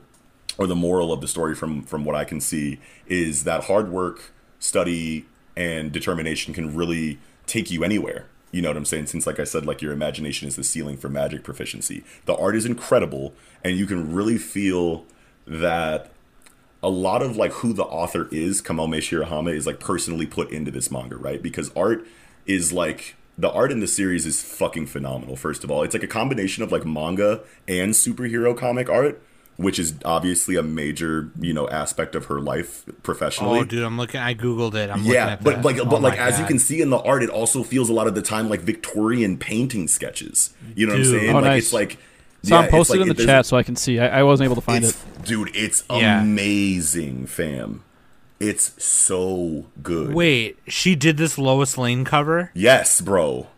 or 0.56 0.66
the 0.66 0.74
moral 0.74 1.12
of 1.12 1.20
the 1.20 1.28
story 1.28 1.54
from 1.54 1.82
from 1.82 2.04
what 2.04 2.16
I 2.16 2.24
can 2.24 2.40
see 2.40 2.80
is 3.06 3.44
that 3.44 3.64
hard 3.64 3.90
work, 3.92 4.32
study, 4.58 5.24
and 5.56 5.92
determination 5.92 6.52
can 6.52 6.74
really 6.74 7.18
take 7.46 7.70
you 7.70 7.84
anywhere. 7.84 8.26
You 8.50 8.62
know 8.62 8.68
what 8.68 8.76
I'm 8.76 8.84
saying? 8.84 9.06
Since 9.06 9.26
like 9.26 9.38
I 9.38 9.44
said, 9.44 9.66
like 9.66 9.82
your 9.82 9.92
imagination 9.92 10.48
is 10.48 10.56
the 10.56 10.64
ceiling 10.64 10.96
for 10.96 11.08
magic 11.08 11.44
proficiency. 11.44 12.04
The 12.24 12.36
art 12.36 12.56
is 12.56 12.64
incredible, 12.64 13.34
and 13.62 13.76
you 13.76 13.86
can 13.86 14.14
really 14.14 14.38
feel 14.38 15.04
that 15.46 16.10
a 16.82 16.88
lot 16.88 17.22
of 17.22 17.36
like 17.36 17.52
who 17.52 17.72
the 17.72 17.84
author 17.84 18.28
is, 18.30 18.62
Kamome 18.62 18.98
Shirahama, 18.98 19.52
is 19.52 19.66
like 19.66 19.80
personally 19.80 20.26
put 20.26 20.50
into 20.50 20.70
this 20.70 20.90
manga, 20.90 21.16
right? 21.16 21.42
Because 21.42 21.70
art 21.76 22.06
is 22.46 22.72
like 22.72 23.16
the 23.36 23.50
art 23.50 23.70
in 23.70 23.80
the 23.80 23.86
series 23.86 24.26
is 24.26 24.42
fucking 24.42 24.86
phenomenal. 24.86 25.36
First 25.36 25.62
of 25.62 25.70
all, 25.70 25.82
it's 25.82 25.94
like 25.94 26.02
a 26.02 26.08
combination 26.08 26.62
of 26.62 26.72
like 26.72 26.84
manga 26.84 27.40
and 27.66 27.92
superhero 27.92 28.56
comic 28.56 28.88
art, 28.88 29.22
which 29.58 29.78
is 29.78 29.92
obviously 30.04 30.56
a 30.56 30.62
major 30.62 31.30
you 31.38 31.52
know 31.52 31.68
aspect 31.68 32.14
of 32.14 32.24
her 32.26 32.40
life 32.40 32.84
professionally. 33.02 33.58
oh, 33.60 33.64
dude, 33.64 33.82
I'm 33.84 33.98
looking. 33.98 34.20
I 34.20 34.34
googled 34.34 34.74
it. 34.74 34.88
I'm 34.88 34.98
looking 35.00 35.12
Yeah, 35.12 35.26
at 35.32 35.44
but 35.44 35.56
that. 35.56 35.64
like, 35.64 35.78
Oh 35.78 35.84
but 35.84 36.00
like, 36.00 36.16
my 36.18 36.24
as 36.26 36.38
you 36.40 36.46
can 36.46 36.58
see 36.58 36.80
in 36.80 36.88
the 36.90 36.98
art, 37.00 37.22
it 37.22 37.28
also 37.30 37.62
feels 37.62 37.90
a 37.90 37.92
lot 37.92 38.06
of 38.06 38.14
the 38.14 38.22
time 38.22 38.48
like 38.48 38.60
Victorian 38.60 39.36
painting 39.36 39.86
sketches. 39.88 40.54
You 40.74 40.86
know 40.86 40.94
what 40.94 41.00
I'm 41.00 41.04
saying? 41.04 41.30
Oh, 41.30 41.34
like 41.34 41.44
nice. 41.44 41.62
it's 41.64 41.72
like. 41.74 41.98
So 42.44 42.54
yeah, 42.54 42.58
I'm 42.60 42.64
it's 42.66 42.72
posted 42.72 43.00
like- 43.00 43.10
in 43.10 43.16
the 43.16 43.26
chat 43.26 43.46
so 43.46 43.56
I 43.56 43.62
can 43.64 43.74
see. 43.76 43.98
I, 43.98 44.20
I 44.20 44.22
wasn't 44.22 44.44
able 44.46 44.54
to 44.54 44.60
find 44.60 44.84
it. 44.84 44.96
Dude, 45.24 45.50
it's 45.56 45.82
Yeah. 45.90 46.22
amazing, 46.22 47.26
fam. 47.26 47.82
It's 48.38 48.80
so 48.82 49.66
good. 49.82 50.14
Wait, 50.14 50.56
she 50.68 50.94
did 50.94 51.16
this 51.16 51.36
Lois 51.36 51.76
Lane 51.76 52.04
cover. 52.04 52.52
Yes, 52.54 53.00
bro. 53.00 53.48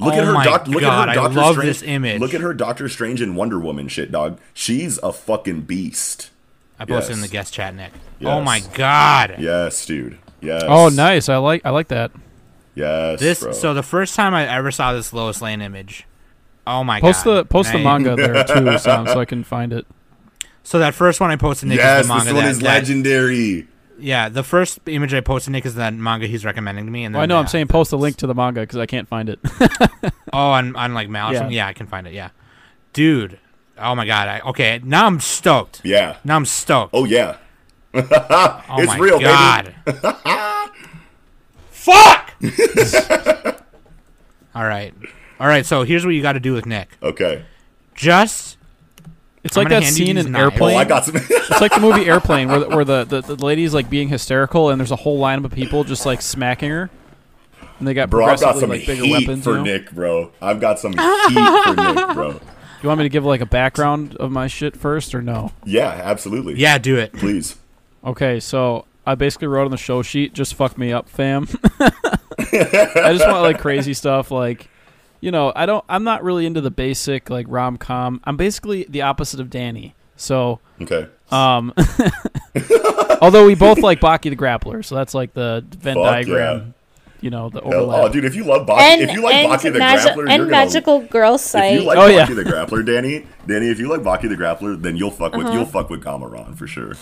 Look 0.00 0.14
Oh 0.14 0.18
at 0.18 0.24
her. 0.24 0.32
my 0.32 0.44
doc- 0.44 0.66
look 0.68 0.80
God, 0.80 1.08
at 1.10 1.14
her 1.16 1.22
Doctor 1.22 1.36
love 1.40 1.54
Strange. 1.56 1.68
this 1.68 1.82
image. 1.82 2.20
Look 2.20 2.34
at 2.34 2.40
her 2.40 2.54
Doctor 2.54 2.88
Strange 2.88 3.20
and 3.20 3.36
Wonder 3.36 3.58
Woman 3.58 3.88
shit, 3.88 4.10
dog. 4.10 4.38
She's 4.54 4.98
a 4.98 5.12
fucking 5.12 5.62
beast. 5.62 6.30
I 6.78 6.86
posted 6.86 7.16
in 7.16 7.22
the 7.22 7.28
guest 7.28 7.52
chat, 7.52 7.74
Nick. 7.74 7.92
Oh 7.94 7.98
yes. 8.20 8.30
Oh 8.32 8.40
my 8.40 8.60
god. 8.74 9.36
Yes, 9.38 9.84
dude. 9.84 10.18
Yes. 10.40 10.64
Oh, 10.66 10.88
nice. 10.88 11.28
I 11.28 11.36
like. 11.36 11.60
I 11.66 11.70
like 11.70 11.88
that. 11.88 12.10
Yes. 12.74 13.20
This 13.20 13.40
bro. 13.42 13.52
so 13.52 13.74
the 13.74 13.82
first 13.82 14.14
time 14.14 14.32
I 14.34 14.48
ever 14.48 14.70
saw 14.70 14.92
this 14.94 15.12
Lois 15.12 15.42
Lane 15.42 15.60
image. 15.60 16.06
Oh 16.66 16.82
my 16.84 17.00
Post 17.00 17.24
god. 17.24 17.36
the 17.36 17.44
post 17.44 17.72
the 17.72 17.78
manga 17.78 18.16
there 18.16 18.44
too, 18.44 18.78
Sam, 18.78 19.06
so 19.06 19.20
I 19.20 19.24
can 19.24 19.44
find 19.44 19.72
it. 19.72 19.86
So 20.62 20.78
that 20.78 20.94
first 20.94 21.20
one 21.20 21.30
I 21.30 21.36
posted 21.36 21.68
Nick 21.68 21.78
yes, 21.78 22.02
is 22.02 22.08
the 22.08 22.14
manga 22.14 22.24
this 22.26 22.34
one 22.34 22.44
that, 22.44 22.50
is 22.50 22.58
that- 22.60 22.64
legendary. 22.66 23.66
Yeah, 24.00 24.28
the 24.28 24.42
first 24.42 24.78
image 24.86 25.12
I 25.14 25.20
posted 25.20 25.52
Nick 25.52 25.66
is 25.66 25.74
that 25.76 25.92
manga 25.94 26.26
he's 26.26 26.44
recommending 26.44 26.86
to 26.86 26.90
me 26.90 27.04
and 27.04 27.14
then 27.14 27.18
Well, 27.18 27.22
I 27.24 27.26
know. 27.26 27.36
I'm 27.38 27.44
that. 27.44 27.50
saying 27.50 27.68
post 27.68 27.92
a 27.92 27.96
link 27.96 28.16
to 28.18 28.26
the 28.26 28.34
manga 28.34 28.60
because 28.60 28.78
I 28.78 28.86
can't 28.86 29.08
find 29.08 29.28
it. 29.28 29.38
Oh, 30.32 30.50
on 30.50 30.76
on 30.76 30.94
like 30.94 31.08
Mal 31.08 31.30
or 31.30 31.32
Yeah. 31.32 31.38
something? 31.40 31.56
Yeah, 31.56 31.66
I 31.66 31.72
can 31.72 31.86
find 31.88 32.06
it. 32.06 32.12
Yeah. 32.12 32.30
Dude. 32.92 33.40
Oh 33.76 33.94
my 33.96 34.06
god. 34.06 34.28
I, 34.28 34.40
okay, 34.50 34.80
now 34.84 35.06
I'm 35.06 35.18
stoked. 35.18 35.80
Yeah. 35.84 36.16
Now 36.24 36.36
I'm 36.36 36.44
stoked. 36.46 36.94
Oh 36.94 37.04
yeah. 37.04 37.36
oh 37.94 38.00
it's 38.78 38.86
my 38.86 38.96
real, 38.98 39.18
baby. 39.18 39.24
god. 39.24 39.74
Fuck. 41.70 42.34
All 44.54 44.64
right. 44.64 44.94
All 45.38 45.46
right, 45.46 45.64
so 45.64 45.82
here's 45.84 46.04
what 46.04 46.14
you 46.14 46.22
got 46.22 46.32
to 46.34 46.40
do 46.40 46.52
with 46.52 46.66
Nick. 46.66 46.90
Okay. 47.02 47.44
Just 47.94 48.56
It's 49.42 49.56
I'm 49.56 49.64
like 49.64 49.70
that 49.70 49.84
scene 49.84 50.18
in 50.18 50.32
knives. 50.32 50.36
Oh, 50.36 50.44
Airplane. 50.44 50.76
I 50.76 50.84
got 50.84 51.04
some. 51.04 51.16
It's 51.50 51.60
like 51.60 51.72
the 51.74 51.80
movie 51.80 52.06
Airplane, 52.06 52.48
where 52.48 52.60
the, 52.60 52.68
where 52.68 52.84
the, 52.84 53.04
the, 53.04 53.20
the 53.34 53.44
lady's 53.44 53.74
like 53.74 53.90
being 53.90 54.08
hysterical, 54.08 54.70
and 54.70 54.80
there's 54.80 54.92
a 54.92 54.96
whole 54.96 55.20
lineup 55.20 55.44
of 55.44 55.52
people 55.52 55.82
just 55.82 56.06
like 56.06 56.22
smacking 56.22 56.70
her, 56.70 56.90
and 57.78 57.88
they 57.88 57.92
got 57.92 58.08
bro, 58.08 58.24
I've 58.26 58.40
got 58.40 58.56
some 58.56 58.70
like 58.70 58.86
bigger 58.86 59.02
heat 59.04 59.12
weapons. 59.12 59.44
for 59.44 59.50
you 59.50 59.56
know? 59.56 59.62
Nick, 59.64 59.90
bro. 59.90 60.30
I've 60.40 60.60
got 60.60 60.78
some 60.78 60.92
heat 60.96 61.64
for 61.64 61.74
Nick, 61.74 62.14
bro. 62.14 62.40
You 62.82 62.88
want 62.88 62.98
me 62.98 63.04
to 63.04 63.08
give 63.08 63.24
like 63.24 63.40
a 63.40 63.46
background 63.46 64.16
of 64.16 64.30
my 64.30 64.46
shit 64.46 64.76
first, 64.76 65.14
or 65.14 65.22
no? 65.22 65.52
Yeah, 65.64 65.88
absolutely. 65.88 66.54
yeah, 66.54 66.78
do 66.78 66.96
it. 66.96 67.12
Please. 67.12 67.56
Okay, 68.04 68.40
so 68.40 68.86
I 69.06 69.16
basically 69.16 69.48
wrote 69.48 69.64
on 69.64 69.70
the 69.70 69.76
show 69.76 70.02
sheet, 70.02 70.34
"Just 70.34 70.54
fuck 70.54 70.78
me 70.78 70.92
up, 70.92 71.08
fam." 71.08 71.48
I 71.80 73.12
just 73.12 73.26
want 73.26 73.42
like 73.42 73.58
crazy 73.58 73.94
stuff, 73.94 74.30
like 74.30 74.68
you 75.20 75.30
know, 75.30 75.52
I 75.54 75.66
don't. 75.66 75.84
I'm 75.88 76.04
not 76.04 76.22
really 76.22 76.46
into 76.46 76.60
the 76.60 76.70
basic 76.70 77.30
like 77.30 77.46
rom 77.48 77.76
com. 77.76 78.20
I'm 78.24 78.36
basically 78.36 78.84
the 78.88 79.02
opposite 79.02 79.40
of 79.40 79.50
Danny. 79.50 79.94
So, 80.16 80.60
Okay. 80.82 81.06
um, 81.30 81.72
although 83.22 83.46
we 83.46 83.54
both 83.54 83.78
like 83.78 84.00
Baki 84.00 84.30
the 84.30 84.36
Grappler, 84.36 84.84
so 84.84 84.94
that's 84.94 85.14
like 85.14 85.32
the 85.34 85.64
Venn 85.78 85.94
Fuck 85.96 86.04
diagram. 86.04 86.74
You 87.22 87.28
know, 87.28 87.50
the 87.50 87.60
Hell, 87.60 87.74
overlap. 87.74 88.04
oh, 88.04 88.08
dude, 88.12 88.24
if 88.24 88.34
you 88.34 88.44
love 88.44 88.66
Baki, 88.66 88.80
and 88.80 89.02
if 89.02 89.12
you 89.12 89.22
like 89.22 89.46
Baki 89.46 89.72
the 89.72 89.78
magi- 89.78 90.02
Grappler, 90.10 90.20
and 90.20 90.28
you're 90.28 90.36
gonna. 90.38 90.50
magical 90.50 91.00
girl 91.00 91.34
if 91.34 91.42
site. 91.42 91.74
you 91.74 91.82
like 91.82 91.98
Oh, 91.98 92.08
Baki 92.08 92.14
yeah. 92.14 92.24
the 92.34 92.44
Grappler, 92.44 92.84
Danny, 92.86 93.26
Danny, 93.46 93.68
if 93.68 93.78
you 93.78 93.88
like 93.88 94.00
Baki 94.00 94.28
the 94.30 94.36
Grappler, 94.36 94.80
then 94.80 94.96
you'll 94.96 95.10
fuck 95.10 95.34
with 95.34 95.46
Uh-huh. 95.46 95.56
you'll 95.56 95.66
fuck 95.66 95.90
with 95.90 96.02
Gamaran 96.02 96.56
for 96.56 96.66
sure. 96.66 96.94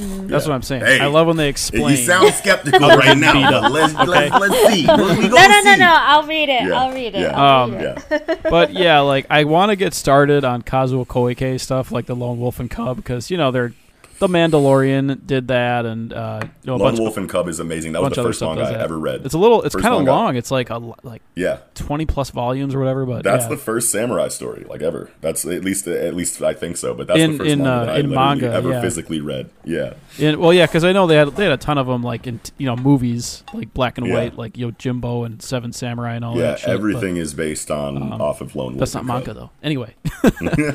That's 0.00 0.46
what 0.46 0.54
I'm 0.54 0.62
saying. 0.62 0.82
Hey, 0.82 1.00
I 1.00 1.06
love 1.06 1.26
when 1.26 1.36
they 1.36 1.48
explain. 1.48 1.90
You 1.90 1.96
sound 1.96 2.32
skeptical 2.34 2.88
right 2.88 3.16
now, 3.16 3.50
but 3.60 3.72
let's, 3.72 3.94
let's, 3.94 4.32
let's 4.32 4.72
see. 4.74 4.86
What 4.86 5.18
we 5.18 5.28
no, 5.28 5.34
gonna 5.36 5.48
no, 5.48 5.60
no, 5.62 5.76
no. 5.76 5.94
I'll 5.98 6.26
read 6.26 6.48
it. 6.48 6.62
Yeah, 6.68 6.80
I'll 6.80 6.92
read 6.92 7.14
it. 7.14 7.20
yeah. 7.20 7.40
I'll 7.40 7.64
Um, 7.64 7.74
it. 7.74 8.02
Yeah. 8.10 8.34
but 8.50 8.72
yeah, 8.72 9.00
like 9.00 9.26
I 9.30 9.44
want 9.44 9.70
to 9.70 9.76
get 9.76 9.94
started 9.94 10.44
on 10.44 10.62
Kazuo 10.62 11.06
Koike 11.06 11.60
stuff, 11.60 11.92
like 11.92 12.06
the 12.06 12.16
Lone 12.16 12.38
Wolf 12.40 12.60
and 12.60 12.70
Cub, 12.70 12.96
because 12.96 13.30
you 13.30 13.36
know 13.36 13.50
they're 13.50 13.72
the 14.20 14.28
Mandalorian 14.28 15.26
did 15.26 15.48
that, 15.48 15.86
and 15.86 16.12
uh, 16.12 16.40
you 16.62 16.66
know, 16.66 16.76
Lone 16.76 16.96
Wolf 16.96 17.16
and 17.16 17.28
Cub 17.28 17.48
is 17.48 17.58
amazing. 17.58 17.92
That 17.92 18.02
was 18.02 18.12
the 18.12 18.22
first 18.22 18.40
manga 18.40 18.62
I 18.62 18.72
that. 18.72 18.80
ever 18.80 18.98
read. 18.98 19.24
It's 19.24 19.34
a 19.34 19.38
little, 19.38 19.62
it's 19.62 19.74
kind 19.74 19.94
of 19.94 20.04
long. 20.04 20.36
It's 20.36 20.50
like 20.50 20.70
a 20.70 20.76
like 21.02 21.22
yeah, 21.34 21.58
twenty 21.74 22.06
plus 22.06 22.30
volumes 22.30 22.74
or 22.74 22.78
whatever. 22.78 23.04
But 23.06 23.24
that's 23.24 23.44
yeah. 23.44 23.48
the 23.48 23.56
first 23.56 23.90
samurai 23.90 24.28
story 24.28 24.64
like 24.68 24.82
ever. 24.82 25.10
That's 25.22 25.44
at 25.44 25.64
least 25.64 25.86
at 25.88 26.14
least 26.14 26.40
I 26.42 26.54
think 26.54 26.76
so. 26.76 26.94
But 26.94 27.08
that's 27.08 27.18
In- 27.18 27.32
the 27.32 27.38
first 27.38 27.50
in, 27.50 27.58
manga 27.58 27.70
uh, 27.72 27.84
that 27.86 27.94
I 27.96 27.98
in 28.00 28.10
manga, 28.10 28.52
ever 28.52 28.70
yeah. 28.70 28.80
physically 28.80 29.20
read. 29.20 29.50
Yeah, 29.64 29.94
And- 30.20 30.36
well, 30.36 30.52
yeah, 30.52 30.66
because 30.66 30.84
I 30.84 30.92
know 30.92 31.06
they 31.06 31.16
had 31.16 31.34
they 31.34 31.44
had 31.44 31.52
a 31.52 31.56
ton 31.56 31.78
of 31.78 31.86
them, 31.86 32.02
like 32.02 32.26
in 32.26 32.40
you 32.58 32.66
know 32.66 32.76
movies, 32.76 33.42
like 33.54 33.72
black 33.74 33.98
and 33.98 34.06
Yeah. 34.06 34.14
white, 34.14 34.36
like 34.36 34.52
Yojimbo 34.54 35.24
and 35.26 35.42
Seven 35.42 35.72
Samurai 35.72 36.14
and 36.14 36.24
all 36.24 36.36
yeah. 36.36 36.42
that. 36.42 36.58
Shit, 36.60 36.66
but 36.68 36.74
everything 36.74 37.16
is 37.16 37.32
based 37.34 37.70
on 37.70 38.12
off 38.20 38.40
of 38.42 38.54
Lone 38.54 38.72
Wolf. 38.72 38.78
That's 38.80 38.94
not 38.94 39.04
manga 39.06 39.26
Cub. 39.26 39.36
though. 39.36 39.50
Anyway, 39.62 39.94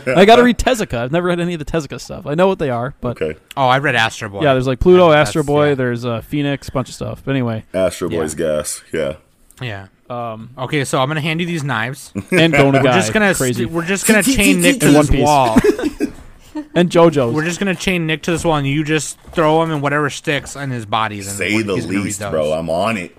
I 0.07 0.25
got 0.25 0.37
to 0.37 0.43
read 0.43 0.57
Tezuka. 0.57 0.97
I've 0.97 1.11
never 1.11 1.27
read 1.27 1.39
any 1.39 1.53
of 1.53 1.59
the 1.59 1.65
Tezuka 1.65 1.99
stuff. 2.01 2.25
I 2.25 2.33
know 2.33 2.47
what 2.47 2.59
they 2.59 2.69
are, 2.71 2.93
but 3.01 3.21
Okay. 3.21 3.34
Oh, 3.57 3.67
I 3.67 3.79
read 3.79 3.95
Astro 3.95 4.29
Boy. 4.29 4.43
yeah, 4.43 4.53
there's 4.53 4.67
like 4.67 4.79
Pluto, 4.79 5.09
That's- 5.09 5.29
Astro 5.29 5.43
Boy, 5.43 5.69
yeah. 5.69 5.75
there's 5.75 6.05
uh, 6.05 6.21
Phoenix, 6.21 6.69
bunch 6.69 6.89
of 6.89 6.95
stuff. 6.95 7.21
But 7.23 7.31
anyway, 7.31 7.63
Astro 7.73 8.09
Boy's 8.09 8.35
gas. 8.35 8.83
Yeah. 8.91 9.15
Yeah. 9.61 9.87
um, 10.09 10.49
Okay, 10.57 10.83
so 10.85 10.99
I'm 11.01 11.07
gonna 11.07 11.21
hand 11.21 11.39
you 11.39 11.45
these 11.47 11.63
knives. 11.63 12.11
and 12.15 12.53
Gona 12.53 12.73
We're 12.73 12.83
guy, 12.83 12.93
just 12.99 13.13
gonna 13.13 13.33
crazy, 13.33 13.63
st- 13.63 13.71
we're 13.71 13.85
just 13.85 14.05
gonna 14.07 14.23
chain 14.23 14.61
Nick 14.61 14.79
to 14.81 14.87
In 14.89 14.93
One 14.93 15.05
this 15.05 15.11
Piece. 15.15 15.23
wall. 15.23 15.55
and 16.75 16.89
JoJo's. 16.89 17.33
We're 17.33 17.43
just 17.45 17.59
gonna 17.59 17.75
chain 17.75 18.05
Nick 18.07 18.21
to 18.23 18.31
this 18.31 18.43
wall, 18.45 18.57
and 18.57 18.67
you 18.67 18.83
just 18.83 19.19
throw 19.31 19.61
him 19.63 19.71
in 19.71 19.81
whatever 19.81 20.09
sticks 20.09 20.55
on 20.55 20.69
his 20.71 20.85
body. 20.85 21.21
then 21.21 21.33
Say 21.33 21.51
he's 21.51 21.65
the 21.65 21.75
gonna 21.75 21.87
read 21.87 21.99
least, 22.01 22.19
those. 22.19 22.31
bro. 22.31 22.51
I'm 22.53 22.69
on 22.69 22.97
it. 22.97 23.15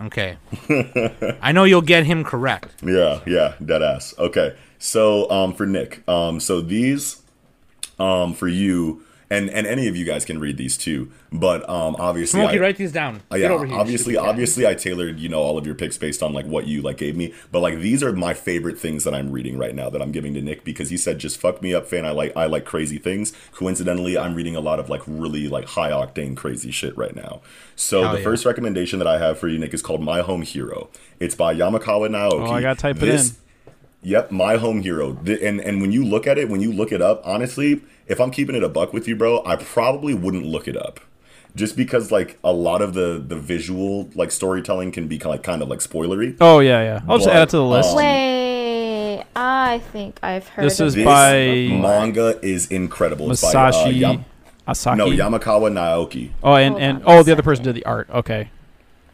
Okay. 0.00 0.36
I 1.42 1.50
know 1.52 1.64
you'll 1.64 1.82
get 1.82 2.04
him 2.06 2.22
correct. 2.24 2.82
Yeah, 2.84 3.20
yeah, 3.26 3.54
dead 3.64 3.82
ass. 3.82 4.14
Okay, 4.18 4.56
so 4.78 5.28
um, 5.30 5.54
for 5.54 5.66
Nick, 5.66 6.08
um, 6.08 6.38
so 6.38 6.60
these, 6.60 7.20
um, 7.98 8.32
for 8.34 8.46
you, 8.46 9.02
and 9.30 9.50
and 9.50 9.66
any 9.66 9.88
of 9.88 9.96
you 9.96 10.04
guys 10.04 10.24
can 10.24 10.38
read 10.40 10.56
these 10.56 10.76
too, 10.76 11.10
but 11.30 11.68
um, 11.68 11.96
obviously, 11.98 12.40
Smokey, 12.40 12.56
I- 12.58 12.60
write 12.60 12.76
these 12.76 12.92
down. 12.92 13.20
Uh, 13.30 13.36
yeah, 13.36 13.48
over 13.48 13.66
here. 13.66 13.76
obviously, 13.76 14.16
obviously, 14.16 14.66
I 14.66 14.74
tailored 14.74 15.18
you 15.20 15.28
know 15.28 15.40
all 15.40 15.58
of 15.58 15.66
your 15.66 15.74
picks 15.74 15.98
based 15.98 16.22
on 16.22 16.32
like 16.32 16.46
what 16.46 16.66
you 16.66 16.80
like 16.82 16.96
gave 16.96 17.16
me. 17.16 17.34
But 17.52 17.60
like 17.60 17.78
these 17.80 18.02
are 18.02 18.12
my 18.12 18.32
favorite 18.32 18.78
things 18.78 19.04
that 19.04 19.14
I'm 19.14 19.30
reading 19.30 19.58
right 19.58 19.74
now 19.74 19.90
that 19.90 20.00
I'm 20.00 20.12
giving 20.12 20.32
to 20.34 20.40
Nick 20.40 20.64
because 20.64 20.88
he 20.90 20.96
said 20.96 21.18
just 21.18 21.38
fuck 21.38 21.60
me 21.60 21.74
up, 21.74 21.86
fan. 21.86 22.04
I 22.06 22.10
like 22.12 22.34
I 22.36 22.46
like 22.46 22.64
crazy 22.64 22.98
things. 22.98 23.32
Coincidentally, 23.52 24.16
I'm 24.16 24.34
reading 24.34 24.56
a 24.56 24.60
lot 24.60 24.80
of 24.80 24.88
like 24.88 25.02
really 25.06 25.46
like 25.48 25.66
high 25.66 25.90
octane 25.90 26.36
crazy 26.36 26.70
shit 26.70 26.96
right 26.96 27.14
now. 27.14 27.42
So 27.76 28.02
Hell 28.02 28.12
the 28.12 28.18
yeah. 28.18 28.24
first 28.24 28.44
recommendation 28.46 28.98
that 28.98 29.08
I 29.08 29.18
have 29.18 29.38
for 29.38 29.48
you, 29.48 29.58
Nick, 29.58 29.74
is 29.74 29.82
called 29.82 30.02
My 30.02 30.20
Home 30.22 30.42
Hero. 30.42 30.88
It's 31.20 31.34
by 31.34 31.54
Yamakawa 31.54 32.08
Naoki. 32.08 32.48
Oh, 32.48 32.52
I 32.52 32.62
gotta 32.62 32.80
type 32.80 32.96
it 32.96 33.00
This- 33.00 33.30
in. 33.30 33.36
Yep, 34.00 34.30
my 34.30 34.56
home 34.58 34.80
hero. 34.82 35.14
Th- 35.24 35.40
And 35.42 35.60
and 35.60 35.80
when 35.80 35.90
you 35.90 36.04
look 36.04 36.28
at 36.28 36.38
it, 36.38 36.48
when 36.48 36.60
you 36.60 36.72
look 36.72 36.92
it 36.92 37.02
up, 37.02 37.20
honestly, 37.24 37.80
if 38.08 38.20
I'm 38.20 38.30
keeping 38.30 38.54
it 38.56 38.62
a 38.62 38.68
buck 38.68 38.92
with 38.92 39.06
you, 39.08 39.16
bro, 39.16 39.42
I 39.44 39.56
probably 39.56 40.14
wouldn't 40.14 40.46
look 40.46 40.66
it 40.68 40.76
up. 40.76 41.00
Just 41.54 41.76
because 41.76 42.12
like 42.12 42.38
a 42.44 42.52
lot 42.52 42.82
of 42.82 42.94
the 42.94 43.22
the 43.26 43.36
visual 43.36 44.10
like 44.14 44.30
storytelling 44.30 44.92
can 44.92 45.08
be 45.08 45.18
kind 45.18 45.32
of 45.34 45.38
like 45.38 45.42
kind 45.42 45.62
of 45.62 45.68
like 45.68 45.80
spoilery. 45.80 46.36
oh 46.40 46.60
yeah, 46.60 46.82
yeah. 46.82 47.00
I'll 47.08 47.18
just 47.18 47.28
add 47.28 47.44
it 47.44 47.50
to 47.50 47.56
the 47.56 47.64
list. 47.64 47.90
um, 47.90 47.96
Wait, 47.96 49.24
I 49.34 49.78
think 49.92 50.18
I've 50.22 50.46
heard 50.48 50.66
This 50.66 50.78
of 50.78 50.88
is 50.88 50.94
This 50.94 51.04
by 51.04 51.68
manga 51.70 52.38
is 52.42 52.66
incredible. 52.70 53.30
It's 53.32 53.40
by, 53.42 53.48
uh, 53.48 53.72
Masashi 53.72 53.98
Yam- 53.98 54.24
Asaki. 54.68 54.96
no, 54.98 55.06
Yamakawa 55.08 55.72
Naoki. 55.72 56.30
oh, 56.42 56.54
and 56.54 56.72
Hold 56.72 56.82
and 56.82 56.96
on 56.98 57.02
oh, 57.06 57.16
one 57.16 57.24
the 57.24 57.32
other 57.32 57.42
person 57.42 57.64
did 57.64 57.74
the 57.74 57.84
art. 57.86 58.08
Okay. 58.10 58.50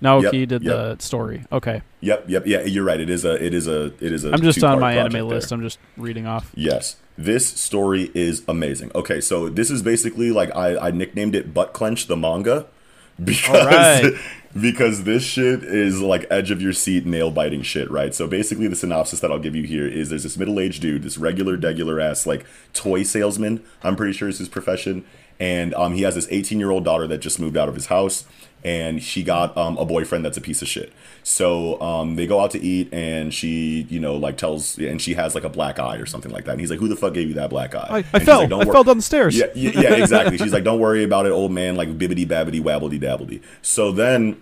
Naoki 0.03 0.41
Yep, 0.41 0.49
did 0.49 0.63
yep. 0.63 0.99
the 0.99 1.03
story. 1.03 1.45
Okay. 1.51 1.83
Yep, 2.01 2.25
yep, 2.29 2.47
yeah, 2.47 2.63
you're 2.63 2.85
right. 2.85 3.01
It 3.01 3.11
is 3.11 3.25
a 3.25 3.43
it 3.43 3.55
is 3.55 3.67
a 3.67 3.87
it 4.01 4.13
is 4.13 4.25
a 4.25 4.33
I'm 4.33 4.43
just 4.43 4.63
on 4.63 4.81
my 4.81 4.95
anime 4.95 5.13
there. 5.13 5.25
list. 5.25 5.53
I'm 5.53 5.63
just 5.63 5.79
reading 5.97 6.27
off. 6.27 6.51
Yes. 6.55 6.97
This 7.17 7.47
story 7.47 8.11
is 8.15 8.43
amazing. 8.49 8.91
Okay, 8.95 9.21
so 9.21 9.49
this 9.49 9.71
is 9.71 9.83
basically 9.83 10.31
like 10.33 10.55
I, 10.55 10.77
I 10.89 10.91
nicknamed 10.91 11.35
it 11.37 11.55
Butt 11.55 11.73
Clench 11.73 12.09
the 12.09 12.17
manga 12.17 12.67
because 13.25 14.19
because 14.61 15.05
this 15.05 15.23
shit 15.23 15.63
is 15.63 16.01
like 16.01 16.27
edge 16.31 16.51
of 16.51 16.61
your 16.61 16.73
seat 16.73 17.07
nail 17.07 17.31
biting 17.31 17.63
shit, 17.63 17.91
right? 17.91 18.15
So 18.15 18.27
basically 18.27 18.67
the 18.69 18.77
synopsis 18.77 19.21
that 19.21 19.31
I'll 19.31 19.39
give 19.39 19.55
you 19.57 19.63
here 19.63 19.87
is 19.87 20.11
there's 20.11 20.25
this 20.25 20.37
middle-aged 20.37 20.83
dude, 20.83 21.03
this 21.03 21.19
regular 21.19 21.57
degular 21.57 22.03
ass 22.03 22.27
like 22.27 22.45
toy 22.73 23.03
salesman, 23.05 23.65
I'm 23.83 23.97
pretty 23.97 24.13
sure 24.13 24.29
is 24.29 24.39
his 24.39 24.49
profession, 24.49 25.05
and 25.39 25.73
um 25.75 25.95
he 25.95 26.03
has 26.03 26.15
this 26.17 26.27
18-year-old 26.29 26.85
daughter 26.85 27.07
that 27.07 27.19
just 27.19 27.39
moved 27.41 27.57
out 27.57 27.69
of 27.69 27.75
his 27.75 27.87
house 27.87 28.25
and 28.65 29.03
she 29.03 29.23
got 29.23 29.57
um, 29.57 29.77
a 29.77 29.85
boyfriend 29.85 30.25
that's 30.25 30.37
a 30.37 30.41
piece 30.41 30.63
of 30.63 30.69
shit. 30.69 30.93
So 31.23 31.81
um, 31.81 32.17
they 32.17 32.27
go 32.27 32.41
out 32.41 32.51
to 32.53 32.61
eat, 32.61 32.93
and 32.93 33.33
she, 33.33 33.87
you 33.91 34.01
know, 34.01 34.17
like 34.17 34.37
tells, 34.37 34.79
and 34.79 35.01
she 35.01 35.15
has 35.15 35.35
like 35.35 35.45
a 35.45 35.49
black 35.49 35.79
eye 35.79 35.97
or 35.97 36.07
something 36.07 36.33
like 36.33 36.45
that. 36.47 36.53
And 36.53 36.61
he's 36.61 36.71
like, 36.71 36.81
"Who 36.81 36.89
the 36.89 36.97
fuck 36.97 37.15
gave 37.15 37.29
you 37.29 37.35
that 37.35 37.51
black 37.51 37.75
eye?" 37.75 37.89
I, 37.91 37.99
I 38.17 38.19
fell. 38.21 38.41
like, 38.41 38.51
"Don't 38.51 38.69
I 38.69 38.73
fell 38.73 38.85
down 38.85 38.97
the 38.97 39.03
stairs. 39.03 39.37
Yeah, 39.37 39.47
yeah, 39.55 39.71
yeah, 39.75 39.95
exactly. 39.95 40.39
She's 40.39 40.53
like, 40.53 40.65
"Don't 40.65 40.81
worry 40.81 41.05
about 41.05 41.27
it, 41.27 41.31
old 41.31 41.53
man." 41.53 41.77
Like 41.77 41.99
bibbity 41.99 42.27
babbity 42.27 42.63
wabbledy 42.63 43.01
dabbledy. 43.01 43.43
So 43.63 43.93
then 43.93 44.41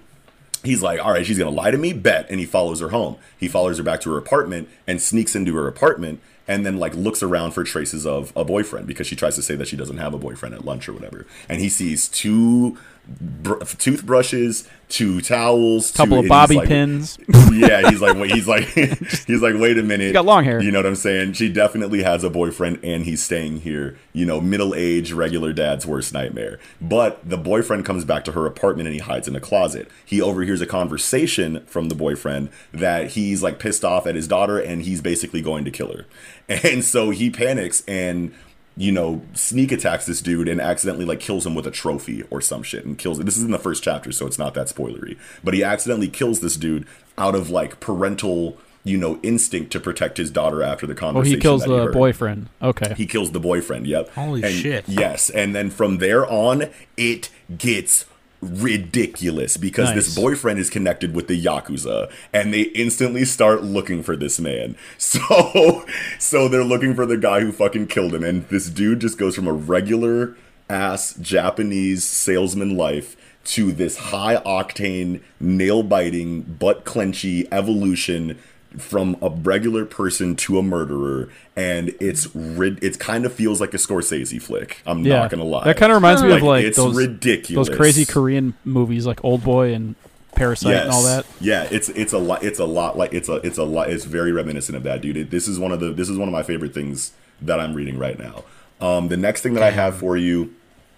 he's 0.65 0.83
like, 0.83 1.05
all 1.05 1.13
right, 1.13 1.27
she's 1.27 1.39
gonna 1.39 1.51
lie 1.51 1.71
to 1.71 1.79
me, 1.79 1.93
bet, 1.93 2.27
and 2.31 2.41
he 2.41 2.47
follows 2.47 2.81
her 2.81 2.91
home. 2.91 3.17
He 3.39 3.49
follows 3.49 3.79
her 3.79 3.85
back 3.85 4.01
to 4.03 4.13
her 4.13 4.19
apartment 4.19 4.69
and 4.87 5.01
sneaks 5.01 5.35
into 5.35 5.55
her 5.57 5.67
apartment, 5.69 6.21
and 6.49 6.65
then 6.65 6.79
like 6.79 6.95
looks 6.95 7.23
around 7.23 7.53
for 7.53 7.65
traces 7.65 8.07
of 8.07 8.33
a 8.37 8.45
boyfriend 8.45 8.87
because 8.87 9.07
she 9.07 9.17
tries 9.17 9.35
to 9.37 9.43
say 9.43 9.55
that 9.57 9.69
she 9.69 9.77
doesn't 9.77 9.99
have 9.99 10.15
a 10.15 10.19
boyfriend 10.19 10.55
at 10.55 10.65
lunch 10.65 10.89
or 10.89 10.93
whatever. 10.93 11.27
And 11.49 11.61
he 11.61 11.69
sees 11.69 12.09
two 12.09 12.79
br- 13.07 13.59
toothbrushes, 13.79 14.69
two 14.89 15.21
towels, 15.21 15.91
two, 15.91 15.97
Couple 15.97 16.19
of 16.21 16.29
bobby 16.29 16.57
like- 16.57 16.69
pins. 16.69 17.19
yeah, 17.53 17.89
he's 17.91 18.01
like, 18.01 18.17
wait, 18.17 18.33
he's 18.33 18.47
like, 18.49 18.65
he's 19.27 19.43
like, 19.43 19.55
wait 19.57 19.79
a 19.79 19.83
minute. 19.83 20.13
got 20.13 20.25
long 20.25 20.45
hair. 20.45 20.63
You 20.63 20.71
know 20.71 20.79
what 20.79 20.87
I'm 20.87 20.95
saying? 20.97 21.33
She 21.35 21.51
definitely 21.51 22.03
has 22.03 22.25
a 22.25 22.31
boyfriend, 22.31 22.81
and 22.85 23.05
he's 23.05 23.23
staying 23.23 23.61
here. 23.61 23.99
You 24.13 24.27
know, 24.27 24.41
middle 24.41 24.75
age, 24.75 25.13
regular 25.13 25.53
dad's 25.53 25.87
worst 25.87 26.13
nightmare. 26.13 26.59
But 26.81 27.29
the 27.29 27.39
boyfriend 27.39 27.85
comes 27.87 28.05
back 28.05 28.25
to 28.25 28.33
her 28.33 28.47
apartment, 28.47 28.87
and 28.89 28.95
he 28.95 29.01
hides 29.01 29.27
in 29.29 29.35
a 29.37 29.41
closet. 29.41 29.89
He 30.05 30.21
overhears 30.21 30.61
a 30.61 30.67
conversation 30.67 31.65
from 31.67 31.89
the 31.89 31.95
boyfriend 31.95 32.51
that 32.73 33.13
he's 33.13 33.43
like 33.43 33.59
pissed 33.59 33.85
off 33.85 34.07
at 34.07 34.15
his 34.15 34.29
daughter, 34.29 34.59
and 34.59 34.83
he's 34.83 35.01
basically 35.01 35.43
going 35.43 35.65
to 35.65 35.71
kill 35.71 35.93
her. 35.93 36.07
And 36.49 36.85
so 36.85 37.11
he 37.11 37.31
panics 37.31 37.83
and 37.89 38.35
you 38.77 38.91
know, 38.93 39.21
sneak 39.35 39.71
attacks 39.73 40.07
this 40.07 40.21
dude 40.23 40.49
and 40.49 40.61
accidentally 40.61 41.05
like 41.05 41.21
kills 41.21 41.45
him 41.47 41.55
with 41.55 41.67
a 41.67 41.71
trophy 41.71 42.23
or 42.31 42.41
some 42.41 42.63
shit 42.63 42.85
and 42.85 42.97
kills 42.99 43.19
it. 43.19 43.27
This 43.27 43.37
is 43.37 43.45
in 43.45 43.51
the 43.51 43.59
first 43.59 43.83
chapter, 43.83 44.13
so 44.13 44.27
it's 44.27 44.39
not 44.39 44.55
that 44.55 44.69
spoilery. 44.69 45.19
But 45.45 45.55
he 45.55 45.63
accidentally 45.63 46.09
kills 46.09 46.41
this 46.41 46.57
dude 46.57 46.87
out 47.19 47.35
of 47.35 47.51
like 47.51 47.81
parental, 47.81 48.57
you 48.85 48.97
know, 48.97 49.21
instinct 49.23 49.71
to 49.73 49.81
protect 49.81 50.17
his 50.17 50.31
daughter 50.31 50.63
after 50.63 50.87
the 50.87 50.95
conversation. 50.95 51.35
Oh, 51.35 51.37
he 51.37 51.41
kills 51.43 51.63
that 51.63 51.69
the 51.69 51.85
heard. 51.85 51.93
boyfriend. 51.93 52.49
Okay. 52.63 52.95
He 52.97 53.07
kills 53.07 53.33
the 53.33 53.41
boyfriend. 53.41 53.87
Yep. 53.87 54.09
Holy 54.15 54.43
And- 54.43 54.53
shit. 54.55 54.89
Yes, 54.89 55.29
and 55.29 55.55
then 55.55 55.69
from 55.71 55.99
there 55.99 56.27
on, 56.27 56.71
it 56.97 57.29
gets 57.57 58.07
ridiculous 58.43 59.57
because 59.57 59.95
this 59.95 60.15
boyfriend 60.15 60.59
is 60.59 60.69
connected 60.69 61.15
with 61.15 61.29
the 61.29 61.41
yakuza 61.41 62.11
and 62.33 62.53
they 62.53 62.63
instantly 62.63 63.25
start 63.25 63.63
looking 63.63 64.03
for 64.03 64.17
this 64.17 64.39
man. 64.41 64.77
So 64.99 65.85
so 66.19 66.49
they're 66.49 66.65
looking 66.65 66.95
for 66.95 67.07
the 67.07 67.17
guy 67.17 67.41
who 67.41 67.53
fucking 67.53 67.87
killed 67.89 68.15
him 68.15 68.25
and 68.25 68.49
this 68.49 68.69
dude 68.69 69.01
just 69.01 69.19
goes 69.19 69.37
from 69.37 69.47
a 69.47 69.53
regular 69.53 70.37
ass 70.69 71.15
japanese 71.15 72.03
salesman 72.03 72.77
life 72.77 73.17
to 73.45 73.73
this 73.73 73.97
high 73.97 74.37
octane 74.37 75.21
nail 75.39 75.83
biting 75.83 76.43
butt 76.43 76.85
clenchy 76.85 77.47
evolution 77.53 78.39
from 78.79 79.17
a 79.23 79.29
regular 79.29 79.85
person 79.85 80.35
to 80.37 80.59
a 80.59 80.63
murderer 80.63 81.29
and 81.57 81.95
it's 82.01 82.35
rid- 82.35 82.83
it 82.83 82.99
kind 82.99 83.25
of 83.27 83.33
feels 83.33 83.61
like 83.61 83.75
a 83.75 83.77
Scorsese 83.77 84.41
flick 84.41 84.81
I'm 84.87 85.05
yeah. 85.05 85.21
not 85.21 85.31
gonna 85.31 85.45
lie 85.45 85.65
That 85.65 85.77
kind 85.77 85.93
of 85.93 85.97
reminds 85.97 86.23
me 86.23 86.29
Like, 86.31 86.41
of 86.43 86.47
like 86.47 86.65
it's 86.65 86.77
those 86.77 86.97
ridiculous 86.97 87.69
those 87.69 87.77
crazy 87.77 88.05
Korean 88.07 88.55
movies 88.65 89.07
like 89.07 89.23
Old 89.25 89.45
Boy 89.45 89.75
and 89.75 89.95
Parasite 90.35 90.75
and 90.75 90.91
all 90.91 91.03
that. 91.03 91.27
Yeah, 91.43 91.69
it's 91.71 91.91
it's 91.91 92.15
a 92.15 92.19
lot. 92.19 92.43
It's 92.43 92.59
a 92.59 92.65
lot 92.65 92.97
like 92.97 93.13
it's 93.13 93.29
a 93.29 93.35
it's 93.47 93.59
a 93.59 93.65
lot. 93.65 93.91
It's 93.91 94.07
very 94.07 94.33
reminiscent 94.33 94.75
of 94.75 94.83
that, 94.85 95.03
dude. 95.03 95.17
It, 95.19 95.31
this 95.31 95.47
is 95.47 95.59
one 95.59 95.73
of 95.73 95.81
the 95.81 95.93
this 95.93 96.09
is 96.09 96.17
one 96.17 96.27
of 96.27 96.33
my 96.33 96.43
favorite 96.43 96.73
things 96.73 97.13
that 97.43 97.61
I'm 97.61 97.75
reading 97.75 97.99
right 97.99 98.19
now. 98.19 98.45
Um, 98.81 99.09
the 99.09 99.19
next 99.19 99.43
thing 99.43 99.53
that 99.55 99.63
I 99.63 99.71
have 99.73 99.95
for 99.99 100.17
you, 100.17 100.55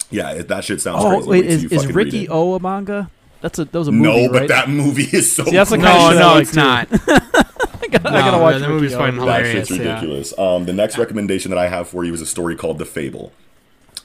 yeah, 0.09 0.35
that 0.35 0.63
shit 0.63 0.81
sounds 0.81 1.03
Oh 1.05 1.17
crazy. 1.17 1.29
wait, 1.29 1.43
till 1.43 1.51
is, 1.51 1.85
is 1.85 1.87
Ricky. 1.93 2.29
O 2.29 2.55
a 2.55 2.61
manga? 2.61 3.11
That's 3.45 3.59
a 3.59 3.67
that 3.67 3.79
was 3.79 3.89
a 3.89 3.93
movie, 3.93 4.23
No, 4.27 4.33
but 4.33 4.39
right? 4.41 4.49
that 4.49 4.71
movie 4.71 5.03
is 5.03 5.37
so. 5.37 5.45
See, 5.45 5.51
that's 5.51 5.69
the 5.69 5.77
cool. 5.77 5.85
kind 5.85 6.19
No, 6.19 6.33
no, 6.35 6.37
it's 6.39 6.53
too. 6.53 6.57
not. 6.61 6.89
I 6.93 6.97
gotta, 6.97 8.09
I 8.09 8.21
gotta 8.23 8.37
No, 8.39 8.43
watch 8.43 8.59
that 8.61 8.71
movie's 8.71 8.93
Riki-Oh. 8.95 8.99
fucking 9.01 9.17
That 9.17 9.21
hilarious. 9.45 9.69
shit's 9.69 9.79
yeah. 9.85 9.95
ridiculous. 9.97 10.39
Um, 10.39 10.65
the 10.65 10.73
next 10.73 10.97
recommendation 10.97 11.51
that 11.51 11.59
I 11.59 11.69
have 11.69 11.87
for 11.87 12.05
you 12.05 12.15
is 12.15 12.23
a 12.23 12.27
story 12.27 12.57
called 12.57 12.79
The 12.79 12.87
Fable. 12.87 13.35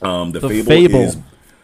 Um, 0.01 0.33
the, 0.33 0.41
The 0.41 0.49
Fable, 0.49 0.65
Fable. 0.67 0.99
is 1.03 1.17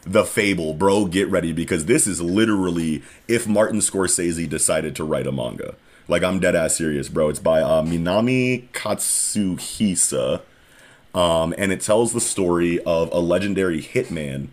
the 0.06 0.24
Fable, 0.24 0.74
bro. 0.74 1.06
Get 1.06 1.28
ready 1.30 1.52
because 1.52 1.84
this 1.84 2.08
is 2.08 2.22
literally 2.22 3.04
if 3.28 3.46
Martin 3.46 3.80
Scorsese 3.80 4.48
decided 4.50 4.96
to 4.96 5.04
write 5.04 5.28
a 5.28 5.34
manga. 5.34 5.76
Like 6.08 6.24
I'm 6.24 6.40
dead 6.40 6.56
ass 6.56 6.78
serious, 6.78 7.10
bro. 7.10 7.28
It's 7.28 7.40
by 7.40 7.60
uh, 7.62 7.82
Minami 7.84 8.70
Katsuhisa, 8.70 10.42
um, 11.14 11.54
and 11.58 11.74
it 11.74 11.82
tells 11.82 12.14
the 12.14 12.22
story 12.22 12.80
of 12.84 13.12
a 13.12 13.20
legendary 13.20 13.82
hitman 13.82 14.48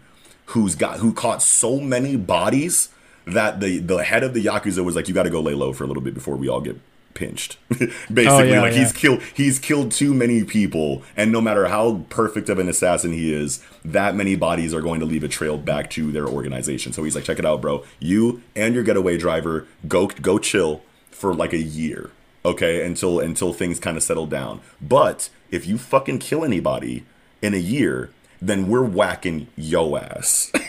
who's 0.47 0.75
got 0.75 0.99
who 0.99 1.13
caught 1.13 1.41
so 1.41 1.79
many 1.79 2.17
bodies 2.17 2.89
that 3.27 3.61
the 3.61 3.79
the 3.79 3.99
head 4.05 4.23
of 4.25 4.35
the 4.35 4.45
yakuza 4.45 4.85
was 4.85 4.97
like, 4.97 5.09
"You 5.09 5.15
got 5.15 5.25
to 5.25 5.31
go 5.31 5.41
lay 5.41 5.55
low 5.55 5.73
for 5.73 5.85
a 5.85 5.87
little 5.87 6.03
bit 6.03 6.15
before 6.15 6.37
we 6.37 6.49
all 6.49 6.61
get 6.61 6.79
pinched." 7.15 7.59
Basically, 7.69 8.27
Oh, 8.27 8.43
yeah, 8.43 8.63
like 8.63 8.73
yeah. 8.73 8.81
he's 8.81 8.93
killed 8.93 9.23
he's 9.35 9.59
killed 9.59 9.93
too 9.93 10.15
many 10.15 10.45
people, 10.45 11.03
and 11.17 11.31
no 11.31 11.41
matter 11.41 11.67
how 11.67 12.05
perfect 12.09 12.49
of 12.49 12.59
an 12.59 12.69
assassin 12.69 13.13
he 13.13 13.33
is, 13.33 13.63
that 13.85 14.15
many 14.15 14.35
bodies 14.37 14.73
are 14.75 14.81
going 14.81 15.01
to 15.01 15.07
leave 15.07 15.25
a 15.25 15.29
trail 15.29 15.59
back 15.59 15.91
to 15.91 16.11
their 16.13 16.27
organization. 16.27 16.93
So 16.93 17.05
he's 17.05 17.15
like, 17.15 17.25
"Check 17.25 17.39
it 17.39 17.47
out, 17.47 17.61
bro. 17.61 17.85
You 18.01 18.43
and 18.57 18.75
your 18.75 18.85
getaway 18.85 19.17
driver 19.19 19.67
go 19.89 20.07
go 20.09 20.39
chill 20.39 20.83
for 21.11 21.35
like 21.35 21.53
a 21.53 21.59
year." 21.63 22.11
Okay, 22.45 22.85
until 22.85 23.21
until 23.21 23.53
things 23.53 23.79
kind 23.79 23.97
of 23.97 24.03
settle 24.03 24.27
down. 24.27 24.61
But 24.81 25.29
if 25.53 25.65
you 25.67 25.79
fucking 25.79 26.19
kill 26.19 26.45
anybody 26.45 27.05
in 27.41 27.55
a 27.55 27.59
year, 27.59 28.11
then 28.41 28.67
we're 28.67 28.83
whacking 28.83 29.47
yo 29.55 29.97
ass. 29.97 30.51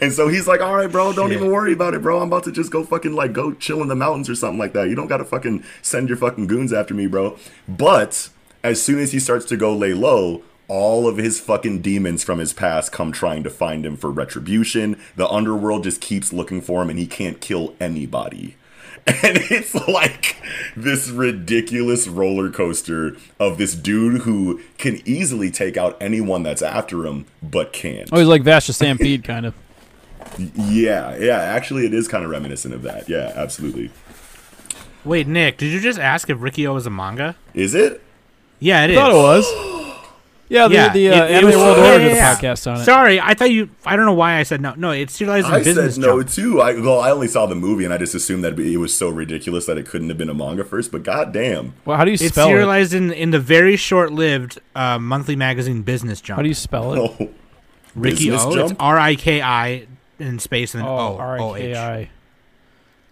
and 0.00 0.12
so 0.12 0.28
he's 0.28 0.46
like, 0.46 0.60
all 0.60 0.76
right, 0.76 0.90
bro, 0.90 1.12
don't 1.12 1.32
even 1.32 1.50
worry 1.50 1.72
about 1.72 1.94
it, 1.94 2.02
bro. 2.02 2.20
I'm 2.20 2.28
about 2.28 2.44
to 2.44 2.52
just 2.52 2.70
go 2.70 2.84
fucking 2.84 3.12
like 3.12 3.32
go 3.32 3.52
chill 3.52 3.82
in 3.82 3.88
the 3.88 3.94
mountains 3.94 4.28
or 4.28 4.34
something 4.34 4.58
like 4.58 4.72
that. 4.72 4.88
You 4.88 4.94
don't 4.94 5.08
gotta 5.08 5.24
fucking 5.24 5.64
send 5.82 6.08
your 6.08 6.18
fucking 6.18 6.46
goons 6.46 6.72
after 6.72 6.94
me, 6.94 7.06
bro. 7.06 7.38
But 7.68 8.28
as 8.64 8.82
soon 8.82 8.98
as 8.98 9.12
he 9.12 9.20
starts 9.20 9.44
to 9.46 9.56
go 9.56 9.74
lay 9.74 9.92
low, 9.92 10.42
all 10.68 11.06
of 11.06 11.18
his 11.18 11.40
fucking 11.40 11.82
demons 11.82 12.24
from 12.24 12.38
his 12.38 12.52
past 12.52 12.92
come 12.92 13.12
trying 13.12 13.42
to 13.42 13.50
find 13.50 13.84
him 13.84 13.96
for 13.96 14.10
retribution. 14.10 14.98
The 15.16 15.28
underworld 15.28 15.84
just 15.84 16.00
keeps 16.00 16.32
looking 16.32 16.62
for 16.62 16.80
him 16.82 16.88
and 16.90 16.98
he 16.98 17.06
can't 17.06 17.40
kill 17.40 17.74
anybody. 17.80 18.56
And 19.04 19.36
it's 19.50 19.74
like 19.88 20.36
this 20.76 21.08
ridiculous 21.08 22.06
roller 22.06 22.50
coaster 22.50 23.16
of 23.40 23.58
this 23.58 23.74
dude 23.74 24.22
who 24.22 24.60
can 24.78 25.02
easily 25.04 25.50
take 25.50 25.76
out 25.76 25.96
anyone 26.00 26.44
that's 26.44 26.62
after 26.62 27.04
him, 27.04 27.26
but 27.42 27.72
can't. 27.72 28.08
Oh, 28.12 28.18
he's 28.18 28.28
like 28.28 28.42
Vash 28.42 28.68
the 28.68 28.72
Stampede, 28.72 29.24
kind 29.24 29.44
of. 29.44 29.54
Yeah, 30.38 31.16
yeah, 31.16 31.38
actually, 31.38 31.86
it 31.86 31.94
is 31.94 32.08
kind 32.08 32.24
of 32.24 32.30
reminiscent 32.30 32.74
of 32.74 32.82
that. 32.82 33.08
Yeah, 33.08 33.32
absolutely. 33.34 33.90
Wait, 35.04 35.26
Nick, 35.26 35.58
did 35.58 35.72
you 35.72 35.80
just 35.80 35.98
ask 35.98 36.30
if 36.30 36.40
Riki-Oh 36.40 36.76
is 36.76 36.86
a 36.86 36.90
manga? 36.90 37.36
Is 37.54 37.74
it? 37.74 38.00
Yeah, 38.60 38.84
it 38.84 38.90
I 38.90 38.92
is. 38.92 38.96
thought 38.98 39.10
it 39.10 39.14
was. 39.14 39.78
Yeah, 40.48 40.68
the, 40.68 40.74
Yeah, 40.74 40.92
the 40.92 41.08
uh, 41.08 41.12
it- 41.24 41.30
it 41.30 41.34
Anime 41.36 41.46
was- 41.46 41.56
World 41.56 41.76
yeah, 41.78 41.92
Order 41.92 42.02
yeah, 42.04 42.08
did 42.10 42.16
yeah. 42.16 42.34
podcast 42.36 42.70
on 42.70 42.80
it. 42.82 42.84
Sorry, 42.84 43.18
I 43.18 43.32
thought 43.32 43.50
you. 43.50 43.70
I 43.86 43.96
don't 43.96 44.04
know 44.04 44.12
why 44.12 44.36
I 44.36 44.42
said 44.42 44.60
no. 44.60 44.74
No, 44.76 44.90
it's 44.90 45.14
serialized 45.14 45.46
in 45.46 45.54
I 45.54 45.58
business. 45.62 45.94
said 45.94 46.02
no 46.04 46.22
Jump. 46.22 46.30
too. 46.34 46.60
I 46.60 46.74
well, 46.78 47.00
I 47.00 47.10
only 47.10 47.28
saw 47.28 47.46
the 47.46 47.54
movie 47.54 47.86
and 47.86 47.94
I 47.94 47.96
just 47.96 48.14
assumed 48.14 48.44
that 48.44 48.58
it 48.58 48.76
was 48.76 48.94
so 48.94 49.08
ridiculous 49.08 49.64
that 49.64 49.78
it 49.78 49.86
couldn't 49.86 50.10
have 50.10 50.18
been 50.18 50.28
a 50.28 50.34
manga 50.34 50.62
first. 50.62 50.92
But 50.92 51.04
goddamn, 51.04 51.72
Well, 51.86 51.96
how 51.96 52.04
do 52.04 52.10
you 52.10 52.16
It's 52.16 52.26
spell 52.26 52.48
it? 52.48 52.50
It's 52.50 52.54
serialized 52.58 52.92
in 52.92 53.12
in 53.14 53.30
the 53.30 53.38
very 53.40 53.76
short-lived 53.76 54.60
uh, 54.76 54.98
monthly 54.98 55.36
magazine 55.36 55.80
Business 55.80 56.20
Jump. 56.20 56.36
How 56.36 56.42
do 56.42 56.48
you 56.48 56.54
spell 56.54 56.92
it? 56.92 56.98
oh, 57.20 57.30
Ricky 57.94 58.28
Business 58.28 58.44
O? 58.44 58.66
It's 58.66 58.74
R 58.78 58.98
I 58.98 59.14
K 59.14 59.40
I 59.40 59.86
in 60.22 60.38
space 60.38 60.74
and 60.74 60.82
then 60.82 60.90
Oh, 60.90 60.96
O 60.96 61.16
R 61.18 61.40
O 61.40 61.54
I 61.54 61.58
K 61.58 61.70
H. 61.72 61.76
I. 61.76 62.10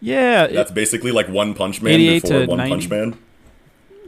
Yeah, 0.00 0.44
it- 0.44 0.54
that's 0.54 0.70
basically 0.70 1.12
like 1.12 1.28
One 1.28 1.54
Punch 1.54 1.82
Man 1.82 1.92
88 1.94 2.22
before 2.22 2.38
to 2.40 2.46
One 2.46 2.56
90. 2.58 2.70
Punch 2.70 2.88
Man. 2.90 3.18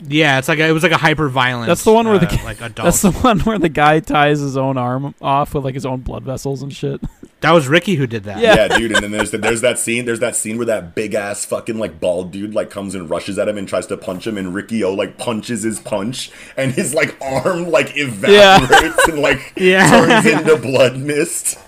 Yeah, 0.09 0.39
it's 0.39 0.49
like 0.49 0.59
a, 0.59 0.67
it 0.67 0.73
was 0.73 0.83
like 0.83 0.91
a 0.91 0.97
hyper 0.97 1.29
violent. 1.29 1.69
That's 1.69 1.85
the 1.85 1.93
one 1.93 2.09
where 2.09 2.19
the 2.19 2.27
uh, 2.33 2.37
guy- 2.37 2.45
like 2.45 2.61
adult. 2.61 2.87
that's 2.87 3.03
the 3.03 3.13
one 3.13 3.39
where 3.41 3.59
the 3.59 3.69
guy 3.69 4.01
ties 4.01 4.41
his 4.41 4.57
own 4.57 4.77
arm 4.77 5.15
off 5.23 5.55
with 5.55 5.65
like 5.65 5.75
his 5.75 5.87
own 5.87 6.01
blood 6.01 6.25
vessels 6.25 6.61
and 6.61 6.73
shit. 6.75 7.01
that 7.41 7.53
was 7.53 7.69
Ricky 7.69 7.95
who 7.95 8.09
did 8.09 8.25
that. 8.25 8.41
Yeah. 8.41 8.55
Yeah, 8.67 8.79
dude. 8.79 8.93
And 8.93 9.05
then 9.05 9.13
there's 9.13 9.31
there's 9.31 9.61
that 9.61 9.79
scene. 9.79 10.05
There's 10.05 10.19
that 10.19 10.35
scene 10.35 10.57
where 10.57 10.67
that 10.67 10.97
big 10.97 11.15
ass 11.15 11.45
fucking 11.45 11.79
like 11.79 12.01
bald 12.01 12.33
dude 12.33 12.53
like 12.53 12.69
comes 12.69 12.97
and 12.97 13.09
rushes 13.09 13.39
at 13.39 13.47
him 13.47 13.57
and 13.59 13.69
tries 13.69 13.87
to 13.89 13.97
punch 13.97 14.27
him, 14.27 14.37
and 14.39 14.53
Riki-Oh 14.53 14.93
like 14.95 15.19
punches 15.19 15.63
his 15.63 15.79
punch, 15.79 16.33
and 16.57 16.73
his 16.73 16.95
like 16.95 17.17
arm 17.23 17.71
like 17.71 17.93
evaporates 17.97 19.07
and 19.07 19.21
like 19.21 19.53
Yeah. 19.57 19.89
turns 19.89 20.27
into 20.41 20.57
blood 20.57 20.97
mist. 20.97 21.59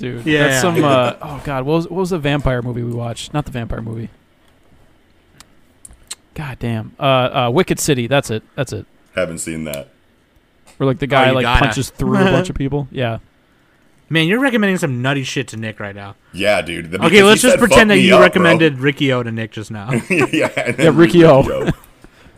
Dude, 0.00 0.26
Yeah, 0.26 0.48
that's 0.48 0.60
some. 0.60 0.82
Uh, 0.84 1.14
oh 1.22 1.40
god, 1.44 1.64
what 1.64 1.74
was 1.74 1.88
what 1.88 2.00
was 2.00 2.10
the 2.10 2.18
vampire 2.18 2.62
movie 2.62 2.82
we 2.82 2.92
watched? 2.92 3.32
Not 3.34 3.44
the 3.44 3.52
vampire 3.52 3.82
movie. 3.82 4.08
God 6.34 6.58
damn. 6.58 6.94
Uh, 6.98 7.02
uh, 7.02 7.50
Wicked 7.52 7.78
City. 7.78 8.06
That's 8.06 8.30
it. 8.30 8.42
That's 8.56 8.72
it. 8.72 8.86
Haven't 9.14 9.38
seen 9.38 9.64
that. 9.64 9.88
Where 10.76 10.86
like 10.86 10.98
the 10.98 11.06
guy 11.06 11.28
you 11.28 11.34
like 11.34 11.42
gotta. 11.42 11.64
punches 11.66 11.90
through 11.90 12.16
a 12.16 12.24
bunch 12.24 12.48
of 12.48 12.56
people. 12.64 12.88
Yeah. 12.90 13.18
Man, 14.08 14.26
you're 14.26 14.40
recommending 14.40 14.78
some 14.78 15.02
nutty 15.02 15.22
shit 15.22 15.48
to 15.48 15.56
Nick 15.56 15.78
right 15.78 15.94
now. 15.94 16.16
Yeah, 16.32 16.62
dude. 16.62 16.90
The- 16.90 16.96
Okay, 16.98 17.08
because 17.16 17.24
let's 17.26 17.42
he 17.42 17.48
just 17.48 17.52
said, 17.54 17.60
"Fuck 17.60 17.68
pretend 17.68 17.90
that 17.90 17.96
me 17.96 18.00
you 18.06 18.14
up, 18.14 18.18
bro." 18.18 18.24
recommended 18.26 18.78
Riki-Oh 18.80 19.22
to 19.22 19.30
Nick 19.30 19.52
just 19.52 19.70
now. 19.70 19.92
yeah, 20.10 20.50
and 20.56 20.76
then 20.76 20.94
Yeah, 20.94 20.98
Riki-Oh. 21.00 21.42
Yeah. 21.62 21.70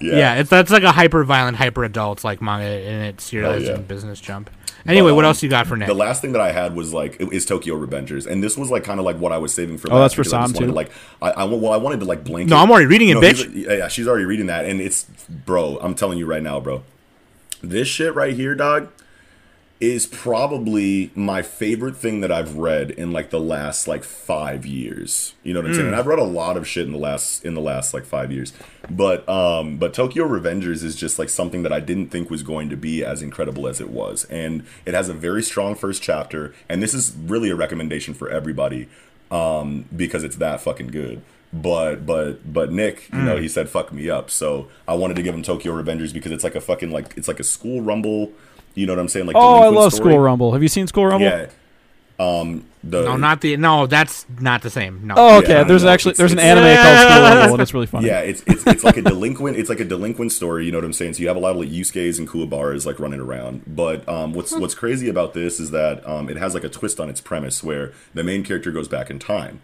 yeah. 0.00 0.34
it's 0.34 0.50
that's 0.50 0.70
like 0.70 0.82
a 0.82 0.92
hyper 0.92 1.24
violent, 1.24 1.56
hyper 1.56 1.84
adult 1.84 2.24
like 2.24 2.42
manga, 2.42 2.64
and 2.66 3.04
it's 3.06 3.24
serialized 3.24 3.66
yeah. 3.66 3.76
Business 3.76 4.20
Jump. 4.20 4.50
Anyway, 4.86 5.10
But, 5.10 5.14
what 5.14 5.24
um, 5.24 5.28
else 5.28 5.42
you 5.42 5.48
got 5.48 5.66
for 5.66 5.76
Nick? 5.76 5.88
The 5.88 5.94
last 5.94 6.22
thing 6.22 6.32
that 6.32 6.40
I 6.40 6.52
had 6.52 6.74
was 6.74 6.92
like 6.92 7.20
is 7.20 7.46
Tokyo 7.46 7.76
Revengers, 7.76 8.26
and 8.26 8.42
this 8.42 8.56
was 8.56 8.70
like 8.70 8.84
kind 8.84 8.98
of 8.98 9.06
like 9.06 9.16
what 9.16 9.32
I 9.32 9.38
was 9.38 9.54
saving 9.54 9.78
for. 9.78 9.92
Oh, 9.92 9.96
last 9.96 10.02
that's 10.02 10.14
for 10.14 10.20
because 10.22 10.30
Sam, 10.30 10.40
wanted, 10.40 10.58
too? 10.58 10.72
Like 10.72 10.90
I, 11.20 11.30
I 11.30 11.44
well, 11.44 11.72
I 11.72 11.76
wanted 11.76 12.00
to 12.00 12.06
like 12.06 12.24
blanket. 12.24 12.50
No, 12.50 12.56
I'm 12.56 12.70
already 12.70 12.86
reading 12.86 13.08
it, 13.10 13.14
No, 13.14 13.20
bitch. 13.20 13.54
Yeah, 13.54 13.72
yeah, 13.74 13.88
she's 13.88 14.08
already 14.08 14.24
reading 14.24 14.46
that, 14.46 14.64
and 14.64 14.80
it's 14.80 15.04
bro. 15.28 15.78
I'm 15.80 15.94
telling 15.94 16.18
you 16.18 16.26
right 16.26 16.42
now, 16.42 16.58
bro. 16.60 16.82
This 17.62 17.86
shit 17.86 18.14
right 18.14 18.34
here, 18.34 18.54
dog, 18.56 18.88
is 19.82 20.06
probably 20.06 21.10
my 21.16 21.42
favorite 21.42 21.96
thing 21.96 22.20
that 22.20 22.30
I've 22.30 22.56
read 22.56 22.92
in 22.92 23.10
like 23.10 23.30
the 23.30 23.40
last 23.40 23.88
like 23.88 24.04
five 24.04 24.64
years. 24.64 25.34
You 25.42 25.52
know 25.52 25.58
what 25.58 25.66
I'm 25.66 25.72
Hmm. 25.72 25.76
saying? 25.76 25.86
And 25.88 25.96
I've 25.96 26.06
read 26.06 26.20
a 26.20 26.24
lot 26.24 26.56
of 26.56 26.68
shit 26.68 26.86
in 26.86 26.92
the 26.92 26.98
last 26.98 27.44
in 27.44 27.54
the 27.54 27.60
last 27.60 27.92
like 27.92 28.04
five 28.04 28.30
years. 28.30 28.52
But 28.88 29.28
um 29.28 29.78
but 29.78 29.92
Tokyo 29.92 30.28
Revengers 30.28 30.84
is 30.84 30.94
just 30.94 31.18
like 31.18 31.28
something 31.28 31.64
that 31.64 31.72
I 31.72 31.80
didn't 31.80 32.10
think 32.10 32.30
was 32.30 32.44
going 32.44 32.70
to 32.70 32.76
be 32.76 33.04
as 33.04 33.22
incredible 33.22 33.66
as 33.66 33.80
it 33.80 33.90
was. 33.90 34.24
And 34.26 34.64
it 34.86 34.94
has 34.94 35.08
a 35.08 35.14
very 35.14 35.42
strong 35.42 35.74
first 35.74 36.00
chapter, 36.00 36.54
and 36.68 36.80
this 36.80 36.94
is 36.94 37.12
really 37.16 37.50
a 37.50 37.56
recommendation 37.56 38.14
for 38.14 38.30
everybody 38.30 38.88
um 39.32 39.86
because 39.96 40.22
it's 40.22 40.36
that 40.36 40.60
fucking 40.60 40.88
good. 40.88 41.22
But 41.52 42.06
but 42.06 42.52
but 42.52 42.70
Nick, 42.72 43.08
you 43.12 43.22
know, 43.22 43.36
he 43.36 43.48
said 43.48 43.68
fuck 43.68 43.92
me 43.92 44.08
up. 44.08 44.30
So 44.30 44.68
I 44.86 44.94
wanted 44.94 45.14
to 45.16 45.22
give 45.22 45.34
him 45.34 45.42
Tokyo 45.42 45.72
Revengers 45.72 46.12
because 46.12 46.30
it's 46.30 46.44
like 46.44 46.54
a 46.54 46.60
fucking 46.60 46.92
like 46.92 47.14
it's 47.16 47.26
like 47.28 47.40
a 47.40 47.44
school 47.44 47.80
rumble. 47.82 48.30
You 48.74 48.86
know 48.86 48.92
what 48.94 49.00
I'm 49.00 49.08
saying? 49.08 49.26
Like 49.26 49.36
Oh, 49.36 49.60
I 49.62 49.68
love 49.68 49.92
story. 49.92 50.12
School 50.12 50.18
Rumble. 50.20 50.52
Have 50.52 50.62
you 50.62 50.68
seen 50.68 50.86
School 50.86 51.06
Rumble? 51.06 51.26
Yeah. 51.26 51.46
Um. 52.18 52.66
The 52.84 53.04
no, 53.04 53.16
not 53.16 53.40
the 53.40 53.56
no. 53.56 53.86
That's 53.86 54.26
not 54.40 54.62
the 54.62 54.70
same. 54.70 55.06
No. 55.06 55.14
Oh, 55.16 55.38
okay. 55.38 55.52
Yeah, 55.52 55.62
there's 55.64 55.84
no, 55.84 55.90
actually 55.90 56.10
it's- 56.12 56.18
there's 56.18 56.32
an 56.32 56.38
it's- 56.40 56.58
anime 56.58 56.76
called 56.76 56.98
School 56.98 57.22
Rumble, 57.38 57.52
and 57.54 57.62
it's 57.62 57.74
really 57.74 57.86
funny. 57.86 58.06
Yeah, 58.08 58.20
it's 58.20 58.42
it's 58.46 58.66
it's 58.66 58.84
like 58.84 58.96
a 58.96 59.02
delinquent. 59.02 59.56
It's 59.56 59.68
like 59.68 59.78
a 59.80 59.84
delinquent 59.84 60.32
story. 60.32 60.66
You 60.66 60.72
know 60.72 60.78
what 60.78 60.84
I'm 60.84 60.92
saying? 60.92 61.14
So 61.14 61.20
you 61.22 61.28
have 61.28 61.36
a 61.36 61.40
lot 61.40 61.50
of 61.52 61.58
like 61.58 61.68
Yusuke's 61.68 62.18
and 62.18 62.28
Kuwabaras 62.28 62.84
like 62.84 62.98
running 62.98 63.20
around. 63.20 63.62
But 63.68 64.06
um, 64.08 64.32
what's 64.34 64.52
what's 64.52 64.74
crazy 64.74 65.08
about 65.08 65.32
this 65.32 65.60
is 65.60 65.70
that 65.70 66.06
um, 66.06 66.28
it 66.28 66.36
has 66.38 66.54
like 66.54 66.64
a 66.64 66.68
twist 66.68 66.98
on 66.98 67.08
its 67.08 67.20
premise 67.20 67.62
where 67.62 67.92
the 68.14 68.24
main 68.24 68.42
character 68.42 68.72
goes 68.72 68.88
back 68.88 69.10
in 69.10 69.18
time. 69.20 69.60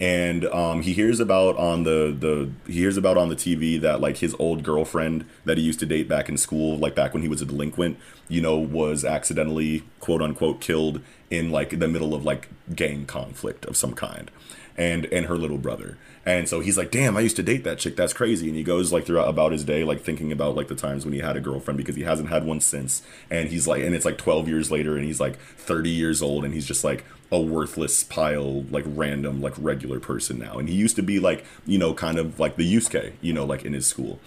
And 0.00 0.46
um, 0.46 0.82
he 0.82 0.92
hears 0.94 1.20
about 1.20 1.56
on 1.56 1.84
the, 1.84 2.14
the 2.18 2.50
he 2.66 2.80
hears 2.80 2.96
about 2.96 3.16
on 3.16 3.28
the 3.28 3.36
TV 3.36 3.80
that 3.80 4.00
like 4.00 4.16
his 4.16 4.34
old 4.38 4.64
girlfriend 4.64 5.26
that 5.44 5.58
he 5.58 5.62
used 5.62 5.78
to 5.80 5.86
date 5.86 6.08
back 6.08 6.28
in 6.28 6.36
school, 6.36 6.76
like 6.76 6.94
back 6.94 7.12
when 7.12 7.22
he 7.22 7.28
was 7.28 7.40
a 7.40 7.46
delinquent, 7.46 7.98
you 8.28 8.40
know, 8.40 8.56
was 8.56 9.04
accidentally 9.04 9.84
quote 10.00 10.20
unquote 10.20 10.60
killed 10.60 11.02
in 11.30 11.50
like 11.50 11.78
the 11.78 11.88
middle 11.88 12.14
of 12.14 12.24
like 12.24 12.48
gang 12.74 13.06
conflict 13.06 13.64
of 13.66 13.76
some 13.76 13.94
kind 13.94 14.30
and 14.76 15.06
and 15.06 15.26
her 15.26 15.36
little 15.36 15.58
brother. 15.58 15.98
And 16.24 16.48
so 16.48 16.60
he's 16.60 16.78
like, 16.78 16.90
"Damn, 16.90 17.16
I 17.16 17.20
used 17.20 17.36
to 17.36 17.42
date 17.42 17.64
that 17.64 17.78
chick. 17.78 17.96
That's 17.96 18.12
crazy." 18.12 18.48
And 18.48 18.56
he 18.56 18.62
goes 18.62 18.92
like 18.92 19.06
throughout 19.06 19.28
about 19.28 19.52
his 19.52 19.64
day, 19.64 19.84
like 19.84 20.02
thinking 20.02 20.30
about 20.30 20.56
like 20.56 20.68
the 20.68 20.74
times 20.74 21.04
when 21.04 21.14
he 21.14 21.20
had 21.20 21.36
a 21.36 21.40
girlfriend 21.40 21.78
because 21.78 21.96
he 21.96 22.02
hasn't 22.02 22.28
had 22.28 22.44
one 22.44 22.60
since. 22.60 23.02
And 23.30 23.48
he's 23.48 23.66
like, 23.66 23.82
and 23.82 23.94
it's 23.94 24.04
like 24.04 24.18
12 24.18 24.48
years 24.48 24.70
later, 24.70 24.96
and 24.96 25.04
he's 25.04 25.20
like 25.20 25.38
30 25.38 25.90
years 25.90 26.22
old, 26.22 26.44
and 26.44 26.54
he's 26.54 26.66
just 26.66 26.84
like 26.84 27.04
a 27.32 27.40
worthless 27.40 28.04
pile, 28.04 28.62
like 28.64 28.84
random, 28.86 29.40
like 29.40 29.54
regular 29.58 29.98
person 29.98 30.38
now. 30.38 30.58
And 30.58 30.68
he 30.68 30.74
used 30.74 30.94
to 30.96 31.02
be 31.02 31.18
like, 31.18 31.44
you 31.66 31.78
know, 31.78 31.94
kind 31.94 32.18
of 32.18 32.38
like 32.38 32.56
the 32.56 32.74
Yusuke, 32.74 33.14
you 33.22 33.32
know, 33.32 33.44
like 33.44 33.64
in 33.64 33.72
his 33.72 33.86
school. 33.86 34.20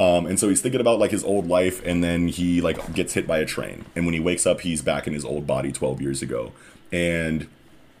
Um, 0.00 0.26
and 0.26 0.38
so 0.38 0.48
he's 0.48 0.60
thinking 0.60 0.80
about 0.80 0.98
like 0.98 1.10
his 1.10 1.24
old 1.24 1.48
life, 1.48 1.84
and 1.84 2.04
then 2.04 2.28
he 2.28 2.60
like 2.60 2.92
gets 2.94 3.14
hit 3.14 3.26
by 3.26 3.38
a 3.38 3.46
train. 3.46 3.84
And 3.96 4.04
when 4.04 4.14
he 4.14 4.20
wakes 4.20 4.46
up, 4.46 4.60
he's 4.60 4.82
back 4.82 5.06
in 5.06 5.12
his 5.12 5.24
old 5.24 5.46
body 5.46 5.72
12 5.72 6.02
years 6.02 6.20
ago. 6.20 6.52
And 6.92 7.48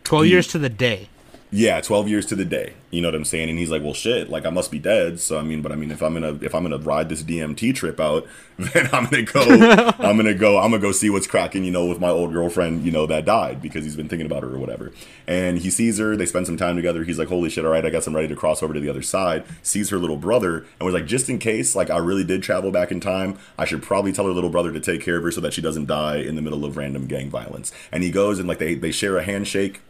Twelve 0.04 0.26
years 0.26 0.46
to 0.48 0.58
the 0.58 0.68
day. 0.68 1.08
Yeah, 1.50 1.80
twelve 1.80 2.08
years 2.08 2.26
to 2.26 2.36
the 2.36 2.44
day. 2.44 2.74
You 2.90 3.02
know 3.02 3.08
what 3.08 3.14
I'm 3.14 3.24
saying? 3.24 3.48
And 3.48 3.58
he's 3.58 3.70
like, 3.70 3.82
"Well, 3.82 3.94
shit. 3.94 4.28
Like, 4.30 4.46
I 4.46 4.50
must 4.50 4.70
be 4.70 4.78
dead. 4.78 5.20
So 5.20 5.38
I 5.38 5.42
mean, 5.42 5.62
but 5.62 5.72
I 5.72 5.76
mean, 5.76 5.90
if 5.90 6.02
I'm 6.02 6.14
gonna 6.14 6.38
if 6.42 6.54
I'm 6.54 6.62
gonna 6.62 6.78
ride 6.78 7.08
this 7.08 7.22
DMT 7.22 7.74
trip 7.74 8.00
out, 8.00 8.26
then 8.58 8.88
I'm 8.92 9.04
gonna 9.04 9.22
go. 9.22 9.40
I'm 9.98 10.16
gonna 10.16 10.34
go. 10.34 10.58
I'm 10.58 10.70
gonna 10.70 10.82
go 10.82 10.92
see 10.92 11.10
what's 11.10 11.26
cracking. 11.26 11.64
You 11.64 11.70
know, 11.70 11.86
with 11.86 12.00
my 12.00 12.10
old 12.10 12.32
girlfriend. 12.32 12.84
You 12.84 12.92
know, 12.92 13.06
that 13.06 13.24
died 13.24 13.62
because 13.62 13.84
he's 13.84 13.96
been 13.96 14.08
thinking 14.08 14.26
about 14.26 14.42
her 14.42 14.54
or 14.54 14.58
whatever. 14.58 14.92
And 15.26 15.58
he 15.58 15.70
sees 15.70 15.98
her. 15.98 16.16
They 16.16 16.26
spend 16.26 16.46
some 16.46 16.56
time 16.56 16.76
together. 16.76 17.04
He's 17.04 17.18
like, 17.18 17.28
"Holy 17.28 17.48
shit! 17.48 17.64
All 17.64 17.70
right, 17.70 17.84
I 17.84 17.90
guess 17.90 18.06
I'm 18.06 18.14
ready 18.14 18.28
to 18.28 18.36
cross 18.36 18.62
over 18.62 18.74
to 18.74 18.80
the 18.80 18.88
other 18.90 19.02
side." 19.02 19.44
Sees 19.62 19.90
her 19.90 19.98
little 19.98 20.16
brother 20.18 20.66
and 20.78 20.86
was 20.86 20.94
like, 20.94 21.06
"Just 21.06 21.28
in 21.30 21.38
case, 21.38 21.74
like, 21.74 21.90
I 21.90 21.98
really 21.98 22.24
did 22.24 22.42
travel 22.42 22.70
back 22.70 22.90
in 22.90 23.00
time, 23.00 23.38
I 23.58 23.64
should 23.64 23.82
probably 23.82 24.12
tell 24.12 24.26
her 24.26 24.32
little 24.32 24.50
brother 24.50 24.72
to 24.72 24.80
take 24.80 25.02
care 25.02 25.16
of 25.16 25.22
her 25.22 25.30
so 25.30 25.40
that 25.40 25.52
she 25.54 25.62
doesn't 25.62 25.86
die 25.86 26.16
in 26.16 26.36
the 26.36 26.42
middle 26.42 26.64
of 26.64 26.76
random 26.76 27.06
gang 27.06 27.30
violence." 27.30 27.72
And 27.92 28.02
he 28.02 28.10
goes 28.10 28.38
and 28.38 28.48
like 28.48 28.58
they 28.58 28.74
they 28.74 28.90
share 28.90 29.16
a 29.16 29.22
handshake. 29.22 29.80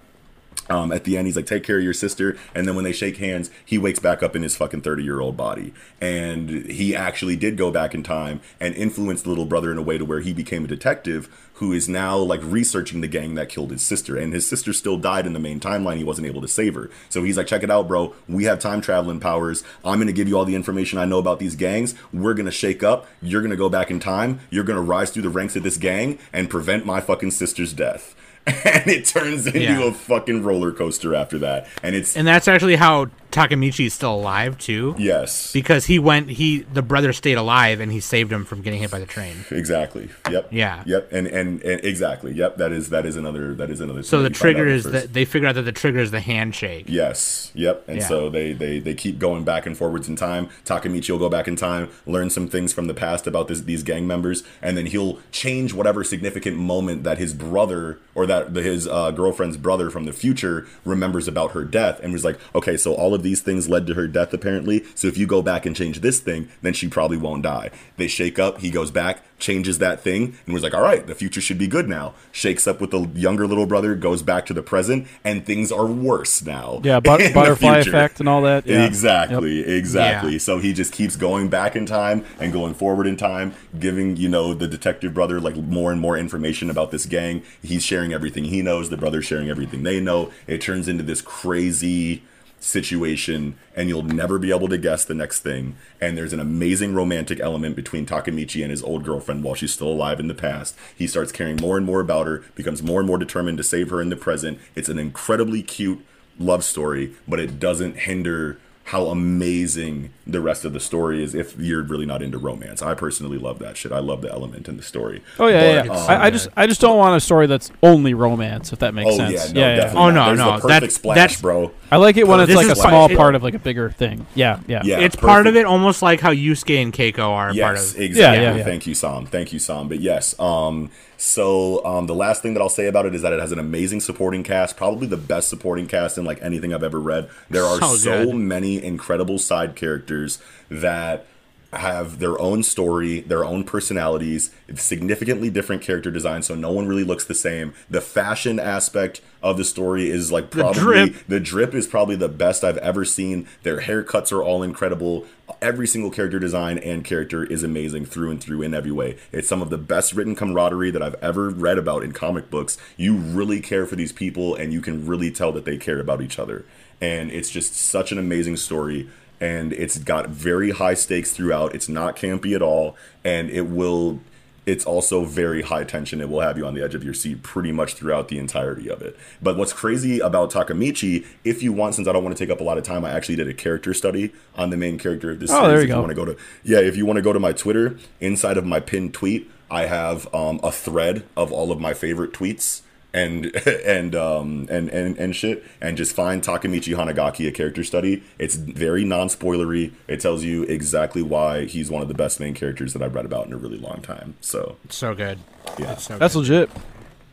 Um, 0.71 0.93
at 0.93 1.05
the 1.05 1.17
end, 1.17 1.27
he's 1.27 1.37
like, 1.37 1.47
"Take 1.47 1.65
care 1.65 1.79
of 1.79 1.85
your 1.85 1.95
sister." 1.95 2.37
And 2.55 2.69
then 2.69 2.75
when 2.75 2.85
they 2.85 2.93
shake 2.93 3.17
hands, 3.17 3.51
he 3.65 3.79
wakes 3.79 3.99
back 3.99 4.23
up 4.23 4.37
in 4.37 4.43
his 4.43 4.55
fucking 4.57 4.83
thirty-year-old 4.83 5.35
body, 5.35 5.73
and 5.99 6.51
he 6.51 6.95
actually 6.95 7.37
did 7.37 7.57
go 7.57 7.71
back 7.71 7.95
in 7.95 8.03
time 8.03 8.43
and 8.61 8.75
influence 8.75 9.23
the 9.23 9.31
little 9.31 9.47
brother 9.47 9.73
in 9.73 9.79
a 9.79 9.83
way 9.83 9.97
to 9.97 10.05
where 10.05 10.21
he 10.21 10.35
became 10.35 10.65
a 10.65 10.69
detective 10.69 11.29
who 11.55 11.73
is 11.73 11.89
now 11.89 12.19
like 12.19 12.41
researching 12.45 13.01
the 13.01 13.09
gang 13.09 13.35
that 13.35 13.49
killed 13.49 13.71
his 13.71 13.83
sister. 13.83 14.17
And 14.17 14.33
his 14.33 14.47
sister 14.47 14.73
still 14.73 14.97
died 14.99 15.27
in 15.27 15.33
the 15.33 15.41
main 15.41 15.59
timeline. 15.59 15.97
He 15.97 16.05
wasn't 16.05 16.27
able 16.27 16.43
to 16.43 16.49
save 16.49 16.75
her, 16.75 16.91
so 17.09 17.23
he's 17.23 17.39
like, 17.39 17.47
"Check 17.47 17.63
it 17.63 17.71
out, 17.71 17.89
bro. 17.89 18.15
We 18.29 18.45
have 18.45 18.59
time 18.59 18.83
traveling 18.83 19.21
powers. 19.21 19.65
I'm 19.85 19.99
gonna 19.99 20.13
give 20.13 20.29
you 20.29 20.37
all 20.37 20.45
the 20.45 20.55
information 20.55 20.99
I 20.99 21.07
know 21.07 21.19
about 21.19 21.39
these 21.39 21.57
gangs. 21.57 21.95
We're 22.13 22.35
gonna 22.35 22.51
shake 22.51 22.83
up. 22.83 23.07
You're 23.23 23.43
gonna 23.43 23.57
go 23.57 23.71
back 23.71 23.91
in 23.91 24.01
time. 24.01 24.41
You're 24.51 24.65
gonna 24.65 24.83
rise 24.83 25.11
through 25.11 25.23
the 25.23 25.31
ranks 25.31 25.57
of 25.57 25.63
this 25.63 25.79
gang 25.79 26.19
and 26.31 26.51
prevent 26.51 26.85
my 26.85 27.01
fucking 27.01 27.31
sister's 27.31 27.73
death." 27.73 28.15
and 28.65 28.89
it 28.91 29.05
turns 29.05 29.47
into 29.47 29.61
Yeah. 29.61 29.83
a 29.89 29.93
fucking 29.93 30.43
roller 30.43 30.73
coaster 30.73 31.15
after 31.15 31.39
that. 31.41 31.69
And 31.83 31.95
it's 31.95 32.17
And 32.17 32.27
that's 32.27 32.49
actually 32.49 32.77
how 32.77 33.07
Takemichi 33.31 33.87
is 33.87 33.95
still 33.95 34.15
alive 34.15 34.57
too, 34.59 34.95
Yes. 34.99 35.53
because 35.53 35.87
he 35.87 35.99
went. 35.99 36.31
He 36.31 36.61
the 36.73 36.83
brother 36.83 37.13
stayed 37.13 37.35
alive 37.37 37.81
and 37.81 37.93
he 37.93 38.01
saved 38.01 38.33
him 38.33 38.45
from 38.45 38.63
getting 38.63 38.81
hit 38.81 38.91
by 38.91 38.99
the 38.99 39.07
train. 39.07 39.45
Exactly. 39.51 40.09
Yep. 40.31 40.49
Yeah. 40.51 40.83
Yep. 40.87 41.13
And, 41.13 41.27
and 41.27 41.63
and 41.63 41.85
exactly. 41.85 42.33
Yep. 42.33 42.57
That 42.57 42.73
is 42.73 42.89
that 42.91 43.05
is 43.05 43.17
another 43.17 43.55
that 43.55 43.71
is 43.71 43.81
another. 43.81 44.03
So 44.03 44.23
the 44.23 44.31
trigger 44.31 44.67
is 44.67 44.85
that 44.85 45.13
they 45.13 45.25
figure 45.25 45.47
out 45.49 45.57
that 45.57 45.63
the 45.63 45.73
trigger 45.73 45.99
is 45.99 46.11
the 46.11 46.21
handshake. 46.21 46.87
Yes. 46.89 47.51
Yep. 47.55 47.85
And 47.89 47.99
Yeah. 47.99 48.07
so 48.09 48.31
they, 48.31 48.53
they 48.53 48.79
they 48.79 48.95
keep 48.95 49.19
going 49.19 49.45
back 49.45 49.67
and 49.67 49.77
forwards 49.77 50.09
in 50.09 50.17
time. 50.17 50.49
Takemichi 50.65 51.11
will 51.11 51.19
go 51.19 51.29
back 51.29 51.47
in 51.49 51.57
time, 51.57 51.91
learn 52.07 52.31
some 52.31 52.49
things 52.49 52.73
from 52.73 52.87
the 52.87 52.95
past 52.95 53.27
about 53.27 53.49
this, 53.49 53.61
these 53.61 53.83
gang 53.83 54.07
members, 54.07 54.43
and 54.63 54.77
then 54.77 54.87
he'll 54.87 55.19
change 55.33 55.75
whatever 55.75 56.03
significant 56.03 56.57
moment 56.57 57.05
that 57.05 57.19
his 57.19 57.35
brother 57.35 57.99
or 58.15 58.27
that 58.27 58.55
his 58.57 58.89
uh, 58.89 59.11
girlfriend's 59.11 59.57
brother 59.57 59.91
from 59.91 60.05
the 60.05 60.13
future 60.13 60.67
remembers 60.85 61.29
about 61.29 61.53
her 61.53 61.65
death, 61.65 62.01
and 62.03 62.13
was 62.13 62.25
like, 62.25 62.39
okay, 62.55 62.77
so 62.77 62.95
all 62.95 63.15
of 63.15 63.18
these 63.23 63.41
things 63.41 63.69
led 63.69 63.87
to 63.87 63.95
her 63.95 64.07
death 64.09 64.33
apparently. 64.33 64.85
So 64.95 65.09
if 65.09 65.17
you 65.19 65.27
go 65.27 65.43
back 65.43 65.67
and 65.67 65.75
change 65.77 66.01
this 66.01 66.21
thing, 66.21 66.49
then 66.63 66.73
she 66.73 66.89
probably 66.89 67.17
won't 67.17 67.43
die. 67.43 67.71
They 67.97 68.09
shake 68.09 68.39
up. 68.39 68.59
He 68.61 68.71
goes 68.71 68.91
back, 68.91 69.23
changes 69.39 69.79
that 69.79 70.01
thing, 70.01 70.37
and 70.45 70.55
was 70.55 70.63
like, 70.63 70.75
all 70.75 70.83
right, 70.83 71.07
the 71.07 71.15
future 71.15 71.41
should 71.41 71.59
be 71.59 71.67
good 71.69 71.89
now. 71.89 72.15
Shakes 72.33 72.67
up 72.67 72.81
with 72.81 72.91
the 72.91 73.07
younger 73.15 73.47
little 73.47 73.67
brother, 73.67 73.95
goes 73.95 74.23
back 74.23 74.47
to 74.47 74.55
the 74.55 74.63
present, 74.63 75.07
and 75.25 75.45
things 75.47 75.71
are 75.71 75.87
worse 75.87 76.43
now. 76.43 76.81
Yeah, 76.83 77.01
but- 77.01 77.33
butterfly 77.35 77.79
effect 77.79 78.21
and 78.21 78.29
all 78.29 78.43
that. 78.43 78.67
Yeah. 78.67 78.85
Exactly, 78.87 79.61
exactly. 79.61 80.33
Yeah. 80.33 80.39
So 80.39 80.59
he 80.59 80.73
just 80.73 80.93
keeps 80.93 81.17
going 81.17 81.49
back 81.49 81.77
in 81.77 81.87
time 81.87 82.25
and 82.41 82.53
going 82.53 82.75
forward 82.75 83.07
in 83.07 83.17
time, 83.17 83.55
giving, 83.79 84.17
you 84.17 84.29
know, 84.29 84.55
the 84.55 84.67
detective 84.69 85.15
brother 85.15 85.41
like 85.41 85.57
more 85.57 85.93
and 85.93 86.01
more 86.01 86.17
information 86.17 86.71
about 86.71 86.91
this 86.91 87.07
gang. 87.07 87.43
He's 87.63 87.83
sharing 87.85 88.13
everything 88.13 88.45
he 88.45 88.63
knows, 88.63 88.91
the 88.91 88.97
brother's 88.97 89.25
sharing 89.25 89.49
everything 89.51 89.83
they 89.83 90.01
know. 90.01 90.33
It 90.47 90.61
turns 90.61 90.89
into 90.89 91.03
this 91.03 91.21
crazy 91.23 92.23
situation 92.61 93.57
and 93.77 93.89
you'll 93.89 94.03
never 94.03 94.39
be 94.39 94.51
able 94.51 94.69
to 94.69 94.79
guess 94.79 95.05
the 95.05 95.15
next 95.15 95.41
thing. 95.41 95.77
And 96.01 96.17
there's 96.17 96.33
an 96.33 96.41
amazing 96.41 96.95
romantic 96.95 97.41
element 97.41 97.77
between 97.77 98.07
Takemichi 98.07 98.63
and 98.63 98.71
his 98.71 98.83
old 98.83 99.05
girlfriend 99.05 99.45
while 99.45 99.55
she's 99.55 99.73
still 99.73 99.89
alive 99.89 100.21
in 100.21 100.29
the 100.29 100.35
past. 100.35 100.77
He 100.97 101.07
starts 101.07 101.33
caring 101.33 101.57
more 101.57 101.77
and 101.77 101.87
more 101.87 102.01
about 102.01 102.27
her, 102.27 102.45
becomes 102.55 102.83
more 102.83 103.01
and 103.01 103.07
more 103.07 103.19
determined 103.19 103.59
to 103.59 103.65
save 103.65 103.91
her 103.91 104.01
in 104.01 104.09
the 104.09 104.17
present. 104.17 104.59
It's 104.75 104.89
an 104.89 104.99
incredibly 104.99 105.63
cute 105.63 106.05
love 106.39 106.65
story, 106.65 107.15
but 107.27 107.41
it 107.41 107.59
doesn't 107.59 107.99
hinder 107.99 108.59
how 108.89 109.07
amazing 109.09 110.11
the 110.27 110.41
rest 110.41 110.65
of 110.65 110.73
the 110.73 110.81
story 110.81 111.23
is 111.23 111.35
if 111.35 111.59
you're 111.59 111.83
really 111.83 112.07
not 112.07 112.23
into 112.23 112.39
romance. 112.39 112.81
I 112.81 112.95
personally 112.95 113.37
love 113.39 113.59
that 113.59 113.77
shit. 113.77 113.93
I 113.93 113.99
love 113.99 114.23
the 114.23 114.31
element 114.31 114.67
in 114.69 114.77
the 114.79 114.83
story. 114.83 115.23
Oh 115.39 115.47
yeah, 115.47 115.83
But, 115.83 115.87
yeah. 115.87 115.93
um, 115.93 116.11
I, 116.11 116.25
I 116.25 116.31
just 116.31 116.49
I 116.57 116.67
just 116.67 116.81
don't 116.81 116.97
want 116.97 117.15
a 117.17 117.21
story 117.21 117.47
that's 117.47 117.71
only 117.83 118.15
romance, 118.15 118.73
if 118.73 118.79
that 118.79 118.95
makes 118.95 119.11
Oh 119.13 119.17
sense. 119.17 119.33
yeah, 119.33 119.53
no, 119.53 119.61
yeah, 119.61 119.69
yeah. 119.69 119.77
definitely. 119.77 120.01
Oh, 120.03 120.11
no, 120.11 120.25
There's 120.27 120.39
no, 120.39 120.45
the 120.57 120.61
perfect 120.61 120.81
that- 120.81 120.93
splash, 120.93 121.17
that's- 121.17 121.41
bro. 121.43 121.71
I 121.91 121.97
like 121.97 122.17
it 122.19 122.27
when 122.29 122.41
it's 122.41 122.53
like 122.55 122.67
a 122.69 122.77
small 122.77 123.09
why- 123.09 123.15
part 123.15 123.35
of 123.35 123.43
like 123.43 123.55
a 123.55 123.59
bigger 123.59 123.91
thing. 123.91 124.27
Yeah, 124.35 124.61
yeah. 124.67 124.83
Yeah, 124.85 125.01
it's 125.01 125.17
part 125.17 125.47
of 125.47 125.57
it, 125.57 125.65
almost 125.67 126.03
like 126.03 126.21
how 126.21 126.33
Yusuke 126.33 126.83
and 126.83 126.93
Keiko 126.93 127.29
are 127.29 127.47
part 127.47 127.55
Yes, 127.57 127.95
of. 127.95 128.01
exactly. 128.01 128.43
Yeah, 128.43 128.51
yeah, 128.53 128.57
yeah. 128.59 128.65
Thank 128.65 128.87
you, 128.87 128.95
Sam. 128.95 129.25
Thank 129.27 129.53
you, 129.53 129.59
Sam. 129.59 129.89
But 129.89 130.01
yes, 130.01 130.39
um, 130.41 130.91
so 131.19 131.85
um, 131.85 132.07
the 132.07 132.15
last 132.15 132.43
thing 132.43 132.55
that 132.55 132.61
I'll 132.61 132.69
say 132.69 132.87
about 132.87 133.05
it 133.05 133.13
is 133.13 133.23
that 133.23 133.33
it 133.33 133.41
has 133.41 133.51
an 133.51 133.59
amazing 133.59 134.01
supporting 134.01 134.45
cast, 134.45 134.77
probably 134.77 135.09
the 135.09 135.17
best 135.17 135.49
supporting 135.49 135.89
cast 135.89 136.17
in 136.17 136.25
like 136.25 136.41
anything 136.41 136.73
I've 136.73 136.85
ever 136.85 137.01
read. 137.01 137.29
There 137.51 137.65
are 137.65 137.79
So 137.89 137.97
so, 137.97 138.33
many 138.33 138.83
incredible 138.83 139.39
side 139.39 139.75
characters 139.75 140.41
that 140.71 141.27
have 141.73 142.19
their 142.19 142.41
own 142.41 142.63
story, 142.63 143.21
their 143.21 143.45
own 143.45 143.65
personalities, 143.65 144.55
significantly 144.75 145.51
different 145.51 145.83
character 145.83 146.11
design, 146.11 146.43
so 146.43 146.55
no 146.55 146.71
one 146.71 146.87
really 146.87 147.05
looks 147.05 147.25
the 147.25 147.35
same. 147.35 147.75
The 147.91 148.01
fashion 148.01 148.59
aspect 148.59 149.21
of 149.43 149.59
the 149.59 149.65
story 149.65 150.09
is 150.09 150.33
like 150.33 150.51
probably 150.51 150.81
drip. 150.81 151.27
the 151.27 151.41
drip 151.41 151.75
is 151.75 151.87
probably 151.87 152.17
the 152.17 152.29
best 152.29 152.65
I've 152.65 152.79
ever 152.79 153.05
seen. 153.05 153.47
Their 153.65 153.81
haircuts 153.81 154.33
are 154.33 154.43
all 154.43 154.63
incredible. 154.63 155.27
Every 155.63 155.87
single 155.87 156.11
character 156.11 156.39
design 156.39 156.79
and 156.79 157.05
character 157.05 157.45
is 157.45 157.63
amazing 157.63 158.07
through 158.07 158.31
and 158.31 158.41
through 158.41 158.63
in 158.63 158.75
every 158.75 158.93
way. 158.93 159.17
It's 159.33 159.49
some 159.49 159.63
of 159.63 159.71
the 159.71 159.79
best 159.79 160.13
written 160.13 160.35
camaraderie 160.35 160.91
that 160.91 161.03
I've 161.03 161.17
ever 161.17 161.49
read 161.51 161.79
about 161.79 162.05
in 162.05 162.13
comic 162.13 162.51
books. 162.51 162.77
You 162.97 163.17
really 163.17 163.61
care 163.61 163.87
for 163.87 163.97
these 163.97 164.13
people 164.13 164.55
and 164.55 164.73
you 164.73 164.81
can 164.81 165.07
really 165.07 165.31
tell 165.31 165.53
that 165.53 165.65
they 165.65 165.77
care 165.77 166.01
about 166.01 166.21
each 166.21 166.39
other. 166.39 166.65
And 167.01 167.31
it's 167.31 167.51
just 167.51 167.75
such 167.75 168.13
an 168.13 168.19
amazing 168.19 168.57
story 168.57 169.09
and 169.41 169.73
it's 169.73 169.99
got 169.99 170.29
very 170.29 170.71
high 170.71 170.95
stakes 170.95 171.33
throughout. 171.33 171.75
It's 171.75 171.89
not 171.89 172.17
campy 172.17 172.55
at 172.55 172.63
all 172.63 172.97
and 173.25 173.51
it 173.51 173.69
will 173.69 174.21
it's 174.69 174.85
also 174.85 175.25
very 175.25 175.63
high 175.63 175.83
tension. 175.85 176.21
It 176.21 176.29
will 176.29 176.41
have 176.41 176.59
you 176.59 176.67
on 176.67 176.75
the 176.75 176.83
edge 176.85 176.95
of 176.95 177.03
your 177.03 177.15
seat 177.15 177.43
pretty 177.43 177.73
much 177.73 177.95
throughout 177.95 178.29
the 178.29 178.39
entirety 178.39 178.89
of 178.91 179.01
it. 179.03 179.17
But 179.43 179.57
what's 179.57 179.73
crazy 179.73 180.21
about 180.21 180.51
Takemichi, 180.53 181.25
if 181.45 181.63
you 181.63 181.73
want, 181.73 181.95
since 181.95 182.07
I 182.07 182.13
don't 182.13 182.23
want 182.23 182.37
to 182.37 182.43
take 182.45 182.53
up 182.53 182.61
a 182.61 182.65
lot 182.65 182.77
of 182.79 182.85
time, 182.85 183.05
I 183.05 183.11
actually 183.11 183.37
did 183.37 183.49
a 183.49 183.55
character 183.55 183.95
study 183.95 184.33
on 184.55 184.71
the 184.71 184.77
main 184.77 184.99
character 184.99 185.31
of 185.31 185.41
this 185.41 185.51
Oh, 185.51 185.55
series. 185.55 185.69
there 185.69 185.77
you 185.79 185.83
if 185.85 185.89
go. 185.89 185.95
you 185.95 186.01
want 186.03 186.11
to 186.11 186.15
go 186.15 186.25
to 186.27 186.37
yeah, 186.63 186.79
if 186.81 186.97
you 186.97 187.07
want 187.07 187.17
to 187.17 187.23
go 187.23 187.33
to 187.33 187.41
my 187.41 187.53
Twitter, 187.53 187.97
inside 188.21 188.57
of 188.59 188.67
my 188.67 188.79
pinned 188.81 189.15
tweet, 189.15 189.51
I 189.71 189.87
have 189.87 190.33
um, 190.35 190.61
a 190.63 190.71
thread 190.73 191.25
of 191.37 191.51
all 191.53 191.73
of 191.73 191.81
my 191.81 191.95
favorite 191.95 192.33
tweets 192.33 192.83
and 193.15 193.47
and 193.67 194.15
um 194.15 194.67
and, 194.71 194.89
and 194.91 195.17
and 195.19 195.35
shit 195.35 195.65
and 195.81 195.97
just 195.97 196.15
find 196.15 196.43
Takemichi 196.43 196.95
Hanagaki 196.97 197.49
a 197.49 197.53
character 197.53 197.83
study. 197.85 198.23
It's 198.39 198.55
very 198.57 199.05
non-spoilery. 199.05 199.93
It 200.07 200.21
tells 200.21 200.45
you 200.45 200.65
exactly 200.65 201.23
why 201.23 201.65
he's 201.65 201.91
one 201.91 202.03
of 202.03 202.09
the 202.09 202.15
best 202.15 202.39
main 202.41 202.55
characters 202.55 202.93
that 202.93 203.03
I've 203.03 203.15
read 203.15 203.25
about 203.25 203.47
in 203.47 203.53
a 203.53 203.57
really 203.57 203.79
long 203.79 204.01
time. 204.03 204.35
So 204.41 204.77
It's 204.85 204.97
so 204.97 205.15
good. 205.15 205.39
yeah. 205.79 205.97
So 205.97 206.19
That's 206.19 206.35
good. 206.35 206.41
legit. 206.41 206.71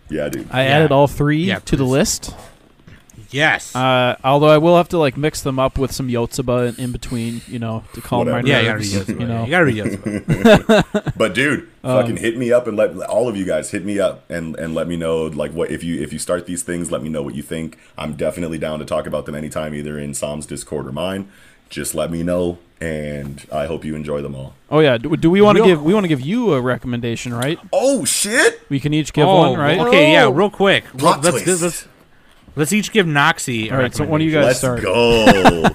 Yeah, 0.10 0.30
dude. 0.30 0.48
I 0.52 0.64
Yeah. 0.66 0.70
added 0.78 0.92
all 0.92 1.08
three 1.08 1.44
Yeah, 1.44 1.60
to 1.60 1.76
the 1.76 1.84
list. 1.84 2.34
Yes. 3.32 3.76
Uh, 3.76 4.16
although 4.24 4.48
I 4.50 4.58
will 4.58 4.78
have 4.78 4.90
to 4.90 4.98
like 4.98 5.18
mix 5.18 5.42
them 5.42 5.60
up 5.60 5.78
with 5.78 5.92
some 5.92 6.08
Yotsuba 6.08 6.70
in, 6.78 6.86
in 6.86 6.92
between, 6.92 7.42
you 7.48 7.60
know, 7.60 7.84
to 7.94 8.02
calm 8.02 8.28
my 8.28 8.34
Whatever. 8.42 8.48
yeah, 8.48 8.60
you 8.60 8.66
gotta 8.66 8.78
nerves. 8.80 8.96
read 8.96 9.06
Yotsuba. 9.18 9.20
you 9.22 9.28
know, 9.28 9.44
You 9.46 9.50
gotta 9.52 9.66
read 9.66 9.76
Yotsuba. 9.76 11.14
But 11.18 11.34
dude, 11.34 11.70
Um, 11.84 12.02
fucking 12.02 12.18
hit 12.18 12.38
me 12.38 12.52
up 12.52 12.68
and 12.68 12.76
let 12.78 12.96
all 13.04 13.28
of 13.28 13.36
you 13.38 13.46
guys 13.46 13.72
hit 13.72 13.86
me 13.86 14.00
up 14.00 14.30
and 14.30 14.56
and 14.58 14.74
let 14.74 14.88
me 14.88 14.98
know 14.98 15.24
like 15.26 15.52
what 15.52 15.72
if 15.72 15.84
you 15.84 16.02
if 16.02 16.12
you 16.14 16.20
start 16.20 16.46
these 16.46 16.64
things, 16.64 16.92
let 16.92 17.02
me 17.04 17.10
know 17.10 17.22
what 17.24 17.36
you 17.36 17.44
think. 17.44 17.78
I'm 17.98 18.14
definitely 18.16 18.58
down 18.58 18.80
to 18.80 18.86
talk 18.86 19.08
about 19.08 19.26
them 19.26 19.36
anytime, 19.36 19.74
either 19.74 19.98
in 20.00 20.14
Sam's 20.14 20.46
Discord 20.46 20.88
or 20.88 20.92
mine. 20.92 21.30
Just 21.68 21.96
let 21.96 22.12
me 22.12 22.22
know, 22.22 22.60
and 22.80 23.44
I 23.52 23.66
hope 23.66 23.84
you 23.84 23.96
enjoy 23.96 24.22
them 24.22 24.36
all. 24.36 24.54
Oh 24.70 24.82
yeah. 24.82 24.98
Do, 25.00 25.16
do 25.18 25.32
we 25.32 25.42
want 25.42 25.58
to 25.58 25.64
Yo- 25.64 25.68
give 25.70 25.84
we 25.84 25.94
want 25.96 26.04
to 26.04 26.08
give 26.08 26.22
you 26.22 26.54
a 26.54 26.62
recommendation, 26.62 27.34
right? 27.34 27.58
Oh 27.74 28.06
shit! 28.06 28.62
We 28.70 28.80
can 28.80 28.94
each 28.94 29.14
give 29.14 29.28
oh, 29.28 29.38
one, 29.50 29.60
right? 29.60 29.80
Okay, 29.80 30.12
yeah, 30.12 30.30
real 30.32 30.52
quick. 30.52 30.86
Plot 30.96 31.24
let's, 31.24 31.42
twist. 31.42 31.62
let's 31.64 31.88
let's 32.56 32.74
each 32.74 32.92
give 32.92 33.06
Noxy. 33.06 33.72
All 33.72 33.78
right, 33.78 33.94
so 33.94 34.06
one 34.06 34.22
of 34.22 34.26
you 34.28 34.34
guys 34.34 34.46
Let's 34.46 34.60
start. 34.60 34.82
go. 34.82 35.64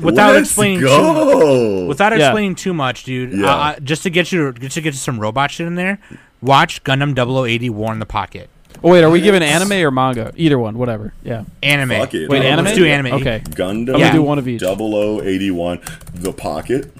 Without 0.00 0.32
Let's 0.34 0.48
explaining 0.48 0.80
too 0.80 0.86
go. 0.86 1.86
Without 1.86 2.16
Yeah. 2.16 2.28
explaining 2.28 2.54
too 2.54 2.72
much, 2.72 3.04
dude. 3.04 3.32
Yeah. 3.32 3.54
Uh, 3.54 3.80
just 3.80 4.02
to 4.04 4.10
get 4.10 4.32
you, 4.32 4.52
just 4.52 4.74
to 4.74 4.80
get 4.80 4.94
you 4.94 4.98
some 4.98 5.18
robot 5.18 5.50
shit 5.50 5.66
in 5.66 5.74
there. 5.74 5.98
Watch 6.40 6.82
Gundam 6.84 7.14
0080 7.14 7.68
War 7.70 7.92
in 7.92 7.98
the 7.98 8.06
Pocket. 8.06 8.48
Oh 8.82 8.92
wait, 8.92 9.02
are 9.04 9.10
we 9.10 9.20
giving 9.20 9.42
anime 9.42 9.72
or 9.72 9.90
manga? 9.90 10.32
Either 10.36 10.58
one, 10.58 10.78
whatever. 10.78 11.12
Yeah. 11.22 11.44
Anime. 11.62 11.90
Fuck 11.90 12.14
it. 12.14 12.30
Wait, 12.30 12.42
Yeah, 12.42 12.50
anime? 12.50 12.64
Let's 12.66 12.78
do 12.78 12.86
anime. 12.86 13.12
Okay. 13.20 13.42
Gundam. 13.50 13.94
I'm 13.94 14.00
gonna 14.00 14.12
do 14.12 14.22
one 14.22 14.38
of 14.38 14.48
each. 14.48 14.62
0081, 14.62 15.80
The 16.14 16.32
Pocket. 16.32 16.94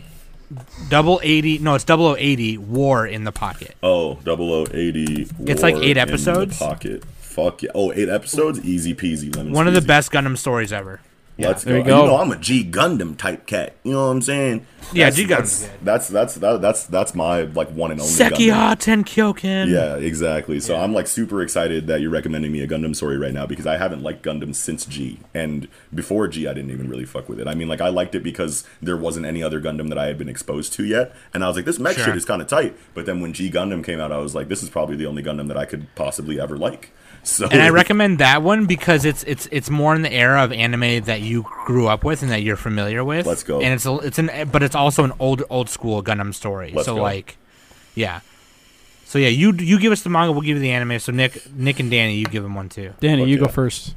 Double 0.88 1.20
eighty. 1.22 1.58
No, 1.58 1.76
it's 1.76 1.84
0080 1.84 2.58
War 2.58 3.06
in 3.06 3.22
the 3.24 3.32
Pocket. 3.32 3.76
Oh, 3.82 4.16
0080. 4.24 5.28
It's 5.46 5.62
like 5.62 5.74
War 5.76 5.84
eight 5.84 5.90
in 5.90 5.94
the 5.94 6.00
episodes? 6.00 6.58
Pocket. 6.58 7.04
Fuck 7.30 7.62
yeah. 7.62 7.70
Oh, 7.74 7.92
eight 7.92 8.08
episodes? 8.08 8.60
Easy 8.64 8.94
peasy. 8.94 9.34
Lemon 9.34 9.52
One 9.52 9.68
of 9.68 9.74
the 9.74 9.80
best 9.80 10.10
Gundam 10.10 10.36
stories 10.36 10.72
ever. 10.72 11.00
Let's 11.38 11.64
There 11.64 11.72
go. 11.72 11.78
you 11.78 11.84
go. 11.86 12.00
You 12.02 12.06
know, 12.08 12.16
I'm 12.18 12.30
a 12.32 12.36
G 12.36 12.62
Gundam 12.70 13.16
type 13.16 13.46
cat. 13.46 13.74
You 13.82 13.92
know 13.92 14.04
what 14.08 14.12
I'm 14.12 14.20
saying? 14.20 14.66
Yeah, 14.92 15.08
That's- 15.08 15.16
G 15.16 15.24
Gundam. 15.24 15.28
that's, 15.38 15.62
good. 15.62 15.70
that's 15.84 16.08
that's 16.08 16.34
that, 16.34 16.60
that's 16.60 16.84
that's 16.84 17.14
my 17.14 17.42
like 17.44 17.70
one 17.70 17.90
and 17.92 17.98
only. 17.98 18.12
Gundam. 18.12 18.30
Sekiha 18.30 18.76
Tenkyoken. 18.76 19.68
Yeah, 19.70 19.96
exactly. 19.96 20.60
So 20.60 20.76
I'm 20.76 20.92
like 20.92 21.06
super 21.06 21.40
excited 21.40 21.86
that 21.86 22.02
you're 22.02 22.10
recommending 22.10 22.52
me 22.52 22.60
a 22.60 22.68
Gundam 22.68 22.94
story 22.94 23.16
right 23.16 23.32
now 23.32 23.46
because 23.46 23.66
I 23.66 23.78
haven't 23.78 24.02
liked 24.02 24.22
Gundam 24.22 24.54
since 24.54 24.84
G, 24.84 25.20
and 25.32 25.66
before 25.94 26.28
G 26.28 26.46
I 26.46 26.52
didn't 26.52 26.72
even 26.72 26.90
really 26.90 27.06
fuck 27.06 27.26
with 27.26 27.40
it. 27.40 27.48
I 27.48 27.54
mean, 27.54 27.68
like 27.68 27.80
I 27.80 27.88
liked 27.88 28.14
it 28.14 28.22
because 28.22 28.64
there 28.82 28.98
wasn't 28.98 29.24
any 29.24 29.42
other 29.42 29.62
Gundam 29.62 29.88
that 29.88 29.96
I 29.98 30.08
had 30.08 30.18
been 30.18 30.28
exposed 30.28 30.74
to 30.74 30.84
yet, 30.84 31.14
and 31.32 31.42
I 31.42 31.46
was 31.48 31.56
like, 31.56 31.64
this 31.64 31.78
mech 31.78 31.94
Sure. 31.96 32.04
shit 32.06 32.16
is 32.16 32.26
kind 32.26 32.42
of 32.42 32.48
tight. 32.48 32.76
But 32.92 33.06
then 33.06 33.22
when 33.22 33.32
G 33.32 33.50
Gundam 33.50 33.82
came 33.82 33.98
out, 33.98 34.12
I 34.12 34.18
was 34.18 34.34
like, 34.34 34.48
this 34.48 34.62
is 34.62 34.68
probably 34.68 34.96
the 34.96 35.06
only 35.06 35.22
Gundam 35.22 35.48
that 35.48 35.56
I 35.56 35.64
could 35.64 35.86
possibly 35.94 36.38
ever 36.38 36.58
like. 36.58 36.90
So 37.22 37.48
And 37.50 37.60
I 37.60 37.68
recommend 37.68 38.18
that 38.18 38.42
one 38.42 38.66
because 38.66 39.04
it's 39.04 39.22
it's 39.24 39.46
it's 39.52 39.68
more 39.68 39.94
in 39.94 40.02
the 40.02 40.12
era 40.12 40.42
of 40.42 40.52
anime 40.52 41.02
that 41.04 41.20
you 41.20 41.42
grew 41.42 41.86
up 41.86 42.02
with 42.02 42.22
and 42.22 42.30
that 42.30 42.42
you're 42.42 42.56
familiar 42.56 43.04
with. 43.04 43.26
Let's 43.26 43.42
go. 43.42 43.60
And 43.60 43.74
it's 43.74 43.84
a, 43.86 43.94
it's 43.98 44.18
an 44.18 44.30
but 44.50 44.62
it's 44.62 44.74
also 44.74 45.04
an 45.04 45.12
old 45.18 45.42
old 45.50 45.68
school 45.68 46.02
Gundam 46.02 46.32
story. 46.34 46.72
Let's 46.74 46.86
so 46.86 46.96
go. 46.96 47.02
like, 47.02 47.36
yeah. 47.94 48.20
So 49.04 49.18
yeah, 49.18 49.28
you 49.28 49.52
you 49.52 49.78
give 49.78 49.92
us 49.92 50.02
the 50.02 50.08
manga, 50.08 50.32
we'll 50.32 50.40
give 50.42 50.56
you 50.56 50.62
the 50.62 50.70
anime. 50.70 50.98
So 50.98 51.12
Nick 51.12 51.52
Nick 51.52 51.78
and 51.80 51.90
Danny, 51.90 52.16
you 52.16 52.24
give 52.26 52.42
them 52.42 52.54
one 52.54 52.68
too. 52.68 52.94
Danny, 53.00 53.22
Fuck 53.22 53.28
you 53.28 53.36
go 53.38 53.44
yeah. 53.46 53.50
first. 53.50 53.94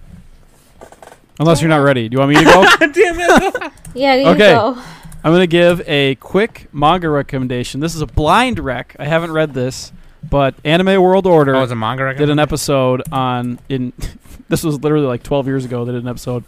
Unless 1.40 1.62
you're 1.62 1.70
not 1.70 1.78
ready. 1.78 2.10
Do 2.10 2.16
you 2.16 2.20
want 2.20 2.30
me 2.30 2.36
to 2.38 2.44
go? 2.44 2.64
Damn 2.92 3.20
it! 3.20 3.72
Yeah, 3.96 4.16
you 4.16 4.26
Okay. 4.30 4.54
go. 4.54 4.76
I'm 5.24 5.32
gonna 5.32 5.46
give 5.48 5.82
a 5.88 6.16
quick 6.16 6.68
manga 6.74 7.10
recommendation. 7.10 7.80
This 7.80 7.94
is 7.96 8.02
a 8.02 8.08
blind 8.08 8.58
rec. 8.60 8.96
I 9.00 9.06
haven't 9.06 9.32
read 9.32 9.54
this, 9.54 9.94
but 10.30 10.56
Anime 10.64 11.02
World 11.02 11.26
Order 11.28 11.56
Oh, 11.56 11.64
a 11.64 11.76
manga. 11.76 12.14
did 12.16 12.30
an 12.30 12.40
episode 12.40 13.02
on 13.12 13.60
in. 13.70 13.94
this 14.50 14.64
was 14.64 14.82
literally 14.82 15.06
like 15.08 15.24
12 15.24 15.48
years 15.48 15.66
ago. 15.66 15.86
They 15.86 15.92
did 15.94 16.02
an 16.04 16.08
episode 16.08 16.44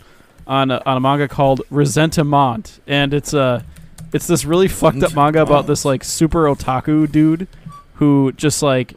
on 0.48 0.70
a, 0.72 0.82
on 0.86 0.98
a 0.98 1.00
manga 1.00 1.28
called 1.28 1.62
Ressentiment, 1.72 2.80
and 2.88 3.14
it's 3.14 3.34
a 3.34 3.64
it's 4.14 4.28
this 4.28 4.46
really 4.46 4.68
fucked 4.68 5.04
up 5.04 5.16
manga 5.16 5.42
about 5.42 5.68
this 5.68 5.84
like 5.86 6.04
super 6.04 6.46
otaku 6.46 7.12
dude 7.12 7.48
who 7.96 8.32
just 8.34 8.62
like 8.62 8.94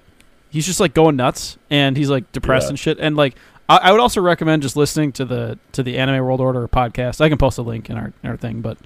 he's 0.51 0.67
just 0.67 0.81
like 0.81 0.95
going 0.95 1.17
nuts 1.17 1.57
and 1.71 1.97
he's 1.97 2.11
like 2.11 2.31
depressed 2.33 2.67
Yeah. 2.67 2.71
and 2.71 2.79
shit. 2.79 2.99
And 3.01 3.17
like 3.17 3.35
I, 3.69 3.77
I 3.79 3.93
would 3.93 4.01
also 4.01 4.21
recommend 4.21 4.63
just 4.63 4.77
listening 4.77 5.13
to 5.13 5.25
the 5.25 5.59
to 5.73 5.83
the 5.83 5.99
Anime 5.99 6.25
World 6.25 6.41
Order 6.41 6.67
podcast. 6.69 7.21
I 7.21 7.29
can 7.29 7.39
post 7.39 7.59
a 7.59 7.63
link 7.63 7.89
in 7.91 7.97
our, 7.97 8.13
in 8.23 8.31
our 8.31 8.37
thing, 8.37 8.61
but 8.61 8.79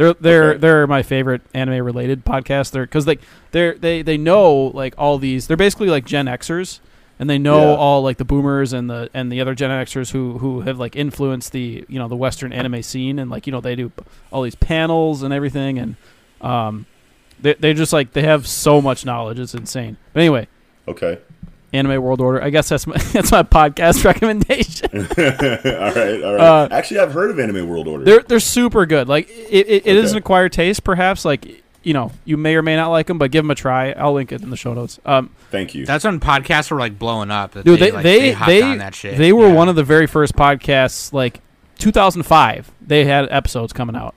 they're 0.00 0.14
they're 0.14 0.50
Okay. 0.50 0.58
they're 0.58 0.86
my 0.86 1.02
favorite 1.02 1.42
anime 1.52 1.84
related 1.84 2.24
podcast. 2.24 2.70
They're 2.72 2.84
because 2.86 3.06
like 3.06 3.20
they're 3.50 3.74
they 3.74 4.00
they 4.02 4.16
know 4.16 4.52
like 4.74 4.94
all 4.96 5.18
these. 5.18 5.46
They're 5.46 5.56
basically 5.56 5.88
like 5.88 6.04
Gen 6.06 6.26
Xers. 6.26 6.80
And 7.18 7.28
they 7.28 7.36
know 7.36 7.72
Yeah. 7.72 7.76
all 7.76 8.02
like 8.02 8.16
the 8.16 8.24
boomers 8.24 8.72
and 8.72 8.88
the 8.88 9.10
and 9.12 9.30
the 9.30 9.42
other 9.42 9.54
Gen 9.54 9.68
Xers 9.68 10.10
who 10.12 10.38
who 10.38 10.62
have 10.62 10.78
like 10.78 10.96
influenced 10.96 11.52
the 11.52 11.84
you 11.86 11.98
know 11.98 12.08
the 12.08 12.16
Western 12.16 12.50
anime 12.50 12.82
scene 12.82 13.18
and 13.18 13.30
like 13.30 13.46
you 13.46 13.50
know 13.52 13.60
they 13.60 13.74
do 13.74 13.92
all 14.32 14.40
these 14.40 14.54
panels 14.54 15.22
and 15.22 15.34
everything 15.34 15.78
and 15.78 15.96
um 16.40 16.86
they 17.38 17.52
they 17.52 17.74
just 17.74 17.92
like 17.92 18.12
they 18.14 18.22
have 18.22 18.46
so 18.46 18.80
much 18.80 19.04
knowledge 19.04 19.38
it's 19.38 19.52
insane. 19.54 19.98
But 20.14 20.20
anyway, 20.20 20.48
Okay. 20.88 21.18
Anime 21.72 22.02
World 22.02 22.20
Order. 22.20 22.42
I 22.42 22.50
guess 22.50 22.68
that's 22.68 22.86
my 22.86 22.96
that's 23.12 23.30
my 23.32 23.42
podcast 23.42 24.04
recommendation. 24.10 24.88
all 24.94 25.94
right. 25.94 26.22
All 26.24 26.34
right. 26.34 26.40
Uh, 26.40 26.68
Actually, 26.70 27.00
I've 27.00 27.12
heard 27.12 27.30
of 27.30 27.38
Anime 27.38 27.68
World 27.68 27.86
Order. 27.88 28.04
they're 28.04 28.22
they're 28.22 28.40
super 28.40 28.86
good. 28.86 29.08
Like 29.08 29.28
it, 29.30 29.66
it, 29.68 29.86
it 29.86 29.96
is 29.96 30.06
Okay. 30.06 30.12
an 30.12 30.18
acquired 30.18 30.52
taste, 30.52 30.82
perhaps. 30.84 31.24
Like 31.24 31.62
you 31.82 31.94
know, 31.94 32.12
you 32.26 32.36
may 32.36 32.56
or 32.56 32.62
may 32.62 32.76
not 32.76 32.88
like 32.88 33.06
them, 33.06 33.16
but 33.18 33.30
give 33.30 33.42
them 33.44 33.50
a 33.50 33.54
try. 33.54 33.92
I'll 33.92 34.12
link 34.12 34.32
it 34.32 34.42
in 34.42 34.50
the 34.50 34.56
show 34.56 34.74
notes. 34.74 34.98
Um, 35.06 35.30
Thank 35.50 35.74
you. 35.74 35.86
That's 35.86 36.04
when 36.04 36.20
podcasts 36.20 36.70
were 36.70 36.78
like 36.78 36.98
blowing 36.98 37.30
up. 37.30 37.54
dude, 37.54 37.64
they 37.64 37.76
they 37.76 37.92
like, 37.92 38.02
they 38.02 38.18
they, 38.34 38.60
they, 38.60 38.76
that 38.76 38.94
shit. 38.94 39.16
they 39.16 39.32
were 39.32 39.48
Yeah. 39.48 39.54
one 39.54 39.68
of 39.68 39.76
the 39.76 39.84
very 39.84 40.06
first 40.06 40.34
podcasts. 40.34 41.12
Like 41.12 41.40
2005, 41.78 42.70
they 42.86 43.04
had 43.04 43.28
episodes 43.30 43.72
coming 43.72 43.96
out. 43.96 44.14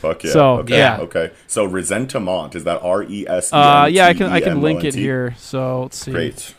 Fuck 0.00 0.24
yeah. 0.24 0.32
so, 0.32 0.54
okay. 0.58 0.76
yeah. 0.78 0.98
Okay. 1.02 1.30
So 1.46 1.64
Ressentiment 1.68 2.56
is 2.56 2.64
that 2.64 2.82
R 2.82 3.04
E 3.04 3.26
S? 3.28 3.52
E 3.52 3.56
Uh, 3.56 3.86
yeah, 3.86 4.06
I 4.06 4.14
can 4.14 4.26
I 4.32 4.40
can 4.40 4.60
link 4.60 4.82
it 4.82 4.94
here. 4.94 5.34
So 5.38 5.82
let's 5.82 5.96
see. 5.98 6.10
Great. 6.10 6.54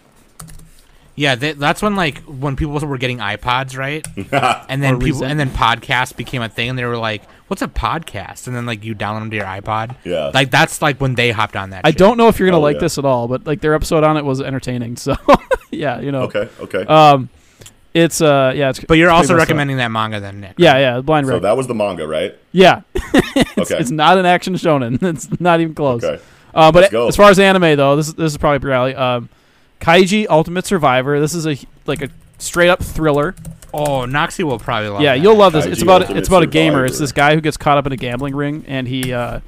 Yeah, 1.16 1.36
they, 1.36 1.52
that's 1.54 1.82
when 1.84 1.96
like 1.96 2.20
when 2.22 2.56
people 2.56 2.80
were 2.80 2.98
getting 2.98 3.20
iPods, 3.20 3.78
right? 3.78 4.04
and 4.70 4.82
then 4.82 4.96
people 5.00 5.20
resent- 5.22 5.32
and 5.32 5.40
then 5.40 5.50
podcasts 5.52 6.16
became 6.16 6.42
a 6.42 6.50
thing, 6.50 6.70
and 6.72 6.80
they 6.80 6.86
were 6.86 6.98
like, 6.98 7.22
"What's 7.48 7.62
a 7.62 7.68
podcast?" 7.68 8.48
And 8.48 8.56
then 8.56 8.66
like 8.66 8.84
you 8.84 8.96
download 8.96 9.20
them 9.20 9.30
to 9.30 9.36
your 9.36 9.46
iPod. 9.46 9.96
Yeah. 10.04 10.32
like 10.34 10.50
that's 10.50 10.82
like 10.82 11.00
when 11.00 11.14
they 11.14 11.30
hopped 11.30 11.56
on 11.56 11.70
that. 11.70 11.82
I 11.86 11.92
shit. 11.92 12.00
don't 12.00 12.18
know 12.18 12.30
if 12.30 12.40
you're 12.40 12.48
gonna 12.48 12.58
Oh, 12.58 12.62
like 12.62 12.76
yeah. 12.78 12.80
this 12.82 12.98
at 12.98 13.06
all, 13.06 13.28
but 13.28 13.46
like 13.46 13.62
their 13.62 13.76
episode 13.76 14.04
on 14.04 14.18
it 14.18 14.26
was 14.26 14.42
entertaining. 14.42 14.96
So 15.04 15.16
yeah, 15.70 16.00
you 16.00 16.12
know. 16.12 16.24
Okay. 16.24 16.50
Okay. 16.62 16.84
Um, 16.86 17.30
it's 17.94 18.20
uh 18.22 18.54
yeah, 18.56 18.70
it's. 18.72 18.80
But 18.80 18.96
you're 18.96 19.12
also 19.12 19.28
pretty 19.28 19.34
up. 19.44 19.48
recommending 19.48 19.78
that 19.78 19.90
manga 19.90 20.20
then, 20.20 20.40
Nick. 20.42 20.56
Yeah, 20.58 20.78
yeah, 20.80 21.02
blind 21.02 21.28
so 21.28 21.34
rec. 21.34 21.42
that 21.44 21.56
was 21.56 21.68
the 21.68 21.76
manga, 21.76 22.08
right? 22.08 22.36
yeah, 22.52 22.82
Okay. 22.96 23.78
it's 23.78 23.92
not 23.92 24.18
an 24.18 24.26
action 24.26 24.56
shonen. 24.56 25.02
It's 25.04 25.40
not 25.40 25.60
even 25.62 25.76
close. 25.76 26.04
okay. 26.04 26.22
Uh, 26.56 26.72
but 26.72 26.82
Let's 26.82 26.92
go. 26.92 27.08
as 27.08 27.16
far 27.16 27.30
as 27.30 27.38
anime 27.40 27.76
though, 27.78 27.96
this 27.96 28.08
is 28.08 28.14
this 28.16 28.32
is 28.32 28.38
probably 28.40 28.56
up 28.58 28.64
your 28.64 28.72
alley. 28.74 28.96
Um, 28.96 29.30
Kaiji 29.84 30.26
Ultimate 30.30 30.66
Survivor. 30.66 31.20
This 31.20 31.34
is 31.34 31.46
a 31.46 31.58
like 31.86 32.02
a 32.02 32.10
straight 32.38 32.70
up 32.70 32.82
thriller. 32.82 33.36
Oh, 33.74 34.06
Noxy 34.06 34.44
will 34.44 34.60
probably 34.60 34.90
love. 34.90 35.02
yeah, 35.02 35.14
that. 35.14 35.22
you'll 35.22 35.36
love 35.36 35.52
this. 35.52 35.66
It's 35.66 35.82
about 35.82 36.04
Ultimate 36.04 36.20
it's 36.20 36.28
about 36.30 36.44
a 36.44 36.48
gamer. 36.48 36.86
It's 36.86 37.00
this 37.00 37.12
guy 37.12 37.36
who 37.36 37.42
gets 37.42 37.58
caught 37.58 37.78
up 37.78 37.86
in 37.86 37.92
a 37.92 37.98
gambling 37.98 38.34
ring, 38.34 38.64
and 38.68 38.88
he 38.88 39.12
uh, 39.12 39.42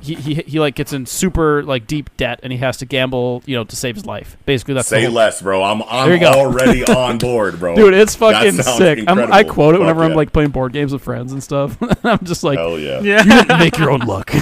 he, 0.00 0.14
he 0.14 0.34
he 0.34 0.60
like 0.60 0.74
gets 0.74 0.92
in 0.92 1.06
super 1.06 1.62
like 1.62 1.86
deep 1.86 2.10
debt, 2.16 2.40
and 2.42 2.52
he 2.52 2.58
has 2.58 2.76
to 2.78 2.86
gamble, 2.86 3.42
you 3.46 3.54
know, 3.56 3.64
to 3.64 3.76
save 3.76 3.94
his 3.96 4.06
life. 4.06 4.36
Basically, 4.46 4.74
that's 4.74 4.88
the 4.88 4.96
Say 4.96 5.04
whole- 5.04 5.12
less, 5.14 5.42
bro. 5.42 5.62
I'm 5.62 5.82
I'm 5.82 6.22
already 6.24 6.84
on 6.88 7.18
board, 7.18 7.58
bro. 7.60 7.74
Dude, 7.76 7.94
it's 7.94 8.14
fucking 8.16 8.52
sick. 8.62 9.04
I'm, 9.06 9.18
I 9.32 9.44
quote 9.44 9.74
it 9.74 9.78
Fuck 9.78 9.80
whenever 9.82 10.04
I'm 10.04 10.14
like 10.14 10.32
playing 10.32 10.50
board 10.50 10.72
games 10.72 10.92
with 10.92 11.02
friends 11.02 11.32
and 11.32 11.42
stuff. 11.42 11.76
I'm 12.04 12.18
just 12.24 12.42
like, 12.44 12.58
Hell 12.58 12.78
yeah. 12.78 13.00
Yeah. 13.00 13.22
you 13.24 13.58
make 13.58 13.78
your 13.78 13.90
own 13.90 14.00
luck. 14.00 14.30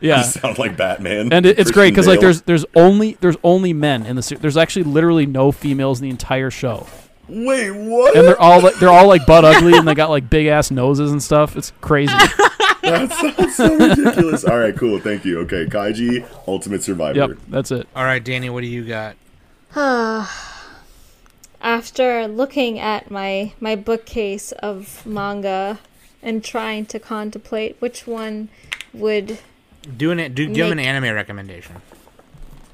yeah, 0.00 0.18
You 0.18 0.24
sound 0.24 0.58
like 0.58 0.76
Batman. 0.76 1.32
and 1.32 1.46
it, 1.46 1.58
it's 1.58 1.70
great 1.70 1.90
because 1.90 2.06
like 2.06 2.20
there's 2.20 2.42
there's 2.42 2.64
only 2.74 3.16
there's 3.20 3.36
only 3.44 3.72
men 3.72 4.06
in 4.06 4.16
the 4.16 4.22
se- 4.22 4.36
there's 4.36 4.56
actually 4.56 4.84
literally 4.84 5.26
no 5.26 5.52
females 5.52 6.00
in 6.00 6.04
the 6.04 6.10
entire 6.10 6.50
show, 6.50 6.86
Wait, 7.34 7.70
what? 7.70 8.14
and 8.14 8.26
they're 8.26 8.40
all 8.40 8.60
like 8.60 8.74
they're 8.76 8.90
all 8.90 9.08
like 9.08 9.24
butt 9.24 9.44
ugly 9.44 9.74
and 9.76 9.88
they 9.88 9.94
got 9.94 10.10
like 10.10 10.28
big 10.28 10.46
ass 10.46 10.70
noses 10.70 11.10
and 11.12 11.22
stuff. 11.22 11.56
It's 11.56 11.72
crazy. 11.80 12.12
that 12.82 13.10
sounds 13.10 13.56
so 13.56 13.74
ridiculous. 13.74 14.44
All 14.44 14.58
right, 14.58 14.76
cool. 14.76 14.98
Thank 14.98 15.24
you. 15.24 15.40
Okay, 15.40 15.64
Kaiji 15.64 16.26
Ultimate 16.46 16.82
Survivor. 16.82 17.18
yep, 17.18 17.30
that's 17.48 17.70
it. 17.70 17.88
All 17.96 18.04
right, 18.04 18.22
Danny, 18.22 18.50
what 18.50 18.60
do 18.60 18.66
you 18.66 18.84
got? 18.84 19.16
After 21.62 22.28
looking 22.28 22.78
at 22.78 23.10
my 23.10 23.54
my 23.60 23.76
bookcase 23.76 24.52
of 24.52 25.06
manga 25.06 25.78
and 26.22 26.44
trying 26.44 26.84
to 26.86 26.98
contemplate 26.98 27.76
which 27.80 28.06
one 28.06 28.50
would 28.92 29.38
Doing 29.96 30.20
it. 30.20 30.34
Do 30.34 30.46
give 30.48 30.66
him 30.66 30.72
an 30.72 30.78
anime 30.78 31.14
recommendation. 31.14 31.82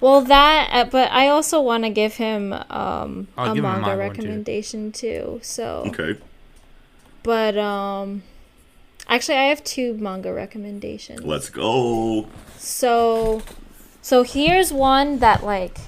Well 0.00 0.20
that 0.22 0.70
uh, 0.72 0.84
but 0.84 1.10
I 1.12 1.28
also 1.28 1.60
want 1.60 1.84
to 1.84 1.90
give 1.90 2.14
him 2.14 2.52
um 2.52 3.28
a 3.36 3.52
give 3.54 3.62
manga 3.62 3.62
manga 3.62 3.88
one, 3.88 3.96
too. 3.96 3.98
recommendation 3.98 4.92
too. 4.92 5.40
So 5.42 5.84
Okay. 5.88 6.18
but 7.22 7.56
um 7.58 8.22
actually 9.08 9.38
I 9.38 9.44
have 9.44 9.64
two 9.64 9.94
manga 9.94 10.32
recommendations. 10.32 11.24
Let's 11.24 11.50
go. 11.50 12.26
So, 12.58 13.42
so 14.02 14.22
here's 14.22 14.72
one 14.72 15.18
that 15.20 15.44
like 15.44 15.78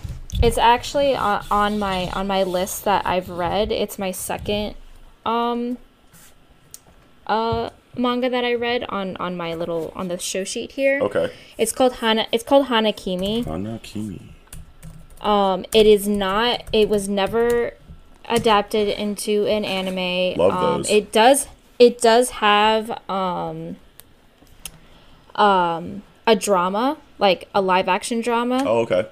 it's 0.43 0.57
actually 0.59 1.15
on, 1.15 1.45
on 1.51 1.79
my 1.79 2.09
on 2.11 2.27
my 2.27 2.43
list 2.45 2.85
that 2.85 3.05
I've 3.07 3.29
read. 3.29 3.73
It's 3.73 3.99
my 3.99 4.11
second 4.13 4.75
um 5.27 5.79
uh 7.27 7.71
manga 7.97 8.29
that 8.31 8.45
I 8.45 8.55
read 8.55 8.85
on 8.89 9.17
on 9.17 9.37
my 9.37 9.55
little 9.55 9.93
on 9.95 10.09
the 10.09 10.19
show 10.19 10.45
sheet 10.45 10.73
here. 10.73 11.01
Okay. 11.03 11.33
It's 11.59 11.73
called 11.73 11.95
Hana. 11.95 12.27
It's 12.33 12.45
called 12.45 12.67
Hanakimi. 12.67 13.45
Hanakimi. 13.45 14.21
Um, 15.21 15.65
it 15.75 15.87
is 15.87 16.09
not. 16.09 16.63
It 16.73 16.89
was 16.89 17.09
never 17.09 17.75
adapted 18.29 18.89
into 18.89 19.47
an 19.47 19.65
anime. 19.65 20.39
Love 20.39 20.53
um, 20.53 20.77
those. 20.83 20.91
It 20.91 21.13
does. 21.13 21.47
It 21.79 22.01
does 22.01 22.31
have 22.31 22.91
um, 23.09 23.77
um, 25.35 26.03
a 26.27 26.37
drama, 26.37 26.99
like 27.19 27.49
a 27.55 27.61
live 27.61 27.89
action 27.89 28.21
drama, 28.21 28.63
Oh, 28.67 28.81
okay. 28.81 29.09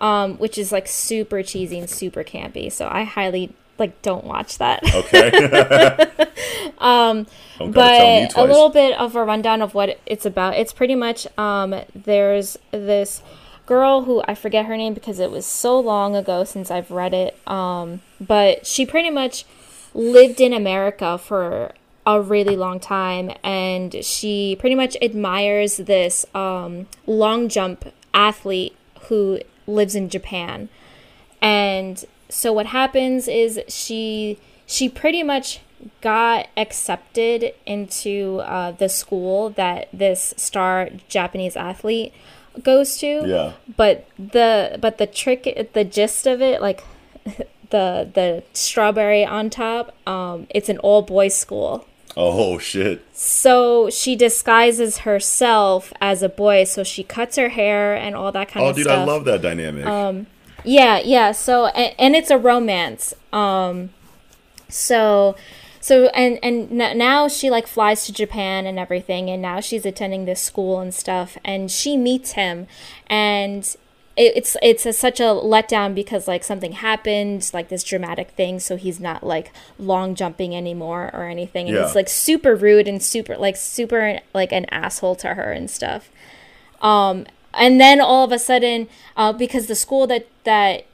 um, 0.00 0.36
which 0.38 0.58
is 0.58 0.70
like 0.70 0.86
super 0.86 1.42
cheesy 1.42 1.78
and 1.78 1.90
super 1.90 2.22
campy. 2.22 2.70
So 2.70 2.88
I 2.90 3.02
highly 3.02 3.52
like 3.78 4.02
don't 4.02 4.24
watch 4.24 4.58
that. 4.58 4.82
Okay. 4.94 5.30
um, 6.78 7.26
Don't 7.58 7.72
gotta 7.72 7.98
tell 7.98 8.06
me 8.06 8.26
but 8.26 8.36
a 8.36 8.44
little 8.44 8.70
bit 8.70 8.98
of 8.98 9.16
a 9.16 9.24
rundown 9.24 9.62
of 9.62 9.74
what 9.74 9.98
it's 10.06 10.26
about. 10.26 10.54
It's 10.54 10.72
pretty 10.72 10.94
much 10.94 11.26
um, 11.38 11.74
there's 11.94 12.58
this 12.70 13.22
girl 13.66 14.02
who 14.02 14.22
I 14.26 14.34
forget 14.34 14.66
her 14.66 14.76
name 14.76 14.94
because 14.94 15.18
it 15.20 15.30
was 15.30 15.44
so 15.44 15.78
long 15.78 16.16
ago 16.16 16.44
since 16.44 16.70
I've 16.70 16.90
read 16.90 17.14
it. 17.14 17.38
Um, 17.46 18.00
but 18.20 18.66
she 18.66 18.86
pretty 18.86 19.10
much 19.10 19.44
lived 19.94 20.40
in 20.40 20.52
America 20.52 21.18
for 21.18 21.72
a 22.06 22.20
really 22.20 22.56
long 22.56 22.80
time, 22.80 23.30
and 23.44 24.02
she 24.02 24.56
pretty 24.58 24.74
much 24.74 24.96
admires 25.02 25.76
this 25.76 26.24
um, 26.34 26.86
long 27.06 27.48
jump 27.48 27.92
athlete 28.14 28.74
who 29.02 29.40
lives 29.66 29.94
in 29.94 30.08
Japan. 30.08 30.70
And 31.42 32.04
so 32.28 32.52
what 32.52 32.66
happens 32.66 33.28
is 33.28 33.60
she 33.68 34.38
she 34.66 34.88
pretty 34.88 35.22
much 35.22 35.60
got 36.00 36.48
accepted 36.56 37.54
into 37.64 38.40
uh, 38.44 38.72
the 38.72 38.88
school 38.88 39.50
that 39.50 39.88
this 39.92 40.34
star 40.36 40.90
Japanese 41.08 41.56
athlete 41.56 42.12
goes 42.62 42.98
to. 42.98 43.22
Yeah. 43.26 43.52
But 43.76 44.06
the 44.18 44.78
but 44.80 44.98
the 44.98 45.06
trick 45.06 45.70
the 45.72 45.84
gist 45.84 46.26
of 46.26 46.42
it 46.42 46.60
like 46.60 46.82
the 47.70 48.08
the 48.12 48.42
strawberry 48.52 49.24
on 49.24 49.50
top 49.50 49.94
um 50.08 50.46
it's 50.50 50.68
an 50.68 50.78
all 50.78 51.02
boys 51.02 51.34
school. 51.36 51.86
Oh 52.16 52.58
shit. 52.58 53.04
So 53.12 53.90
she 53.90 54.16
disguises 54.16 54.98
herself 54.98 55.92
as 56.00 56.22
a 56.22 56.28
boy 56.28 56.64
so 56.64 56.82
she 56.82 57.04
cuts 57.04 57.36
her 57.36 57.50
hair 57.50 57.94
and 57.94 58.16
all 58.16 58.32
that 58.32 58.48
kind 58.48 58.66
Oh, 58.66 58.70
of 58.70 58.76
dude, 58.76 58.84
stuff. 58.86 58.96
Oh 58.98 59.00
dude, 59.02 59.08
I 59.08 59.12
love 59.12 59.24
that 59.26 59.42
dynamic. 59.42 59.86
Um, 59.86 60.26
Yeah, 60.68 60.98
yeah. 60.98 61.32
So 61.32 61.66
and, 61.66 61.94
and 61.98 62.16
it's 62.16 62.30
a 62.30 62.36
romance. 62.38 63.14
Um, 63.32 63.90
so 64.68 65.34
so 65.80 66.06
and 66.08 66.38
and 66.42 66.80
n- 66.80 66.98
now 66.98 67.26
she 67.28 67.48
like 67.48 67.66
flies 67.66 68.04
to 68.06 68.12
Japan 68.12 68.66
and 68.66 68.78
everything, 68.78 69.30
and 69.30 69.40
now 69.40 69.60
she's 69.60 69.86
attending 69.86 70.26
this 70.26 70.42
school 70.42 70.78
and 70.80 70.92
stuff, 70.92 71.38
and 71.44 71.70
she 71.70 71.96
meets 71.96 72.32
him, 72.32 72.66
and. 73.08 73.76
It's 74.20 74.56
it's 74.60 74.84
a, 74.84 74.92
such 74.92 75.20
a 75.20 75.30
letdown 75.30 75.94
because 75.94 76.26
like 76.26 76.42
something 76.42 76.72
happened 76.72 77.48
like 77.54 77.68
this 77.68 77.84
dramatic 77.84 78.32
thing 78.32 78.58
so 78.58 78.74
he's 78.74 78.98
not 78.98 79.22
like 79.22 79.52
long 79.78 80.16
jumping 80.16 80.56
anymore 80.56 81.08
or 81.14 81.28
anything 81.28 81.68
and 81.68 81.76
Yeah. 81.76 81.86
he's 81.86 81.94
like 81.94 82.08
super 82.08 82.56
rude 82.56 82.88
and 82.88 83.00
super 83.00 83.36
like 83.36 83.54
super 83.54 84.18
like 84.34 84.50
an 84.50 84.64
asshole 84.72 85.14
to 85.22 85.34
her 85.34 85.52
and 85.52 85.70
stuff 85.70 86.10
um, 86.82 87.26
and 87.54 87.80
then 87.80 88.00
all 88.00 88.24
of 88.24 88.32
a 88.32 88.38
sudden, 88.38 88.88
uh, 89.16 89.32
because 89.32 89.66
the 89.66 89.74
school 89.74 90.06
that 90.06 90.26
that 90.44 90.84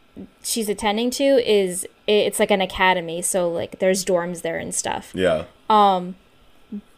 she's 0.42 0.68
attending 0.68 1.10
to 1.10 1.24
is 1.24 1.86
it's 2.06 2.38
like 2.38 2.50
an 2.50 2.60
academy, 2.60 3.22
so 3.22 3.50
like 3.50 3.78
there's 3.78 4.04
dorms 4.04 4.42
there 4.42 4.58
and 4.58 4.74
stuff. 4.74 5.12
Yeah. 5.14 5.44
Um, 5.68 6.16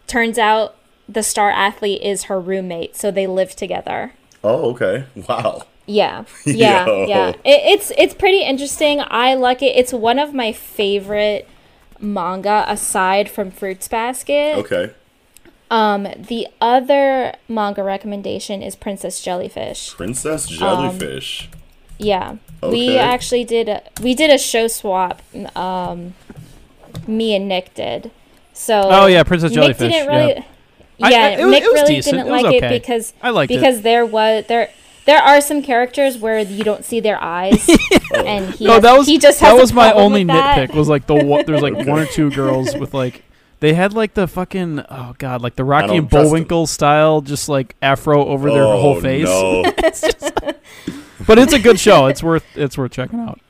Turns 0.06 0.38
out 0.38 0.76
the 1.08 1.22
star 1.22 1.50
athlete 1.50 2.00
is 2.02 2.24
her 2.24 2.40
roommate, 2.40 2.96
so 2.96 3.10
they 3.10 3.26
live 3.26 3.56
together. 3.56 4.12
Oh, 4.44 4.70
okay. 4.70 5.04
Wow. 5.28 5.62
Yeah, 5.86 6.24
yeah, 6.44 6.86
Yo. 6.86 7.06
yeah. 7.06 7.28
It, 7.28 7.38
it's 7.44 7.92
it's 7.96 8.14
pretty 8.14 8.42
interesting. 8.42 9.00
I 9.06 9.34
like 9.34 9.62
it. 9.62 9.76
It's 9.76 9.92
one 9.92 10.18
of 10.18 10.34
my 10.34 10.52
favorite 10.52 11.48
manga 12.00 12.64
aside 12.68 13.30
from 13.30 13.50
Fruits 13.50 13.88
Basket. 13.88 14.56
Okay. 14.58 14.92
Um, 15.70 16.04
the 16.16 16.46
other 16.60 17.34
manga 17.48 17.82
recommendation 17.82 18.62
is 18.62 18.76
Princess 18.76 19.20
Jellyfish. 19.20 19.90
Princess 19.94 20.46
Jellyfish. 20.46 21.48
Yeah, 21.98 22.36
we 22.62 22.96
actually 22.98 23.44
did. 23.44 23.68
A, 23.68 23.82
we 24.02 24.14
did 24.14 24.30
a 24.30 24.38
show 24.38 24.68
swap. 24.68 25.22
Um, 25.56 26.14
me 27.06 27.34
and 27.34 27.48
Nick 27.48 27.74
did. 27.74 28.10
So 28.52 28.80
Oh, 28.84 29.06
yeah, 29.06 29.22
Princess 29.22 29.50
Nick 29.50 29.60
Jellyfish, 29.60 29.92
didn't 29.92 30.08
really. 30.08 30.32
yeah. 30.34 30.42
Yeah, 30.98 31.06
I- 31.08 31.10
I- 31.10 31.28
it 31.30 31.44
was- 31.44 31.50
Nick 31.50 31.62
it 31.62 31.66
really 31.66 31.94
decent. 31.96 32.16
didn't 32.16 32.26
It 32.28 32.30
like 32.30 32.44
okay. 32.46 32.76
it 32.76 32.80
because 32.82 33.12
I 33.22 33.30
liked 33.30 33.50
it. 33.52 33.56
because 33.56 33.82
there 33.82 34.06
was 34.06 34.44
there 34.46 34.70
there 35.04 35.18
are 35.22 35.40
some 35.40 35.62
characters 35.62 36.16
where 36.18 36.40
you 36.40 36.64
don't 36.64 36.84
see 36.84 37.00
their 37.00 37.22
eyes, 37.22 37.68
and 38.14 38.54
he 38.54 38.64
no, 38.66 38.72
has- 38.74 38.82
that 38.82 38.96
was 38.98 39.06
he 39.06 39.18
just 39.18 39.40
has 39.40 39.52
that 39.52 39.58
a 39.58 39.60
was 39.60 39.72
my 39.72 39.92
only 39.92 40.20
with 40.24 40.28
that. 40.34 40.70
nitpick. 40.70 40.74
Was 40.74 40.88
like 40.88 41.06
the 41.06 41.14
one, 41.24 41.44
there's 41.46 41.60
like 41.62 41.74
one 41.74 41.98
or 42.00 42.06
two 42.06 42.30
girls 42.34 42.74
with 42.76 42.92
like 42.94 43.22
they 43.60 43.74
had 43.74 43.92
like 43.92 44.14
the 44.14 44.26
fucking 44.26 44.84
oh 44.90 45.14
god 45.18 45.42
like 45.42 45.56
the 45.56 45.64
Rocky 45.64 45.96
and 45.96 46.08
trust 46.10 46.24
'em. 46.24 46.30
Bullwinkle 46.30 46.66
style 46.66 47.20
just 47.20 47.48
like 47.48 47.74
afro 47.82 48.24
over 48.26 48.50
their 48.50 48.64
oh, 48.64 48.80
whole 48.80 49.00
face. 49.00 49.24
No. 49.24 49.64
But 51.26 51.38
it's 51.38 51.52
a 51.52 51.58
good 51.58 51.80
show. 51.80 52.06
It's 52.06 52.22
worth 52.22 52.44
it's 52.54 52.76
worth 52.78 52.92
checking 52.92 53.18
out. 53.20 53.40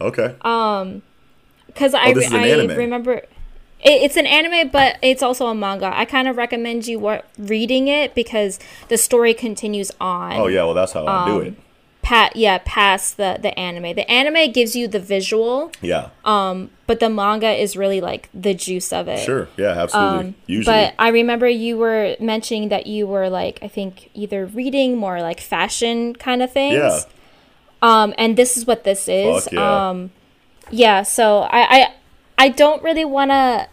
okay. 0.00 0.36
Um, 0.42 1.02
because 1.66 1.94
I, 1.94 2.10
Oh, 2.10 2.14
this 2.14 2.26
is 2.26 2.32
an 2.32 2.40
I 2.40 2.48
anime. 2.48 2.76
remember 2.76 3.12
it, 3.14 3.28
it's 3.82 4.16
an 4.16 4.26
anime, 4.26 4.68
but 4.68 4.98
it's 5.02 5.22
also 5.22 5.46
a 5.46 5.54
manga. 5.54 5.90
I 5.96 6.04
kind 6.04 6.28
of 6.28 6.36
recommend 6.36 6.86
you 6.86 6.98
wa- 6.98 7.22
reading 7.38 7.88
it 7.88 8.14
because 8.14 8.58
the 8.88 8.98
story 8.98 9.32
continues 9.34 9.90
on. 10.00 10.32
Oh 10.34 10.46
yeah. 10.48 10.64
Well, 10.64 10.74
that's 10.74 10.92
how 10.92 11.06
I 11.06 11.22
Um, 11.24 11.30
do 11.32 11.40
it. 11.46 11.54
Pat, 12.02 12.34
yeah, 12.34 12.58
past 12.64 13.16
the 13.18 13.38
the 13.40 13.56
anime. 13.58 13.94
The 13.94 14.10
anime 14.10 14.52
gives 14.52 14.74
you 14.74 14.88
the 14.88 14.98
visual, 14.98 15.70
Yeah. 15.82 16.08
um, 16.24 16.70
but 16.86 16.98
the 16.98 17.08
manga 17.10 17.50
is 17.50 17.76
really 17.76 18.00
like 18.00 18.28
the 18.34 18.54
juice 18.54 18.92
of 18.92 19.06
it. 19.06 19.18
Sure. 19.20 19.48
Yeah. 19.56 19.70
Absolutely. 19.82 20.18
Um, 20.18 20.34
Usually. 20.46 20.74
But 20.74 20.94
I 20.98 21.08
remember 21.08 21.46
you 21.48 21.76
were 21.76 22.16
mentioning 22.18 22.68
that 22.70 22.86
you 22.86 23.06
were 23.06 23.28
like 23.28 23.58
I 23.62 23.68
think 23.68 24.10
either 24.14 24.46
reading 24.46 24.96
more 24.96 25.20
like 25.20 25.40
fashion 25.40 26.14
kind 26.14 26.42
of 26.42 26.50
things. 26.52 26.74
Yeah. 26.74 27.00
Um, 27.82 28.14
and 28.18 28.36
this 28.36 28.56
is 28.56 28.66
what 28.66 28.84
this 28.84 29.08
is. 29.08 29.44
Fuck 29.44 29.52
yeah. 29.52 29.88
Um, 29.90 30.10
yeah. 30.70 31.02
So 31.02 31.40
I 31.42 31.60
I, 31.80 31.94
I 32.38 32.48
don't 32.48 32.82
really 32.82 33.04
want 33.04 33.30
to 33.30 33.68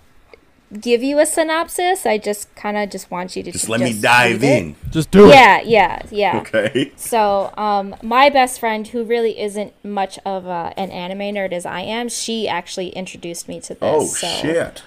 give 0.82 1.04
you 1.04 1.20
a 1.20 1.26
synopsis. 1.26 2.06
I 2.06 2.18
just 2.18 2.54
kind 2.56 2.78
of 2.78 2.90
just 2.90 3.10
want 3.10 3.36
you 3.36 3.44
to 3.44 3.52
just 3.52 3.70
let 3.70 3.80
me 3.80 4.00
dive 4.00 4.42
read 4.42 4.50
it. 4.50 4.64
in. 4.64 4.76
Just 4.90 5.12
do 5.12 5.28
it. 5.28 5.34
Yeah, 5.34 5.62
yeah, 5.62 6.02
yeah. 6.12 6.38
Okay. 6.40 6.92
So, 6.96 7.54
um, 7.58 7.96
my 8.02 8.30
best 8.30 8.60
friend, 8.60 8.88
who 8.88 9.04
really 9.04 9.40
isn't 9.40 9.74
much 9.84 10.20
of 10.26 10.46
a, 10.46 10.74
an 10.78 10.92
anime 10.92 11.36
nerd 11.36 11.52
as 11.52 11.66
I 11.66 11.82
am, 11.82 12.10
she 12.10 12.48
actually 12.48 12.90
introduced 12.90 13.48
me 13.48 13.60
to 13.62 13.74
this. 13.74 13.80
Oh 13.82 14.06
so, 14.06 14.28
shit. 14.28 14.84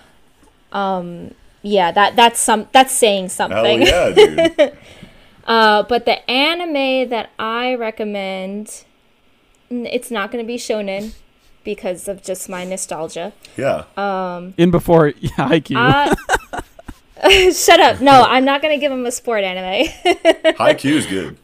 Um. 0.73 1.35
Yeah, 1.63 1.93
that 1.93 2.17
that's 2.17 2.41
some 2.41 2.69
that's 2.73 2.93
saying 2.93 3.29
something. 3.31 3.83
Hell 3.83 4.15
something. 4.15 4.37
yeah, 4.37 4.49
dude. 4.57 4.79
Uh, 5.45 5.83
but 5.83 6.05
the 6.05 6.31
anime 6.31 7.09
that 7.11 7.31
I 7.39 7.75
recommend, 7.75 8.85
it's 9.69 10.11
not 10.11 10.31
going 10.31 10.45
to 10.45 10.47
be 10.47 10.57
shonen 10.57 11.13
because 11.65 12.09
of 12.09 12.23
just 12.23 12.49
my 12.49 12.65
nostalgia. 12.65 13.33
Yeah. 13.57 13.85
In 14.57 14.71
before 14.71 15.09
yeah, 15.21 15.31
IQ. 15.37 15.77
Uh, 15.77 16.15
shut 17.53 17.81
up! 17.81 18.01
No, 18.01 18.23
I'm 18.23 18.45
not 18.45 18.63
going 18.63 18.75
to 18.75 18.81
give 18.81 18.91
him 18.93 19.05
a 19.07 19.13
sport 19.13 19.45
anime. 19.45 19.89
Haikyuu 20.05 20.93
is 20.93 21.07
good. 21.07 21.37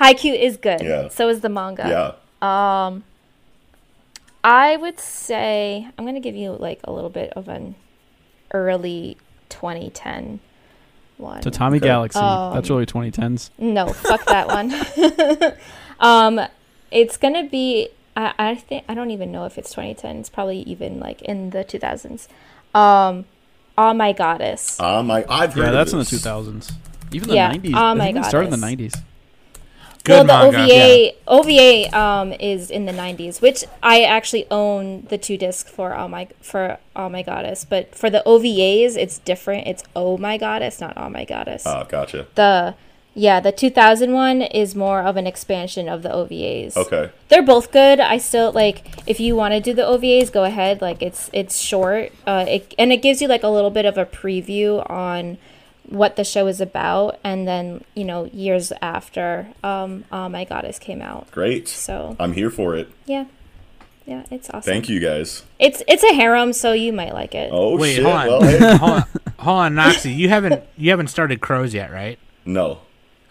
Haikyuu 0.00 0.38
is 0.38 0.56
good. 0.56 0.80
Yeah. 0.82 1.08
So 1.08 1.28
is 1.28 1.40
the 1.40 1.48
manga. 1.48 1.86
Yeah. 1.88 2.86
Um, 2.86 3.04
I 4.44 4.76
would 4.76 4.98
say 4.98 5.88
I'm 5.96 6.04
gonna 6.04 6.18
give 6.18 6.34
you 6.34 6.50
like 6.52 6.80
a 6.84 6.92
little 6.92 7.10
bit 7.10 7.32
of 7.34 7.46
an 7.48 7.76
early 8.52 9.16
2010 9.50 10.40
one. 11.18 11.40
to 11.42 11.50
Tommy 11.52 11.76
Okay. 11.76 11.86
Galaxy. 11.86 12.18
Um, 12.18 12.54
That's 12.54 12.68
really 12.68 12.86
2010s. 12.86 13.50
no, 13.58 13.86
fuck 13.92 14.24
that 14.26 14.48
one. 14.48 15.54
um, 16.00 16.40
it's 16.90 17.16
gonna 17.16 17.48
be. 17.48 17.88
I, 18.16 18.34
I 18.38 18.54
think 18.54 18.84
I 18.88 18.94
don't 18.94 19.10
even 19.10 19.32
know 19.32 19.44
if 19.44 19.58
it's 19.58 19.72
2010. 19.72 20.16
It's 20.16 20.28
probably 20.28 20.60
even 20.62 21.00
like 21.00 21.22
in 21.22 21.50
the 21.50 21.64
2000s. 21.64 22.28
Um, 22.74 23.24
Oh 23.78 23.94
my 23.94 24.12
goddess. 24.12 24.76
Oh 24.78 25.02
my, 25.02 25.24
I've 25.28 25.54
heard 25.54 25.62
Yeah, 25.62 25.68
of 25.68 25.72
that's 25.72 25.92
in 25.92 25.98
the 25.98 26.04
2000s. 26.04 26.72
Even 27.10 27.28
the 27.28 27.34
Yeah. 27.34 27.50
90s. 27.50 27.74
Oh 27.74 27.78
ah 27.78 27.94
my 27.94 28.12
think 28.12 28.18
it 28.18 28.24
started 28.26 28.52
in 28.52 28.60
the 28.60 28.66
90s. 28.66 28.94
Good 30.04 30.26
well, 30.26 30.50
the 30.50 30.52
manga. 30.52 30.74
OVA 30.74 31.12
OVA 31.28 31.98
um 31.98 32.32
is 32.34 32.70
in 32.70 32.86
the 32.86 32.92
90s, 32.92 33.40
which 33.40 33.64
I 33.82 34.02
actually 34.02 34.46
own 34.50 35.06
the 35.08 35.16
two 35.16 35.38
disc 35.38 35.68
for 35.68 35.96
Oh 35.96 36.08
my 36.08 36.28
for 36.40 36.78
Oh 36.96 37.08
my 37.08 37.22
goddess, 37.22 37.64
but 37.64 37.94
for 37.94 38.10
the 38.10 38.22
OVAs 38.26 38.96
it's 38.96 39.18
different. 39.18 39.66
It's 39.68 39.84
Oh 39.94 40.18
my 40.18 40.36
goddess, 40.38 40.80
not 40.80 40.94
Oh 40.96 41.08
my 41.08 41.24
goddess. 41.24 41.62
Oh, 41.66 41.84
gotcha. 41.88 42.26
the 42.34 42.74
yeah, 43.14 43.40
the 43.40 43.52
2000 43.52 44.12
one 44.12 44.40
is 44.42 44.74
more 44.74 45.02
of 45.02 45.16
an 45.16 45.26
expansion 45.26 45.88
of 45.88 46.02
the 46.02 46.08
OVAs. 46.08 46.76
Okay. 46.76 47.10
They're 47.28 47.42
both 47.42 47.70
good. 47.72 48.00
I 48.00 48.18
still 48.18 48.52
like 48.52 48.84
if 49.06 49.20
you 49.20 49.36
want 49.36 49.52
to 49.52 49.60
do 49.60 49.74
the 49.74 49.82
OVAs, 49.82 50.32
go 50.32 50.44
ahead. 50.44 50.80
Like 50.80 51.02
it's 51.02 51.28
it's 51.32 51.58
short. 51.58 52.12
Uh 52.26 52.44
it 52.48 52.74
and 52.78 52.92
it 52.92 53.02
gives 53.02 53.20
you 53.20 53.28
like 53.28 53.42
a 53.42 53.48
little 53.48 53.70
bit 53.70 53.84
of 53.84 53.98
a 53.98 54.04
preview 54.06 54.88
on 54.90 55.38
what 55.88 56.16
the 56.16 56.24
show 56.24 56.46
is 56.46 56.60
about 56.60 57.18
and 57.22 57.46
then, 57.46 57.84
you 57.94 58.04
know, 58.04 58.24
years 58.32 58.72
after 58.80 59.48
um 59.62 60.04
Oh 60.10 60.28
my 60.28 60.44
goddess 60.44 60.78
came 60.78 61.02
out. 61.02 61.30
Great. 61.30 61.68
So, 61.68 62.16
I'm 62.18 62.32
here 62.32 62.50
for 62.50 62.74
it. 62.76 62.88
yeah. 63.06 63.26
Yeah, 64.04 64.24
it's 64.32 64.50
awesome. 64.50 64.62
Thank 64.62 64.88
you 64.88 64.98
guys. 64.98 65.44
It's 65.60 65.80
it's 65.86 66.02
a 66.02 66.12
harem, 66.12 66.52
so 66.54 66.72
you 66.72 66.92
might 66.92 67.14
like 67.14 67.36
it. 67.36 67.50
Oh 67.52 67.76
Wait, 67.78 67.94
shit. 67.94 68.04
hold 68.04 68.16
on. 68.16 68.26
Well, 68.26 68.42
hey. 68.42 68.76
hold 68.78 68.90
on, 68.90 69.04
hold 69.38 69.58
on, 69.58 69.74
Noxy. 69.74 70.16
You 70.16 70.28
haven't 70.28 70.64
you 70.76 70.90
haven't 70.90 71.06
started 71.06 71.40
Crows 71.40 71.72
yet, 71.72 71.92
right? 71.92 72.18
no. 72.44 72.80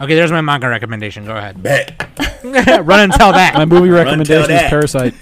Okay, 0.02 0.16
there's 0.16 0.32
my 0.32 0.42
manga 0.42 0.68
recommendation. 0.68 1.26
Go 1.26 1.36
ahead. 1.36 1.62
Bet. 1.62 2.10
Run 2.44 3.00
and 3.00 3.14
tell 3.14 3.32
that. 3.34 3.54
My 3.54 3.66
movie 3.66 3.90
recommendation 3.90 4.42
is 4.42 4.48
that. 4.48 4.70
Parasite. 4.70 5.14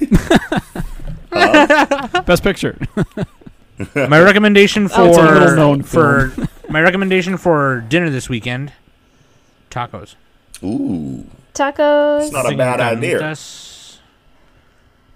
Best 2.25 2.43
picture. 2.43 2.77
My 3.95 4.19
recommendation 4.19 4.85
it's 4.85 4.93
a 4.93 4.97
for 4.97 5.09
little-known 5.11 5.83
for 5.83 6.33
my 6.67 6.81
recommendation 6.81 7.37
for 7.37 7.79
dinner 7.87 8.09
this 8.09 8.27
weekend: 8.27 8.73
tacos. 9.71 10.15
Ooh. 10.61 11.25
Tacos. 11.53 12.23
It's 12.23 12.33
not 12.33 12.51
a 12.51 12.57
bad 12.57 12.81
idea. 12.81 13.19
Cinqueñitas, 13.19 13.99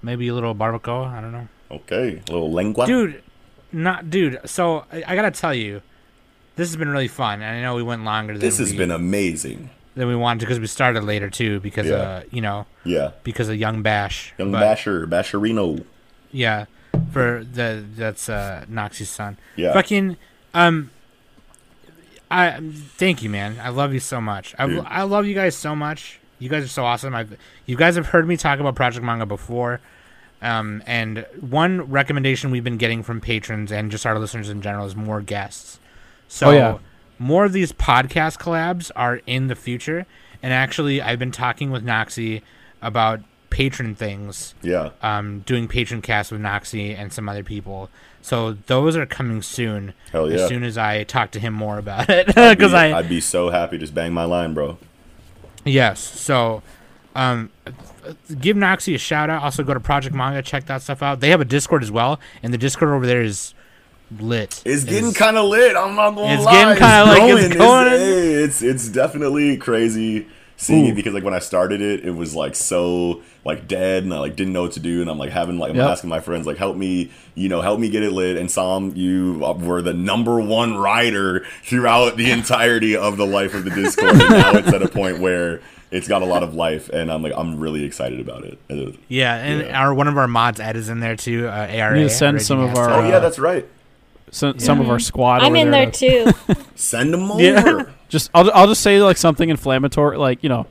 Maybe 0.01 0.29
a 0.29 0.33
little 0.33 0.55
barbacoa. 0.55 1.07
I 1.11 1.19
don't 1.19 1.33
know. 1.33 1.49
Okay. 1.71 2.21
A 2.29 2.31
little 2.31 2.53
lengua. 2.53 2.85
dude 2.85 3.21
not 3.73 4.09
dude 4.09 4.39
so 4.45 4.85
I, 4.91 5.03
I 5.07 5.15
gotta 5.15 5.31
tell 5.31 5.53
you 5.53 5.81
this 6.55 6.69
has 6.69 6.75
been 6.75 6.89
really 6.89 7.07
fun 7.07 7.41
and 7.41 7.57
i 7.57 7.61
know 7.61 7.75
we 7.75 7.83
went 7.83 8.03
longer 8.03 8.33
than 8.33 8.41
This 8.41 8.57
has 8.59 8.71
we, 8.71 8.77
been 8.77 8.91
amazing. 8.91 9.69
than 9.95 10.07
we 10.07 10.15
wanted 10.15 10.39
because 10.41 10.59
we 10.59 10.67
started 10.67 11.03
later 11.03 11.29
too 11.29 11.59
because 11.59 11.87
Yeah. 11.87 11.95
uh 11.95 12.21
you 12.31 12.41
know 12.41 12.65
Yeah. 12.83 13.11
because 13.23 13.49
of 13.49 13.55
young 13.57 13.81
bash 13.81 14.33
Young 14.37 14.51
But, 14.51 14.59
Basher, 14.61 15.07
Basherino. 15.07 15.83
yeah 16.31 16.65
for 17.11 17.43
the 17.43 17.83
that's 17.95 18.29
uh 18.29 18.65
Noxy's 18.69 19.09
son 19.09 19.37
Yeah. 19.55 19.73
fucking 19.73 20.17
um 20.53 20.89
i 22.31 22.59
thank 22.97 23.21
you 23.23 23.29
man 23.29 23.57
i 23.61 23.69
love 23.69 23.93
you 23.93 23.99
so 23.99 24.19
much 24.21 24.55
I, 24.57 24.67
Dude. 24.67 24.85
I 24.87 25.03
love 25.03 25.25
you 25.25 25.33
guys 25.35 25.55
so 25.55 25.75
much 25.75 26.19
you 26.39 26.49
guys 26.49 26.63
are 26.63 26.67
so 26.69 26.83
awesome 26.85 27.13
i've 27.15 27.37
you 27.65 27.75
guys 27.75 27.95
have 27.95 28.07
heard 28.07 28.27
me 28.27 28.37
talk 28.37 28.59
about 28.59 28.75
project 28.75 29.03
manga 29.05 29.25
before 29.25 29.79
um, 30.41 30.83
and 30.85 31.25
one 31.39 31.89
recommendation 31.89 32.51
we've 32.51 32.65
been 32.65 32.75
getting 32.75 33.01
from 33.01 33.21
patrons 33.21 33.71
and 33.71 33.89
just 33.89 34.05
our 34.05 34.19
listeners 34.19 34.49
in 34.49 34.61
general 34.61 34.85
is 34.85 34.93
more 34.93 35.21
guests. 35.21 35.79
So 36.27 36.47
Oh, 36.47 36.51
yeah. 36.51 36.77
more 37.19 37.45
of 37.45 37.53
these 37.53 37.71
podcast 37.71 38.37
collabs 38.39 38.91
are 38.95 39.21
in 39.27 39.47
the 39.47 39.55
future. 39.55 40.05
And 40.41 40.51
actually, 40.51 41.01
I've 41.01 41.19
been 41.19 41.31
talking 41.31 41.71
with 41.71 41.85
Noxy 41.85 42.41
about 42.81 43.21
patron 43.49 43.93
things, 43.95 44.55
Yeah. 44.61 44.89
um, 45.01 45.41
doing 45.45 45.67
patron 45.67 46.01
casts 46.01 46.31
with 46.31 46.41
Noxy 46.41 46.97
and 46.97 47.13
some 47.13 47.29
other 47.29 47.43
people. 47.43 47.89
So 48.21 48.53
those 48.67 48.97
are 48.97 49.05
coming 49.05 49.41
soon. 49.41 49.93
Hell 50.11 50.29
yeah. 50.29 50.39
As 50.39 50.47
soon 50.49 50.63
as 50.63 50.77
I 50.77 51.03
talk 51.03 51.31
to 51.31 51.39
him 51.39 51.53
more 51.53 51.77
about 51.77 52.09
it, 52.09 52.27
I'd 52.37 52.57
because 52.57 52.71
be- 52.71 52.77
I 52.77 52.97
I'd 52.97 53.09
be 53.09 53.21
so 53.21 53.49
happy. 53.51 53.77
Just 53.77 53.93
bang 53.93 54.11
my 54.13 54.23
line, 54.25 54.53
bro. 54.53 54.77
Yes. 55.65 55.99
So, 55.99 56.61
um, 57.15 57.51
give 58.41 58.57
Noxy 58.57 58.95
a 58.95 58.97
shout 58.97 59.29
out. 59.29 59.43
Also, 59.43 59.63
go 59.63 59.73
to 59.73 59.79
Project 59.79 60.15
Manga, 60.15 60.41
check 60.41 60.65
that 60.65 60.81
stuff 60.81 61.01
out. 61.03 61.19
They 61.19 61.29
have 61.29 61.41
a 61.41 61.45
Discord 61.45 61.83
as 61.83 61.91
well, 61.91 62.19
and 62.41 62.53
the 62.53 62.57
Discord 62.57 62.91
over 62.91 63.05
there 63.05 63.21
is 63.21 63.53
lit. 64.21 64.61
It's 64.65 64.83
getting 64.83 65.09
It's- 65.09 65.17
kind 65.17 65.37
of 65.37 65.45
lit. 65.45 65.75
I'm 65.75 65.95
not 65.95 66.15
gonna 66.15 66.33
It's 66.35 66.43
lie. 66.45 66.51
getting 66.51 66.77
kinda 66.77 67.03
like- 67.05 67.43
it's 67.45 67.55
going- 67.55 67.87
hey, 67.89 68.33
it's 68.43 68.61
it's 68.61 68.87
definitely 68.89 69.57
crazy. 69.57 70.27
seeing 70.55 70.85
Ooh. 70.85 70.89
it 70.91 70.95
because 70.95 71.13
like 71.13 71.25
when 71.25 71.33
I 71.33 71.39
started 71.39 71.81
it, 71.81 72.05
it 72.05 72.15
was 72.15 72.35
like 72.35 72.55
so 72.55 73.21
like 73.43 73.67
dead, 73.67 74.03
and 74.03 74.13
I 74.13 74.19
like 74.19 74.37
didn't 74.37 74.53
know 74.53 74.61
what 74.61 74.71
to 74.73 74.79
do, 74.79 75.01
and 75.01 75.09
I'm 75.09 75.17
like 75.17 75.31
having 75.31 75.57
like 75.57 75.71
I'm 75.71 75.75
Yep. 75.75 75.89
asking 75.89 76.09
my 76.09 76.21
friends 76.21 76.47
like 76.47 76.55
help 76.57 76.77
me, 76.77 77.09
you 77.35 77.49
know, 77.49 77.59
help 77.59 77.79
me 77.81 77.89
get 77.89 78.01
it 78.01 78.13
lit. 78.13 78.37
And 78.37 78.49
Sam, 78.49 78.93
you 78.95 79.39
were 79.59 79.81
the 79.81 79.93
number 79.93 80.39
one 80.39 80.75
writer 80.77 81.43
throughout 81.65 82.15
the 82.15 82.31
entirety 82.31 82.95
of 82.95 83.17
the 83.17 83.25
life 83.25 83.53
of 83.55 83.65
the 83.65 83.71
Discord, 83.71 84.11
and 84.11 84.19
now 84.19 84.51
it's 84.53 84.69
at 84.71 84.81
a 84.81 84.87
point 84.87 85.19
where 85.19 85.59
it's 85.91 86.07
got 86.07 86.21
a 86.21 86.25
lot 86.25 86.43
of 86.43 86.53
life, 86.55 86.87
and 86.89 87.11
I'm 87.11 87.21
like 87.23 87.33
I'm 87.35 87.59
really 87.59 87.83
excited 87.83 88.21
about 88.21 88.45
it. 88.45 88.57
Yeah, 89.09 89.35
and 89.35 89.61
Yeah. 89.67 89.81
our 89.81 89.93
one 89.93 90.07
of 90.07 90.17
our 90.17 90.27
mods 90.27 90.61
Ed 90.61 90.77
is 90.77 90.87
in 90.87 91.01
there 91.01 91.17
too. 91.17 91.47
Uh, 91.49 91.67
ARA. 91.69 91.93
We 91.93 92.03
need 92.03 92.09
to 92.09 92.15
send 92.15 92.41
some 92.41 92.59
of 92.59 92.77
our- 92.77 92.89
Oh 92.89 93.03
uh, 93.03 93.07
yeah, 93.09 93.19
that's 93.19 93.39
right. 93.39 93.67
Some, 94.33 94.59
some 94.59 94.81
of 94.81 94.89
our 94.89 94.97
squad. 94.99 95.41
I'm 95.43 95.53
over 95.53 95.55
in 95.57 95.71
there 95.71 95.91
to- 95.91 96.33
too. 96.33 96.55
Send 96.75 97.13
them 97.13 97.31
over. 97.31 97.41
Yeah. 97.41 97.83
Just 98.09 98.29
I'll 98.35 98.51
I'll 98.51 98.67
just 98.67 98.81
say 98.81 99.01
like 99.01 99.17
something 99.17 99.49
inflammatory, 99.49 100.17
like 100.17 100.43
you 100.43 100.49
know, 100.49 100.67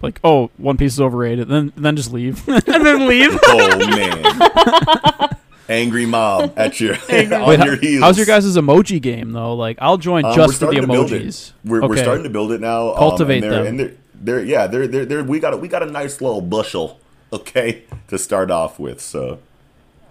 like 0.00 0.18
oh 0.24 0.50
One 0.56 0.78
Piece 0.78 0.94
is 0.94 1.00
overrated, 1.00 1.46
then 1.46 1.70
then 1.76 1.94
just 1.94 2.10
leave. 2.10 2.46
and 2.48 2.62
then 2.64 3.06
leave. 3.06 3.38
Oh 3.44 3.78
man. 3.78 5.36
Angry 5.68 6.06
mob 6.06 6.54
at 6.56 6.80
your 6.80 6.94
on 6.94 7.46
Wait, 7.48 7.64
your 7.64 7.76
heels. 7.76 8.02
How's 8.02 8.16
your 8.16 8.24
guys' 8.24 8.56
emoji 8.56 9.02
game 9.02 9.32
though? 9.32 9.54
Like 9.54 9.76
I'll 9.80 9.98
join 9.98 10.24
Um, 10.24 10.34
just 10.34 10.54
for 10.58 10.66
the 10.66 10.72
starting 10.72 10.80
to 10.82 10.86
build 10.86 11.12
it. 11.12 11.22
emojis. 11.24 11.52
We're, 11.64 11.86
we're 11.86 11.96
starting 11.98 12.24
to 12.24 12.30
build 12.30 12.52
it 12.52 12.60
now. 12.62 12.92
um, 12.92 12.96
Cultivate 12.96 13.42
and 13.42 13.52
they're, 13.52 13.64
them. 13.64 13.66
And 13.66 13.80
they're, 13.80 13.92
they're 14.14 14.44
yeah, 14.44 14.66
they're, 14.66 14.86
they're, 14.86 15.04
they're, 15.04 15.24
we 15.24 15.38
got 15.40 15.52
a, 15.52 15.56
we 15.58 15.68
got 15.68 15.82
a 15.82 15.86
nice 15.90 16.20
little 16.22 16.40
bushel, 16.40 17.00
okay, 17.32 17.82
to 18.08 18.16
start 18.18 18.50
off 18.50 18.78
with. 18.78 19.00
So 19.02 19.40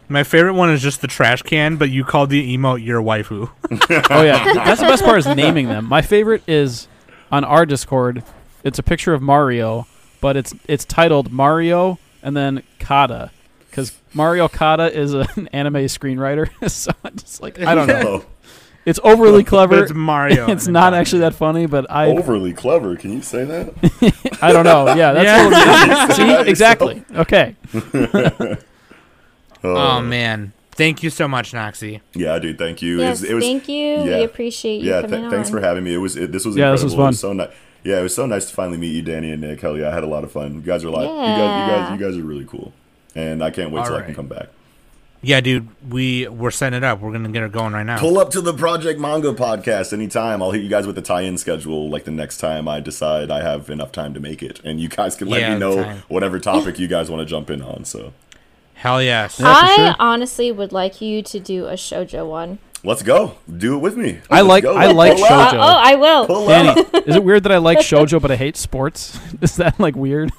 My 0.08 0.24
favorite 0.24 0.54
one 0.54 0.70
is 0.72 0.82
just 0.82 1.02
the 1.02 1.08
trash 1.08 1.42
can, 1.42 1.78
but 1.78 1.90
you 1.90 2.04
called 2.04 2.30
the 2.30 2.56
emote 2.56 2.84
your 2.86 3.02
waifu. 3.02 3.50
Oh 4.12 4.22
yeah, 4.24 4.54
that's 4.54 4.82
the 4.82 4.88
best 4.88 5.04
part 5.04 5.18
is 5.20 5.28
naming 5.28 5.68
them. 5.68 5.86
My 5.86 6.02
favorite 6.02 6.44
is 6.48 6.88
on 7.32 7.44
our 7.44 7.66
Discord. 7.66 8.24
It's 8.64 8.78
a 8.80 8.84
picture 8.84 9.14
of 9.14 9.22
Mario, 9.22 9.88
but 10.22 10.38
it's 10.38 10.54
it's 10.68 10.86
titled 10.86 11.32
Mario 11.32 11.98
and 12.24 12.36
then 12.38 12.64
Kata, 12.80 13.32
because 13.70 13.94
Mario 14.14 14.48
Kata 14.48 14.92
is 14.98 15.14
an 15.14 15.48
anime 15.54 15.86
screenwriter. 15.86 16.50
so 16.70 16.92
I'm 17.04 17.16
just 17.16 17.42
like 17.42 17.60
I 17.60 17.74
don't 17.76 17.88
know. 17.88 18.02
oh, 18.06 18.26
It's 18.86 19.00
overly 19.04 19.44
clever. 19.44 19.84
it's 19.84 19.94
Mario. 19.94 20.48
it's 20.50 20.68
not 20.68 20.92
Kata. 20.92 20.98
actually 20.98 21.20
that 21.22 21.34
funny, 21.36 21.66
but 21.66 21.90
I 21.92 22.08
overly 22.08 22.54
clever. 22.54 22.96
Can 22.96 23.12
you 23.14 23.22
say 23.24 23.44
that? 23.46 24.38
I 24.42 24.52
don't 24.54 24.66
know. 24.66 24.94
Yeah, 24.96 25.14
that's 25.14 25.26
Yeah. 25.26 26.06
what 26.08 26.16
see 26.46 26.50
exactly. 26.50 27.04
Okay, 27.16 27.56
Oh, 29.66 29.76
oh 29.98 30.02
man, 30.02 30.54
thank 30.72 31.02
you 31.04 31.10
so 31.10 31.28
much, 31.28 31.52
Noxy. 31.54 32.02
yeah, 32.14 32.38
dude. 32.40 32.58
Thank 32.58 32.82
you. 32.82 33.00
yes, 33.00 33.24
it 33.24 33.34
was, 33.34 33.44
thank 33.44 33.68
you. 33.68 34.04
yeah. 34.04 34.18
We 34.20 34.24
appreciate 34.24 34.82
you 34.82 34.90
yeah, 34.92 35.02
coming 35.02 35.22
th- 35.22 35.32
thanks 35.32 35.50
for 35.50 35.60
having 35.62 35.84
me. 35.84 35.94
It 35.94 35.98
was 35.98 36.16
it, 36.16 36.32
this 36.32 36.46
was 36.46 36.56
Yeah, 36.56 36.72
this 36.72 36.82
incredible. 36.84 37.06
was 37.08 37.18
It 37.20 37.22
fun. 37.28 37.30
so 37.30 37.34
nice. 37.34 37.56
Yeah, 37.84 38.00
it 38.00 38.04
was 38.04 38.16
so 38.16 38.26
nice 38.26 38.46
to 38.50 38.54
finally 38.56 38.78
meet 38.80 38.96
you, 38.96 39.02
Danny 39.04 39.32
and 39.32 39.42
Nick. 39.42 39.62
Hell 39.62 39.78
yeah, 39.78 39.90
I 39.90 39.94
had 39.94 40.04
a 40.04 40.08
lot 40.08 40.24
of 40.24 40.32
fun. 40.32 40.56
You 40.56 40.62
guys 40.62 40.84
are 40.84 40.90
like 40.90 41.08
you 41.08 41.16
guys, 41.16 41.70
you 41.70 41.76
guys, 41.76 41.92
you 42.00 42.06
guys 42.06 42.18
are 42.18 42.24
really 42.24 42.46
cool, 42.46 42.74
and 43.16 43.44
I 43.44 43.52
can't 43.52 43.72
wait 43.72 43.86
till 43.86 43.96
I 43.96 44.02
can 44.02 44.16
come 44.16 44.28
back. 44.28 44.48
Yeah, 45.22 45.42
dude, 45.42 45.68
we 45.90 46.28
we're 46.28 46.52
setting 46.52 46.78
it 46.78 46.84
up. 46.84 47.00
We're 47.00 47.12
gonna 47.12 47.30
get 47.30 47.42
it 47.44 47.52
going 47.52 47.74
right 47.74 47.86
now. 47.86 47.98
Pull 47.98 48.20
up 48.20 48.30
to 48.32 48.42
the 48.42 48.54
Project 48.54 49.00
Manga 49.00 49.34
podcast 49.34 49.92
anytime. 49.94 50.42
I'll 50.44 50.52
hit 50.52 50.62
you 50.62 50.70
guys 50.70 50.86
with 50.86 50.96
the 50.96 51.02
tie-in 51.02 51.38
schedule 51.40 51.90
like 51.90 52.04
the 52.06 52.12
next 52.12 52.38
time 52.38 52.68
I 52.68 52.80
decide 52.80 53.32
I 53.32 53.42
have 53.42 53.70
enough 53.72 53.92
time 53.92 54.14
to 54.14 54.20
make 54.20 54.44
it, 54.44 54.62
and 54.64 54.80
you 54.80 54.88
guys 54.88 55.16
can 55.16 55.28
let 55.28 55.42
Yeah, 55.42 55.54
me 55.54 55.60
know 55.60 55.84
time. 55.84 56.04
whatever 56.10 56.38
topic 56.40 56.78
you 56.78 56.88
guys 56.88 57.10
want 57.10 57.22
to 57.22 57.26
jump 57.26 57.50
in 57.50 57.62
on. 57.64 57.86
So 57.86 58.14
Hell 58.76 59.02
yes. 59.02 59.40
Yeah, 59.40 59.46
for 59.54 59.66
I 59.66 59.76
sure. 59.76 59.96
honestly 60.00 60.52
would 60.52 60.72
like 60.72 61.02
you 61.02 61.22
to 61.24 61.40
do 61.40 61.66
a 61.68 61.74
shojo 61.74 62.28
one. 62.30 62.60
let's 62.84 63.02
go. 63.02 63.36
Do 63.58 63.76
it 63.76 63.80
with 63.80 63.98
me. 63.98 64.20
I 64.30 64.42
Let's 64.42 64.48
like- 64.50 64.64
go. 64.64 64.76
I 64.76 64.88
like 64.92 65.16
Pull 65.16 65.26
up. 65.26 65.54
Shoujo. 65.54 65.60
Uh, 65.60 65.64
oh, 65.64 65.78
I 65.82 65.96
will. 65.96 66.48
Danny, 66.48 66.82
is 67.08 67.16
it 67.16 67.24
weird 67.24 67.44
that 67.44 67.52
I 67.52 67.58
like 67.58 67.80
shojo 67.90 68.22
but 68.22 68.30
I 68.32 68.36
hate 68.36 68.58
sports? 68.58 69.18
Is 69.42 69.56
that 69.58 69.80
like 69.80 69.96
weird? 69.96 70.32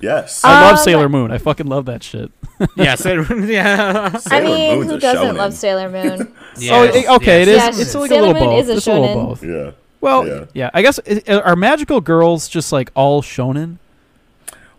Yes. 0.00 0.44
I 0.44 0.62
love 0.68 0.78
Um, 0.78 0.84
Sailor 0.84 1.08
Moon. 1.08 1.30
I 1.30 1.38
fucking 1.38 1.66
love 1.66 1.86
that 1.86 2.02
shit. 2.02 2.30
yeah, 2.76 2.94
so, 2.96 3.22
yeah. 3.32 4.18
I 4.26 4.40
mean, 4.42 4.78
Moon's 4.80 4.90
who 4.92 4.98
doesn't 4.98 5.34
shonen. 5.34 5.36
love 5.38 5.54
Sailor 5.54 5.88
Moon? 5.88 6.32
Yes, 6.58 6.72
oh, 6.72 6.98
it- 6.98 7.08
okay, 7.16 7.42
it 7.42 7.48
is. 7.48 7.56
yes. 7.56 7.78
It's 7.80 7.94
like 7.94 8.08
Sailor 8.10 8.30
a 8.30 8.32
little 8.32 8.48
Moon 8.48 8.56
both. 8.56 8.62
is 8.64 8.68
a 8.68 8.76
it's 8.76 8.86
a 8.86 8.92
little 8.92 9.08
shonen. 9.08 9.28
both. 9.28 9.44
Yeah. 9.44 9.70
Well, 10.02 10.26
Yeah. 10.28 10.44
yeah. 10.52 10.70
I 10.74 10.82
guess 10.82 11.00
i- 11.08 11.22
are 11.40 11.56
magical 11.56 12.00
girls 12.02 12.48
just 12.48 12.72
like 12.72 12.90
all 12.94 13.22
shonen 13.22 13.78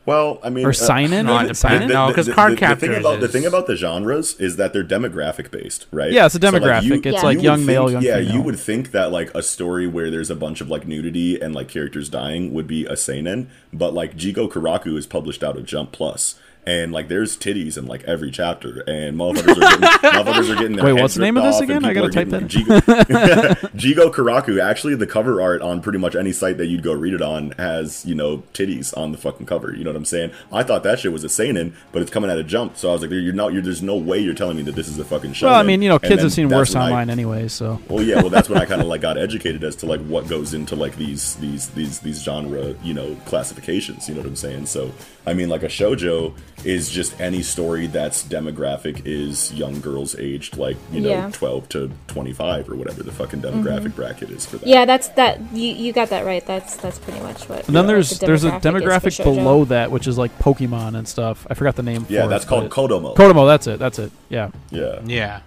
Well, 0.07 0.39
I 0.41 0.49
mean, 0.49 0.65
or 0.65 0.69
uh, 0.69 0.73
seinen? 0.73 1.25
no, 1.25 1.35
Is 1.35 1.41
it 1.41 1.43
it 1.43 1.47
depends. 1.47 1.59
seinen? 1.59 1.87
No, 1.89 2.13
'cause 2.13 2.25
the- 2.27 2.31
card 2.33 2.53
the, 2.53 2.55
the 2.55 2.59
thing 2.61 2.69
captors 2.69 2.97
about 2.97 3.19
the 3.19 3.27
thing 3.27 3.45
about 3.45 3.67
the 3.67 3.75
genres 3.75 4.39
is 4.39 4.55
that 4.55 4.71
they're 4.71 4.83
demographic 4.83 5.51
based, 5.51 5.85
right? 5.91 6.11
Yeah, 6.13 6.25
it's 6.27 6.35
a 6.35 6.39
So, 6.39 6.47
like, 6.49 6.61
demographic. 6.63 6.83
you- 6.83 6.93
it's 6.95 7.05
Yeah. 7.05 7.21
like 7.21 7.37
you 7.39 7.43
young 7.43 7.57
think- 7.57 7.67
male, 7.67 7.91
young 7.91 8.01
yeah, 8.01 8.17
female. 8.19 8.33
you 8.35 8.41
would 8.41 8.57
think 8.57 8.91
that 8.91 9.11
like 9.11 9.35
a 9.35 9.43
story 9.43 9.85
where 9.85 10.09
there's 10.09 10.29
a 10.31 10.35
bunch 10.35 10.61
of 10.61 10.69
like 10.69 10.87
nudity 10.87 11.39
and 11.41 11.53
like 11.53 11.67
characters 11.67 12.07
dying 12.07 12.53
would 12.53 12.67
be 12.67 12.85
a 12.85 12.95
seinen, 12.95 13.49
but 13.73 13.93
like 13.93 14.15
Jigokuraku 14.17 14.97
is 14.97 15.05
published 15.05 15.43
out 15.43 15.57
of 15.57 15.65
Jump 15.65 15.91
Plus. 15.91 16.35
And 16.67 16.91
like, 16.91 17.07
there's 17.07 17.37
titties 17.37 17.77
in 17.77 17.85
like 17.87 18.03
every 18.03 18.29
chapter, 18.29 18.81
and 18.87 19.17
motherfuckers 19.17 19.55
are 19.55 19.77
getting, 19.77 19.79
motherfuckers 20.11 20.49
are 20.49 20.55
getting 20.55 20.75
their 20.75 20.85
Wait, 20.85 21.01
what's 21.01 21.13
the 21.15 21.21
name 21.21 21.37
of 21.37 21.43
this 21.43 21.61
again? 21.61 21.85
I 21.85 21.93
gotta 21.93 22.09
type 22.09 22.29
getting- 22.29 22.49
Jigo, 22.49 22.81
Jigokuraku. 23.77 24.61
Actually, 24.61 24.95
the 24.95 25.07
cover 25.07 25.41
art 25.41 25.61
on 25.61 25.81
pretty 25.81 25.97
much 25.97 26.13
any 26.13 26.33
site 26.33 26.57
that 26.57 26.65
you'd 26.65 26.83
go 26.83 26.91
read 26.91 27.13
it 27.13 27.21
on 27.21 27.51
has 27.51 28.05
you 28.05 28.13
know 28.15 28.39
titties 28.53 28.95
on 28.97 29.13
the 29.13 29.17
fucking 29.17 29.45
cover. 29.45 29.73
You 29.73 29.85
know 29.85 29.91
what 29.91 29.95
I'm 29.95 30.03
saying? 30.03 30.31
I 30.51 30.63
thought 30.63 30.83
that 30.83 30.99
shit 30.99 31.13
was 31.13 31.23
a 31.23 31.29
seinen, 31.29 31.73
but 31.93 32.01
it's 32.01 32.11
coming 32.11 32.29
at 32.29 32.37
a 32.37 32.43
jump. 32.43 32.75
So 32.75 32.89
I 32.89 32.91
was 32.91 33.01
like, 33.01 33.11
you're 33.11 33.31
not. 33.31 33.53
You're, 33.53 33.61
there's 33.61 33.81
no 33.81 33.95
way 33.95 34.19
you're 34.19 34.33
telling 34.33 34.57
me 34.57 34.63
that 34.63 34.75
this 34.75 34.89
is 34.89 34.99
a 34.99 35.05
fucking 35.05 35.31
show. 35.33 35.47
well, 35.47 35.55
I 35.55 35.63
mean, 35.63 35.81
you 35.81 35.87
know, 35.87 35.99
kids 35.99 36.21
have 36.21 36.33
seen 36.33 36.49
worse 36.49 36.75
online 36.75 37.09
anyway, 37.09 37.47
so 37.47 37.79
Well, 37.87 38.03
yeah, 38.03 38.17
well, 38.17 38.29
that's 38.29 38.49
when 38.49 38.57
I 38.57 38.65
kind 38.65 38.81
of 38.81 38.89
like 38.89 38.99
got 38.99 39.17
educated 39.17 39.63
as 39.63 39.77
to 39.77 39.85
like 39.85 40.01
what 40.01 40.27
goes 40.27 40.53
into 40.53 40.75
like 40.75 40.97
these 40.97 41.35
these 41.37 41.69
these 41.69 41.99
these 41.99 42.21
genre 42.21 42.75
you 42.83 42.93
know 42.93 43.15
classifications. 43.25 44.09
You 44.09 44.15
know 44.15 44.19
what 44.21 44.27
I'm 44.27 44.35
saying? 44.35 44.65
So 44.65 44.91
I 45.27 45.33
mean, 45.33 45.49
like 45.49 45.63
a 45.63 45.67
shojo 45.67 46.33
is 46.63 46.89
just 46.89 47.19
any 47.19 47.43
story 47.43 47.87
that's 47.87 48.23
demographic 48.23 49.01
is 49.05 49.53
young 49.53 49.79
girls 49.81 50.17
aged 50.17 50.57
like 50.57 50.77
you 50.91 51.01
know 51.01 51.09
Yeah. 51.09 51.29
12 51.31 51.69
to 51.69 51.91
25 52.07 52.69
or 52.69 52.75
whatever 52.75 53.03
the 53.03 53.11
fucking 53.11 53.41
mm-hmm. 53.41 53.61
demographic 53.61 53.93
bracket 53.93 54.31
is 54.31 54.45
for 54.45 54.57
that. 54.57 54.65
Yeah, 54.67 54.85
that's 54.85 55.09
that. 55.09 55.39
You 55.53 55.73
you 55.73 55.91
got 55.91 56.09
that 56.09 56.25
right. 56.25 56.45
That's 56.47 56.77
that's 56.77 56.97
pretty 56.97 57.19
much 57.19 57.49
what. 57.49 57.67
And 57.67 57.75
then 57.75 57.85
what 57.85 57.87
there's 57.87 58.09
the 58.11 58.25
there's 58.25 58.45
a 58.45 58.51
demographic 58.51 59.07
is 59.07 59.17
for 59.17 59.23
demographic 59.23 59.23
shoujo. 59.23 59.35
below 59.35 59.65
that, 59.65 59.91
which 59.91 60.07
is 60.07 60.17
like 60.17 60.37
Pokemon 60.39 60.95
and 60.95 61.05
stuff. 61.05 61.45
I 61.49 61.55
forgot 61.55 61.75
the 61.75 61.83
name. 61.83 62.05
Yeah, 62.07 62.23
for 62.23 62.29
that's 62.29 62.45
it, 62.45 62.47
called 62.47 62.69
Kodomo. 62.69 63.13
Kodomo. 63.13 63.45
That's 63.45 63.67
it. 63.67 63.79
That's 63.79 63.99
it. 63.99 64.11
Yeah. 64.29 64.51
yeah, 64.71 65.01
Yeah. 65.05 65.41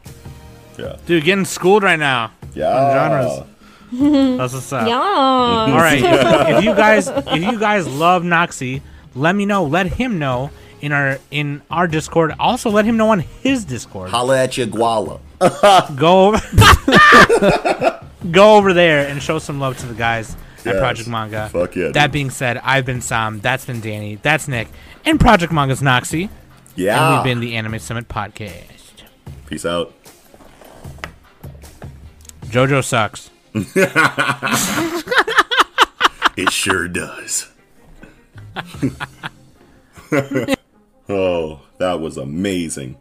yeah, 0.79 0.97
Dude, 1.07 1.25
getting 1.25 1.47
schooled 1.47 1.83
right 1.83 1.99
now. 1.99 2.33
yeah. 2.55 2.95
genres. 2.95 3.47
That's 4.39 4.55
what's 4.55 4.73
up. 4.73 4.87
Yeah. 4.87 5.01
All 5.01 5.69
right. 5.69 5.99
If, 5.99 6.49
if 6.59 6.65
you 6.65 6.75
guys 6.77 7.09
if 7.09 7.43
you 7.43 7.59
guys 7.59 7.89
love 7.89 8.23
Noxy, 8.23 8.83
let 9.15 9.35
me 9.35 9.47
know. 9.47 9.65
Let 9.65 9.87
him 9.87 10.19
know 10.19 10.51
in 10.81 10.93
our 10.93 11.19
in 11.31 11.63
our 11.71 11.87
Discord. 11.87 12.35
Also, 12.39 12.71
let 12.71 12.85
him 12.85 12.97
know 12.97 13.11
on 13.11 13.21
his 13.21 13.65
Discord. 13.65 14.11
Holla 14.11 14.39
at 14.43 14.57
your 14.57 14.67
guala. 14.67 15.21
Go 15.97 16.27
over, 16.29 18.07
go 18.31 18.57
over 18.57 18.75
there 18.75 19.09
and 19.09 19.23
show 19.23 19.39
some 19.39 19.59
love 19.59 19.79
to 19.79 19.87
the 19.87 19.95
guys 19.95 20.37
at 20.67 20.79
Project 20.79 21.09
Manga. 21.09 21.49
Fuck 21.49 21.77
yeah, 21.77 21.89
That 21.93 22.07
dude. 22.09 22.13
being 22.13 22.29
said, 22.31 22.59
I've 22.59 22.85
been 22.85 23.01
Sam. 23.01 23.41
That's 23.41 23.65
been 23.65 23.81
Danny. 23.81 24.17
That's 24.17 24.47
Nick. 24.49 24.69
And 25.07 25.19
Project 25.19 25.51
Manga's 25.51 25.81
Noxy. 25.81 26.25
And 26.25 26.31
Yeah. 26.77 27.15
we've 27.17 27.25
been 27.25 27.41
the 27.41 27.57
Anime 27.57 27.79
Summit 27.79 28.07
podcast. 28.09 28.65
Peace 29.47 29.65
out. 29.65 29.95
JoJo 32.47 32.85
sucks. 32.85 33.31
It 36.37 36.53
sure 36.53 36.89
does. 36.89 37.49
oh, 41.09 41.61
that 41.79 42.01
was 42.01 42.17
amazing. 42.17 42.97